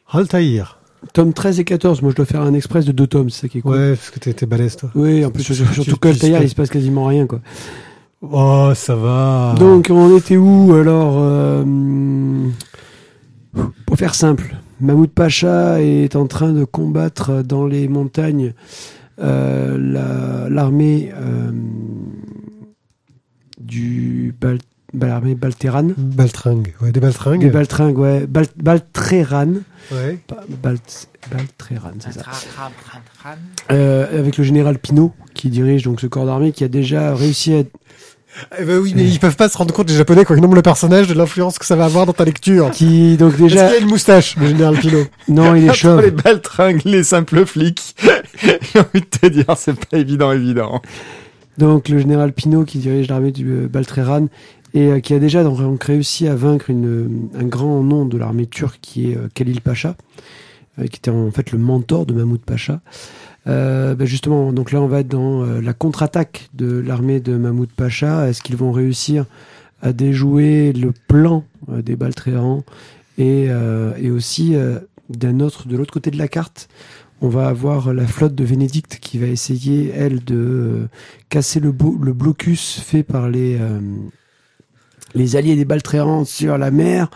Altaïr. 0.09 0.79
Tome 1.13 1.33
13 1.33 1.59
et 1.59 1.63
14, 1.63 2.01
moi 2.01 2.11
je 2.11 2.15
dois 2.15 2.25
faire 2.25 2.41
un 2.41 2.53
express 2.53 2.85
de 2.85 2.91
deux 2.91 3.07
tomes, 3.07 3.29
c'est 3.29 3.41
ça 3.41 3.47
qui 3.47 3.59
est 3.59 3.61
cool. 3.61 3.71
Ouais, 3.73 3.95
parce 3.95 4.09
que 4.09 4.19
t'es 4.19 4.45
balèze, 4.45 4.75
toi. 4.77 4.89
Oui, 4.95 5.23
en 5.23 5.29
plus, 5.31 5.43
Tu- 5.43 5.53
surtout 5.55 5.69
tu- 5.69 5.75
surtout 5.83 5.91
tu- 5.91 5.99
que 5.99 6.07
tu- 6.09 6.13
Altaïr, 6.15 6.39
tu- 6.39 6.45
il 6.45 6.49
se 6.49 6.55
passe 6.55 6.69
quasiment 6.69 7.05
rien, 7.05 7.27
quoi. 7.27 7.39
Oh, 8.21 8.71
ça 8.73 8.95
va. 8.95 9.53
Donc, 9.59 9.87
on 9.91 10.17
était 10.17 10.37
où 10.37 10.73
alors 10.73 11.17
euh, 11.19 11.63
Pour 13.85 13.95
faire 13.97 14.15
simple, 14.15 14.57
Mahmoud 14.79 15.09
Pacha 15.09 15.81
est 15.81 16.15
en 16.15 16.27
train 16.27 16.51
de 16.53 16.63
combattre 16.63 17.43
dans 17.43 17.65
les 17.65 17.87
montagnes 17.87 18.53
euh, 19.19 19.77
la- 19.79 20.49
l'armée 20.49 21.11
euh, 21.15 21.51
du 23.59 24.33
Bal- 24.39 24.59
bah, 24.93 25.07
l'armée 25.07 25.35
Balteran. 25.35 25.89
Baltringue. 25.97 26.73
Ouais, 26.81 26.87
des 26.87 26.93
Des 26.93 26.99
baltringues. 26.99 27.51
Baltringues, 27.51 27.97
ouais. 27.97 28.27
Bal- 28.27 28.45
Baltreran. 28.55 29.53
Ouais. 29.91 30.17
Pas- 30.27 30.43
Balt- 30.63 31.07
Baltreran, 31.31 31.91
c'est 31.99 32.13
ça. 32.13 32.21
Euh, 33.71 34.19
avec 34.19 34.37
le 34.37 34.43
général 34.43 34.77
Pinault 34.79 35.13
qui 35.33 35.49
dirige 35.49 35.83
donc 35.83 35.99
ce 35.99 36.07
corps 36.07 36.25
d'armée 36.25 36.51
qui 36.51 36.63
a 36.63 36.67
déjà 36.67 37.13
réussi 37.15 37.53
à 37.53 37.63
Eh 38.59 38.63
ben 38.63 38.77
oui, 38.79 38.93
mais 38.95 39.03
ils 39.03 39.19
peuvent 39.19 39.35
pas 39.35 39.49
se 39.49 39.57
rendre 39.57 39.73
compte, 39.73 39.89
les 39.89 39.95
Japonais, 39.95 40.25
quand 40.25 40.35
ils 40.35 40.41
nomment 40.41 40.55
le 40.55 40.61
personnage, 40.61 41.07
de 41.07 41.13
l'influence 41.13 41.57
que 41.59 41.65
ça 41.65 41.75
va 41.75 41.85
avoir 41.85 42.05
dans 42.05 42.13
ta 42.13 42.25
lecture. 42.25 42.71
qui 42.71 43.17
donc 43.17 43.33
Est-ce 43.33 43.41
déjà 43.43 43.67
qu'il 43.67 43.75
a 43.75 43.79
une 43.79 43.89
moustache, 43.89 44.35
le 44.37 44.47
général 44.47 44.77
Pino 44.77 44.99
non 45.27 45.55
il 45.55 45.67
est 45.67 45.73
chauve 45.73 46.01
les 46.01 46.11
baltringues, 46.11 46.81
les 46.85 47.03
simples 47.03 47.45
flics. 47.45 47.95
J'ai 48.41 48.79
envie 48.79 49.01
de 49.01 49.05
te 49.05 49.27
dire, 49.27 49.45
c'est 49.57 49.73
pas 49.73 49.97
évident, 49.97 50.31
évident. 50.31 50.81
donc 51.57 51.89
le 51.89 51.99
général 51.99 52.33
Pinault 52.33 52.65
qui 52.65 52.77
dirige 52.79 53.07
l'armée 53.07 53.31
du 53.31 53.49
euh, 53.49 53.67
Baltreran 53.67 54.27
et 54.73 54.87
euh, 54.91 54.99
qui 54.99 55.13
a 55.13 55.19
déjà 55.19 55.43
donc 55.43 55.83
réussi 55.83 56.27
à 56.27 56.35
vaincre 56.35 56.69
une, 56.69 56.85
euh, 56.87 57.39
un 57.39 57.45
grand 57.45 57.81
nom 57.83 58.05
de 58.05 58.17
l'armée 58.17 58.45
turque 58.45 58.79
qui 58.81 59.11
est 59.11 59.17
euh, 59.17 59.27
Khalil 59.33 59.61
Pacha 59.61 59.95
qui 60.77 60.97
était 60.97 61.09
en 61.09 61.31
fait 61.31 61.51
le 61.51 61.57
mentor 61.57 62.05
de 62.05 62.13
Mahmoud 62.13 62.41
Pacha 62.41 62.81
Euh, 63.47 63.95
ben 63.95 64.05
justement 64.05 64.51
donc 64.51 64.73
là 64.73 64.81
on 64.81 64.87
va 64.87 64.99
être 64.99 65.07
dans 65.07 65.43
euh, 65.43 65.61
la 65.61 65.73
contre-attaque 65.73 66.49
de 66.53 66.79
l'armée 66.79 67.19
de 67.21 67.37
Mahmoud 67.37 67.69
Pacha. 67.69 68.27
Est-ce 68.27 68.41
qu'ils 68.41 68.57
vont 68.57 68.71
réussir 68.73 69.25
à 69.81 69.93
déjouer 69.93 70.73
le 70.73 70.91
plan 71.07 71.45
euh, 71.69 71.81
des 71.81 71.95
Baltrérans 71.95 72.63
et, 73.17 73.45
euh, 73.49 73.93
et 73.97 74.11
aussi 74.11 74.55
d'un 75.09 75.39
autre 75.39 75.67
de 75.67 75.77
l'autre 75.77 75.93
côté 75.93 76.11
de 76.11 76.17
la 76.17 76.27
carte 76.27 76.67
on 77.21 77.29
va 77.29 77.47
avoir 77.47 77.93
la 77.93 78.05
flotte 78.05 78.35
de 78.35 78.43
Vénédicte 78.43 78.99
qui 79.01 79.17
va 79.17 79.27
essayer 79.27 79.91
elle 79.95 80.23
de 80.23 80.87
casser 81.29 81.59
le, 81.59 81.71
bo- 81.71 81.97
le 82.01 82.13
blocus 82.13 82.79
fait 82.79 83.03
par 83.03 83.29
les 83.29 83.57
les 85.15 85.35
alliés 85.35 85.55
des 85.55 85.65
Baltrérans 85.65 86.25
sur 86.25 86.57
la 86.57 86.69
mer 86.69 87.09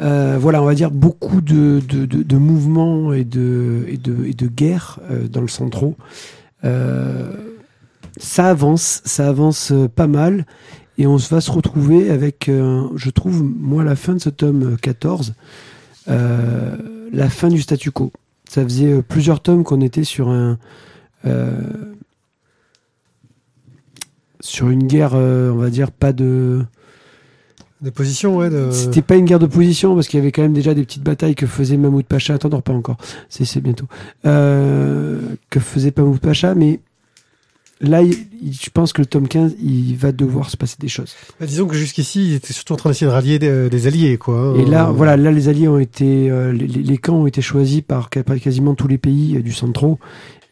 Euh, 0.00 0.38
voilà, 0.40 0.62
on 0.62 0.64
va 0.64 0.74
dire 0.74 0.90
beaucoup 0.90 1.40
de, 1.40 2.36
mouvements 2.36 3.12
et 3.12 3.24
de, 3.24 3.84
et 3.88 3.98
de, 3.98 4.24
et 4.24 4.32
de 4.32 4.46
guerre 4.46 4.98
euh, 5.10 5.28
dans 5.28 5.42
le 5.42 5.48
centro. 5.48 5.96
Euh, 6.64 7.32
ça 8.16 8.46
avance, 8.46 9.02
ça 9.04 9.28
avance 9.28 9.72
pas 9.94 10.06
mal. 10.06 10.46
Et 10.98 11.06
on 11.06 11.16
va 11.16 11.40
se 11.40 11.50
retrouver 11.50 12.10
avec, 12.10 12.50
je 12.50 13.10
trouve, 13.10 13.42
moi, 13.42 13.84
la 13.84 13.96
fin 13.96 14.12
de 14.12 14.18
ce 14.18 14.28
tome 14.28 14.76
14, 14.76 15.34
euh, 16.08 16.76
la 17.10 17.30
fin 17.30 17.48
du 17.48 17.60
statu 17.62 17.90
quo. 17.90 18.12
Ça 18.46 18.62
faisait 18.62 19.00
plusieurs 19.00 19.40
tomes 19.40 19.64
qu'on 19.64 19.80
était 19.80 20.04
sur 20.04 20.28
un. 20.28 20.58
sur 24.40 24.68
une 24.68 24.86
guerre, 24.86 25.14
on 25.14 25.54
va 25.56 25.70
dire, 25.70 25.90
pas 25.90 26.12
de. 26.12 26.66
Des 27.82 27.90
positions, 27.90 28.36
ouais. 28.36 28.50
De... 28.50 28.70
C'était 28.72 29.02
pas 29.02 29.16
une 29.16 29.24
guerre 29.24 29.38
de 29.38 29.46
position 29.46 29.94
parce 29.94 30.06
qu'il 30.08 30.18
y 30.18 30.22
avait 30.22 30.32
quand 30.32 30.42
même 30.42 30.52
déjà 30.52 30.74
des 30.74 30.82
petites 30.84 31.02
batailles 31.02 31.34
que 31.34 31.46
faisait 31.46 31.76
Mahmoud 31.78 32.04
Pacha. 32.04 32.34
Attends, 32.34 32.48
dors 32.50 32.62
pas 32.62 32.72
encore. 32.74 32.96
C'est 33.28 33.44
c'est 33.44 33.60
bientôt. 33.60 33.86
Euh, 34.26 35.18
que 35.50 35.60
faisait 35.60 35.92
Mahmoud 35.96 36.20
Pacha, 36.20 36.54
mais 36.54 36.80
là, 37.80 38.02
il- 38.02 38.14
il- 38.42 38.52
je 38.52 38.68
pense 38.70 38.92
que 38.92 39.00
le 39.00 39.06
tome 39.06 39.26
15, 39.28 39.54
il 39.62 39.96
va 39.96 40.12
devoir 40.12 40.50
se 40.50 40.56
passer 40.56 40.76
des 40.78 40.88
choses. 40.88 41.14
Bah, 41.40 41.46
disons 41.46 41.66
que 41.66 41.74
jusqu'ici, 41.74 42.28
il 42.28 42.34
était 42.34 42.52
surtout 42.52 42.74
en 42.74 42.76
train 42.76 42.90
d'essayer 42.90 43.06
de 43.06 43.12
rallier 43.12 43.38
des, 43.38 43.70
des 43.70 43.86
alliés, 43.86 44.18
quoi. 44.18 44.54
Et 44.58 44.64
là, 44.66 44.88
Euh, 44.88 44.92
voilà, 44.92 45.16
là, 45.16 45.30
les 45.32 45.48
alliés 45.48 45.68
ont 45.68 45.78
été, 45.78 46.30
euh, 46.30 46.52
les, 46.52 46.66
les 46.66 46.98
camps 46.98 47.16
ont 47.22 47.26
été 47.26 47.40
choisis 47.40 47.80
par 47.80 48.10
quasiment 48.10 48.74
tous 48.74 48.88
les 48.88 48.98
pays 48.98 49.36
euh, 49.38 49.42
du 49.42 49.52
centro. 49.52 49.98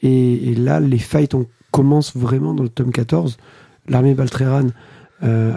Et, 0.02 0.50
et 0.50 0.54
là, 0.54 0.80
les 0.80 0.98
fights 0.98 1.34
on 1.34 1.46
commence 1.70 2.16
vraiment 2.16 2.54
dans 2.54 2.62
le 2.62 2.68
tome 2.70 2.92
14. 2.92 3.36
L'armée 3.88 4.14
Baltreran 4.14 4.68
euh, 5.22 5.52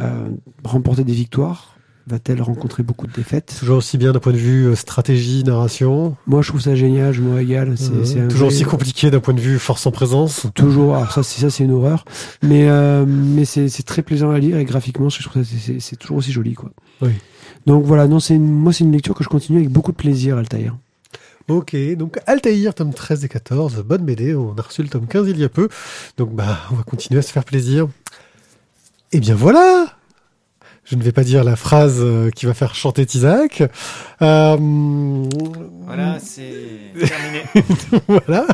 a 0.64 0.68
remporté 0.68 1.04
des 1.04 1.14
victoires. 1.14 1.76
Va-t-elle 2.08 2.42
rencontrer 2.42 2.82
beaucoup 2.82 3.06
de 3.06 3.14
défaites? 3.14 3.56
Toujours 3.60 3.78
aussi 3.78 3.98
bien 4.00 4.12
d'un 4.12 4.20
point 4.20 4.34
de 4.34 4.38
vue 4.38 4.66
euh, 4.66 4.76
stratégie, 4.76 5.44
narration. 5.44 6.18
Moi, 6.26 6.42
je 6.42 6.48
trouve 6.50 6.60
ça 6.60 6.74
génial. 6.74 7.14
Je 7.14 7.22
me 7.22 7.36
régale. 7.36 7.76
C'est 7.78 8.20
un 8.20 8.28
toujours 8.28 8.48
vrai- 8.50 8.56
aussi 8.56 8.64
compliqué 8.64 9.12
d'un 9.12 9.20
point 9.20 9.36
de 9.36 9.40
vue 9.40 9.60
force 9.60 9.86
en 9.86 9.92
présence. 9.92 10.48
Toujours, 10.56 10.96
alors 10.96 11.12
ça, 11.12 11.22
c'est 11.22 11.40
ça, 11.42 11.50
c'est 11.52 11.64
une 11.64 11.72
horreur. 11.72 12.04
Mais 12.42 12.68
euh, 12.70 13.06
mais 13.08 13.46
c'est 13.46 13.70
très 13.86 14.02
plaisant 14.02 14.32
à 14.32 14.40
lire 14.40 14.58
et 14.58 14.66
graphiquement, 14.66 15.10
je 15.10 15.22
trouve 15.22 15.44
ça 15.44 15.50
c'est- 15.80 15.96
toujours 15.96 16.18
aussi 16.18 16.32
joli, 16.32 16.56
quoi. 16.56 16.72
Oui. 17.04 17.12
Donc 17.68 17.86
voilà, 17.86 18.08
non, 18.08 18.20
c'est 18.20 18.34
une- 18.36 18.52
moi 18.52 18.74
c'est 18.74 18.84
une 18.84 18.92
lecture 18.92 19.14
que 19.14 19.24
je 19.24 19.30
continue 19.30 19.60
avec 19.60 19.70
beaucoup 19.70 19.92
de 19.92 19.98
plaisir, 19.98 20.38
Altaïr. 20.38 20.76
Ok, 21.48 21.76
donc 21.98 22.18
Altaïr, 22.28 22.74
tome 22.74 22.94
13 22.94 23.26
et 23.26 23.28
14, 23.30 23.84
bonne 23.86 24.04
BD, 24.06 24.36
on 24.36 24.56
a 24.58 24.62
reçu 24.62 24.82
le 24.84 24.90
tome 24.90 25.06
15 25.08 25.28
il 25.30 25.38
y 25.40 25.44
a 25.44 25.50
peu, 25.50 25.70
donc 26.18 26.34
bah 26.34 26.58
on 26.72 26.76
va 26.76 26.84
continuer 26.84 27.20
à 27.20 27.22
se 27.22 27.32
faire 27.32 27.44
plaisir. 27.44 27.88
Et 29.12 29.20
bien 29.20 29.36
voilà 29.36 29.88
Je 30.86 30.96
ne 30.96 31.04
vais 31.04 31.12
pas 31.12 31.24
dire 31.24 31.44
la 31.44 31.56
phrase 31.56 31.98
euh, 32.00 32.30
qui 32.32 32.46
va 32.46 32.54
faire 32.54 32.76
chanter 32.76 33.06
Isaac. 33.14 33.64
Euh, 34.22 34.58
Voilà, 35.86 36.18
c'est 36.20 36.94
terminé. 37.06 37.44
voilà. 38.08 38.48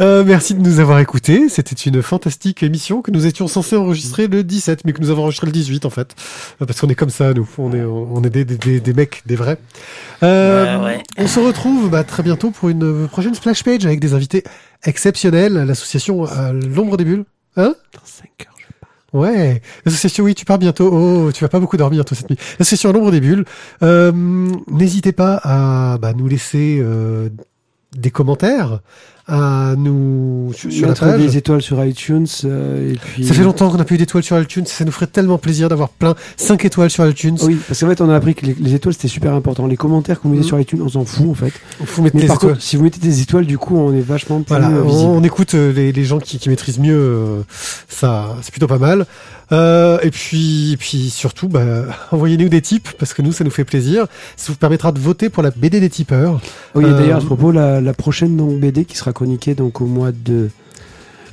Euh, 0.00 0.24
merci 0.24 0.54
de 0.54 0.60
nous 0.60 0.80
avoir 0.80 0.98
écoutés. 1.00 1.48
C'était 1.50 1.74
une 1.74 2.02
fantastique 2.02 2.62
émission 2.62 3.02
que 3.02 3.10
nous 3.10 3.26
étions 3.26 3.46
censés 3.48 3.76
enregistrer 3.76 4.26
le 4.28 4.42
17, 4.42 4.84
mais 4.86 4.92
que 4.94 5.00
nous 5.02 5.10
avons 5.10 5.22
enregistré 5.22 5.46
le 5.46 5.52
18 5.52 5.84
en 5.84 5.90
fait, 5.90 6.14
Euh, 6.60 6.66
parce 6.66 6.80
qu'on 6.80 6.88
est 6.88 6.94
comme 6.94 7.10
ça 7.10 7.34
nous. 7.34 7.48
On 7.58 7.72
est 7.74 7.82
on 7.84 8.22
est 8.24 8.30
des 8.30 8.44
des, 8.46 8.56
des, 8.56 8.80
des 8.80 8.92
mecs, 8.94 9.22
des 9.26 9.36
vrais. 9.36 9.58
Euh, 10.22 10.78
Ouais, 10.78 10.84
ouais. 10.84 11.02
On 11.18 11.26
se 11.26 11.38
retrouve 11.40 11.90
bah, 11.90 12.02
très 12.04 12.22
bientôt 12.22 12.50
pour 12.50 12.70
une 12.70 13.06
prochaine 13.08 13.34
splash 13.34 13.62
page 13.62 13.84
avec 13.84 14.00
des 14.00 14.14
invités 14.14 14.42
exceptionnels. 14.84 15.52
L'association 15.52 16.26
l'ombre 16.74 16.96
des 16.96 17.04
bulles. 17.04 17.24
Hein? 17.56 17.74
Dans 17.92 18.00
5 18.04 18.24
heures. 18.46 18.48
Ouais, 19.12 19.60
l'association, 19.84 20.24
oui, 20.24 20.34
tu 20.34 20.44
pars 20.44 20.58
bientôt. 20.58 20.90
Oh, 20.90 21.32
tu 21.32 21.44
vas 21.44 21.48
pas 21.48 21.60
beaucoup 21.60 21.76
dormir 21.76 22.04
toi 22.04 22.16
cette 22.16 22.30
nuit. 22.30 22.38
L'association 22.58 22.90
à 22.90 22.92
l'ombre 22.94 23.10
des 23.10 23.20
bulles. 23.20 23.44
Euh, 23.82 24.10
N'hésitez 24.70 25.12
pas 25.12 25.40
à 25.44 25.98
bah, 25.98 26.14
nous 26.14 26.28
laisser 26.28 26.78
euh, 26.80 27.28
des 27.94 28.10
commentaires, 28.10 28.80
à 29.28 29.74
nous 29.76 30.52
sur, 30.54 30.72
sur 30.72 30.88
la 30.88 30.94
page. 30.94 31.20
des 31.20 31.36
étoiles 31.36 31.62
sur 31.62 31.82
iTunes 31.84 32.26
euh, 32.44 32.92
et 32.92 32.96
puis. 32.96 33.24
Ça 33.24 33.34
fait 33.34 33.44
longtemps 33.44 33.70
qu'on 33.70 33.76
n'a 33.76 33.84
plus 33.84 33.94
eu 33.94 33.98
d'étoiles 33.98 34.22
sur 34.24 34.38
iTunes. 34.40 34.66
Ça 34.66 34.84
nous 34.84 34.90
ferait 34.92 35.06
tellement 35.06 35.38
plaisir 35.38 35.68
d'avoir 35.68 35.88
plein 35.90 36.14
5 36.36 36.64
étoiles 36.64 36.90
sur 36.90 37.06
iTunes. 37.08 37.38
Oui, 37.42 37.56
parce 37.68 37.80
qu'en 37.80 37.88
fait, 37.88 38.00
on 38.00 38.10
a 38.10 38.16
appris 38.16 38.34
que 38.34 38.46
les, 38.46 38.54
les 38.58 38.74
étoiles 38.74 38.94
c'était 38.94 39.08
super 39.08 39.32
important. 39.34 39.66
Les 39.66 39.76
commentaires 39.76 40.18
vous 40.22 40.28
mettez 40.30 40.42
Mhm. 40.42 40.46
sur 40.48 40.60
iTunes, 40.60 40.82
on 40.82 40.88
s'en 40.88 41.04
fout 41.04 41.28
en 41.30 41.34
fait. 41.34 41.52
Mettre 42.02 42.16
Mais 42.16 42.26
par 42.26 42.36
étoiles. 42.36 42.38
contre, 42.54 42.62
si 42.62 42.76
vous 42.76 42.82
mettez 42.82 42.98
des 43.00 43.20
étoiles, 43.22 43.46
du 43.46 43.58
coup, 43.58 43.76
on 43.76 43.92
est 43.94 44.00
vachement 44.00 44.40
plus 44.42 44.48
Voilà, 44.48 44.68
euh, 44.70 44.82
on, 44.82 44.88
visible. 44.88 45.10
on 45.10 45.22
écoute 45.22 45.54
euh, 45.54 45.72
les, 45.72 45.92
les 45.92 46.04
gens 46.04 46.18
qui, 46.18 46.38
qui 46.38 46.48
maîtrisent 46.48 46.80
mieux 46.80 46.96
euh, 46.96 47.42
ça, 47.88 48.36
c'est 48.42 48.50
plutôt 48.50 48.66
pas 48.66 48.78
mal. 48.78 49.06
Euh, 49.52 49.98
et 50.02 50.10
puis, 50.10 50.72
et 50.72 50.76
puis 50.76 51.10
surtout, 51.10 51.48
bah, 51.48 51.62
envoyez-nous 52.10 52.48
des 52.48 52.62
tips 52.62 52.92
parce 52.98 53.12
que 53.14 53.20
nous, 53.22 53.32
ça 53.32 53.44
nous 53.44 53.50
fait 53.50 53.64
plaisir. 53.64 54.06
Ça 54.36 54.50
vous 54.52 54.58
permettra 54.58 54.92
de 54.92 54.98
voter 54.98 55.28
pour 55.28 55.42
la 55.42 55.50
BD 55.50 55.78
des 55.80 55.90
tipeurs. 55.90 56.40
Oui, 56.74 56.84
et 56.84 56.88
Euh, 56.88 56.98
d'ailleurs, 56.98 57.18
à 57.18 57.20
ce 57.20 57.26
propos, 57.26 57.52
la, 57.52 57.80
la 57.80 57.92
prochaine 57.94 58.36
donc, 58.36 58.58
BD 58.58 58.84
qui 58.84 58.96
sera 58.96 59.12
chroniquée 59.12 59.54
donc, 59.54 59.80
au 59.80 59.86
mois 59.86 60.10
de 60.12 60.48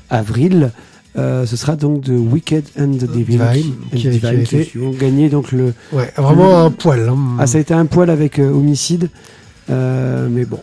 avril, 0.10 0.72
euh, 1.18 1.46
ce 1.46 1.56
sera 1.56 1.76
donc 1.76 2.02
de 2.02 2.14
Wicked 2.14 2.66
and 2.80 2.94
the 2.94 3.10
Divine, 3.12 3.40
Divine, 3.54 3.76
qui 3.96 4.08
a- 4.08 4.12
Divine, 4.12 4.44
qui 4.44 4.66
qui 4.66 4.78
ont 4.80 4.92
gagné 4.92 5.30
donc 5.30 5.52
le. 5.52 5.74
Ouais, 5.92 6.12
vraiment 6.18 6.66
un 6.66 6.72
poil. 6.72 7.08
Hein. 7.10 7.18
Ah, 7.40 7.48
ça 7.48 7.58
a 7.58 7.62
été 7.62 7.74
un 7.74 7.86
poil 7.86 8.10
avec 8.10 8.38
euh, 8.40 8.50
homicide, 8.52 9.10
euh, 9.70 10.28
mais 10.30 10.46
bon. 10.46 10.60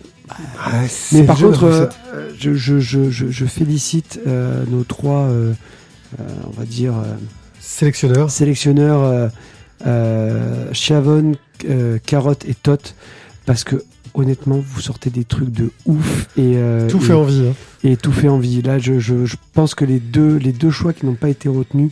Ah, 0.59 0.83
Mais 1.13 1.23
par 1.23 1.37
jeu, 1.37 1.49
contre, 1.49 1.65
euh, 1.65 1.87
euh, 2.15 2.31
je, 2.39 2.55
je, 2.55 2.79
je, 2.81 3.11
je, 3.11 3.45
félicite 3.45 4.21
euh, 4.27 4.65
nos 4.69 4.83
trois, 4.83 5.21
euh, 5.29 5.53
euh, 6.21 6.23
on 6.49 6.51
va 6.59 6.65
dire, 6.67 6.95
euh, 7.67 7.79
sélectionneur. 7.79 8.31
sélectionneurs 8.31 9.03
euh, 9.03 9.29
euh, 9.87 10.69
Chavon, 10.73 11.33
euh, 11.69 11.99
Carotte 12.05 12.45
et 12.49 12.55
Tot, 12.55 12.95
parce 13.45 13.65
que 13.65 13.77
honnêtement, 14.15 14.59
vous 14.65 14.81
sortez 14.81 15.11
des 15.11 15.25
trucs 15.25 15.51
de 15.51 15.71
ouf 15.85 16.27
et 16.39 16.55
euh, 16.57 16.89
Tout 16.89 16.99
et- 16.99 17.03
fait 17.05 17.13
envie. 17.13 17.49
Hein. 17.49 17.55
et 17.85 17.97
tout 17.97 18.13
fait 18.13 18.29
envie. 18.29 18.63
Là, 18.63 18.79
je, 18.79 18.99
je, 18.99 19.27
je 19.27 19.37
pense 19.53 19.75
que 19.75 19.85
les 19.85 19.99
deux, 20.01 20.37
les 20.37 20.53
deux 20.53 20.71
choix 20.71 20.93
qui 20.93 21.05
n'ont 21.05 21.15
pas 21.15 21.29
été 21.29 21.49
retenus, 21.49 21.91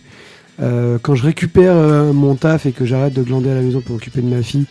euh, 0.62 0.98
quand 1.02 1.14
je 1.14 1.22
récupère 1.24 1.74
euh, 1.76 2.12
mon 2.12 2.34
taf 2.36 2.64
et 2.66 2.72
que 2.72 2.84
j'arrête 2.86 3.12
de 3.12 3.22
glander 3.22 3.50
à 3.50 3.54
la 3.54 3.60
maison 3.60 3.80
pour 3.80 3.92
m'occuper 3.94 4.22
de 4.22 4.28
ma 4.34 4.42
fille, 4.42 4.66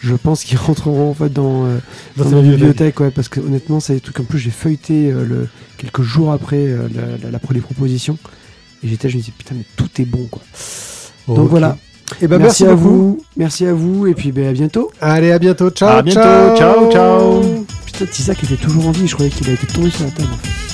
je 0.00 0.14
pense 0.14 0.42
qu'ils 0.44 0.58
rentreront 0.68 1.10
en 1.10 1.14
fait 1.14 1.32
dans, 1.32 1.66
euh, 1.66 1.78
Dans 2.16 2.24
dans 2.24 2.42
ma 2.42 2.48
bibliothèque. 2.50 2.98
ouais, 3.00 3.10
parce 3.12 3.28
que 3.28 3.38
honnêtement, 3.40 3.78
c'est 3.78 3.94
des 3.94 4.00
trucs. 4.00 4.18
En 4.18 4.24
plus, 4.24 4.38
j'ai 4.40 4.50
feuilleté 4.50 5.12
euh, 5.12 5.24
le, 5.24 5.48
quelques 5.78 6.02
jours 6.02 6.32
après 6.32 6.56
euh, 6.66 6.88
la, 6.94 7.02
la, 7.22 7.30
la- 7.30 7.40
les 7.52 7.60
propositions. 7.60 8.18
Et 8.84 8.88
j'étais, 8.88 9.08
je 9.08 9.16
me 9.16 9.20
disais, 9.20 9.32
putain, 9.36 9.54
mais 9.56 9.64
tout 9.76 9.88
est 10.00 10.04
bon, 10.04 10.26
quoi. 10.30 10.42
Donc 11.28 11.48
voilà. 11.50 11.76
Et 12.22 12.28
ben 12.28 12.38
merci, 12.38 12.62
merci, 12.64 12.72
à 12.72 12.74
vous. 12.76 13.18
Merci 13.36 13.66
à 13.66 13.74
vous. 13.74 14.06
Et 14.06 14.14
puis, 14.14 14.30
ben, 14.32 14.48
à 14.48 14.52
bientôt. 14.52 14.90
Allez, 15.00 15.32
à 15.32 15.38
bientôt. 15.38 15.70
Ciao, 15.70 15.88
À 15.98 16.02
bientôt. 16.02 16.20
ciao. 16.20 16.56
Ciao, 16.56 16.92
ciao. 16.92 17.64
Putain, 17.84 18.06
Tisa 18.06 18.34
qui 18.34 18.44
était 18.44 18.56
toujours 18.56 18.86
en 18.86 18.92
vie. 18.92 19.08
Je 19.08 19.14
croyais 19.14 19.30
qu'il 19.30 19.48
a 19.50 19.54
été 19.54 19.66
tombé 19.66 19.90
sur 19.90 20.04
la 20.04 20.10
table, 20.10 20.28
en 20.32 20.36
fait. 20.36 20.65